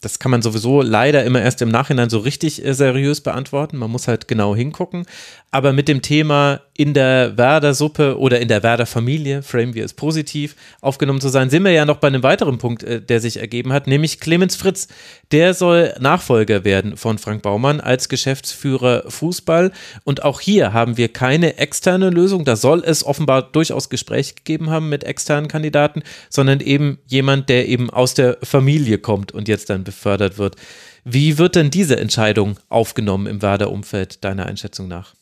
das 0.00 0.18
kann 0.18 0.30
man 0.30 0.42
sowieso 0.42 0.80
leider 0.80 1.24
immer 1.24 1.42
erst 1.42 1.60
im 1.60 1.70
Nachhinein 1.70 2.08
so 2.08 2.18
richtig 2.18 2.64
äh, 2.64 2.72
seriös 2.72 3.20
beantworten. 3.20 3.78
Man 3.78 3.90
muss 3.90 4.06
halt 4.06 4.28
genau 4.28 4.54
hingucken. 4.54 5.06
Aber 5.50 5.72
mit 5.72 5.88
dem 5.88 6.02
Thema 6.02 6.60
in 6.76 6.94
der 6.94 7.36
Werder-Suppe 7.36 8.18
oder 8.18 8.40
in 8.40 8.48
der 8.48 8.62
Werder-Familie, 8.62 9.42
framen 9.42 9.74
wir 9.74 9.84
es 9.84 9.92
positiv, 9.92 10.56
aufgenommen 10.80 11.20
zu 11.20 11.28
sein, 11.28 11.50
sind 11.50 11.62
wir 11.62 11.70
ja 11.70 11.84
noch 11.84 11.98
bei 11.98 12.08
einem 12.08 12.22
weiteren 12.22 12.58
Punkt, 12.58 12.84
äh, 12.84 13.00
der 13.00 13.20
sich 13.20 13.38
ergeben 13.38 13.72
hat, 13.72 13.86
nämlich 13.86 14.20
Clemens 14.20 14.56
Fritz. 14.56 14.88
Der 15.32 15.52
soll 15.54 15.94
Nachfolger 15.98 16.64
werden 16.64 16.96
von 16.96 17.18
Frank 17.18 17.42
Baumann 17.42 17.80
als 17.80 18.08
Geschäftsführer 18.08 19.04
Fußball. 19.08 19.72
Und 20.04 20.24
auch 20.24 20.40
hier 20.40 20.72
haben 20.72 20.96
wir 20.96 21.08
keine 21.08 21.58
externe 21.58 22.10
Lösung. 22.10 22.44
Da 22.44 22.56
soll 22.56 22.82
es 22.84 22.93
offenbar 23.02 23.50
durchaus 23.50 23.88
Gespräche 23.88 24.34
gegeben 24.34 24.70
haben 24.70 24.90
mit 24.90 25.04
externen 25.04 25.48
Kandidaten, 25.48 26.02
sondern 26.28 26.60
eben 26.60 26.98
jemand, 27.06 27.48
der 27.48 27.66
eben 27.66 27.88
aus 27.90 28.12
der 28.12 28.38
Familie 28.42 28.98
kommt 28.98 29.32
und 29.32 29.48
jetzt 29.48 29.70
dann 29.70 29.82
befördert 29.82 30.36
wird. 30.36 30.56
Wie 31.04 31.38
wird 31.38 31.56
denn 31.56 31.70
diese 31.70 31.98
Entscheidung 31.98 32.58
aufgenommen 32.68 33.26
im 33.26 33.42
Werder-Umfeld 33.42 34.22
deiner 34.24 34.46
Einschätzung 34.46 34.88
nach? 34.88 35.14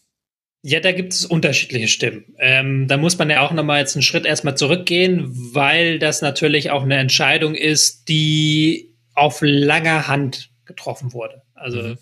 Ja, 0.64 0.78
da 0.78 0.92
gibt 0.92 1.12
es 1.12 1.26
unterschiedliche 1.26 1.88
Stimmen. 1.88 2.36
Ähm, 2.38 2.86
da 2.86 2.96
muss 2.96 3.18
man 3.18 3.28
ja 3.28 3.40
auch 3.40 3.50
nochmal 3.50 3.80
jetzt 3.80 3.96
einen 3.96 4.04
Schritt 4.04 4.24
erstmal 4.24 4.56
zurückgehen, 4.56 5.28
weil 5.54 5.98
das 5.98 6.22
natürlich 6.22 6.70
auch 6.70 6.84
eine 6.84 6.98
Entscheidung 6.98 7.56
ist, 7.56 8.08
die 8.08 8.94
auf 9.14 9.40
langer 9.42 10.06
Hand 10.06 10.50
getroffen 10.64 11.12
wurde. 11.12 11.42
Also 11.54 11.82
mhm. 11.82 11.98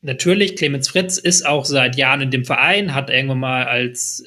natürlich, 0.00 0.56
Clemens 0.56 0.88
Fritz 0.88 1.18
ist 1.18 1.44
auch 1.44 1.66
seit 1.66 1.96
Jahren 1.96 2.22
in 2.22 2.30
dem 2.30 2.46
Verein, 2.46 2.94
hat 2.94 3.10
irgendwann 3.10 3.40
mal 3.40 3.66
als 3.66 4.24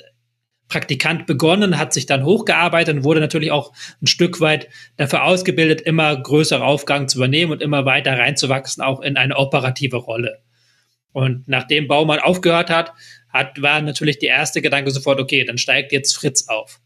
Praktikant 0.71 1.27
begonnen, 1.27 1.77
hat 1.77 1.91
sich 1.91 2.05
dann 2.05 2.23
hochgearbeitet 2.23 2.95
und 2.95 3.03
wurde 3.03 3.19
natürlich 3.19 3.51
auch 3.51 3.73
ein 4.01 4.07
Stück 4.07 4.39
weit 4.39 4.69
dafür 4.95 5.25
ausgebildet, 5.25 5.81
immer 5.81 6.15
größere 6.15 6.63
Aufgaben 6.63 7.09
zu 7.09 7.17
übernehmen 7.17 7.51
und 7.51 7.61
immer 7.61 7.85
weiter 7.85 8.17
reinzuwachsen, 8.17 8.81
auch 8.81 9.01
in 9.01 9.17
eine 9.17 9.35
operative 9.35 9.97
Rolle. 9.97 10.39
Und 11.11 11.47
nachdem 11.49 11.89
Baumann 11.89 12.19
aufgehört 12.19 12.69
hat, 12.69 12.93
hat, 13.27 13.61
war 13.61 13.81
natürlich 13.81 14.19
der 14.19 14.29
erste 14.29 14.61
Gedanke 14.61 14.91
sofort, 14.91 15.19
okay, 15.19 15.43
dann 15.43 15.57
steigt 15.57 15.91
jetzt 15.91 16.15
Fritz 16.15 16.47
auf. 16.47 16.79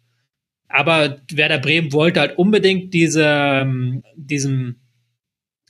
Aber 0.67 1.21
Werder 1.31 1.59
Bremen 1.59 1.93
wollte 1.93 2.19
halt 2.19 2.39
unbedingt 2.39 2.91
diese, 2.93 3.23
ähm, 3.23 4.03
diesem 4.15 4.77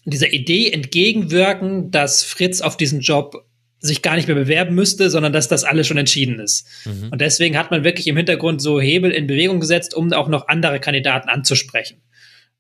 dieser 0.06 0.32
Idee 0.32 0.72
entgegenwirken, 0.72 1.92
dass 1.92 2.24
Fritz 2.24 2.62
auf 2.62 2.78
diesen 2.78 3.02
Job 3.02 3.45
sich 3.86 4.02
gar 4.02 4.16
nicht 4.16 4.28
mehr 4.28 4.36
bewerben 4.36 4.76
müsste, 4.76 5.10
sondern 5.10 5.34
dass 5.34 5.48
das 5.48 5.64
alles 5.64 5.88
schon 5.88 5.98
entschieden 5.98 6.40
ist. 6.40 6.68
Mhm. 6.86 7.10
Und 7.12 7.22
deswegen 7.22 7.58
hat 7.58 7.72
man 7.72 7.84
wirklich 7.84 8.08
im 8.08 8.18
Hintergrund 8.18 8.62
so 8.62 8.80
Hebel 8.80 9.12
in 9.12 9.28
Bewegung 9.28 9.60
gesetzt, 9.60 9.94
um 9.94 10.12
auch 10.14 10.28
noch 10.28 10.48
andere 10.48 10.80
Kandidaten 10.80 11.30
anzusprechen. 11.30 12.02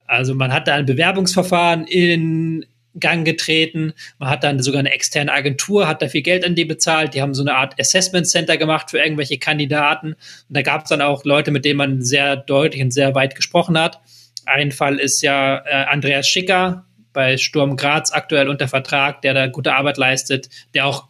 Also 0.06 0.36
man 0.36 0.54
hat 0.54 0.68
da 0.68 0.76
ein 0.76 0.86
Bewerbungsverfahren 0.86 1.86
in 1.88 2.66
Gang 3.00 3.26
getreten. 3.26 3.94
Man 4.20 4.30
hat 4.30 4.44
dann 4.44 4.62
sogar 4.62 4.80
eine 4.80 4.94
externe 4.94 5.32
Agentur, 5.32 5.88
hat 5.88 6.02
da 6.02 6.08
viel 6.08 6.22
Geld 6.22 6.46
an 6.46 6.56
die 6.56 6.66
bezahlt. 6.66 7.14
Die 7.14 7.22
haben 7.22 7.34
so 7.34 7.44
eine 7.44 7.56
Art 7.56 7.80
Assessment 7.80 8.28
Center 8.28 8.58
gemacht 8.58 8.92
für 8.92 9.00
irgendwelche 9.00 9.38
Kandidaten. 9.38 10.14
Und 10.14 10.18
da 10.50 10.62
gab 10.62 10.84
es 10.84 10.90
dann 10.90 11.02
auch 11.02 11.26
Leute, 11.26 11.52
mit 11.52 11.66
denen 11.66 11.78
man 11.78 12.02
sehr 12.02 12.38
deutlich 12.38 12.82
und 12.82 12.92
sehr 12.92 13.14
weit 13.16 13.36
gesprochen 13.36 13.78
hat. 13.78 14.00
Ein 14.46 14.72
Fall 14.72 15.00
ist 15.00 15.22
ja 15.22 15.64
äh, 15.66 15.86
Andreas 15.90 16.28
Schicker, 16.28 16.86
bei 17.16 17.38
Sturm 17.38 17.78
Graz 17.78 18.12
aktuell 18.12 18.48
unter 18.48 18.68
Vertrag, 18.68 19.24
der 19.24 19.34
da 19.34 19.48
gute 19.48 19.74
Arbeit 19.74 19.98
leistet, 19.98 20.50
der 20.76 20.86
auch 20.86 21.10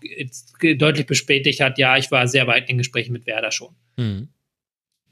deutlich 0.61 1.05
bestätigt 1.05 1.59
hat, 1.59 1.77
ja, 1.77 1.97
ich 1.97 2.11
war 2.11 2.29
sehr 2.29 2.47
weit 2.47 2.69
in 2.69 2.77
Gesprächen 2.77 3.11
mit 3.11 3.25
Werder 3.25 3.51
schon. 3.51 3.75
Mhm. 3.97 4.29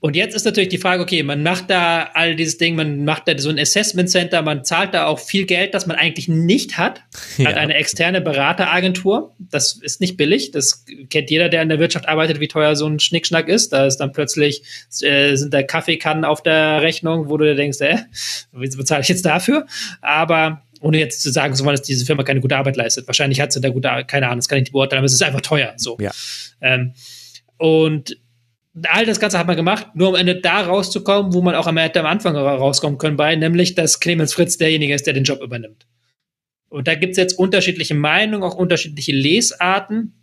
Und 0.04 0.18
jetzt 0.18 0.36
ist 0.36 0.44
natürlich 0.44 0.68
die 0.68 0.80
Frage, 0.80 1.02
okay, 1.02 1.24
man 1.24 1.44
macht 1.44 1.70
da 1.70 2.10
all 2.14 2.36
dieses 2.36 2.58
Ding, 2.58 2.76
man 2.76 3.06
macht 3.06 3.26
da 3.26 3.38
so 3.38 3.48
ein 3.48 3.58
Assessment 3.58 4.10
Center, 4.10 4.42
man 4.42 4.66
zahlt 4.66 4.94
da 4.94 5.06
auch 5.06 5.18
viel 5.18 5.46
Geld, 5.46 5.74
das 5.74 5.86
man 5.86 5.96
eigentlich 5.96 6.28
nicht 6.28 6.78
hat, 6.78 7.02
ja. 7.38 7.46
hat 7.46 7.56
eine 7.56 7.76
externe 7.76 8.20
Berateragentur. 8.20 9.34
Das 9.40 9.80
ist 9.82 10.02
nicht 10.02 10.18
billig. 10.18 10.52
Das 10.52 10.84
kennt 11.10 11.32
jeder, 11.32 11.48
der 11.48 11.62
in 11.62 11.70
der 11.70 11.80
Wirtschaft 11.80 12.10
arbeitet, 12.10 12.42
wie 12.42 12.50
teuer 12.50 12.76
so 12.76 12.86
ein 12.86 13.00
Schnickschnack 13.00 13.48
ist. 13.48 13.72
Da 13.72 13.86
ist 13.86 13.96
dann 13.96 14.12
plötzlich, 14.12 14.64
äh, 15.04 15.38
sind 15.38 15.54
da 15.54 15.64
Kaffeekannen 15.64 16.26
auf 16.26 16.44
der 16.44 16.82
Rechnung, 16.82 17.30
wo 17.30 17.38
du 17.38 17.46
dir 17.46 17.56
denkst, 17.56 17.80
äh, 17.80 18.00
wieso 18.52 18.80
bezahle 18.80 19.04
ich 19.04 19.08
jetzt 19.08 19.26
dafür? 19.26 19.68
Aber 20.02 20.63
ohne 20.84 21.00
jetzt 21.00 21.22
zu 21.22 21.32
sagen, 21.32 21.56
so 21.56 21.66
dass 21.66 21.82
diese 21.82 22.06
Firma 22.06 22.24
keine 22.24 22.42
gute 22.42 22.58
Arbeit 22.58 22.76
leistet. 22.76 23.08
Wahrscheinlich 23.08 23.40
hat 23.40 23.54
sie 23.54 23.62
da 23.62 23.70
gute 23.70 23.90
Arbeit, 23.90 24.10
keine 24.10 24.28
Ahnung, 24.28 24.40
das 24.40 24.50
kann 24.50 24.58
ich 24.58 24.66
nicht 24.66 24.74
beurteilen, 24.74 25.00
aber 25.00 25.06
es 25.06 25.14
ist 25.14 25.24
einfach 25.24 25.42
teuer. 25.42 25.74
So. 25.78 25.98
Ja. 26.00 26.12
Ähm, 26.62 26.94
und 27.58 28.18
all 28.84 29.06
das 29.06 29.20
Ganze 29.20 29.40
hat 29.40 29.48
man 29.48 29.56
gemacht, 29.56 29.88
nur 29.96 30.10
um 30.10 30.16
am 30.16 30.20
Ende 30.20 30.42
da 30.42 30.62
rauszukommen, 30.62 31.34
wo 31.34 31.42
man 31.42 31.56
auch 31.56 31.68
am, 31.68 31.78
am 31.78 32.06
Anfang 32.06 32.36
rauskommen 32.36 32.98
können 32.98 33.16
bei, 33.16 33.36
nämlich, 33.36 33.76
dass 33.76 34.02
Clemens 34.02 34.34
Fritz 34.34 34.58
derjenige 34.58 34.94
ist, 34.94 35.08
der 35.08 35.14
den 35.14 35.24
Job 35.24 35.42
übernimmt. 35.42 35.88
Und 36.68 36.88
da 36.88 36.96
gibt's 36.96 37.18
jetzt 37.18 37.40
unterschiedliche 37.40 37.96
Meinungen, 37.96 38.44
auch 38.44 38.56
unterschiedliche 38.56 39.14
Lesarten. 39.14 40.16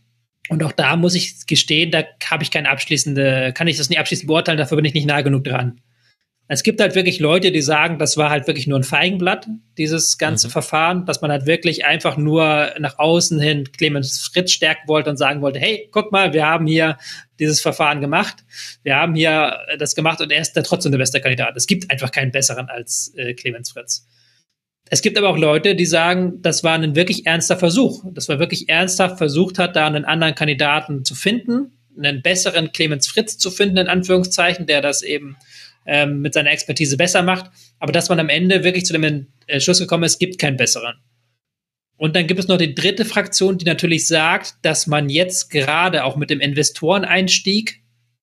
Und 0.49 0.63
auch 0.63 0.73
da 0.73 0.97
muss 0.97 1.15
ich 1.15 1.47
gestehen, 1.47 1.91
da 1.91 2.05
habe 2.29 2.43
ich 2.43 2.51
keine 2.51 2.69
abschließende, 2.69 3.53
kann 3.55 3.69
ich 3.69 3.79
das 3.79 3.89
nicht 3.89 3.99
abschließend 3.99 4.27
beurteilen, 4.27 4.59
dafür 4.59 4.77
bin 4.77 4.85
ich 4.85 4.95
nicht 4.95 5.07
nah 5.07 5.23
genug 5.23 5.45
dran. 5.45 5.81
Es 6.53 6.65
gibt 6.65 6.81
halt 6.81 6.97
wirklich 6.97 7.21
Leute, 7.21 7.53
die 7.53 7.63
sagen, 7.63 8.01
das 8.01 8.17
war 8.17 8.29
halt 8.29 8.49
wirklich 8.49 8.67
nur 8.67 8.77
ein 8.77 8.83
Feigenblatt, 8.83 9.47
dieses 9.79 10.19
ganze 10.19 10.49
mhm. 10.49 10.51
Verfahren, 10.51 11.07
dass 11.07 11.21
man 11.21 11.31
halt 11.31 11.47
wirklich 11.47 11.85
einfach 11.85 12.17
nur 12.17 12.73
nach 12.81 12.99
außen 12.99 13.39
hin 13.39 13.71
Clemens 13.71 14.19
Fritz 14.19 14.51
stärken 14.51 14.89
wollte 14.89 15.11
und 15.11 15.17
sagen 15.17 15.43
wollte, 15.43 15.61
hey, 15.61 15.89
guck 15.93 16.11
mal, 16.11 16.33
wir 16.33 16.45
haben 16.45 16.67
hier 16.67 16.99
dieses 17.39 17.61
Verfahren 17.61 18.01
gemacht, 18.01 18.39
wir 18.83 18.97
haben 18.97 19.15
hier 19.15 19.59
das 19.79 19.95
gemacht 19.95 20.21
und 20.21 20.33
er 20.33 20.41
ist 20.41 20.55
dann 20.55 20.65
trotzdem 20.65 20.91
der 20.91 20.99
beste 20.99 21.21
Kandidat. 21.21 21.57
Es 21.57 21.69
gibt 21.69 21.89
einfach 21.89 22.11
keinen 22.11 22.33
besseren 22.33 22.69
als 22.69 23.15
äh, 23.15 23.35
Clemens 23.35 23.71
Fritz. 23.71 24.09
Es 24.87 25.03
gibt 25.03 25.17
aber 25.19 25.29
auch 25.29 25.39
Leute, 25.39 25.77
die 25.77 25.87
sagen, 25.87 26.43
das 26.43 26.65
war 26.65 26.75
ein 26.75 26.97
wirklich 26.97 27.27
ernster 27.27 27.59
Versuch. 27.59 28.03
Das 28.13 28.29
war 28.29 28.41
wirklich 28.41 28.69
ernsthaft 28.69 29.19
versucht 29.19 29.61
hat, 29.61 29.77
da 29.77 29.87
einen 29.87 30.05
anderen 30.05 30.35
Kandidaten 30.35 31.05
zu 31.05 31.15
finden, 31.15 31.79
einen 31.97 32.23
besseren 32.23 32.73
Clemens 32.73 33.07
Fritz 33.07 33.39
zu 33.39 33.53
finden, 33.53 33.77
in 33.77 33.87
Anführungszeichen, 33.87 34.67
der 34.67 34.83
das 34.83 35.03
eben 35.03 35.37
ähm, 35.87 36.21
mit 36.21 36.35
seiner 36.35 36.51
Expertise 36.51 36.97
besser 36.97 37.23
macht, 37.23 37.51
aber 37.79 37.93
dass 37.93 38.09
man 38.09 38.21
am 38.21 38.29
Ende 38.29 38.65
wirklich 38.65 38.85
zu 38.85 38.93
dem 38.93 39.27
äh, 39.47 39.61
Schluss 39.61 39.79
gekommen 39.79 40.05
ist, 40.05 40.19
gibt 40.19 40.39
keinen 40.39 40.57
besseren. 40.57 40.97
Und 41.97 42.17
dann 42.17 42.27
gibt 42.27 42.41
es 42.41 42.49
noch 42.49 42.57
die 42.57 42.75
dritte 42.75 43.05
Fraktion, 43.05 43.59
die 43.59 43.67
natürlich 43.67 44.07
sagt, 44.07 44.55
dass 44.63 44.87
man 44.87 45.11
jetzt 45.11 45.51
gerade 45.51 46.05
auch 46.05 46.17
mit 46.17 46.31
dem 46.31 46.41
Investoreneinstieg 46.41 47.83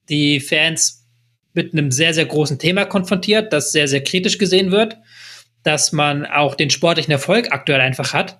die 0.09 0.39
Fans 0.39 1.07
mit 1.53 1.73
einem 1.73 1.91
sehr, 1.91 2.13
sehr 2.13 2.25
großen 2.25 2.59
Thema 2.59 2.85
konfrontiert, 2.85 3.53
das 3.53 3.71
sehr, 3.71 3.87
sehr 3.87 4.03
kritisch 4.03 4.37
gesehen 4.37 4.71
wird, 4.71 4.97
dass 5.63 5.91
man 5.91 6.25
auch 6.25 6.55
den 6.55 6.69
sportlichen 6.69 7.11
Erfolg 7.11 7.51
aktuell 7.51 7.81
einfach 7.81 8.13
hat, 8.13 8.39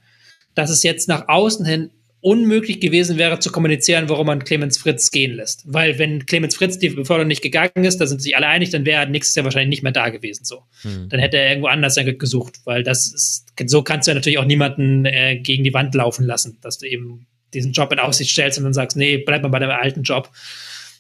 dass 0.55 0.70
es 0.70 0.82
jetzt 0.84 1.07
nach 1.07 1.28
außen 1.28 1.65
hin 1.65 1.91
unmöglich 2.28 2.82
gewesen 2.82 3.18
wäre 3.18 3.40
zu 3.40 3.54
kommunizieren, 3.54 4.10
warum 4.10 4.28
man 4.28 4.44
Clemens 4.44 4.78
Fritz 4.78 5.12
gehen 5.12 5.38
lässt. 5.38 5.64
Weil 5.66 5.98
wenn 5.98 6.26
Clemens 6.26 6.58
Fritz 6.58 6.78
die 6.78 6.90
Beförderung 6.90 7.30
nicht 7.30 7.42
gegangen 7.42 7.86
ist, 7.86 8.00
da 8.00 8.06
sind 8.06 8.22
sich 8.22 8.36
alle 8.36 8.48
einig, 8.48 8.70
dann 8.70 8.86
wäre 8.86 9.04
er 9.04 9.10
nächstes 9.10 9.34
Jahr 9.34 9.46
wahrscheinlich 9.46 9.70
nicht 9.70 9.84
mehr 9.84 9.94
da 9.94 10.10
gewesen. 10.10 10.44
So, 10.44 10.64
hm. 10.82 11.08
dann 11.08 11.22
hätte 11.22 11.38
er 11.38 11.48
irgendwo 11.48 11.70
anders 11.70 11.98
gesucht, 12.20 12.60
weil 12.66 12.84
das 12.84 13.14
ist 13.14 13.46
so 13.68 13.82
kannst 13.82 14.08
du 14.08 14.12
ja 14.12 14.16
natürlich 14.16 14.40
auch 14.40 14.46
niemanden 14.46 15.06
äh, 15.06 15.38
gegen 15.38 15.64
die 15.64 15.74
Wand 15.74 15.96
laufen 15.96 16.26
lassen, 16.26 16.58
dass 16.60 16.80
du 16.80 16.86
eben 16.86 17.28
diesen 17.54 17.72
Job 17.72 17.94
in 17.94 18.00
Aussicht 18.00 18.32
stellst 18.32 18.58
und 18.58 18.66
dann 18.66 18.74
sagst, 18.74 18.98
nee, 18.98 19.20
bleib 19.20 19.42
mal 19.42 19.48
bei 19.48 19.60
deinem 19.60 19.80
alten 19.80 20.04
Job. 20.04 20.30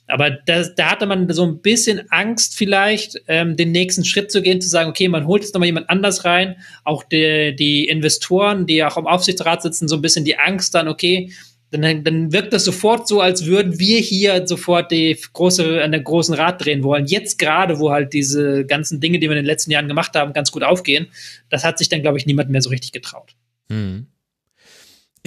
Aber 0.07 0.31
das, 0.31 0.73
da 0.75 0.91
hatte 0.91 1.05
man 1.05 1.29
so 1.31 1.43
ein 1.43 1.59
bisschen 1.61 2.09
Angst 2.09 2.55
vielleicht, 2.57 3.21
ähm, 3.27 3.57
den 3.57 3.71
nächsten 3.71 4.05
Schritt 4.05 4.31
zu 4.31 4.41
gehen, 4.41 4.61
zu 4.61 4.69
sagen, 4.69 4.89
okay, 4.89 5.09
man 5.09 5.27
holt 5.27 5.43
jetzt 5.43 5.53
nochmal 5.53 5.67
jemand 5.67 5.89
anders 5.89 6.23
rein. 6.23 6.55
Auch 6.85 7.03
die, 7.03 7.55
die 7.55 7.87
Investoren, 7.87 8.65
die 8.65 8.83
auch 8.83 8.97
im 8.97 9.05
Aufsichtsrat 9.05 9.61
sitzen, 9.61 9.87
so 9.87 9.95
ein 9.95 10.01
bisschen 10.01 10.23
die 10.23 10.39
Angst 10.39 10.73
dann, 10.75 10.87
okay, 10.87 11.31
dann, 11.71 12.03
dann 12.03 12.31
wirkt 12.31 12.53
das 12.53 12.63
sofort 12.63 13.07
so, 13.07 13.19
als 13.19 13.45
würden 13.45 13.77
wir 13.79 13.99
hier 13.99 14.47
sofort 14.47 14.91
die 14.91 15.17
große, 15.33 15.83
an 15.83 15.91
der 15.91 15.99
großen 15.99 16.33
Rad 16.33 16.63
drehen 16.63 16.83
wollen. 16.83 17.05
Jetzt 17.07 17.37
gerade, 17.37 17.79
wo 17.79 17.91
halt 17.91 18.13
diese 18.13 18.65
ganzen 18.65 19.01
Dinge, 19.01 19.19
die 19.19 19.27
wir 19.27 19.35
in 19.35 19.43
den 19.43 19.45
letzten 19.45 19.71
Jahren 19.71 19.89
gemacht 19.89 20.15
haben, 20.15 20.31
ganz 20.31 20.51
gut 20.51 20.63
aufgehen, 20.63 21.07
das 21.49 21.65
hat 21.65 21.77
sich 21.77 21.89
dann, 21.89 22.01
glaube 22.01 22.17
ich, 22.17 22.25
niemand 22.25 22.49
mehr 22.49 22.61
so 22.61 22.69
richtig 22.69 22.93
getraut. 22.93 23.35
Hm. 23.69 24.07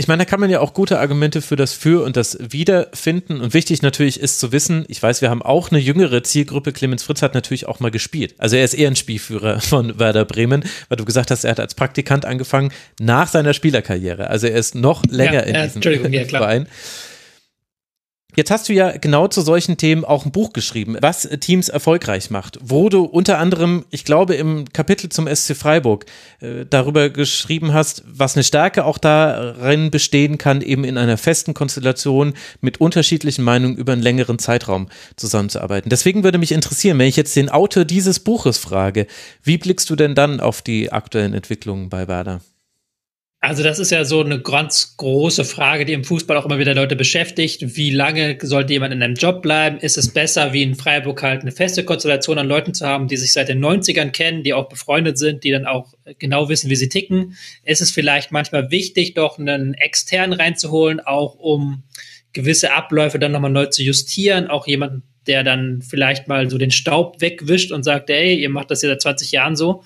Ich 0.01 0.09
meine, 0.09 0.25
da 0.25 0.25
kann 0.25 0.41
man 0.41 0.49
ja 0.49 0.61
auch 0.61 0.73
gute 0.73 0.99
Argumente 0.99 1.43
für 1.43 1.57
das 1.57 1.75
Für 1.75 2.03
und 2.03 2.17
das 2.17 2.39
Wider 2.41 2.89
finden. 2.95 3.43
Und 3.43 3.53
wichtig 3.53 3.83
natürlich 3.83 4.19
ist 4.19 4.41
zu 4.41 4.51
wissen, 4.51 4.87
ich 4.89 5.03
weiß, 5.03 5.21
wir 5.21 5.29
haben 5.29 5.43
auch 5.43 5.71
eine 5.71 5.79
jüngere 5.79 6.23
Zielgruppe. 6.23 6.73
Clemens 6.73 7.03
Fritz 7.03 7.21
hat 7.21 7.35
natürlich 7.35 7.69
auch 7.69 7.81
mal 7.81 7.91
gespielt. 7.91 8.35
Also 8.39 8.57
er 8.57 8.65
ist 8.65 8.73
eher 8.73 8.89
ein 8.89 8.97
Spielführer 8.97 9.61
von 9.61 9.99
Werder 9.99 10.25
Bremen, 10.25 10.65
weil 10.89 10.97
du 10.97 11.05
gesagt 11.05 11.31
hast, 11.31 11.45
er 11.45 11.51
hat 11.51 11.61
als 11.61 11.75
Praktikant 11.75 12.25
angefangen 12.25 12.73
nach 12.99 13.29
seiner 13.29 13.53
Spielerkarriere. 13.53 14.31
Also 14.31 14.47
er 14.47 14.57
ist 14.57 14.75
noch 14.75 15.05
länger 15.05 15.47
ja, 15.47 15.63
in 15.65 15.81
diesem 15.83 16.13
ja, 16.15 16.25
Verein. 16.25 16.67
Jetzt 18.41 18.51
hast 18.51 18.71
du 18.71 18.73
ja 18.73 18.97
genau 18.97 19.29
zu 19.29 19.43
solchen 19.43 19.77
Themen 19.77 20.03
auch 20.03 20.25
ein 20.25 20.33
Buch 20.33 20.55
geschrieben, 20.55 20.97
was 21.03 21.29
Teams 21.41 21.69
erfolgreich 21.69 22.31
macht, 22.31 22.59
wo 22.63 22.89
du 22.89 23.05
unter 23.05 23.37
anderem, 23.37 23.85
ich 23.91 24.07
glaube, 24.07 24.35
im 24.35 24.65
Kapitel 24.73 25.11
zum 25.11 25.29
SC 25.29 25.55
Freiburg 25.55 26.07
äh, 26.41 26.65
darüber 26.65 27.11
geschrieben 27.11 27.75
hast, 27.75 28.03
was 28.07 28.37
eine 28.37 28.43
Stärke 28.43 28.87
auch 28.87 28.97
darin 28.97 29.91
bestehen 29.91 30.39
kann, 30.39 30.63
eben 30.63 30.85
in 30.85 30.97
einer 30.97 31.19
festen 31.19 31.53
Konstellation 31.53 32.33
mit 32.63 32.81
unterschiedlichen 32.81 33.45
Meinungen 33.45 33.77
über 33.77 33.93
einen 33.93 34.01
längeren 34.01 34.39
Zeitraum 34.39 34.89
zusammenzuarbeiten. 35.17 35.91
Deswegen 35.91 36.25
würde 36.25 36.39
mich 36.39 36.53
interessieren, 36.53 36.99
wenn 36.99 37.09
ich 37.09 37.17
jetzt 37.17 37.37
den 37.37 37.51
Autor 37.51 37.85
dieses 37.85 38.21
Buches 38.21 38.57
frage, 38.57 39.07
wie 39.43 39.59
blickst 39.59 39.91
du 39.91 39.97
denn 39.97 40.15
dann 40.15 40.41
auf 40.41 40.63
die 40.63 40.91
aktuellen 40.91 41.35
Entwicklungen 41.35 41.91
bei 41.91 42.09
Werder? 42.09 42.41
Also 43.43 43.63
das 43.63 43.79
ist 43.79 43.91
ja 43.91 44.05
so 44.05 44.23
eine 44.23 44.39
ganz 44.39 44.99
große 44.99 45.47
Frage, 45.47 45.87
die 45.87 45.95
im 45.95 46.05
Fußball 46.05 46.37
auch 46.37 46.45
immer 46.45 46.59
wieder 46.59 46.75
Leute 46.75 46.95
beschäftigt. 46.95 47.75
Wie 47.75 47.91
lange 47.91 48.37
sollte 48.43 48.75
jemand 48.75 48.93
in 48.93 49.03
einem 49.03 49.15
Job 49.15 49.41
bleiben? 49.41 49.79
Ist 49.79 49.97
es 49.97 50.13
besser, 50.13 50.53
wie 50.53 50.63
in 50.63 50.75
Freiburg 50.75 51.23
halt 51.23 51.41
eine 51.41 51.51
feste 51.51 51.83
Konstellation 51.83 52.37
an 52.37 52.49
Leuten 52.49 52.75
zu 52.75 52.87
haben, 52.87 53.09
die 53.09 53.17
sich 53.17 53.33
seit 53.33 53.49
den 53.49 53.65
90ern 53.65 54.11
kennen, 54.11 54.43
die 54.43 54.53
auch 54.53 54.69
befreundet 54.69 55.17
sind, 55.17 55.43
die 55.43 55.53
dann 55.53 55.65
auch 55.65 55.95
genau 56.19 56.51
wissen, 56.51 56.69
wie 56.69 56.77
sie 56.77 56.91
ticken? 56.91 57.35
Ist 57.65 57.81
es 57.81 57.91
vielleicht 57.91 58.31
manchmal 58.31 58.71
wichtig, 58.71 59.15
doch 59.15 59.39
einen 59.39 59.73
externen 59.73 60.39
reinzuholen, 60.39 61.01
auch 61.01 61.35
um 61.37 61.85
gewisse 62.35 62.75
Abläufe 62.75 63.19
dann 63.19 63.33
nochmal 63.33 63.51
neu 63.51 63.67
zu 63.67 63.83
justieren? 63.83 64.49
Auch 64.49 64.67
jemanden, 64.67 65.03
der 65.27 65.45
dann 65.45 65.81
vielleicht 65.81 66.29
mal 66.29 66.51
so 66.51 66.59
den 66.59 66.71
Staub 66.71 67.23
wegwischt 67.23 67.73
und 67.73 67.85
sagt, 67.85 68.11
ey, 68.11 68.35
ihr 68.35 68.51
macht 68.51 68.71
das 68.71 68.83
ja 68.83 68.91
seit 68.91 69.01
20 69.01 69.33
Jahren 69.33 69.57
so. 69.57 69.83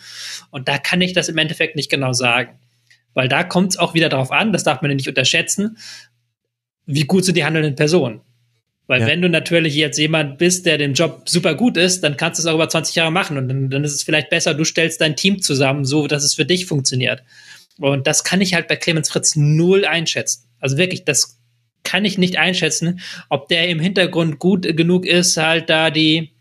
Und 0.51 0.67
da 0.67 0.77
kann 0.79 1.01
ich 1.01 1.13
das 1.13 1.29
im 1.29 1.39
Endeffekt 1.39 1.77
nicht 1.77 1.89
genau 1.89 2.13
sagen. 2.13 2.59
Weil 3.15 3.29
da 3.29 3.45
kommt 3.45 3.73
es 3.73 3.79
auch 3.79 3.95
wieder 3.95 4.09
darauf 4.09 4.33
an, 4.33 4.53
das 4.53 4.65
darf 4.65 4.83
man 4.83 4.95
nicht 4.95 5.09
unterschätzen, 5.09 5.79
wie 6.87 7.05
gut 7.05 7.25
sind 7.25 7.37
die 7.37 7.45
handelnden 7.45 7.77
Personen. 7.77 8.21
Weil 8.87 9.01
ja. 9.01 9.07
wenn 9.07 9.23
du 9.23 9.31
natürlich 9.31 9.75
jetzt 9.75 9.99
jemand 9.99 10.37
bist, 10.37 10.67
der 10.67 10.77
dem 10.77 10.93
Job 10.93 11.29
super 11.29 11.55
gut 11.55 11.77
ist, 11.77 12.03
dann 12.05 12.17
kannst 12.19 12.39
du 12.39 12.43
es 12.43 12.47
auch 12.47 12.55
über 12.55 12.69
20 12.69 12.95
Jahre 12.97 13.11
machen 13.11 13.39
und 13.39 13.49
dann, 13.49 13.71
dann 13.71 13.85
ist 13.85 13.95
es 13.95 14.03
vielleicht 14.03 14.29
besser, 14.29 14.53
du 14.53 14.65
stellst 14.65 15.01
dein 15.01 15.17
Team 15.17 15.41
zusammen, 15.41 15.87
so 15.87 16.07
dass 16.07 16.23
es 16.23 16.35
für 16.35 16.45
dich 16.45 16.67
funktioniert. 16.67 17.23
Und 17.79 18.07
das 18.07 18.25
kann 18.25 18.41
ich 18.41 18.55
halt 18.55 18.69
bei 18.69 18.77
Clemens 18.77 19.09
Fritz 19.09 19.37
null 19.37 19.85
einschätzen. 19.85 20.45
Also 20.61 20.77
wirklich, 20.77 21.05
das 21.05 21.41
kann 21.83 22.05
ich 22.05 22.19
nicht 22.19 22.39
einschätzen, 22.39 23.01
ob 23.31 23.49
der 23.49 23.69
im 23.69 23.81
Hintergrund 23.81 24.39
gut 24.39 24.63
genug 24.77 25.07
ist, 25.07 25.37
halt 25.37 25.71
da 25.71 25.91
die 25.91 26.34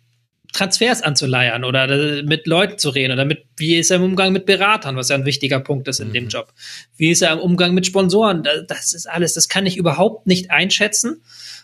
Transfers 0.54 1.02
anzuleiern 1.02 1.64
oder 1.64 2.24
mit 2.24 2.48
Leuten 2.48 2.78
zu 2.78 2.90
reden 2.90 3.14
oder 3.14 3.26
mit, 3.26 3.46
wie 3.58 3.76
ist 3.76 3.92
er 3.92 3.98
im 3.98 4.04
Umgang 4.04 4.32
mit 4.32 4.46
Beratern, 4.46 4.96
was 4.96 5.10
ja 5.10 5.16
ein 5.16 5.26
wichtiger 5.26 5.60
Punkt 5.60 5.88
ist 5.88 6.00
in 6.00 6.10
mhm. 6.10 6.14
dem 6.14 6.28
Job. 6.30 6.54
Wie 6.96 7.10
ist 7.10 7.22
er 7.22 7.34
im 7.34 7.40
Umgang 7.40 7.74
mit 7.74 7.86
Sponsoren? 7.86 8.48
Das 8.68 8.94
ist 8.94 9.10
alles, 9.10 9.34
das 9.34 9.50
kann 9.50 9.66
ich 9.66 9.78
überhaupt 9.78 10.28
nicht 10.28 10.52
einschätzen. 10.52 11.22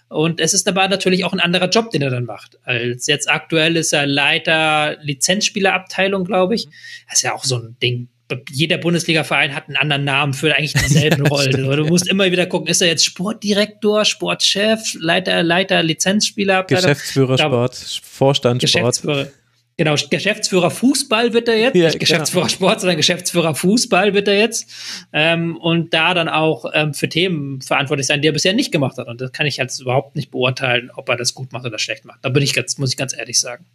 Und 0.09 0.39
es 0.39 0.55
ist 0.55 0.67
aber 0.67 0.87
natürlich 0.87 1.23
auch 1.23 1.33
ein 1.33 1.39
anderer 1.39 1.69
Job, 1.69 1.91
den 1.91 2.01
er 2.01 2.09
dann 2.09 2.25
macht. 2.25 2.57
Als 2.63 3.05
jetzt 3.05 3.29
aktuell 3.29 3.77
ist 3.77 3.93
er 3.93 4.07
Leiter 4.07 4.97
Lizenzspielerabteilung, 5.01 6.25
glaube 6.25 6.55
ich. 6.55 6.65
Das 7.07 7.19
ist 7.19 7.21
ja 7.21 7.35
auch 7.35 7.43
so 7.43 7.57
ein 7.57 7.77
Ding. 7.81 8.09
Jeder 8.51 8.77
Bundesliga-Verein 8.77 9.55
hat 9.55 9.67
einen 9.67 9.77
anderen 9.77 10.03
Namen 10.03 10.33
für 10.33 10.55
eigentlich 10.55 10.73
dieselben 10.87 11.25
Rollen. 11.25 11.51
Stimmt, 11.51 11.77
du 11.77 11.85
musst 11.85 12.07
immer 12.07 12.31
wieder 12.31 12.45
gucken, 12.45 12.67
ist 12.67 12.81
er 12.81 12.87
jetzt 12.87 13.05
Sportdirektor, 13.05 14.05
Sportchef, 14.05 14.95
Leiter, 14.99 15.43
Leiter, 15.43 15.81
Lizenzspieler, 15.83 16.63
Geschäftsführer 16.63 17.37
Sport, 17.37 17.75
Vorstand 18.03 18.61
Geschäftsführer. 18.61 19.25
Sport. 19.25 19.33
Genau, 19.79 19.95
Geschäftsführer 19.95 20.71
Fußball 20.71 21.31
wird 21.31 21.47
er 21.47 21.57
jetzt, 21.57 21.75
ja, 21.77 21.85
nicht 21.85 21.99
Geschäftsführer 21.99 22.47
genau. 22.47 22.53
Sport, 22.53 22.81
sondern 22.81 22.97
Geschäftsführer 22.97 23.55
Fußball 23.55 24.13
wird 24.13 24.27
er 24.27 24.37
jetzt. 24.37 24.69
Ähm, 25.13 25.55
und 25.55 25.93
da 25.93 26.13
dann 26.13 26.27
auch 26.27 26.65
ähm, 26.73 26.93
für 26.93 27.07
Themen 27.07 27.61
verantwortlich 27.61 28.05
sein, 28.05 28.21
die 28.21 28.27
er 28.27 28.33
bisher 28.33 28.51
nicht 28.51 28.73
gemacht 28.73 28.97
hat. 28.97 29.07
Und 29.07 29.21
das 29.21 29.31
kann 29.31 29.45
ich 29.45 29.55
jetzt 29.55 29.79
überhaupt 29.79 30.17
nicht 30.17 30.31
beurteilen, 30.31 30.91
ob 30.93 31.07
er 31.07 31.15
das 31.15 31.33
gut 31.33 31.53
macht 31.53 31.65
oder 31.65 31.79
schlecht 31.79 32.03
macht. 32.03 32.19
Da 32.23 32.27
bin 32.27 32.43
ich 32.43 32.53
ganz, 32.53 32.77
muss 32.77 32.89
ich 32.89 32.97
ganz 32.97 33.15
ehrlich 33.17 33.39
sagen. 33.39 33.67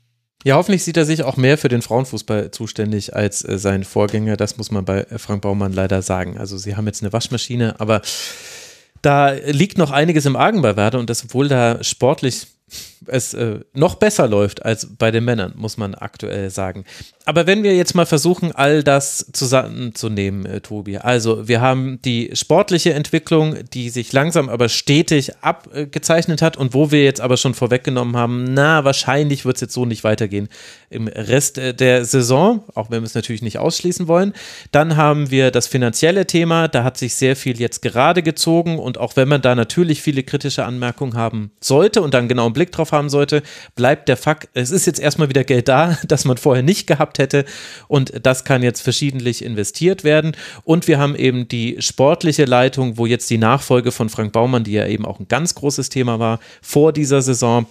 Ja, 0.43 0.57
hoffentlich 0.57 0.85
sieht 0.85 0.97
er 0.97 1.07
sich 1.07 1.22
auch 1.22 1.37
mehr 1.37 1.57
für 1.57 1.68
den 1.68 1.80
Frauenfußball 1.80 2.51
zuständig 2.51 3.14
als 3.14 3.45
äh, 3.49 3.59
sein 3.59 3.85
Vorgänger. 3.85 4.37
Das 4.37 4.59
muss 4.59 4.70
man 4.70 4.85
bei 4.85 5.07
Frank 5.16 5.43
Baumann 5.43 5.72
leider 5.72 6.03
sagen. 6.03 6.37
Also 6.39 6.59
sie 6.59 6.76
haben 6.76 6.87
jetzt 6.87 7.03
eine 7.03 7.12
Waschmaschine, 7.12 7.80
aber 7.80 8.03
da 9.01 9.30
liegt 9.30 9.78
noch 9.78 9.91
einiges 9.91 10.26
im 10.26 10.37
Argen 10.37 10.62
bei 10.62 10.76
Werder 10.76 10.99
und 10.99 11.11
das, 11.11 11.24
obwohl 11.24 11.49
da 11.49 11.82
sportlich 11.85 12.47
es 13.07 13.34
äh, 13.34 13.61
noch 13.72 13.96
besser 13.96 14.28
läuft 14.28 14.64
als 14.64 14.86
bei 14.98 15.11
den 15.11 15.24
Männern, 15.24 15.52
muss 15.57 15.76
man 15.76 15.94
aktuell 15.94 16.50
sagen. 16.50 16.84
Aber 17.26 17.46
wenn 17.46 17.62
wir 17.62 17.74
jetzt 17.74 17.94
mal 17.94 18.05
versuchen, 18.05 18.52
all 18.52 18.82
das 18.82 19.26
zusammenzunehmen, 19.32 20.44
äh, 20.44 20.61
Tobi. 20.61 20.98
Also, 20.98 21.48
wir 21.48 21.61
haben 21.61 22.00
die 22.05 22.30
sportliche 22.34 22.92
Entwicklung, 22.92 23.57
die 23.72 23.88
sich 23.88 24.12
langsam 24.12 24.48
aber 24.48 24.68
stetig 24.68 25.32
abgezeichnet 25.40 26.42
hat 26.42 26.57
und 26.57 26.74
wo 26.74 26.90
wir 26.90 27.02
jetzt 27.02 27.20
aber 27.20 27.36
schon 27.36 27.55
vorweggenommen 27.55 28.16
haben, 28.16 28.44
na, 28.52 28.84
wahrscheinlich 28.84 29.44
wird 29.44 29.57
es 29.57 29.62
jetzt 29.62 29.74
so 29.74 29.86
nicht 29.86 30.05
weitergehen 30.05 30.48
im 30.90 31.09
Rest 31.09 31.59
äh, 31.59 31.74
der 31.74 32.05
Saison, 32.05 32.62
auch 32.74 32.90
wenn 32.90 33.02
wir 33.02 33.07
es 33.07 33.14
natürlich 33.14 33.42
nicht 33.42 33.59
ausschließen 33.59 34.07
wollen. 34.07 34.34
Dann 34.70 34.96
haben 34.96 35.30
wir 35.30 35.50
das 35.50 35.66
finanzielle 35.66 36.26
Thema, 36.26 36.68
da 36.68 36.84
hat 36.84 36.98
sich 36.98 37.14
sehr 37.14 37.36
viel 37.36 37.59
jetzt 37.59 37.82
gerade 37.82 38.22
gezogen 38.22 38.78
und 38.78 38.98
auch 38.98 39.16
wenn 39.16 39.28
man 39.28 39.42
da 39.42 39.55
natürlich 39.55 40.02
viele 40.02 40.22
kritische 40.22 40.64
Anmerkungen 40.64 41.14
haben 41.14 41.50
sollte 41.61 42.02
und 42.02 42.14
dann 42.14 42.28
genau 42.28 42.44
einen 42.44 42.55
Blick 42.55 42.72
drauf 42.72 42.92
haben 42.95 43.11
sollte, 43.11 43.42
bleibt 43.74 44.09
der 44.09 44.16
Fakt, 44.16 44.49
es 44.55 44.70
ist 44.70 44.86
jetzt 44.86 45.01
erstmal 45.01 45.28
wieder 45.28 45.45
Geld 45.45 45.68
da, 45.68 45.99
das 46.09 46.24
man 46.24 46.36
vorher 46.38 46.62
nicht 46.62 46.86
gehabt 46.86 47.18
hätte. 47.18 47.45
Und 47.88 48.12
das 48.24 48.45
kann 48.45 48.62
jetzt 48.62 48.80
verschiedentlich 48.80 49.45
investiert 49.45 50.05
werden. 50.05 50.36
Und 50.64 50.88
wir 50.88 50.99
haben 50.99 51.14
eben 51.14 51.49
die 51.49 51.76
sportliche 51.80 52.45
Leitung, 52.45 52.97
wo 52.97 53.07
jetzt 53.07 53.28
die 53.30 53.38
Nachfolge 53.38 53.92
von 53.92 54.09
Frank 54.09 54.32
Baumann, 54.32 54.64
die 54.64 54.72
ja 54.72 54.86
eben 54.86 55.05
auch 55.05 55.20
ein 55.20 55.28
ganz 55.28 55.55
großes 55.55 55.88
Thema 55.88 56.18
war, 56.18 56.40
vor 56.62 56.92
dieser 56.92 57.20
Saison, 57.20 57.66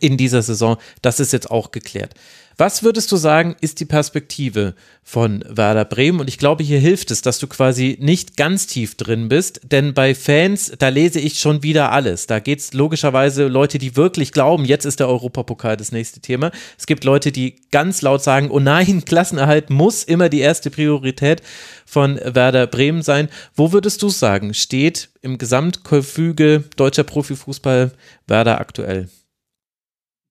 in 0.00 0.16
dieser 0.16 0.42
Saison, 0.42 0.76
das 1.02 1.20
ist 1.20 1.32
jetzt 1.32 1.50
auch 1.50 1.70
geklärt. 1.70 2.14
Was 2.60 2.82
würdest 2.82 3.12
du 3.12 3.16
sagen, 3.16 3.54
ist 3.60 3.78
die 3.78 3.84
Perspektive 3.84 4.74
von 5.04 5.44
Werder 5.48 5.84
Bremen? 5.84 6.18
Und 6.18 6.26
ich 6.28 6.38
glaube, 6.38 6.64
hier 6.64 6.80
hilft 6.80 7.12
es, 7.12 7.22
dass 7.22 7.38
du 7.38 7.46
quasi 7.46 7.96
nicht 8.00 8.36
ganz 8.36 8.66
tief 8.66 8.96
drin 8.96 9.28
bist, 9.28 9.60
denn 9.70 9.94
bei 9.94 10.12
Fans, 10.12 10.72
da 10.76 10.88
lese 10.88 11.20
ich 11.20 11.38
schon 11.38 11.62
wieder 11.62 11.92
alles. 11.92 12.26
Da 12.26 12.40
geht 12.40 12.58
es 12.58 12.72
logischerweise 12.72 13.46
Leute, 13.46 13.78
die 13.78 13.94
wirklich 13.94 14.32
glauben, 14.32 14.64
jetzt 14.64 14.86
ist 14.86 14.98
der 14.98 15.06
Europapokal 15.06 15.76
das 15.76 15.92
nächste 15.92 16.18
Thema. 16.18 16.50
Es 16.76 16.86
gibt 16.86 17.04
Leute, 17.04 17.30
die 17.30 17.54
ganz 17.70 18.02
laut 18.02 18.24
sagen, 18.24 18.50
oh 18.50 18.58
nein, 18.58 19.04
Klassenerhalt 19.06 19.70
muss 19.70 20.02
immer 20.02 20.28
die 20.28 20.40
erste 20.40 20.70
Priorität 20.70 21.42
von 21.86 22.18
Werder 22.24 22.66
Bremen 22.66 23.02
sein. 23.02 23.28
Wo 23.54 23.70
würdest 23.70 24.02
du 24.02 24.08
sagen, 24.08 24.52
steht 24.52 25.10
im 25.22 25.38
Gesamtgefüge 25.38 26.64
deutscher 26.74 27.04
Profifußball 27.04 27.92
Werder 28.26 28.60
aktuell? 28.60 29.08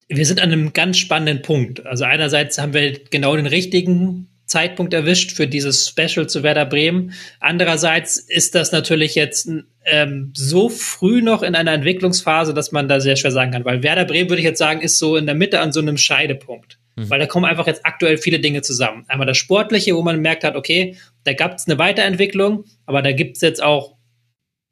Wir 0.10 0.26
sind 0.26 0.42
an 0.42 0.52
einem 0.52 0.74
ganz 0.74 0.98
spannenden 0.98 1.42
Punkt. 1.42 1.86
Also 1.86 2.06
einerseits 2.06 2.58
haben 2.58 2.74
wir 2.74 3.00
genau 3.10 3.36
den 3.36 3.46
richtigen 3.46 4.30
Zeitpunkt 4.46 4.94
erwischt 4.94 5.34
für 5.34 5.46
dieses 5.46 5.90
Special 5.90 6.28
zu 6.28 6.42
Werder 6.42 6.66
Bremen. 6.66 7.14
Andererseits 7.42 8.18
ist 8.18 8.56
das 8.56 8.72
natürlich 8.72 9.16
jetzt 9.16 9.50
ähm, 9.84 10.32
so 10.34 10.70
früh 10.70 11.22
noch 11.22 11.44
in 11.44 11.54
einer 11.54 11.74
Entwicklungsphase, 11.74 12.54
dass 12.54 12.72
man 12.72 12.88
da 12.88 13.02
sehr 13.02 13.18
schwer 13.18 13.32
sagen 13.32 13.52
kann. 13.52 13.66
Weil 13.66 13.84
Werder 13.84 14.06
Bremen, 14.06 14.30
würde 14.30 14.40
ich 14.40 14.46
jetzt 14.46 14.60
sagen, 14.60 14.82
ist 14.82 15.00
so 15.00 15.18
in 15.18 15.26
der 15.26 15.36
Mitte 15.36 15.60
an 15.60 15.74
so 15.74 15.82
einem 15.82 15.98
Scheidepunkt. 15.98 16.80
Mhm. 16.96 17.10
Weil 17.10 17.20
da 17.20 17.26
kommen 17.26 17.46
einfach 17.46 17.68
jetzt 17.68 17.86
aktuell 17.86 18.18
viele 18.18 18.40
Dinge 18.40 18.62
zusammen. 18.62 19.04
Einmal 19.10 19.28
das 19.28 19.38
Sportliche, 19.38 19.96
wo 19.96 20.02
man 20.02 20.22
merkt 20.22 20.46
hat, 20.46 20.56
okay, 20.56 20.96
da 21.26 21.34
gab 21.34 21.56
es 21.56 21.68
eine 21.68 21.78
Weiterentwicklung, 21.78 22.64
aber 22.86 23.02
da 23.02 23.12
gibt 23.12 23.36
es 23.36 23.42
jetzt 23.42 23.62
auch 23.62 23.97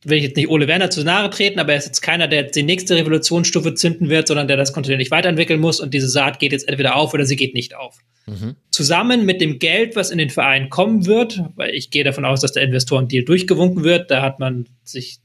will 0.06 0.18
ich 0.18 0.24
jetzt 0.24 0.36
nicht 0.38 0.50
Ole 0.50 0.68
Werner 0.68 0.90
zu 0.90 1.04
nahe 1.04 1.30
treten, 1.30 1.60
aber 1.60 1.74
er 1.74 1.78
ist 1.78 1.86
jetzt 1.86 2.02
keiner, 2.02 2.28
der 2.28 2.44
die 2.44 2.64
nächste 2.64 2.96
Revolutionsstufe 2.96 3.74
zünden 3.74 4.10
wird, 4.10 4.28
sondern 4.28 4.48
der 4.48 4.58
das 4.58 4.74
kontinuierlich 4.74 5.12
weiterentwickeln 5.12 5.60
muss 5.60 5.80
und 5.80 5.94
diese 5.94 6.08
Saat 6.08 6.40
geht 6.40 6.52
jetzt 6.52 6.68
entweder 6.68 6.96
auf 6.96 7.14
oder 7.14 7.26
sie 7.26 7.36
geht 7.36 7.54
nicht 7.54 7.76
auf. 7.76 8.00
Mhm. 8.28 8.56
Zusammen 8.72 9.26
mit 9.26 9.42
dem 9.42 9.60
Geld, 9.60 9.96
was 9.96 10.12
in 10.12 10.18
den 10.18 10.30
Verein 10.30 10.70
kommen 10.70 11.06
wird, 11.06 11.42
weil 11.56 11.74
ich 11.74 11.92
gehe 11.92 12.04
davon 12.04 12.26
aus, 12.26 12.42
dass 12.42 12.54
der 12.54 12.64
Investoren-Deal 12.64 13.24
durchgewunken 13.24 13.84
wird, 13.84 14.12
da 14.12 14.22
hat 14.22 14.40
man 14.40 14.68
sich 14.84 15.20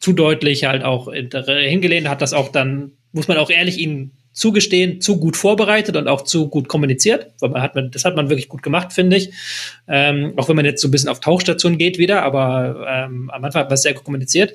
zu 0.00 0.12
deutlich 0.12 0.64
halt 0.64 0.84
auch 0.84 1.12
hingelehnt, 1.12 2.08
hat 2.08 2.22
das 2.22 2.32
auch 2.32 2.50
dann, 2.50 2.92
muss 3.12 3.28
man 3.28 3.36
auch 3.36 3.50
ehrlich 3.50 3.78
ihnen 3.78 4.17
zugestehen, 4.38 5.00
zu 5.00 5.18
gut 5.18 5.36
vorbereitet 5.36 5.96
und 5.96 6.08
auch 6.08 6.22
zu 6.22 6.48
gut 6.48 6.68
kommuniziert. 6.68 7.32
Weil 7.40 7.50
man 7.50 7.62
hat 7.62 7.74
man, 7.74 7.90
das 7.90 8.04
hat 8.04 8.16
man 8.16 8.30
wirklich 8.30 8.48
gut 8.48 8.62
gemacht, 8.62 8.92
finde 8.92 9.16
ich. 9.16 9.32
Ähm, 9.88 10.34
auch 10.36 10.48
wenn 10.48 10.56
man 10.56 10.64
jetzt 10.64 10.80
so 10.80 10.88
ein 10.88 10.90
bisschen 10.92 11.08
auf 11.08 11.20
Tauchstation 11.20 11.76
geht 11.76 11.98
wieder, 11.98 12.22
aber 12.22 12.86
ähm, 12.88 13.30
am 13.30 13.44
Anfang 13.44 13.60
hat 13.60 13.68
man 13.68 13.74
es 13.74 13.82
sehr 13.82 13.94
gut 13.94 14.04
kommuniziert. 14.04 14.54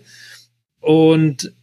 Und 0.79 1.53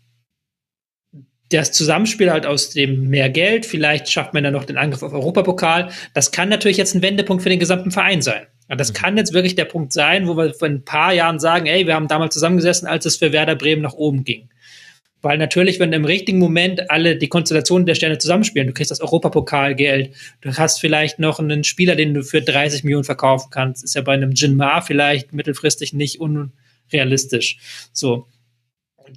das 1.48 1.72
Zusammenspiel 1.72 2.30
halt 2.30 2.46
aus 2.46 2.70
dem 2.70 3.08
mehr 3.08 3.28
Geld, 3.28 3.66
vielleicht 3.66 4.10
schafft 4.10 4.34
man 4.34 4.44
dann 4.44 4.52
noch 4.52 4.64
den 4.64 4.76
Angriff 4.76 5.02
auf 5.02 5.12
Europapokal. 5.12 5.90
Das 6.14 6.30
kann 6.30 6.48
natürlich 6.48 6.76
jetzt 6.76 6.94
ein 6.94 7.02
Wendepunkt 7.02 7.42
für 7.42 7.48
den 7.48 7.58
gesamten 7.58 7.90
Verein 7.90 8.22
sein. 8.22 8.46
Das 8.68 8.94
kann 8.94 9.16
jetzt 9.16 9.32
wirklich 9.32 9.56
der 9.56 9.64
Punkt 9.64 9.92
sein, 9.92 10.28
wo 10.28 10.36
wir 10.36 10.54
vor 10.54 10.68
ein 10.68 10.84
paar 10.84 11.12
Jahren 11.12 11.40
sagen, 11.40 11.66
ey, 11.66 11.88
wir 11.88 11.94
haben 11.94 12.06
damals 12.06 12.34
zusammengesessen, 12.34 12.86
als 12.86 13.04
es 13.04 13.16
für 13.16 13.32
Werder 13.32 13.56
Bremen 13.56 13.82
nach 13.82 13.94
oben 13.94 14.22
ging. 14.22 14.48
Weil 15.22 15.38
natürlich, 15.38 15.78
wenn 15.78 15.92
im 15.92 16.04
richtigen 16.04 16.38
Moment 16.38 16.90
alle 16.90 17.16
die 17.16 17.28
Konstellationen 17.28 17.86
der 17.86 17.94
Sterne 17.94 18.18
zusammenspielen, 18.18 18.68
du 18.68 18.72
kriegst 18.72 18.90
das 18.90 19.00
Europapokalgeld, 19.00 20.14
du 20.40 20.56
hast 20.56 20.80
vielleicht 20.80 21.18
noch 21.18 21.38
einen 21.38 21.64
Spieler, 21.64 21.94
den 21.94 22.14
du 22.14 22.22
für 22.22 22.40
30 22.40 22.84
Millionen 22.84 23.04
verkaufen 23.04 23.48
kannst, 23.50 23.84
ist 23.84 23.94
ja 23.94 24.02
bei 24.02 24.14
einem 24.14 24.32
Jin 24.32 24.56
Ma 24.56 24.80
vielleicht 24.80 25.32
mittelfristig 25.32 25.92
nicht 25.92 26.20
unrealistisch. 26.20 27.58
So 27.92 28.26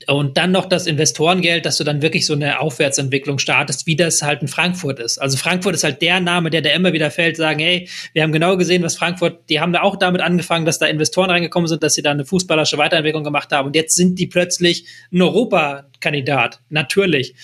und 0.08 0.38
dann 0.38 0.52
noch 0.52 0.66
das 0.66 0.88
Investorengeld, 0.88 1.66
dass 1.66 1.78
du 1.78 1.84
dann 1.84 2.02
wirklich 2.02 2.26
so 2.26 2.34
eine 2.34 2.60
Aufwärtsentwicklung 2.60 3.40
startest, 3.40 3.86
wie 3.88 3.96
das 3.96 4.22
halt 4.22 4.42
in 4.42 4.48
Frankfurt 4.48 5.00
ist. 5.00 5.18
Also 5.18 5.38
Frankfurt 5.38 5.76
ist 5.76 5.84
halt 5.84 6.02
der 6.02 6.20
Name, 6.20 6.50
der 6.50 6.62
da 6.62 6.72
immer 6.72 6.94
wieder 6.94 7.12
fällt, 7.12 7.38
sagen, 7.38 7.60
hey, 7.60 7.90
wir 8.14 8.24
haben 8.24 8.32
genau 8.32 8.58
gesehen, 8.58 8.84
was 8.84 8.98
Frankfurt, 8.98 9.50
die 9.50 9.60
haben 9.60 9.74
da 9.74 9.82
auch 9.82 9.96
damit 9.96 10.22
angefangen, 10.22 10.66
dass 10.66 10.80
da 10.80 10.86
Investoren 10.86 11.30
reingekommen 11.30 11.68
sind, 11.68 11.84
dass 11.84 11.94
sie 11.94 12.02
da 12.02 12.12
eine 12.12 12.26
fußballerische 12.26 12.78
Weiterentwicklung 12.78 13.24
gemacht 13.24 13.52
haben 13.52 13.68
und 13.68 13.76
jetzt 13.76 13.96
sind 13.96 14.20
die 14.20 14.28
plötzlich 14.28 14.86
ein 15.12 15.22
Europakandidat, 15.22 16.60
natürlich. 16.70 17.36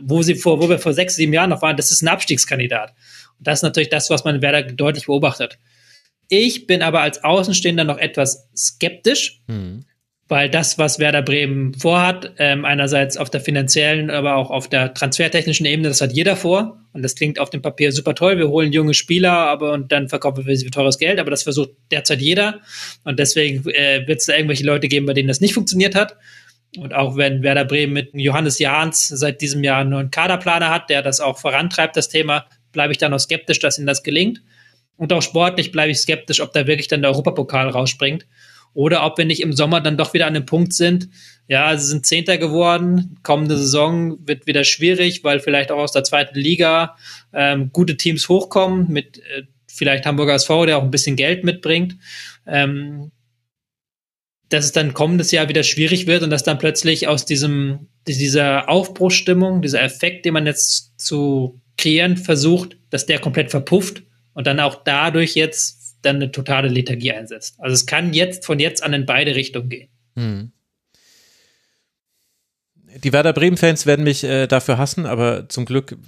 Wo 0.00 0.22
sie 0.22 0.34
vor, 0.34 0.60
wo 0.60 0.68
wir 0.68 0.78
vor 0.78 0.92
sechs, 0.92 1.16
sieben 1.16 1.32
Jahren 1.32 1.50
noch 1.50 1.62
waren, 1.62 1.76
das 1.76 1.90
ist 1.90 2.02
ein 2.02 2.08
Abstiegskandidat. 2.08 2.94
Und 3.38 3.46
das 3.46 3.58
ist 3.58 3.62
natürlich 3.62 3.90
das, 3.90 4.10
was 4.10 4.24
man 4.24 4.42
Werder 4.42 4.62
deutlich 4.62 5.06
beobachtet. 5.06 5.58
Ich 6.28 6.66
bin 6.66 6.82
aber 6.82 7.00
als 7.00 7.22
Außenstehender 7.22 7.84
noch 7.84 7.98
etwas 7.98 8.48
skeptisch. 8.54 9.42
Mhm 9.46 9.84
weil 10.28 10.50
das, 10.50 10.76
was 10.76 10.98
Werder 10.98 11.22
Bremen 11.22 11.74
vorhat, 11.74 12.32
ähm, 12.38 12.64
einerseits 12.64 13.16
auf 13.16 13.30
der 13.30 13.40
finanziellen, 13.40 14.10
aber 14.10 14.34
auch 14.34 14.50
auf 14.50 14.68
der 14.68 14.92
transfertechnischen 14.92 15.66
Ebene, 15.66 15.88
das 15.88 16.00
hat 16.00 16.12
jeder 16.12 16.34
vor. 16.34 16.80
Und 16.92 17.02
das 17.02 17.14
klingt 17.14 17.38
auf 17.38 17.50
dem 17.50 17.62
Papier 17.62 17.92
super 17.92 18.14
toll. 18.14 18.38
Wir 18.38 18.48
holen 18.48 18.72
junge 18.72 18.94
Spieler, 18.94 19.32
aber 19.32 19.72
und 19.72 19.92
dann 19.92 20.08
verkaufen 20.08 20.44
wir 20.44 20.56
sie 20.56 20.64
für 20.64 20.70
teures 20.70 20.98
Geld. 20.98 21.20
Aber 21.20 21.30
das 21.30 21.44
versucht 21.44 21.70
derzeit 21.90 22.20
jeder. 22.20 22.60
Und 23.04 23.20
deswegen 23.20 23.68
äh, 23.70 24.06
wird 24.06 24.20
es 24.20 24.26
da 24.26 24.34
irgendwelche 24.34 24.64
Leute 24.64 24.88
geben, 24.88 25.06
bei 25.06 25.12
denen 25.12 25.28
das 25.28 25.40
nicht 25.40 25.54
funktioniert 25.54 25.94
hat. 25.94 26.16
Und 26.76 26.92
auch 26.92 27.16
wenn 27.16 27.42
Werder 27.42 27.64
Bremen 27.64 27.92
mit 27.92 28.10
Johannes 28.12 28.58
Jahns 28.58 29.06
seit 29.08 29.40
diesem 29.40 29.62
Jahr 29.62 29.82
einen 29.82 29.90
neuen 29.90 30.10
Kaderplaner 30.10 30.70
hat, 30.70 30.90
der 30.90 31.02
das 31.02 31.20
auch 31.20 31.38
vorantreibt, 31.38 31.96
das 31.96 32.08
Thema, 32.08 32.46
bleibe 32.72 32.92
ich 32.92 32.98
da 32.98 33.08
noch 33.08 33.20
skeptisch, 33.20 33.60
dass 33.60 33.78
ihnen 33.78 33.86
das 33.86 34.02
gelingt. 34.02 34.42
Und 34.96 35.12
auch 35.12 35.22
sportlich 35.22 35.70
bleibe 35.70 35.92
ich 35.92 35.98
skeptisch, 35.98 36.40
ob 36.40 36.52
da 36.52 36.66
wirklich 36.66 36.88
dann 36.88 37.02
der 37.02 37.10
Europapokal 37.10 37.68
rausspringt 37.68 38.26
oder 38.76 39.06
ob 39.06 39.16
wir 39.16 39.24
nicht 39.24 39.40
im 39.40 39.54
Sommer 39.54 39.80
dann 39.80 39.96
doch 39.96 40.12
wieder 40.12 40.26
an 40.26 40.34
dem 40.34 40.44
Punkt 40.44 40.74
sind, 40.74 41.08
ja, 41.48 41.76
sie 41.78 41.86
sind 41.86 42.04
Zehnter 42.04 42.36
geworden, 42.36 43.18
kommende 43.22 43.56
Saison 43.56 44.18
wird 44.26 44.46
wieder 44.46 44.64
schwierig, 44.64 45.24
weil 45.24 45.40
vielleicht 45.40 45.72
auch 45.72 45.78
aus 45.78 45.92
der 45.92 46.04
zweiten 46.04 46.38
Liga 46.38 46.96
ähm, 47.32 47.70
gute 47.72 47.96
Teams 47.96 48.28
hochkommen, 48.28 48.88
mit 48.92 49.18
äh, 49.18 49.44
vielleicht 49.66 50.04
Hamburger 50.04 50.34
SV, 50.34 50.66
der 50.66 50.76
auch 50.76 50.82
ein 50.82 50.90
bisschen 50.90 51.16
Geld 51.16 51.42
mitbringt. 51.42 51.96
Ähm, 52.46 53.12
dass 54.50 54.66
es 54.66 54.72
dann 54.72 54.94
kommendes 54.94 55.32
Jahr 55.32 55.48
wieder 55.48 55.62
schwierig 55.62 56.06
wird 56.06 56.22
und 56.22 56.30
dass 56.30 56.44
dann 56.44 56.58
plötzlich 56.58 57.08
aus 57.08 57.24
diesem, 57.24 57.88
dieser 58.06 58.68
Aufbruchsstimmung, 58.68 59.62
dieser 59.62 59.82
Effekt, 59.82 60.24
den 60.24 60.34
man 60.34 60.46
jetzt 60.46 61.00
zu 61.00 61.60
kreieren 61.76 62.16
versucht, 62.16 62.76
dass 62.90 63.06
der 63.06 63.18
komplett 63.20 63.50
verpufft 63.50 64.02
und 64.34 64.46
dann 64.46 64.60
auch 64.60 64.84
dadurch 64.84 65.34
jetzt 65.34 65.75
dann 66.06 66.16
eine 66.16 66.30
totale 66.30 66.68
Lethargie 66.68 67.12
einsetzt. 67.12 67.56
Also 67.58 67.74
es 67.74 67.86
kann 67.86 68.14
jetzt 68.14 68.44
von 68.46 68.58
jetzt 68.58 68.82
an 68.82 68.92
in 68.92 69.06
beide 69.06 69.34
Richtungen 69.34 69.68
gehen. 69.68 69.88
Hm. 70.16 70.52
Die 73.04 73.12
Werder 73.12 73.32
Bremen-Fans 73.32 73.84
werden 73.84 74.04
mich 74.04 74.24
äh, 74.24 74.46
dafür 74.46 74.78
hassen, 74.78 75.04
aber 75.04 75.48
zum 75.48 75.66
Glück 75.66 75.98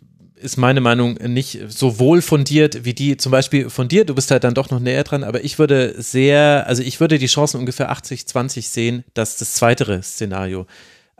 ist 0.41 0.57
meine 0.57 0.81
Meinung 0.81 1.15
nicht 1.15 1.59
so 1.69 1.99
wohl 1.99 2.23
fundiert 2.23 2.85
wie 2.85 2.95
die 2.95 3.16
zum 3.16 3.33
Beispiel 3.33 3.70
von 3.70 3.89
dir. 3.89 4.05
Du 4.05 4.15
bist 4.15 4.31
halt 4.31 4.45
dann 4.45 4.55
doch 4.55 4.70
noch 4.70 4.81
näher 4.81 5.05
dran, 5.05 5.25
aber 5.25 5.45
ich 5.45 5.59
würde 5.59 5.95
sehr, 6.01 6.65
also 6.66 6.83
ich 6.83 7.01
würde 7.01 7.19
die 7.19 7.27
Chancen 7.27 7.59
ungefähr 7.59 7.93
80-20 7.93 8.62
sehen, 8.62 9.05
dass 9.15 9.37
das 9.37 9.55
zweitere 9.55 10.03
Szenario 10.03 10.66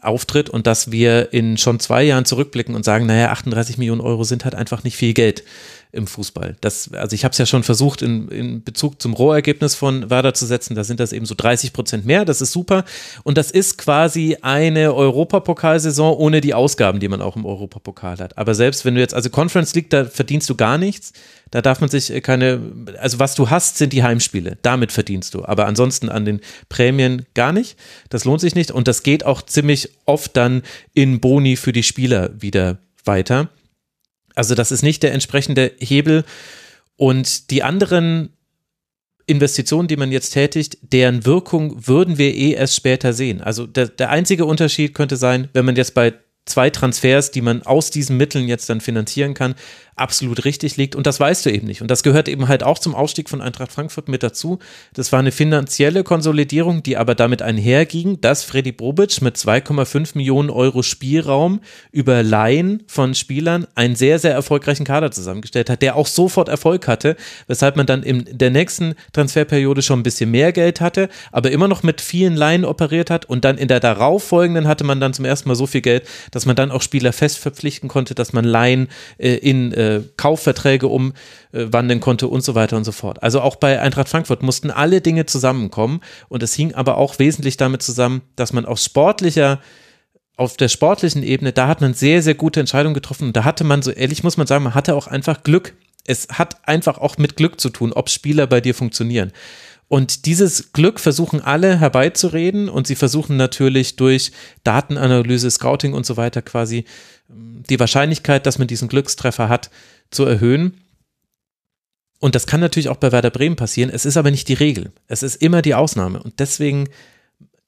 auftritt 0.01 0.49
und 0.49 0.67
dass 0.67 0.93
wir 0.93 1.33
in 1.33 1.59
schon 1.59 1.81
zwei 1.81 2.05
Jahren 2.05 2.25
zurückblicken 2.25 2.75
und 2.75 2.85
sagen, 2.85 3.07
naja, 3.07 3.31
38 3.31 3.79
Millionen 3.79 4.01
Euro 4.01 4.25
sind 4.25 4.45
halt 4.45 4.55
einfach 4.55 4.85
nicht 4.85 4.97
viel 4.97 5.13
Geld 5.13 5.43
im 5.91 6.07
Fußball. 6.07 6.57
Das, 6.61 6.93
also 6.93 7.15
ich 7.15 7.25
habe 7.25 7.33
es 7.33 7.39
ja 7.39 7.47
schon 7.47 7.63
versucht, 7.63 8.03
in, 8.03 8.29
in 8.29 8.63
Bezug 8.63 9.01
zum 9.01 9.15
Rohergebnis 9.15 9.75
von 9.75 10.11
Werder 10.11 10.35
zu 10.35 10.45
setzen. 10.45 10.75
Da 10.75 10.85
sind 10.85 11.01
das 11.01 11.13
eben 11.13 11.25
so 11.25 11.35
30 11.35 11.73
Prozent 11.73 12.05
mehr. 12.05 12.25
Das 12.25 12.41
ist 12.41 12.53
super. 12.53 12.85
Und 13.25 13.39
das 13.39 13.51
ist 13.51 13.79
quasi 13.79 14.37
eine 14.43 14.95
Europapokalsaison 14.95 16.15
ohne 16.15 16.41
die 16.41 16.53
Ausgaben, 16.53 17.01
die 17.01 17.09
man 17.09 17.23
auch 17.23 17.37
im 17.37 17.47
Europapokal 17.47 18.19
hat. 18.19 18.37
Aber 18.37 18.55
selbst 18.55 18.85
wenn 18.85 18.95
du 18.95 19.01
jetzt, 19.01 19.15
also 19.15 19.31
Conference 19.31 19.75
League, 19.75 19.89
da 19.91 20.05
verdienst 20.05 20.51
du 20.51 20.55
gar 20.55 20.77
nichts. 20.77 21.13
Da 21.51 21.63
darf 21.63 21.81
man 21.81 21.89
sich 21.89 22.13
keine, 22.23 22.61
also 22.99 23.19
was 23.19 23.35
du 23.35 23.49
hast, 23.49 23.79
sind 23.79 23.95
die 23.95 24.03
Heimspiele. 24.03 24.59
Damit 24.61 24.93
verdienst 24.93 25.33
du. 25.33 25.47
Aber 25.47 25.67
ansonsten 25.67 26.11
an 26.11 26.27
den 26.27 26.41
Prämien 26.69 27.25
gar 27.33 27.53
nicht. 27.53 27.79
Das 28.11 28.27
lohnt 28.27 28.43
sich 28.43 28.55
nicht. 28.55 28.71
Und 28.71 28.89
das 28.89 29.03
geht 29.03 29.25
auch 29.25 29.41
ziemlich 29.41 29.91
oft 30.05 30.37
dann 30.37 30.63
in 30.93 31.21
Boni 31.21 31.57
für 31.57 31.73
die 31.73 31.83
Spieler 31.83 32.31
wieder 32.39 32.79
weiter. 33.05 33.49
Also 34.39 34.55
das 34.55 34.71
ist 34.71 34.83
nicht 34.83 35.03
der 35.03 35.13
entsprechende 35.13 35.73
Hebel. 35.81 36.25
Und 36.97 37.51
die 37.51 37.65
anderen 37.65 38.31
Investitionen, 39.27 39.89
die 39.89 39.97
man 39.97 40.13
jetzt 40.13 40.31
tätigt, 40.31 40.79
deren 40.81 41.27
Wirkung 41.27 41.89
würden 41.89 42.19
wir 42.19 42.33
eh 42.33 42.53
erst 42.53 42.77
später 42.77 43.13
sehen. 43.13 43.41
Also 43.41 43.67
der, 43.67 43.89
der 43.89 44.11
einzige 44.11 44.45
Unterschied 44.45 44.95
könnte 44.95 45.17
sein, 45.17 45.49
wenn 45.55 45.65
man 45.65 45.75
jetzt 45.75 45.93
bei 45.93 46.15
zwei 46.47 46.71
Transfers, 46.71 47.33
die 47.33 47.43
man 47.43 47.63
aus 47.65 47.91
diesen 47.91 48.17
Mitteln 48.17 48.47
jetzt 48.47 48.71
dann 48.71 48.81
finanzieren 48.81 49.35
kann, 49.35 49.57
absolut 50.01 50.45
richtig 50.45 50.77
liegt. 50.77 50.97
Und 50.97 51.07
das 51.07 51.21
weißt 51.21 51.47
du 51.47 51.51
eben 51.51 51.67
nicht. 51.67 51.83
Und 51.83 51.91
das 51.91 52.03
gehört 52.03 52.29
eben 52.29 52.49
halt 52.49 52.63
auch 52.63 52.79
zum 52.79 52.95
Ausstieg 52.95 53.29
von 53.29 53.41
Eintracht 53.41 53.73
Frankfurt 53.73 54.09
mit 54.09 54.23
dazu. 54.23 54.59
Das 54.95 55.13
war 55.13 55.19
eine 55.19 55.33
finanzielle 55.33 56.05
Konsolidierung, 56.05 56.83
die 56.83 56.97
aber 56.97 57.15
damit 57.15 57.43
einherging, 57.43 58.21
dass 58.21 58.45
Freddy 58.45 58.73
Bobic 58.73 59.21
mit 59.23 59.37
2,5 59.37 60.17
Millionen 60.17 60.51
Euro 60.51 60.83
Spielraum 60.83 61.61
über 61.93 62.23
Laien 62.23 62.83
von 62.87 63.15
Spielern 63.15 63.67
einen 63.75 63.97
sehr, 63.97 64.19
sehr 64.19 64.33
erfolgreichen 64.33 64.85
Kader 64.85 65.11
zusammengestellt 65.11 65.71
hat, 65.71 65.83
der 65.83 65.97
auch 65.97 66.07
sofort 66.07 66.49
Erfolg 66.49 66.89
hatte, 66.89 67.17
weshalb 67.47 67.77
man 67.77 67.87
dann 67.87 68.03
in 68.03 68.25
der 68.31 68.51
nächsten 68.51 68.95
Transferperiode 69.13 69.83
schon 69.83 70.01
ein 70.01 70.05
bisschen 70.05 70.31
mehr 70.31 70.53
Geld 70.53 70.81
hatte, 70.81 71.09
aber 71.33 71.51
immer 71.51 71.69
noch 71.69 71.83
mit 71.83 72.01
vielen 72.01 72.37
Laien 72.37 72.65
operiert 72.65 73.11
hat. 73.11 73.25
Und 73.25 73.45
dann 73.45 73.59
in 73.59 73.69
der 73.69 73.81
darauffolgenden 73.81 74.69
hatte 74.69 74.85
man 74.85 75.01
dann 75.01 75.15
zum 75.15 75.25
ersten 75.25 75.49
Mal 75.49 75.55
so 75.55 75.67
viel 75.67 75.81
Geld, 75.81 76.07
dass 76.31 76.47
man 76.47 76.57
dann 76.57 76.71
auch 76.71 76.83
Spieler 76.83 77.13
fest 77.13 77.39
verpflichten 77.39 77.89
konnte, 77.89 78.15
dass 78.15 78.33
man 78.33 78.45
Laien 78.45 78.89
äh, 79.19 79.35
in 79.35 79.73
äh, 79.73 79.88
äh, 79.89 80.01
Kaufverträge 80.17 80.89
umwandeln 80.89 82.01
konnte 82.01 82.29
und 82.29 82.43
so 82.43 82.55
weiter 82.55 82.77
und 82.77 82.85
so 82.85 82.93
fort. 82.93 83.23
Also 83.23 83.41
auch 83.41 83.57
bei 83.57 83.81
Eintracht 83.81 84.09
Frankfurt 84.09 84.43
mussten 84.43 84.71
alle 84.71 85.01
Dinge 85.01 85.27
zusammenkommen 85.27 86.01
und 86.29 86.43
es 86.43 86.55
hing 86.55 86.75
aber 86.75 86.97
auch 86.99 87.19
wesentlich 87.19 87.57
damit 87.57 87.83
zusammen, 87.83 88.23
dass 88.37 88.53
man 88.53 88.67
aus 88.67 88.85
sportlicher 88.85 89.61
auf 90.37 90.57
der 90.57 90.69
sportlichen 90.69 91.25
Ebene, 91.25 91.53
da 91.53 91.67
hat 91.67 91.81
man 91.81 91.95
sehr, 91.95 92.23
sehr 92.23 92.35
gute 92.35 92.61
Entscheidungen 92.61 92.95
getroffen 92.95 93.29
und 93.29 93.37
da 93.37 93.45
hatte 93.45 93.65
man, 93.65 93.83
so 93.83 93.91
ehrlich 93.91 94.23
muss 94.23 94.37
man 94.37 94.47
sagen, 94.47 94.63
man 94.63 94.75
hatte 94.75 94.95
auch 94.95 95.09
einfach 95.09 95.43
Glück. 95.43 95.75
Es 96.07 96.29
hat 96.31 96.57
einfach 96.67 96.99
auch 96.99 97.19
mit 97.19 97.37
Glück 97.37 97.61
zu 97.61 97.71
tun, 97.71 97.93
ob 97.93 98.09
Spieler 98.09 98.47
bei 98.47 98.61
dir 98.61 98.75
funktionieren. 98.75 99.33
Und 99.89 100.27
dieses 100.27 100.73
Glück 100.73 101.01
versuchen 101.01 101.41
alle 101.41 101.81
herbeizureden 101.81 102.69
und 102.69 102.87
sie 102.87 102.95
versuchen 102.95 103.39
natürlich 103.39 103.97
durch 103.97 104.33
Datenanalyse, 104.63 105.51
Scouting 105.51 105.95
und 105.95 106.05
so 106.05 106.19
weiter 106.19 106.43
quasi 106.43 106.85
die 107.29 107.81
Wahrscheinlichkeit, 107.81 108.47
dass 108.47 108.59
man 108.59 108.69
diesen 108.69 108.89
Glückstreffer 108.89 109.49
hat, 109.49 109.71
zu 110.11 110.25
erhöhen. 110.25 110.81
Und 112.21 112.35
das 112.35 112.47
kann 112.47 112.61
natürlich 112.61 112.89
auch 112.89 112.97
bei 112.97 113.13
Werder 113.13 113.31
Bremen 113.31 113.57
passieren. 113.57 113.91
Es 113.91 114.05
ist 114.05 114.17
aber 114.17 114.31
nicht 114.31 114.49
die 114.49 114.55
Regel. 114.55 114.93
Es 115.07 115.23
ist 115.23 115.37
immer 115.37 115.63
die 115.63 115.75
Ausnahme. 115.75 116.23
Und 116.23 116.41
deswegen, 116.41 116.89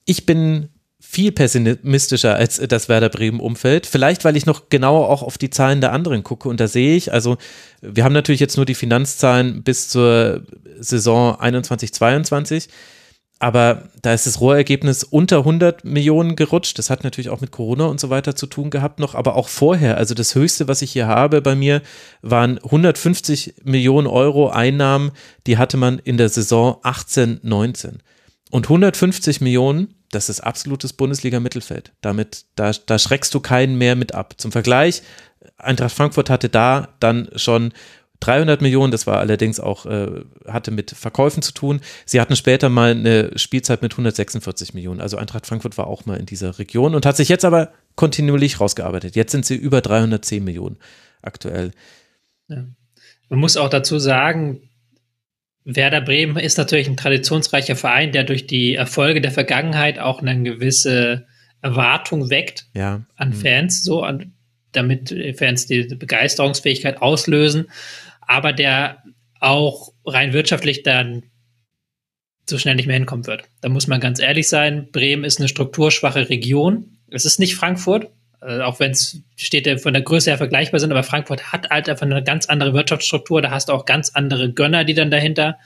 ich 0.05 0.27
bin 0.27 0.69
viel 1.11 1.33
pessimistischer 1.33 2.37
als 2.37 2.57
das 2.69 2.89
Werder 2.89 3.09
Bremen 3.09 3.41
Umfeld. 3.41 3.87
Vielleicht, 3.87 4.25
weil 4.25 4.37
ich 4.37 4.47
noch 4.47 4.69
genauer 4.69 5.09
auch 5.09 5.23
auf 5.23 5.39
die 5.39 5.51
Zahlen 5.51 5.81
der 5.81 5.93
anderen 5.93 6.23
gucke. 6.23 6.49
Und 6.49 6.61
da 6.61 6.69
sehe 6.69 6.97
ich, 6.97 7.13
also 7.13 7.37
wir 7.81 8.05
haben 8.05 8.13
natürlich 8.13 8.41
jetzt 8.41 8.57
nur 8.57 8.67
die 8.67 8.77
Finanzzahlen 8.77 9.65
bis 9.65 9.89
zur 9.89 10.45
Saison 10.79 11.41
21, 11.41 11.93
22 11.93 12.69
aber 13.43 13.89
da 14.03 14.13
ist 14.13 14.27
das 14.27 14.39
Rohrergebnis 14.43 15.03
unter 15.03 15.39
100 15.39 15.83
Millionen 15.83 16.37
gerutscht. 16.37 16.79
Das 16.79 16.91
hat 16.91 17.05
natürlich 17.05 17.31
auch 17.31 17.41
mit 17.41 17.51
Corona 17.51 17.87
und 17.87 17.99
so 17.99 18.11
weiter 18.11 18.37
zu 18.37 18.47
tun 18.47 18.69
gehabt 18.69 19.01
noch, 19.01 19.15
aber 19.15 19.35
auch 19.35 19.49
vorher. 19.49 19.97
Also 19.97 20.15
das 20.15 20.35
höchste, 20.35 20.69
was 20.69 20.83
ich 20.83 20.93
hier 20.93 21.07
habe 21.07 21.41
bei 21.41 21.55
mir, 21.55 21.81
waren 22.21 22.59
150 22.59 23.55
Millionen 23.65 24.07
Euro 24.07 24.51
Einnahmen, 24.51 25.13
die 25.47 25.57
hatte 25.57 25.79
man 25.79 25.99
in 25.99 26.19
der 26.19 26.29
Saison 26.29 26.77
18, 26.83 27.41
19. 27.43 28.03
Und 28.51 28.67
150 28.67 29.41
Millionen, 29.41 29.95
das 30.11 30.29
ist 30.29 30.41
absolutes 30.41 30.93
Bundesliga-Mittelfeld. 30.93 31.93
Damit, 32.01 32.45
da, 32.57 32.73
da 32.73 32.99
schreckst 32.99 33.35
du 33.35 33.41
keinen 33.41 33.79
mehr 33.79 33.97
mit 33.97 34.15
ab. 34.15 34.35
Zum 34.39 34.53
Vergleich, 34.53 35.03
Eintracht 35.57 35.93
Frankfurt 35.93 36.31
hatte 36.31 36.49
da 36.49 36.89
dann 37.01 37.29
schon 37.37 37.73
300 38.21 38.61
Millionen, 38.61 38.93
das 38.93 39.07
war 39.07 39.19
allerdings 39.19 39.61
auch, 39.61 39.87
äh, 39.87 40.25
hatte 40.47 40.71
mit 40.71 40.91
Verkäufen 40.91 41.43
zu 41.43 41.53
tun. 41.53 41.81
Sie 42.05 42.21
hatten 42.21 42.37
später 42.37 42.69
mal 42.69 42.91
eine 42.91 43.39
Spielzeit 43.39 43.83
mit 43.83 43.93
146 43.93 44.75
Millionen. 44.75 45.01
Also 45.01 45.17
Eintracht 45.17 45.47
Frankfurt 45.47 45.79
war 45.79 45.87
auch 45.87 46.05
mal 46.05 46.19
in 46.19 46.27
dieser 46.27 46.59
Region 46.59 46.95
und 46.95 47.07
hat 47.07 47.17
sich 47.17 47.31
jetzt 47.31 47.45
aber 47.45 47.73
kontinuierlich 47.97 48.61
rausgearbeitet. 48.61 49.17
Jetzt 49.17 49.33
sind 49.33 49.47
sie 49.47 49.57
über 49.57 49.81
310 49.81 50.45
Millionen 50.45 50.77
aktuell. 51.23 51.73
Ja. 52.49 52.67
Man 53.31 53.39
muss 53.39 53.57
auch 53.57 53.71
dazu 53.71 53.99
sagen, 53.99 54.70
Werder 55.77 56.01
Bremen 56.01 56.37
ist 56.37 56.59
natürlich 56.59 56.89
ein 56.89 56.97
traditionsreicher 56.97 57.77
Verein, 57.77 58.13
der 58.13 58.25
durch 58.25 58.47
die 58.47 58.75
Erfolge 58.75 59.21
der 59.21 59.31
Vergangenheit 59.31 59.99
auch 59.99 60.23
eine 60.23 60.43
gewisse 60.43 61.27
Erwartung 61.63 62.31
weckt 62.31 62.67
ja. 62.75 63.03
an 63.17 63.31
mhm. 63.31 63.35
Fans, 63.35 63.85
so 63.85 64.03
an, 64.03 64.33
damit 64.73 65.15
Fans 65.37 65.67
die 65.67 65.83
Begeisterungsfähigkeit 65.95 67.03
auslösen 67.03 67.67
aber 68.31 68.53
der 68.53 69.03
auch 69.41 69.93
rein 70.05 70.33
wirtschaftlich 70.33 70.85
dann 70.85 71.25
so 72.49 72.59
schnell 72.59 72.77
nicht 72.77 72.87
mehr 72.87 72.95
hinkommen 72.95 73.27
wird. 73.27 73.43
Da 73.61 73.69
muss 73.69 73.89
man 73.89 74.01
ganz 74.01 74.21
ehrlich 74.21 74.49
sein, 74.49 74.89
Bremen 74.93 75.25
ist 75.25 75.41
eine 75.41 75.49
strukturschwache 75.49 76.29
Region. 76.29 76.99
Es 77.11 77.25
ist 77.25 77.41
nicht 77.41 77.57
Frankfurt, 77.57 78.13
äh, 78.43 78.61
auch 78.61 78.81
wenn 78.81 78.93
es 78.93 79.21
Städte 79.37 79.79
von 79.79 79.93
der 79.93 80.03
Größe 80.03 80.31
her 80.31 80.39
vergleichbar 80.39 80.81
sind, 80.81 80.91
aber 80.91 81.03
Frankfurt 81.03 81.53
hat 81.53 81.71
halt 81.71 81.89
einfach 81.89 82.07
eine 82.07 82.23
ganz 82.23 82.47
andere 82.47 82.73
Wirtschaftsstruktur. 82.75 83.43
Da 83.43 83.51
hast 83.51 83.69
du 83.69 83.73
auch 83.73 83.85
ganz 83.85 84.11
andere 84.11 84.53
Gönner, 84.53 84.85
die 84.85 84.95
dann 84.95 85.11
dahinter 85.11 85.59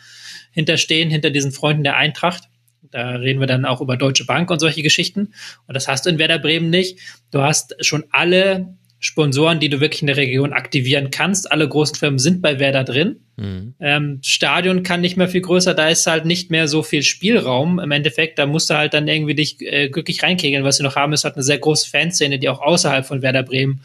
hinterstehen, 0.50 1.10
hinter 1.10 1.30
diesen 1.30 1.52
Freunden 1.52 1.84
der 1.84 1.96
Eintracht. 1.96 2.44
Da 2.90 3.10
reden 3.10 3.40
wir 3.40 3.48
dann 3.48 3.64
auch 3.64 3.80
über 3.80 3.96
Deutsche 3.96 4.24
Bank 4.24 4.50
und 4.50 4.60
solche 4.60 4.82
Geschichten. 4.82 5.34
Und 5.66 5.74
das 5.74 5.88
hast 5.88 6.06
du 6.06 6.10
in 6.10 6.18
Werder 6.18 6.38
Bremen 6.38 6.70
nicht. 6.70 7.00
Du 7.32 7.42
hast 7.42 7.74
schon 7.84 8.04
alle 8.10 8.76
Sponsoren, 9.04 9.60
die 9.60 9.68
du 9.68 9.80
wirklich 9.80 10.00
in 10.00 10.06
der 10.06 10.16
Region 10.16 10.54
aktivieren 10.54 11.10
kannst. 11.10 11.52
Alle 11.52 11.68
großen 11.68 11.94
Firmen 11.94 12.18
sind 12.18 12.40
bei 12.40 12.58
Werder 12.58 12.84
drin. 12.84 13.20
Mhm. 13.36 13.74
Ähm, 13.78 14.20
Stadion 14.24 14.82
kann 14.82 15.02
nicht 15.02 15.18
mehr 15.18 15.28
viel 15.28 15.42
größer, 15.42 15.74
da 15.74 15.90
ist 15.90 16.06
halt 16.06 16.24
nicht 16.24 16.50
mehr 16.50 16.68
so 16.68 16.82
viel 16.82 17.02
Spielraum 17.02 17.78
im 17.78 17.90
Endeffekt. 17.90 18.38
Da 18.38 18.46
musst 18.46 18.70
du 18.70 18.74
halt 18.78 18.94
dann 18.94 19.06
irgendwie 19.06 19.34
dich 19.34 19.60
äh, 19.60 19.90
glücklich 19.90 20.22
reinkegeln. 20.22 20.64
Was 20.64 20.78
sie 20.78 20.84
noch 20.84 20.96
haben, 20.96 21.12
ist 21.12 21.24
halt 21.24 21.34
eine 21.34 21.42
sehr 21.42 21.58
große 21.58 21.90
Fanszene, 21.90 22.38
die 22.38 22.48
auch 22.48 22.62
außerhalb 22.62 23.04
von 23.04 23.20
Werder 23.20 23.42
Bremen, 23.42 23.82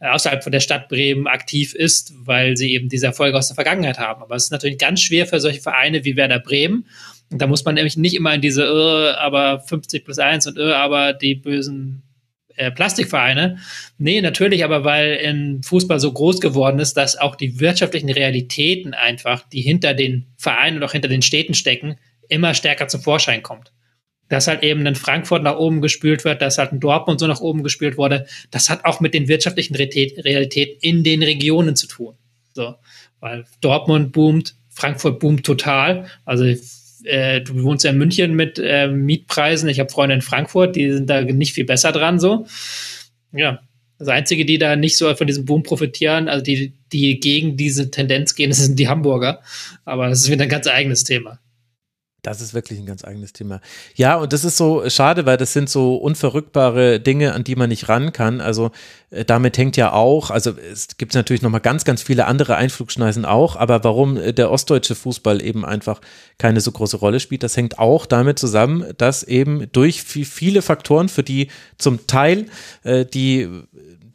äh, 0.00 0.08
außerhalb 0.08 0.42
von 0.42 0.50
der 0.50 0.60
Stadt 0.60 0.88
Bremen 0.88 1.26
aktiv 1.26 1.74
ist, 1.74 2.14
weil 2.24 2.56
sie 2.56 2.72
eben 2.72 2.88
diese 2.88 3.04
Erfolge 3.04 3.36
aus 3.36 3.48
der 3.48 3.56
Vergangenheit 3.56 3.98
haben. 3.98 4.22
Aber 4.22 4.34
es 4.34 4.44
ist 4.44 4.50
natürlich 4.50 4.78
ganz 4.78 5.02
schwer 5.02 5.26
für 5.26 5.40
solche 5.40 5.60
Vereine 5.60 6.06
wie 6.06 6.16
Werder 6.16 6.40
Bremen. 6.40 6.86
Und 7.30 7.42
da 7.42 7.46
muss 7.46 7.66
man 7.66 7.74
nämlich 7.74 7.98
nicht 7.98 8.14
immer 8.14 8.32
in 8.32 8.40
diese, 8.40 8.62
äh, 8.62 9.14
aber 9.18 9.60
50 9.60 10.06
plus 10.06 10.18
1 10.18 10.46
und 10.46 10.56
äh, 10.56 10.72
aber 10.72 11.12
die 11.12 11.34
bösen 11.34 12.02
äh, 12.56 12.70
Plastikvereine. 12.70 13.58
Nee, 13.98 14.20
natürlich, 14.20 14.64
aber 14.64 14.84
weil 14.84 15.14
in 15.16 15.62
Fußball 15.62 15.98
so 16.00 16.12
groß 16.12 16.40
geworden 16.40 16.78
ist, 16.78 16.94
dass 16.94 17.16
auch 17.16 17.36
die 17.36 17.60
wirtschaftlichen 17.60 18.10
Realitäten 18.10 18.94
einfach, 18.94 19.48
die 19.48 19.60
hinter 19.60 19.94
den 19.94 20.26
Vereinen 20.36 20.78
und 20.78 20.82
auch 20.84 20.92
hinter 20.92 21.08
den 21.08 21.22
Städten 21.22 21.54
stecken, 21.54 21.96
immer 22.28 22.54
stärker 22.54 22.88
zum 22.88 23.02
Vorschein 23.02 23.42
kommt. 23.42 23.72
Dass 24.28 24.46
halt 24.46 24.62
eben 24.62 24.86
in 24.86 24.94
Frankfurt 24.94 25.42
nach 25.42 25.56
oben 25.56 25.80
gespült 25.80 26.24
wird, 26.24 26.40
dass 26.40 26.58
halt 26.58 26.72
in 26.72 26.80
Dortmund 26.80 27.20
so 27.20 27.26
nach 27.26 27.40
oben 27.40 27.62
gespült 27.62 27.98
wurde, 27.98 28.26
das 28.50 28.70
hat 28.70 28.84
auch 28.84 29.00
mit 29.00 29.14
den 29.14 29.28
wirtschaftlichen 29.28 29.74
Realitäten 29.74 30.78
in 30.80 31.04
den 31.04 31.22
Regionen 31.22 31.76
zu 31.76 31.86
tun. 31.86 32.14
So, 32.54 32.76
weil 33.20 33.44
Dortmund 33.60 34.12
boomt, 34.12 34.54
Frankfurt 34.70 35.20
boomt 35.20 35.44
total. 35.44 36.06
Also 36.24 36.44
äh, 37.04 37.40
du 37.40 37.62
wohnst 37.62 37.84
ja 37.84 37.90
in 37.90 37.98
München 37.98 38.34
mit 38.34 38.58
äh, 38.58 38.88
Mietpreisen. 38.88 39.68
Ich 39.68 39.80
habe 39.80 39.90
Freunde 39.90 40.14
in 40.14 40.22
Frankfurt, 40.22 40.76
die 40.76 40.90
sind 40.90 41.08
da 41.08 41.22
nicht 41.22 41.52
viel 41.52 41.64
besser 41.64 41.92
dran 41.92 42.18
so. 42.18 42.46
Ja, 43.32 43.60
das 43.98 44.08
Einzige, 44.08 44.44
die 44.44 44.58
da 44.58 44.76
nicht 44.76 44.96
so 44.96 45.14
von 45.14 45.26
diesem 45.26 45.44
Boom 45.44 45.62
profitieren, 45.62 46.28
also 46.28 46.42
die, 46.42 46.72
die 46.92 47.20
gegen 47.20 47.56
diese 47.56 47.90
Tendenz 47.90 48.34
gehen, 48.34 48.50
das 48.50 48.58
sind 48.58 48.78
die 48.78 48.88
Hamburger. 48.88 49.40
Aber 49.84 50.08
das 50.08 50.20
ist 50.20 50.30
wieder 50.30 50.42
ein 50.44 50.48
ganz 50.48 50.66
eigenes 50.66 51.04
Thema. 51.04 51.38
Das 52.24 52.40
ist 52.40 52.54
wirklich 52.54 52.78
ein 52.78 52.86
ganz 52.86 53.04
eigenes 53.04 53.34
Thema. 53.34 53.60
Ja, 53.94 54.16
und 54.16 54.32
das 54.32 54.44
ist 54.44 54.56
so 54.56 54.88
schade, 54.88 55.26
weil 55.26 55.36
das 55.36 55.52
sind 55.52 55.68
so 55.68 55.96
unverrückbare 55.96 56.98
Dinge, 56.98 57.34
an 57.34 57.44
die 57.44 57.54
man 57.54 57.68
nicht 57.68 57.90
ran 57.90 58.14
kann. 58.14 58.40
Also 58.40 58.70
äh, 59.10 59.26
damit 59.26 59.58
hängt 59.58 59.76
ja 59.76 59.92
auch, 59.92 60.30
also 60.30 60.52
es 60.52 60.96
gibt 60.96 61.14
natürlich 61.14 61.42
noch 61.42 61.50
mal 61.50 61.58
ganz, 61.58 61.84
ganz 61.84 62.02
viele 62.02 62.24
andere 62.24 62.56
Einflugschneisen 62.56 63.26
auch, 63.26 63.56
aber 63.56 63.84
warum 63.84 64.16
äh, 64.16 64.32
der 64.32 64.50
ostdeutsche 64.50 64.94
Fußball 64.94 65.42
eben 65.42 65.66
einfach 65.66 66.00
keine 66.38 66.62
so 66.62 66.72
große 66.72 66.96
Rolle 66.96 67.20
spielt, 67.20 67.42
das 67.42 67.58
hängt 67.58 67.78
auch 67.78 68.06
damit 68.06 68.38
zusammen, 68.38 68.86
dass 68.96 69.22
eben 69.22 69.70
durch 69.72 70.02
viele 70.02 70.62
Faktoren, 70.62 71.10
für 71.10 71.22
die 71.22 71.48
zum 71.76 72.06
Teil 72.06 72.46
äh, 72.84 73.04
die 73.04 73.48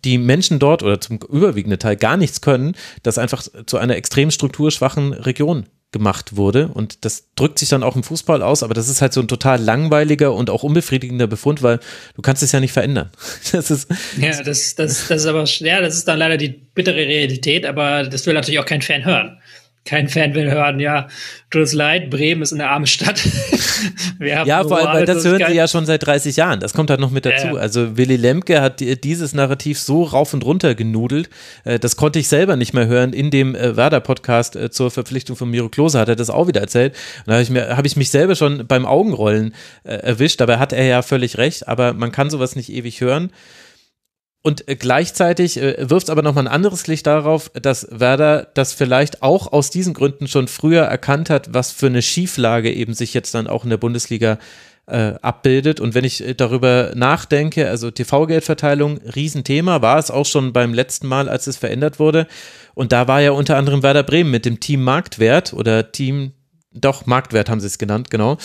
die 0.06 0.18
Menschen 0.18 0.60
dort 0.60 0.81
oder 0.81 1.02
zum 1.02 1.19
überwiegenden 1.30 1.77
Teil 1.77 1.98
gar 1.98 2.15
nichts 2.15 2.40
können, 2.40 2.73
das 3.03 3.18
einfach 3.18 3.44
zu 3.65 3.77
einer 3.77 3.98
extrem 3.98 4.31
strukturschwachen 4.31 5.11
Region 5.11 5.65
gemacht 5.91 6.36
wurde. 6.36 6.68
Und 6.68 7.03
das 7.06 7.30
drückt 7.36 7.60
sich 7.60 7.70
dann 7.70 7.84
auch 7.84 7.95
im 7.95 8.03
Fußball 8.03 8.41
aus, 8.44 8.61
aber 8.61 8.74
das 8.74 8.90
ist 8.90 9.02
halt 9.02 9.14
so 9.14 9.22
ein 9.22 9.28
total 9.28 9.60
langweiliger 9.61 10.34
und 10.34 10.49
auch 10.49 10.64
unbefriedigender 10.64 11.28
Befund, 11.28 11.64
weil 11.64 11.80
du 12.16 12.22
kannst 12.22 12.44
es 12.44 12.52
ja 12.52 12.60
nicht 12.60 12.74
verändern. 12.74 13.10
Das 13.52 13.72
ist 13.72 13.90
ja, 14.20 14.44
das, 14.44 14.76
das, 14.76 15.07
das 15.07 15.22
ist 15.22 15.26
aber, 15.26 15.44
ja, 15.45 15.82
das 15.82 15.95
ist 15.95 16.07
dann 16.07 16.20
leider 16.20 16.38
die 16.38 16.49
bittere 16.49 16.98
Realität, 16.98 17.66
aber 17.66 18.03
das 18.03 18.26
will 18.26 18.34
natürlich 18.34 18.60
auch 18.60 18.66
kein 18.66 18.82
Fan 18.82 19.06
hören 19.06 19.40
kein 19.85 20.07
Fan 20.07 20.35
will 20.35 20.51
hören, 20.51 20.80
ja, 20.80 21.07
tut 21.49 21.64
es 21.64 21.73
leid, 21.73 22.10
Bremen 22.10 22.41
ist 22.41 22.53
eine 22.53 22.69
arme 22.69 22.85
Stadt. 22.85 23.22
ja, 24.19 24.64
vor 24.64 24.77
allem, 24.77 24.93
weil 24.93 25.06
das 25.06 25.26
hören 25.26 25.43
sie 25.47 25.56
ja 25.56 25.68
schon 25.68 25.85
seit 25.85 26.06
30 26.06 26.35
Jahren. 26.35 26.60
Das 26.60 26.73
kommt 26.73 26.89
halt 26.89 26.99
noch 26.99 27.11
mit 27.11 27.26
dazu. 27.26 27.47
Ja. 27.47 27.53
Also 27.56 27.97
Willy 27.97 28.18
Lemke 28.18 28.61
hat 28.61 28.81
dieses 28.81 29.34
Narrativ 29.34 29.80
so 29.80 30.03
rauf 30.03 30.34
und 30.34 30.45
runter 30.45 30.76
genudelt. 30.76 31.30
Äh, 31.64 31.80
das 31.80 31.95
konnte 31.95 32.19
ich 32.19 32.27
selber 32.27 32.56
nicht 32.56 32.73
mehr 32.73 32.88
hören. 32.88 33.14
In 33.14 33.31
dem 33.31 33.56
äh, 33.56 33.76
Werder-Podcast 33.76 34.56
äh, 34.56 34.69
zur 34.69 34.91
Verpflichtung 34.91 35.35
von 35.35 35.49
Miro 35.49 35.69
Klose 35.69 35.99
hat 35.99 36.10
er 36.10 36.15
das 36.15 36.30
auch 36.30 36.47
wieder 36.47 36.61
erzählt. 36.61 36.93
Und 37.19 37.27
da 37.27 37.34
habe 37.34 37.43
ich, 37.43 37.49
mir, 37.49 37.76
hab 37.76 37.85
ich 37.85 37.95
mich 37.95 38.11
selber 38.11 38.35
schon 38.35 38.68
beim 38.68 38.85
Augenrollen 38.85 39.56
erwischt. 39.84 40.39
Dabei 40.41 40.57
hat 40.57 40.73
er 40.73 40.85
ja 40.85 41.01
völlig 41.01 41.38
recht. 41.38 41.68
Aber 41.68 41.93
man 41.93 42.11
kann 42.11 42.30
sowas 42.30 42.56
nicht 42.56 42.72
ewig 42.72 43.01
hören. 43.01 43.31
Und 44.49 44.67
äh, 44.67 44.76
gleichzeitig 44.76 45.61
äh, 45.61 45.76
wirft 45.91 46.07
es 46.07 46.09
aber 46.09 46.23
nochmal 46.23 46.45
ein 46.45 46.51
anderes 46.51 46.88
Licht 46.88 47.05
darauf, 47.05 47.51
dass 47.51 47.88
Werder 47.91 48.47
das 48.55 48.73
vielleicht 48.73 49.21
auch 49.21 49.53
aus 49.53 49.69
diesen 49.69 49.93
Gründen 49.93 50.27
schon 50.27 50.47
früher 50.47 50.81
erkannt 50.81 51.30
hat, 51.30 51.53
was 51.53 51.71
für 51.71 51.85
eine 51.85 52.01
Schieflage 52.01 52.73
eben 52.73 52.95
sich 52.95 53.13
jetzt 53.13 53.35
dann 53.35 53.45
auch 53.45 53.63
in 53.63 53.69
der 53.69 53.77
Bundesliga 53.77 54.39
äh, 54.88 55.13
abbildet. 55.21 55.80
Und 55.80 55.93
wenn 55.93 56.03
ich 56.03 56.23
darüber 56.35 56.93
nachdenke, 56.95 57.69
also 57.69 57.91
TV-Geldverteilung, 57.91 58.97
Riesenthema, 59.15 59.84
war 59.84 59.99
es 59.99 60.09
auch 60.09 60.26
schon 60.26 60.51
beim 60.51 60.73
letzten 60.73 61.05
Mal, 61.05 61.30
als 61.30 61.45
es 61.45 61.57
verändert 61.57 61.99
wurde. 61.99 62.26
Und 62.73 62.91
da 62.91 63.07
war 63.07 63.21
ja 63.21 63.30
unter 63.30 63.55
anderem 63.55 63.84
Werder 63.84 64.01
Bremen 64.01 64.31
mit 64.31 64.45
dem 64.45 64.59
Team 64.59 64.81
Marktwert 64.81 65.53
oder 65.53 65.91
Team, 65.91 66.31
doch, 66.73 67.05
Marktwert 67.05 67.51
haben 67.51 67.59
sie 67.59 67.67
es 67.67 67.77
genannt, 67.77 68.09
genau, 68.09 68.38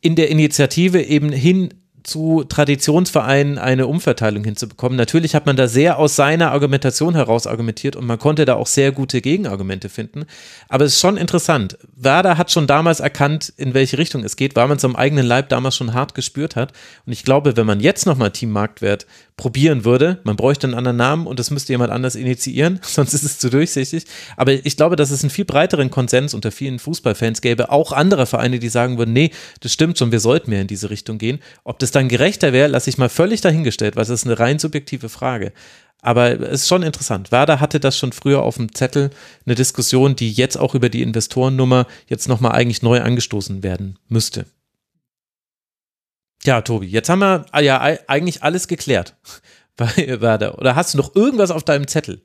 in 0.00 0.16
der 0.16 0.28
Initiative 0.28 1.00
eben 1.00 1.32
hin 1.32 1.72
zu 2.04 2.44
Traditionsvereinen 2.44 3.58
eine 3.58 3.86
Umverteilung 3.86 4.44
hinzubekommen. 4.44 4.96
Natürlich 4.96 5.34
hat 5.34 5.46
man 5.46 5.56
da 5.56 5.66
sehr 5.66 5.98
aus 5.98 6.14
seiner 6.16 6.52
Argumentation 6.52 7.14
heraus 7.14 7.46
argumentiert 7.46 7.96
und 7.96 8.06
man 8.06 8.18
konnte 8.18 8.44
da 8.44 8.54
auch 8.54 8.66
sehr 8.66 8.92
gute 8.92 9.20
Gegenargumente 9.20 9.88
finden. 9.88 10.26
Aber 10.68 10.84
es 10.84 10.94
ist 10.94 11.00
schon 11.00 11.16
interessant. 11.16 11.78
Werder 11.96 12.36
hat 12.36 12.52
schon 12.52 12.66
damals 12.66 13.00
erkannt, 13.00 13.52
in 13.56 13.74
welche 13.74 13.98
Richtung 13.98 14.22
es 14.22 14.36
geht, 14.36 14.54
weil 14.54 14.68
man 14.68 14.76
es 14.76 14.84
am 14.84 14.96
eigenen 14.96 15.26
Leib 15.26 15.48
damals 15.48 15.76
schon 15.76 15.94
hart 15.94 16.14
gespürt 16.14 16.56
hat. 16.56 16.72
Und 17.06 17.12
ich 17.12 17.24
glaube, 17.24 17.56
wenn 17.56 17.66
man 17.66 17.80
jetzt 17.80 18.04
nochmal 18.04 18.30
Team 18.30 18.50
Marktwert 18.50 19.06
probieren 19.36 19.84
würde, 19.84 20.20
man 20.24 20.36
bräuchte 20.36 20.66
einen 20.66 20.74
anderen 20.74 20.96
Namen 20.96 21.26
und 21.26 21.40
das 21.40 21.50
müsste 21.50 21.72
jemand 21.72 21.90
anders 21.90 22.14
initiieren, 22.14 22.78
sonst 22.82 23.14
ist 23.14 23.24
es 23.24 23.38
zu 23.38 23.50
durchsichtig. 23.50 24.04
Aber 24.36 24.52
ich 24.52 24.76
glaube, 24.76 24.96
dass 24.96 25.10
es 25.10 25.22
einen 25.22 25.30
viel 25.30 25.44
breiteren 25.44 25.90
Konsens 25.90 26.34
unter 26.34 26.52
vielen 26.52 26.78
Fußballfans 26.78 27.40
gäbe, 27.40 27.70
auch 27.70 27.92
andere 27.92 28.26
Vereine, 28.26 28.58
die 28.58 28.68
sagen 28.68 28.96
würden, 28.96 29.12
nee, 29.12 29.30
das 29.60 29.72
stimmt 29.72 29.98
schon, 29.98 30.12
wir 30.12 30.20
sollten 30.20 30.50
mehr 30.50 30.60
in 30.60 30.68
diese 30.68 30.90
Richtung 30.90 31.18
gehen. 31.18 31.40
Ob 31.64 31.78
das 31.80 31.90
dann 31.90 32.08
gerechter 32.08 32.52
wäre, 32.52 32.68
lasse 32.68 32.90
ich 32.90 32.98
mal 32.98 33.08
völlig 33.08 33.40
dahingestellt, 33.40 33.96
weil 33.96 34.04
es 34.04 34.10
ist 34.10 34.24
eine 34.24 34.38
rein 34.38 34.58
subjektive 34.58 35.08
Frage. 35.08 35.52
Aber 36.00 36.38
es 36.38 36.62
ist 36.62 36.68
schon 36.68 36.82
interessant. 36.82 37.32
Werder 37.32 37.60
hatte 37.60 37.80
das 37.80 37.96
schon 37.96 38.12
früher 38.12 38.42
auf 38.42 38.56
dem 38.56 38.74
Zettel, 38.74 39.10
eine 39.46 39.54
Diskussion, 39.54 40.14
die 40.14 40.30
jetzt 40.30 40.56
auch 40.56 40.74
über 40.74 40.90
die 40.90 41.00
Investorennummer 41.00 41.86
jetzt 42.08 42.28
nochmal 42.28 42.52
eigentlich 42.52 42.82
neu 42.82 43.00
angestoßen 43.00 43.62
werden 43.62 43.98
müsste. 44.08 44.44
Ja, 46.44 46.60
Tobi, 46.60 46.86
jetzt 46.86 47.08
haben 47.08 47.20
wir 47.20 47.46
ja 47.60 47.80
eigentlich 48.06 48.42
alles 48.42 48.68
geklärt. 48.68 49.16
Oder 49.80 50.76
hast 50.76 50.94
du 50.94 50.98
noch 50.98 51.16
irgendwas 51.16 51.50
auf 51.50 51.64
deinem 51.64 51.88
Zettel? 51.88 52.22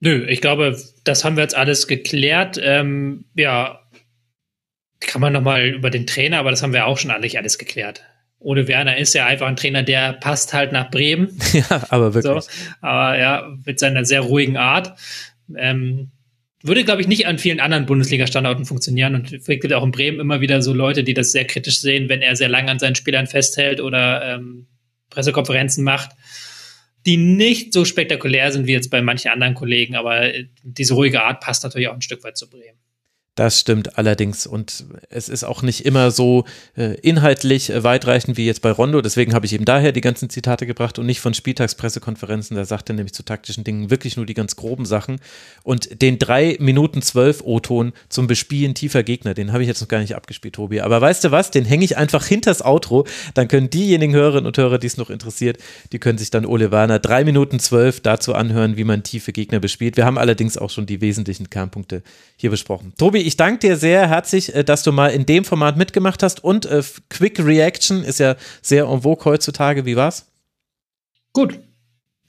Nö, 0.00 0.24
ich 0.26 0.40
glaube, 0.40 0.78
das 1.04 1.24
haben 1.24 1.36
wir 1.36 1.42
jetzt 1.42 1.56
alles 1.56 1.86
geklärt. 1.86 2.58
Ähm, 2.62 3.24
ja, 3.34 3.80
kann 5.00 5.20
man 5.20 5.32
nochmal 5.32 5.66
über 5.66 5.90
den 5.90 6.06
Trainer, 6.06 6.38
aber 6.38 6.50
das 6.50 6.62
haben 6.62 6.72
wir 6.72 6.86
auch 6.86 6.98
schon 6.98 7.10
eigentlich 7.10 7.38
alles 7.38 7.58
geklärt. 7.58 8.02
Ole 8.38 8.68
Werner 8.68 8.98
ist 8.98 9.14
ja 9.14 9.26
einfach 9.26 9.46
ein 9.46 9.56
Trainer, 9.56 9.82
der 9.82 10.12
passt 10.12 10.52
halt 10.52 10.72
nach 10.72 10.90
Bremen. 10.90 11.38
Ja, 11.52 11.86
aber 11.88 12.14
wirklich. 12.14 12.44
So, 12.44 12.50
aber 12.80 13.18
ja, 13.18 13.56
mit 13.64 13.78
seiner 13.78 14.04
sehr 14.04 14.20
ruhigen 14.20 14.56
Art. 14.56 14.98
Ähm, 15.56 16.10
würde, 16.66 16.84
glaube 16.84 17.00
ich, 17.00 17.08
nicht 17.08 17.26
an 17.26 17.38
vielen 17.38 17.60
anderen 17.60 17.86
Bundesliga-Standorten 17.86 18.64
funktionieren. 18.64 19.14
Und 19.14 19.32
es 19.32 19.46
gibt 19.46 19.72
auch 19.72 19.84
in 19.84 19.90
Bremen 19.90 20.20
immer 20.20 20.40
wieder 20.40 20.62
so 20.62 20.72
Leute, 20.72 21.04
die 21.04 21.14
das 21.14 21.32
sehr 21.32 21.46
kritisch 21.46 21.80
sehen, 21.80 22.08
wenn 22.08 22.22
er 22.22 22.36
sehr 22.36 22.48
lange 22.48 22.70
an 22.70 22.78
seinen 22.78 22.94
Spielern 22.94 23.26
festhält 23.26 23.80
oder 23.80 24.34
ähm, 24.34 24.66
Pressekonferenzen 25.10 25.84
macht, 25.84 26.10
die 27.06 27.16
nicht 27.16 27.72
so 27.72 27.84
spektakulär 27.84 28.50
sind 28.52 28.66
wie 28.66 28.72
jetzt 28.72 28.90
bei 28.90 29.02
manchen 29.02 29.30
anderen 29.30 29.54
Kollegen. 29.54 29.94
Aber 29.94 30.34
äh, 30.34 30.46
diese 30.62 30.94
ruhige 30.94 31.22
Art 31.22 31.40
passt 31.40 31.62
natürlich 31.64 31.88
auch 31.88 31.94
ein 31.94 32.02
Stück 32.02 32.24
weit 32.24 32.36
zu 32.36 32.48
Bremen. 32.48 32.78
Das 33.36 33.60
stimmt 33.60 33.98
allerdings 33.98 34.46
und 34.46 34.86
es 35.10 35.28
ist 35.28 35.44
auch 35.44 35.60
nicht 35.60 35.84
immer 35.84 36.10
so 36.10 36.46
äh, 36.74 36.94
inhaltlich 37.00 37.68
äh, 37.68 37.84
weitreichend 37.84 38.38
wie 38.38 38.46
jetzt 38.46 38.62
bei 38.62 38.70
Rondo. 38.70 39.02
Deswegen 39.02 39.34
habe 39.34 39.44
ich 39.44 39.52
eben 39.52 39.66
daher 39.66 39.92
die 39.92 40.00
ganzen 40.00 40.30
Zitate 40.30 40.66
gebracht 40.66 40.98
und 40.98 41.04
nicht 41.04 41.20
von 41.20 41.34
Spieltagspressekonferenzen. 41.34 42.56
Da 42.56 42.64
sagt 42.64 42.88
er 42.88 42.94
nämlich 42.94 43.12
zu 43.12 43.22
taktischen 43.22 43.62
Dingen 43.62 43.90
wirklich 43.90 44.16
nur 44.16 44.24
die 44.24 44.32
ganz 44.32 44.56
groben 44.56 44.86
Sachen. 44.86 45.20
Und 45.64 46.00
den 46.00 46.18
drei 46.18 46.56
Minuten 46.60 47.02
zwölf 47.02 47.42
O-Ton 47.44 47.92
zum 48.08 48.26
Bespielen 48.26 48.74
tiefer 48.74 49.02
Gegner, 49.02 49.34
den 49.34 49.52
habe 49.52 49.62
ich 49.62 49.68
jetzt 49.68 49.82
noch 49.82 49.88
gar 49.88 50.00
nicht 50.00 50.16
abgespielt, 50.16 50.54
Tobi. 50.54 50.80
Aber 50.80 50.98
weißt 50.98 51.24
du 51.24 51.30
was? 51.30 51.50
Den 51.50 51.66
hänge 51.66 51.84
ich 51.84 51.98
einfach 51.98 52.24
hinters 52.24 52.64
Outro. 52.64 53.06
Dann 53.34 53.48
können 53.48 53.68
diejenigen 53.68 54.14
Hörerinnen 54.14 54.46
und 54.46 54.56
Hörer, 54.56 54.78
die 54.78 54.86
es 54.86 54.96
noch 54.96 55.10
interessiert, 55.10 55.58
die 55.92 55.98
können 55.98 56.16
sich 56.16 56.30
dann 56.30 56.46
Ole 56.46 56.70
Werner 56.70 57.00
drei 57.00 57.22
Minuten 57.22 57.60
zwölf 57.60 58.00
dazu 58.00 58.34
anhören, 58.34 58.78
wie 58.78 58.84
man 58.84 59.02
tiefe 59.02 59.34
Gegner 59.34 59.60
bespielt. 59.60 59.98
Wir 59.98 60.06
haben 60.06 60.16
allerdings 60.16 60.56
auch 60.56 60.70
schon 60.70 60.86
die 60.86 61.02
wesentlichen 61.02 61.50
Kernpunkte 61.50 62.02
hier 62.38 62.48
besprochen. 62.48 62.94
Tobi, 62.96 63.25
ich 63.26 63.36
danke 63.36 63.58
dir 63.58 63.76
sehr 63.76 64.08
herzlich, 64.08 64.54
äh, 64.54 64.64
dass 64.64 64.82
du 64.82 64.92
mal 64.92 65.08
in 65.08 65.26
dem 65.26 65.44
Format 65.44 65.76
mitgemacht 65.76 66.22
hast 66.22 66.42
und 66.44 66.66
äh, 66.66 66.82
Quick 67.08 67.40
Reaction 67.40 68.04
ist 68.04 68.20
ja 68.20 68.36
sehr 68.62 68.84
en 68.84 69.02
vogue 69.02 69.24
heutzutage. 69.24 69.84
Wie 69.84 69.96
war's? 69.96 70.30
Gut. 71.32 71.58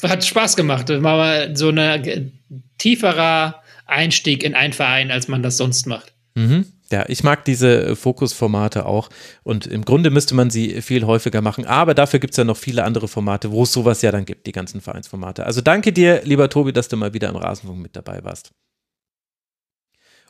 Hat 0.04 0.24
Spaß 0.24 0.56
gemacht. 0.56 0.90
War 0.90 1.00
mal 1.00 1.56
so 1.56 1.70
ein 1.70 2.32
tieferer 2.78 3.62
Einstieg 3.86 4.44
in 4.44 4.54
einen 4.54 4.74
Verein, 4.74 5.12
als 5.12 5.28
man 5.28 5.42
das 5.42 5.58
sonst 5.58 5.88
macht. 5.88 6.14
Mhm. 6.36 6.66
Ja, 6.92 7.06
ich 7.08 7.24
mag 7.24 7.46
diese 7.46 7.90
äh, 7.90 7.96
Fokusformate 7.96 8.86
auch 8.86 9.10
und 9.44 9.68
im 9.68 9.84
Grunde 9.84 10.10
müsste 10.10 10.36
man 10.36 10.50
sie 10.50 10.82
viel 10.82 11.06
häufiger 11.06 11.42
machen, 11.42 11.66
aber 11.66 11.94
dafür 11.94 12.20
gibt 12.20 12.32
es 12.32 12.38
ja 12.38 12.44
noch 12.44 12.58
viele 12.58 12.86
andere 12.86 13.08
Formate, 13.08 13.52
wo 13.52 13.64
es 13.64 13.74
sowas 13.74 14.02
ja 14.02 14.12
dann 14.12 14.26
gibt, 14.26 14.48
die 14.48 14.52
ganzen 14.52 14.80
Vereinsformate. 14.80 15.46
Also 15.46 15.62
danke 15.62 15.92
dir, 15.92 16.22
lieber 16.24 16.50
Tobi, 16.50 16.72
dass 16.72 16.88
du 16.88 16.96
mal 16.96 17.14
wieder 17.14 17.30
im 17.30 17.36
Rasenfunk 17.36 17.82
mit 17.82 17.96
dabei 17.96 18.24
warst. 18.24 18.52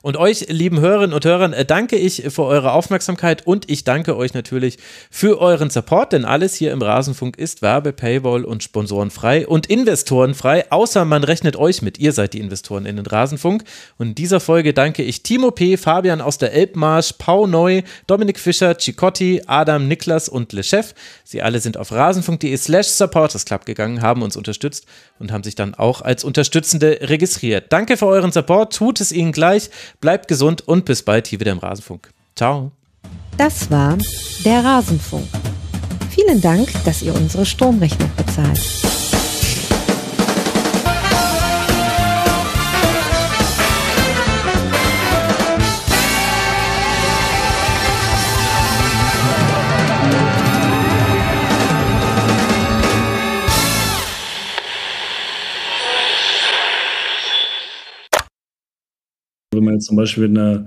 Und 0.04 0.16
euch, 0.16 0.46
lieben 0.50 0.80
Hörerinnen 0.80 1.14
und 1.14 1.26
Hörern, 1.26 1.54
äh, 1.54 1.66
danke 1.66 1.96
ich 1.96 2.24
für 2.30 2.44
eure 2.44 2.72
Aufmerksamkeit 2.72 3.48
und 3.48 3.70
ich 3.70 3.84
danke 3.84 4.16
euch 4.16 4.34
natürlich 4.34 4.78
für 5.10 5.42
euren 5.42 5.70
Support, 5.72 6.14
denn 6.14 6.24
alles 6.24 6.54
hier 6.54 6.72
im 6.72 6.82
Rasenfunk 6.82 7.38
ist 7.38 7.64
Werbe, 7.64 7.94
Paywall 7.94 8.46
und 8.46 8.64
Sponsorenfrei 8.64 9.48
und 9.48 9.66
Investorenfrei, 9.68 10.72
außer 10.72 11.04
man 11.04 11.24
rechnet 11.24 11.56
euch 11.56 11.82
mit. 11.82 11.98
Ihr 11.98 12.14
seid 12.14 12.34
die 12.34 12.40
Investoren 12.40 12.86
in 12.86 12.96
den 12.96 13.06
Rasenfunk. 13.08 13.64
Und 13.98 14.10
in 14.10 14.16
dieser 14.16 14.40
Folge 14.40 14.74
danke 14.74 15.02
ich 15.02 15.24
Timo 15.24 15.52
P., 15.52 15.78
Fabian 15.78 16.22
aus 16.22 16.38
der 16.38 16.54
Elbmarsch, 16.54 17.14
Pau 17.18 17.48
Neu, 17.48 17.82
Dominik 18.06 18.40
Fischer, 18.40 18.78
Cicotti, 18.78 19.42
Adam, 19.48 19.88
Niklas 19.88 20.30
und 20.30 20.54
Le 20.54 20.64
Chef. 20.64 20.94
Sie 21.30 21.42
alle 21.42 21.60
sind 21.60 21.76
auf 21.76 21.92
rasenfunk.de 21.92 22.56
slash 22.56 22.88
supportersclub 22.88 23.66
gegangen, 23.66 24.02
haben 24.02 24.22
uns 24.22 24.38
unterstützt 24.38 24.86
und 25.20 25.34
haben 25.34 25.44
sich 25.44 25.56
dann 25.56 25.76
auch 25.76 26.02
als 26.02 26.24
Unterstützende 26.24 27.00
registriert. 27.02 27.66
Danke 27.74 27.98
für 27.98 28.06
euren 28.08 28.32
Support, 28.32 28.74
tut 28.74 29.02
es 29.02 29.12
ihnen 29.12 29.34
gleich. 29.34 29.70
Bleibt 30.00 30.30
gesund 30.30 30.66
und 30.66 30.86
bis 30.86 31.04
bald 31.04 31.28
hier 31.28 31.42
wieder 31.42 31.52
im 31.52 31.58
Rasenfunk. 31.58 32.12
Ciao. 32.38 32.72
Das 33.38 33.70
war 33.70 33.98
der 34.46 34.64
Rasenfunk. 34.64 35.28
Vielen 36.12 36.40
Dank, 36.40 36.70
dass 36.86 37.02
ihr 37.02 37.14
unsere 37.14 37.46
Stromrechnung 37.46 38.10
bezahlt. 38.16 38.97
Wenn 59.58 59.66
man 59.66 59.74
jetzt 59.76 59.88
zum 59.88 59.98
Beispiel 59.98 60.26
eine 60.26 60.66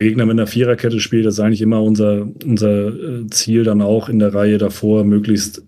Gegner 0.00 0.26
mit 0.26 0.32
einer 0.32 0.46
Viererkette 0.46 1.00
spielt, 1.00 1.26
das 1.26 1.34
ist 1.34 1.40
eigentlich 1.40 1.62
immer 1.62 1.82
unser, 1.82 2.28
unser 2.44 2.88
äh, 2.88 3.26
Ziel 3.28 3.64
dann 3.64 3.80
auch 3.80 4.08
in 4.08 4.18
der 4.18 4.34
Reihe 4.34 4.58
davor, 4.58 5.04
möglichst 5.04 5.62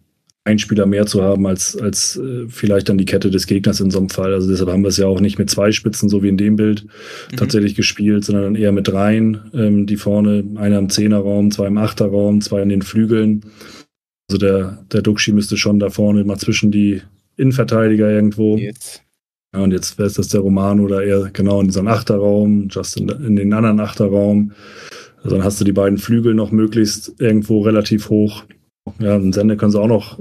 einen 0.46 0.58
Spieler 0.58 0.84
mehr 0.84 1.06
zu 1.06 1.22
haben 1.22 1.46
als, 1.46 1.76
als 1.76 2.18
äh, 2.18 2.46
vielleicht 2.48 2.90
dann 2.90 2.98
die 2.98 3.06
Kette 3.06 3.30
des 3.30 3.46
Gegners 3.46 3.80
in 3.80 3.90
so 3.90 3.98
einem 3.98 4.10
Fall. 4.10 4.34
Also 4.34 4.50
deshalb 4.50 4.68
haben 4.68 4.82
wir 4.82 4.88
es 4.88 4.98
ja 4.98 5.06
auch 5.06 5.20
nicht 5.20 5.38
mit 5.38 5.48
zwei 5.48 5.72
Spitzen, 5.72 6.10
so 6.10 6.22
wie 6.22 6.28
in 6.28 6.36
dem 6.36 6.56
Bild, 6.56 6.84
mhm. 6.84 7.36
tatsächlich 7.36 7.74
gespielt, 7.74 8.24
sondern 8.24 8.44
dann 8.44 8.54
eher 8.54 8.72
mit 8.72 8.88
dreien, 8.88 9.40
ähm, 9.54 9.86
die 9.86 9.96
vorne, 9.96 10.44
einer 10.56 10.78
im 10.78 10.90
Zehnerraum, 10.90 11.50
zwei 11.50 11.68
im 11.68 11.78
Achterraum, 11.78 12.42
zwei 12.42 12.60
in 12.60 12.68
den 12.68 12.82
Flügeln. 12.82 13.46
Also 14.28 14.38
der, 14.38 14.84
der 14.92 15.00
Duxi 15.00 15.32
müsste 15.32 15.56
schon 15.56 15.78
da 15.78 15.88
vorne 15.88 16.24
mal 16.24 16.38
zwischen 16.38 16.70
die 16.70 17.00
Innenverteidiger 17.36 18.10
irgendwo. 18.10 18.58
Jetzt. 18.58 19.03
Ja, 19.54 19.60
und 19.60 19.70
jetzt 19.70 19.98
wäre 19.98 20.08
es 20.08 20.14
das 20.14 20.28
der 20.28 20.40
Roman 20.40 20.80
oder 20.80 21.04
eher 21.04 21.30
genau 21.32 21.60
in 21.60 21.68
diesem 21.68 21.86
Achterraum, 21.86 22.66
just 22.68 22.96
in, 22.96 23.08
in 23.08 23.36
den 23.36 23.52
anderen 23.52 23.78
Achterraum. 23.78 24.52
Also 25.22 25.36
dann 25.36 25.44
hast 25.44 25.60
du 25.60 25.64
die 25.64 25.72
beiden 25.72 25.96
Flügel 25.96 26.34
noch 26.34 26.50
möglichst 26.50 27.14
irgendwo 27.20 27.60
relativ 27.60 28.10
hoch. 28.10 28.44
Ja, 28.98 29.14
einen 29.14 29.32
Sender 29.32 29.56
können 29.56 29.70
sie 29.70 29.80
auch 29.80 29.88
noch, 29.88 30.18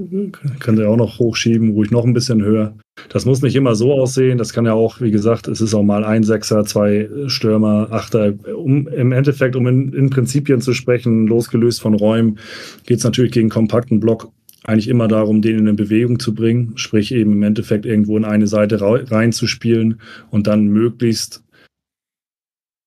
können 0.60 0.76
sie 0.78 0.88
auch 0.88 0.96
noch 0.96 1.18
hochschieben, 1.18 1.72
ruhig 1.72 1.90
noch 1.90 2.04
ein 2.04 2.14
bisschen 2.14 2.42
höher. 2.42 2.74
Das 3.08 3.26
muss 3.26 3.42
nicht 3.42 3.56
immer 3.56 3.74
so 3.74 3.92
aussehen. 3.92 4.38
Das 4.38 4.52
kann 4.52 4.66
ja 4.66 4.72
auch, 4.72 5.00
wie 5.00 5.10
gesagt, 5.10 5.48
es 5.48 5.60
ist 5.60 5.74
auch 5.74 5.82
mal 5.82 6.04
ein 6.04 6.22
Sechser, 6.22 6.64
zwei 6.64 7.10
Stürmer, 7.26 7.88
Achter. 7.90 8.34
Um, 8.56 8.86
Im 8.86 9.12
Endeffekt, 9.12 9.56
um 9.56 9.66
in, 9.66 9.92
in 9.92 10.10
Prinzipien 10.10 10.60
zu 10.60 10.72
sprechen, 10.72 11.26
losgelöst 11.26 11.82
von 11.82 11.94
Räumen, 11.94 12.38
geht 12.86 12.98
es 12.98 13.04
natürlich 13.04 13.32
gegen 13.32 13.50
kompakten 13.50 14.00
Block 14.00 14.30
eigentlich 14.64 14.88
immer 14.88 15.08
darum, 15.08 15.42
den 15.42 15.58
in 15.58 15.68
eine 15.68 15.74
Bewegung 15.74 16.18
zu 16.18 16.34
bringen, 16.34 16.72
sprich 16.76 17.12
eben 17.12 17.32
im 17.32 17.42
Endeffekt 17.42 17.86
irgendwo 17.86 18.16
in 18.16 18.24
eine 18.24 18.46
Seite 18.46 18.80
reinzuspielen 18.80 20.00
und 20.30 20.46
dann 20.46 20.66
möglichst 20.66 21.44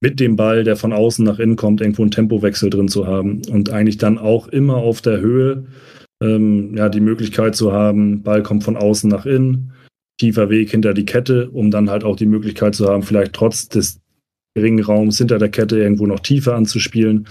mit 0.01 0.19
dem 0.19 0.35
Ball, 0.35 0.63
der 0.63 0.75
von 0.75 0.93
außen 0.93 1.25
nach 1.25 1.39
innen 1.39 1.55
kommt, 1.55 1.81
irgendwo 1.81 2.03
einen 2.03 2.11
Tempowechsel 2.11 2.69
drin 2.69 2.87
zu 2.87 3.07
haben 3.07 3.41
und 3.49 3.69
eigentlich 3.71 3.97
dann 3.97 4.17
auch 4.17 4.47
immer 4.47 4.77
auf 4.77 5.01
der 5.01 5.19
Höhe 5.19 5.65
ähm, 6.21 6.75
ja, 6.75 6.89
die 6.89 6.99
Möglichkeit 6.99 7.55
zu 7.55 7.71
haben, 7.71 8.23
Ball 8.23 8.43
kommt 8.43 8.63
von 8.63 8.75
außen 8.75 9.09
nach 9.09 9.25
innen, 9.25 9.73
tiefer 10.19 10.49
Weg 10.49 10.71
hinter 10.71 10.93
die 10.93 11.05
Kette, 11.05 11.49
um 11.51 11.71
dann 11.71 11.89
halt 11.89 12.03
auch 12.03 12.15
die 12.15 12.25
Möglichkeit 12.25 12.75
zu 12.75 12.87
haben, 12.87 13.03
vielleicht 13.03 13.33
trotz 13.33 13.69
des 13.69 14.01
geringen 14.55 14.83
Raums 14.83 15.19
hinter 15.19 15.37
der 15.37 15.49
Kette 15.49 15.77
irgendwo 15.77 16.07
noch 16.07 16.19
tiefer 16.19 16.55
anzuspielen. 16.55 17.27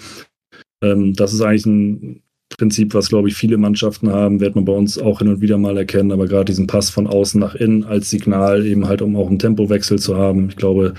Ähm, 0.82 1.14
das 1.14 1.32
ist 1.32 1.40
eigentlich 1.40 1.66
ein 1.66 2.22
Prinzip, 2.58 2.94
was, 2.94 3.08
glaube 3.08 3.28
ich, 3.28 3.34
viele 3.34 3.58
Mannschaften 3.58 4.10
haben, 4.10 4.40
wird 4.40 4.54
man 4.54 4.64
bei 4.64 4.72
uns 4.72 4.98
auch 4.98 5.18
hin 5.18 5.28
und 5.28 5.40
wieder 5.40 5.58
mal 5.58 5.76
erkennen, 5.76 6.12
aber 6.12 6.26
gerade 6.26 6.46
diesen 6.46 6.66
Pass 6.66 6.88
von 6.88 7.06
außen 7.06 7.38
nach 7.40 7.54
innen 7.54 7.84
als 7.84 8.10
Signal, 8.10 8.64
eben 8.64 8.88
halt, 8.88 9.02
um 9.02 9.16
auch 9.16 9.28
einen 9.28 9.38
Tempowechsel 9.38 9.98
zu 9.98 10.16
haben. 10.16 10.48
Ich 10.48 10.56
glaube, 10.56 10.94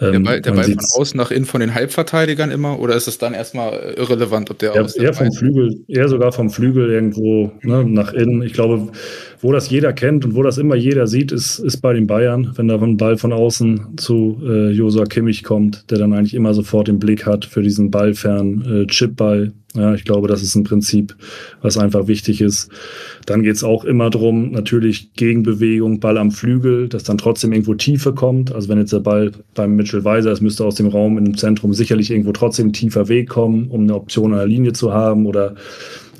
der 0.00 0.12
ähm, 0.12 0.22
Ball, 0.24 0.40
der 0.40 0.52
Ball 0.52 0.64
von 0.64 0.78
außen 1.00 1.16
nach 1.16 1.30
innen 1.30 1.46
von 1.46 1.60
den 1.60 1.74
Halbverteidigern 1.74 2.50
immer 2.50 2.78
oder 2.78 2.94
ist 2.94 3.08
es 3.08 3.18
dann 3.18 3.34
erstmal 3.34 3.94
irrelevant, 3.96 4.50
ob 4.50 4.58
der 4.58 4.74
eher, 4.74 4.86
eher 4.94 5.14
vom 5.14 5.32
Flügel, 5.32 5.80
eher 5.88 6.08
sogar 6.08 6.32
vom 6.32 6.50
Flügel 6.50 6.90
irgendwo 6.90 7.52
ne, 7.62 7.84
nach 7.84 8.12
innen. 8.12 8.42
Ich 8.42 8.52
glaube, 8.52 8.88
wo 9.40 9.52
das 9.52 9.70
jeder 9.70 9.92
kennt 9.92 10.24
und 10.24 10.34
wo 10.34 10.42
das 10.42 10.58
immer 10.58 10.74
jeder 10.74 11.06
sieht, 11.06 11.32
ist, 11.32 11.58
ist 11.58 11.78
bei 11.78 11.92
den 11.92 12.06
Bayern, 12.06 12.52
wenn 12.56 12.68
da 12.68 12.80
ein 12.80 12.96
Ball 12.96 13.16
von 13.16 13.32
außen 13.32 13.96
zu 13.96 14.40
äh, 14.44 14.70
Josua 14.70 15.04
Kimmich 15.06 15.44
kommt, 15.44 15.90
der 15.90 15.98
dann 15.98 16.12
eigentlich 16.12 16.34
immer 16.34 16.54
sofort 16.54 16.88
den 16.88 16.98
Blick 16.98 17.26
hat 17.26 17.44
für 17.44 17.62
diesen 17.62 17.90
ballfernen 17.90 18.82
äh, 18.82 18.86
Chipball. 18.86 19.52
Ja, 19.74 19.94
ich 19.94 20.04
glaube, 20.04 20.26
das 20.26 20.42
ist 20.42 20.54
ein 20.54 20.64
Prinzip, 20.64 21.14
was 21.60 21.76
einfach 21.76 22.06
wichtig 22.06 22.40
ist. 22.40 22.70
Dann 23.26 23.42
geht 23.42 23.56
es 23.56 23.64
auch 23.64 23.84
immer 23.84 24.08
drum, 24.08 24.52
natürlich 24.52 25.12
Gegenbewegung, 25.12 26.00
Ball 26.00 26.16
am 26.16 26.30
Flügel, 26.30 26.88
dass 26.88 27.02
dann 27.02 27.18
trotzdem 27.18 27.52
irgendwo 27.52 27.74
Tiefe 27.74 28.14
kommt. 28.14 28.54
Also 28.54 28.70
wenn 28.70 28.78
jetzt 28.78 28.94
der 28.94 29.00
Ball 29.00 29.32
beim 29.54 29.76
Mitchell 29.76 30.04
Weiser 30.04 30.32
ist, 30.32 30.40
müsste 30.40 30.64
aus 30.64 30.76
dem 30.76 30.86
Raum 30.86 31.18
im 31.18 31.36
Zentrum 31.36 31.74
sicherlich 31.74 32.10
irgendwo 32.10 32.32
trotzdem 32.32 32.68
ein 32.68 32.72
tiefer 32.72 33.08
Weg 33.08 33.28
kommen, 33.28 33.68
um 33.68 33.82
eine 33.82 33.94
Option 33.94 34.32
an 34.32 34.38
der 34.38 34.48
Linie 34.48 34.72
zu 34.72 34.94
haben 34.94 35.26
oder 35.26 35.54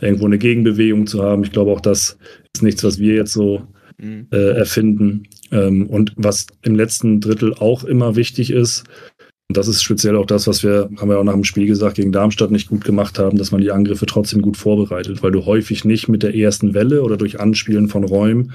irgendwo 0.01 0.27
eine 0.27 0.39
Gegenbewegung 0.39 1.07
zu 1.07 1.23
haben. 1.23 1.45
Ich 1.45 1.53
glaube, 1.53 1.73
auch 1.73 1.81
das 1.81 2.19
ist 2.55 2.63
nichts, 2.63 2.85
was 2.85 2.99
wir 2.99 3.15
jetzt 3.15 3.33
so 3.33 3.63
mhm. 3.99 4.27
äh, 4.33 4.57
erfinden. 4.57 5.25
Ähm, 5.53 5.87
und 5.87 6.13
was 6.17 6.47
im 6.63 6.75
letzten 6.75 7.21
Drittel 7.21 7.55
auch 7.55 7.85
immer 7.85 8.17
wichtig 8.17 8.51
ist, 8.51 8.85
und 9.49 9.57
das 9.57 9.69
ist 9.69 9.83
speziell 9.83 10.17
auch 10.17 10.27
das, 10.27 10.49
was 10.49 10.65
wir, 10.65 10.91
haben 10.97 11.09
wir 11.09 11.21
auch 11.21 11.25
nach 11.25 11.33
dem 11.33 11.45
Spiel 11.45 11.67
gesagt, 11.67 11.97
gegen 11.97 12.11
Darmstadt 12.11 12.51
nicht 12.51 12.69
gut 12.69 12.85
gemacht 12.85 13.21
haben, 13.21 13.39
dass 13.39 13.53
man 13.53 13.61
die 13.61 13.71
Angriffe 13.71 14.07
trotzdem 14.07 14.43
gut 14.43 14.57
vorbereitet, 14.57 15.23
weil 15.23 15.31
du 15.31 15.47
häufig 15.47 15.85
nicht 15.85 16.09
mit 16.09 16.25
der 16.25 16.35
ersten 16.35 16.75
Welle 16.75 17.05
oder 17.05 17.17
durch 17.17 17.39
Anspielen 17.39 17.89
von 17.89 18.03
Räumen 18.03 18.53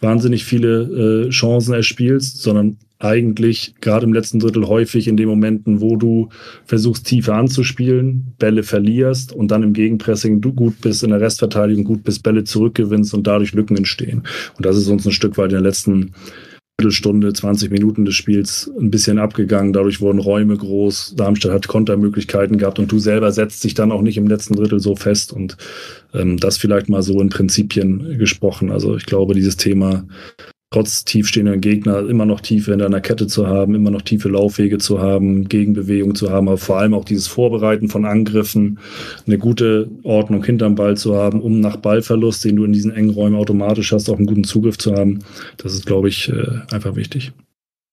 wahnsinnig 0.00 0.46
viele 0.46 1.26
äh, 1.26 1.28
Chancen 1.28 1.74
erspielst, 1.74 2.40
sondern 2.40 2.78
eigentlich 3.00 3.74
gerade 3.80 4.04
im 4.04 4.12
letzten 4.12 4.38
Drittel 4.38 4.68
häufig 4.68 5.08
in 5.08 5.16
den 5.16 5.28
Momenten, 5.28 5.80
wo 5.80 5.96
du 5.96 6.28
versuchst, 6.66 7.06
tiefer 7.06 7.34
anzuspielen, 7.34 8.34
Bälle 8.38 8.62
verlierst 8.62 9.32
und 9.32 9.50
dann 9.50 9.62
im 9.62 9.72
Gegenpressing 9.72 10.40
du 10.40 10.52
gut 10.52 10.80
bist, 10.82 11.02
in 11.02 11.10
der 11.10 11.20
Restverteidigung 11.20 11.84
gut 11.84 12.04
bist, 12.04 12.22
Bälle 12.22 12.44
zurückgewinnst 12.44 13.14
und 13.14 13.26
dadurch 13.26 13.54
Lücken 13.54 13.76
entstehen. 13.76 14.24
Und 14.56 14.66
das 14.66 14.76
ist 14.76 14.88
uns 14.88 15.06
ein 15.06 15.12
Stück 15.12 15.38
weit 15.38 15.46
in 15.50 15.56
der 15.56 15.62
letzten 15.62 16.12
Viertelstunde, 16.78 17.32
20 17.32 17.70
Minuten 17.70 18.04
des 18.04 18.14
Spiels 18.14 18.70
ein 18.78 18.90
bisschen 18.90 19.18
abgegangen. 19.18 19.72
Dadurch 19.72 20.00
wurden 20.00 20.18
Räume 20.18 20.56
groß. 20.56 21.14
Darmstadt 21.16 21.52
hat 21.52 21.68
Kontermöglichkeiten 21.68 22.58
gehabt 22.58 22.78
und 22.78 22.90
du 22.92 22.98
selber 22.98 23.32
setzt 23.32 23.64
dich 23.64 23.74
dann 23.74 23.92
auch 23.92 24.00
nicht 24.02 24.16
im 24.16 24.26
letzten 24.26 24.56
Drittel 24.56 24.80
so 24.80 24.96
fest. 24.96 25.32
Und 25.32 25.58
ähm, 26.14 26.38
das 26.38 26.56
vielleicht 26.56 26.88
mal 26.88 27.02
so 27.02 27.20
in 27.20 27.28
Prinzipien 27.28 28.18
gesprochen. 28.18 28.70
Also 28.70 28.96
ich 28.96 29.04
glaube, 29.04 29.34
dieses 29.34 29.56
Thema 29.56 30.06
trotz 30.72 31.04
tiefstehender 31.04 31.56
Gegner 31.56 32.08
immer 32.08 32.26
noch 32.26 32.40
Tiefe 32.40 32.72
in 32.72 32.78
deiner 32.78 33.00
Kette 33.00 33.26
zu 33.26 33.48
haben, 33.48 33.74
immer 33.74 33.90
noch 33.90 34.02
tiefe 34.02 34.28
Laufwege 34.28 34.78
zu 34.78 35.00
haben, 35.00 35.48
Gegenbewegung 35.48 36.14
zu 36.14 36.30
haben, 36.30 36.46
aber 36.46 36.58
vor 36.58 36.78
allem 36.78 36.94
auch 36.94 37.04
dieses 37.04 37.26
Vorbereiten 37.26 37.88
von 37.88 38.04
Angriffen, 38.04 38.78
eine 39.26 39.36
gute 39.36 39.90
Ordnung 40.04 40.44
hinterm 40.44 40.76
Ball 40.76 40.96
zu 40.96 41.16
haben, 41.16 41.40
um 41.40 41.58
nach 41.58 41.76
Ballverlust, 41.76 42.44
den 42.44 42.54
du 42.54 42.64
in 42.64 42.72
diesen 42.72 42.92
engen 42.92 43.10
Räumen 43.10 43.34
automatisch 43.34 43.92
hast, 43.92 44.08
auch 44.08 44.18
einen 44.18 44.26
guten 44.26 44.44
Zugriff 44.44 44.78
zu 44.78 44.94
haben. 44.94 45.24
Das 45.56 45.74
ist, 45.74 45.86
glaube 45.86 46.08
ich, 46.08 46.28
äh, 46.28 46.46
einfach 46.70 46.94
wichtig. 46.94 47.32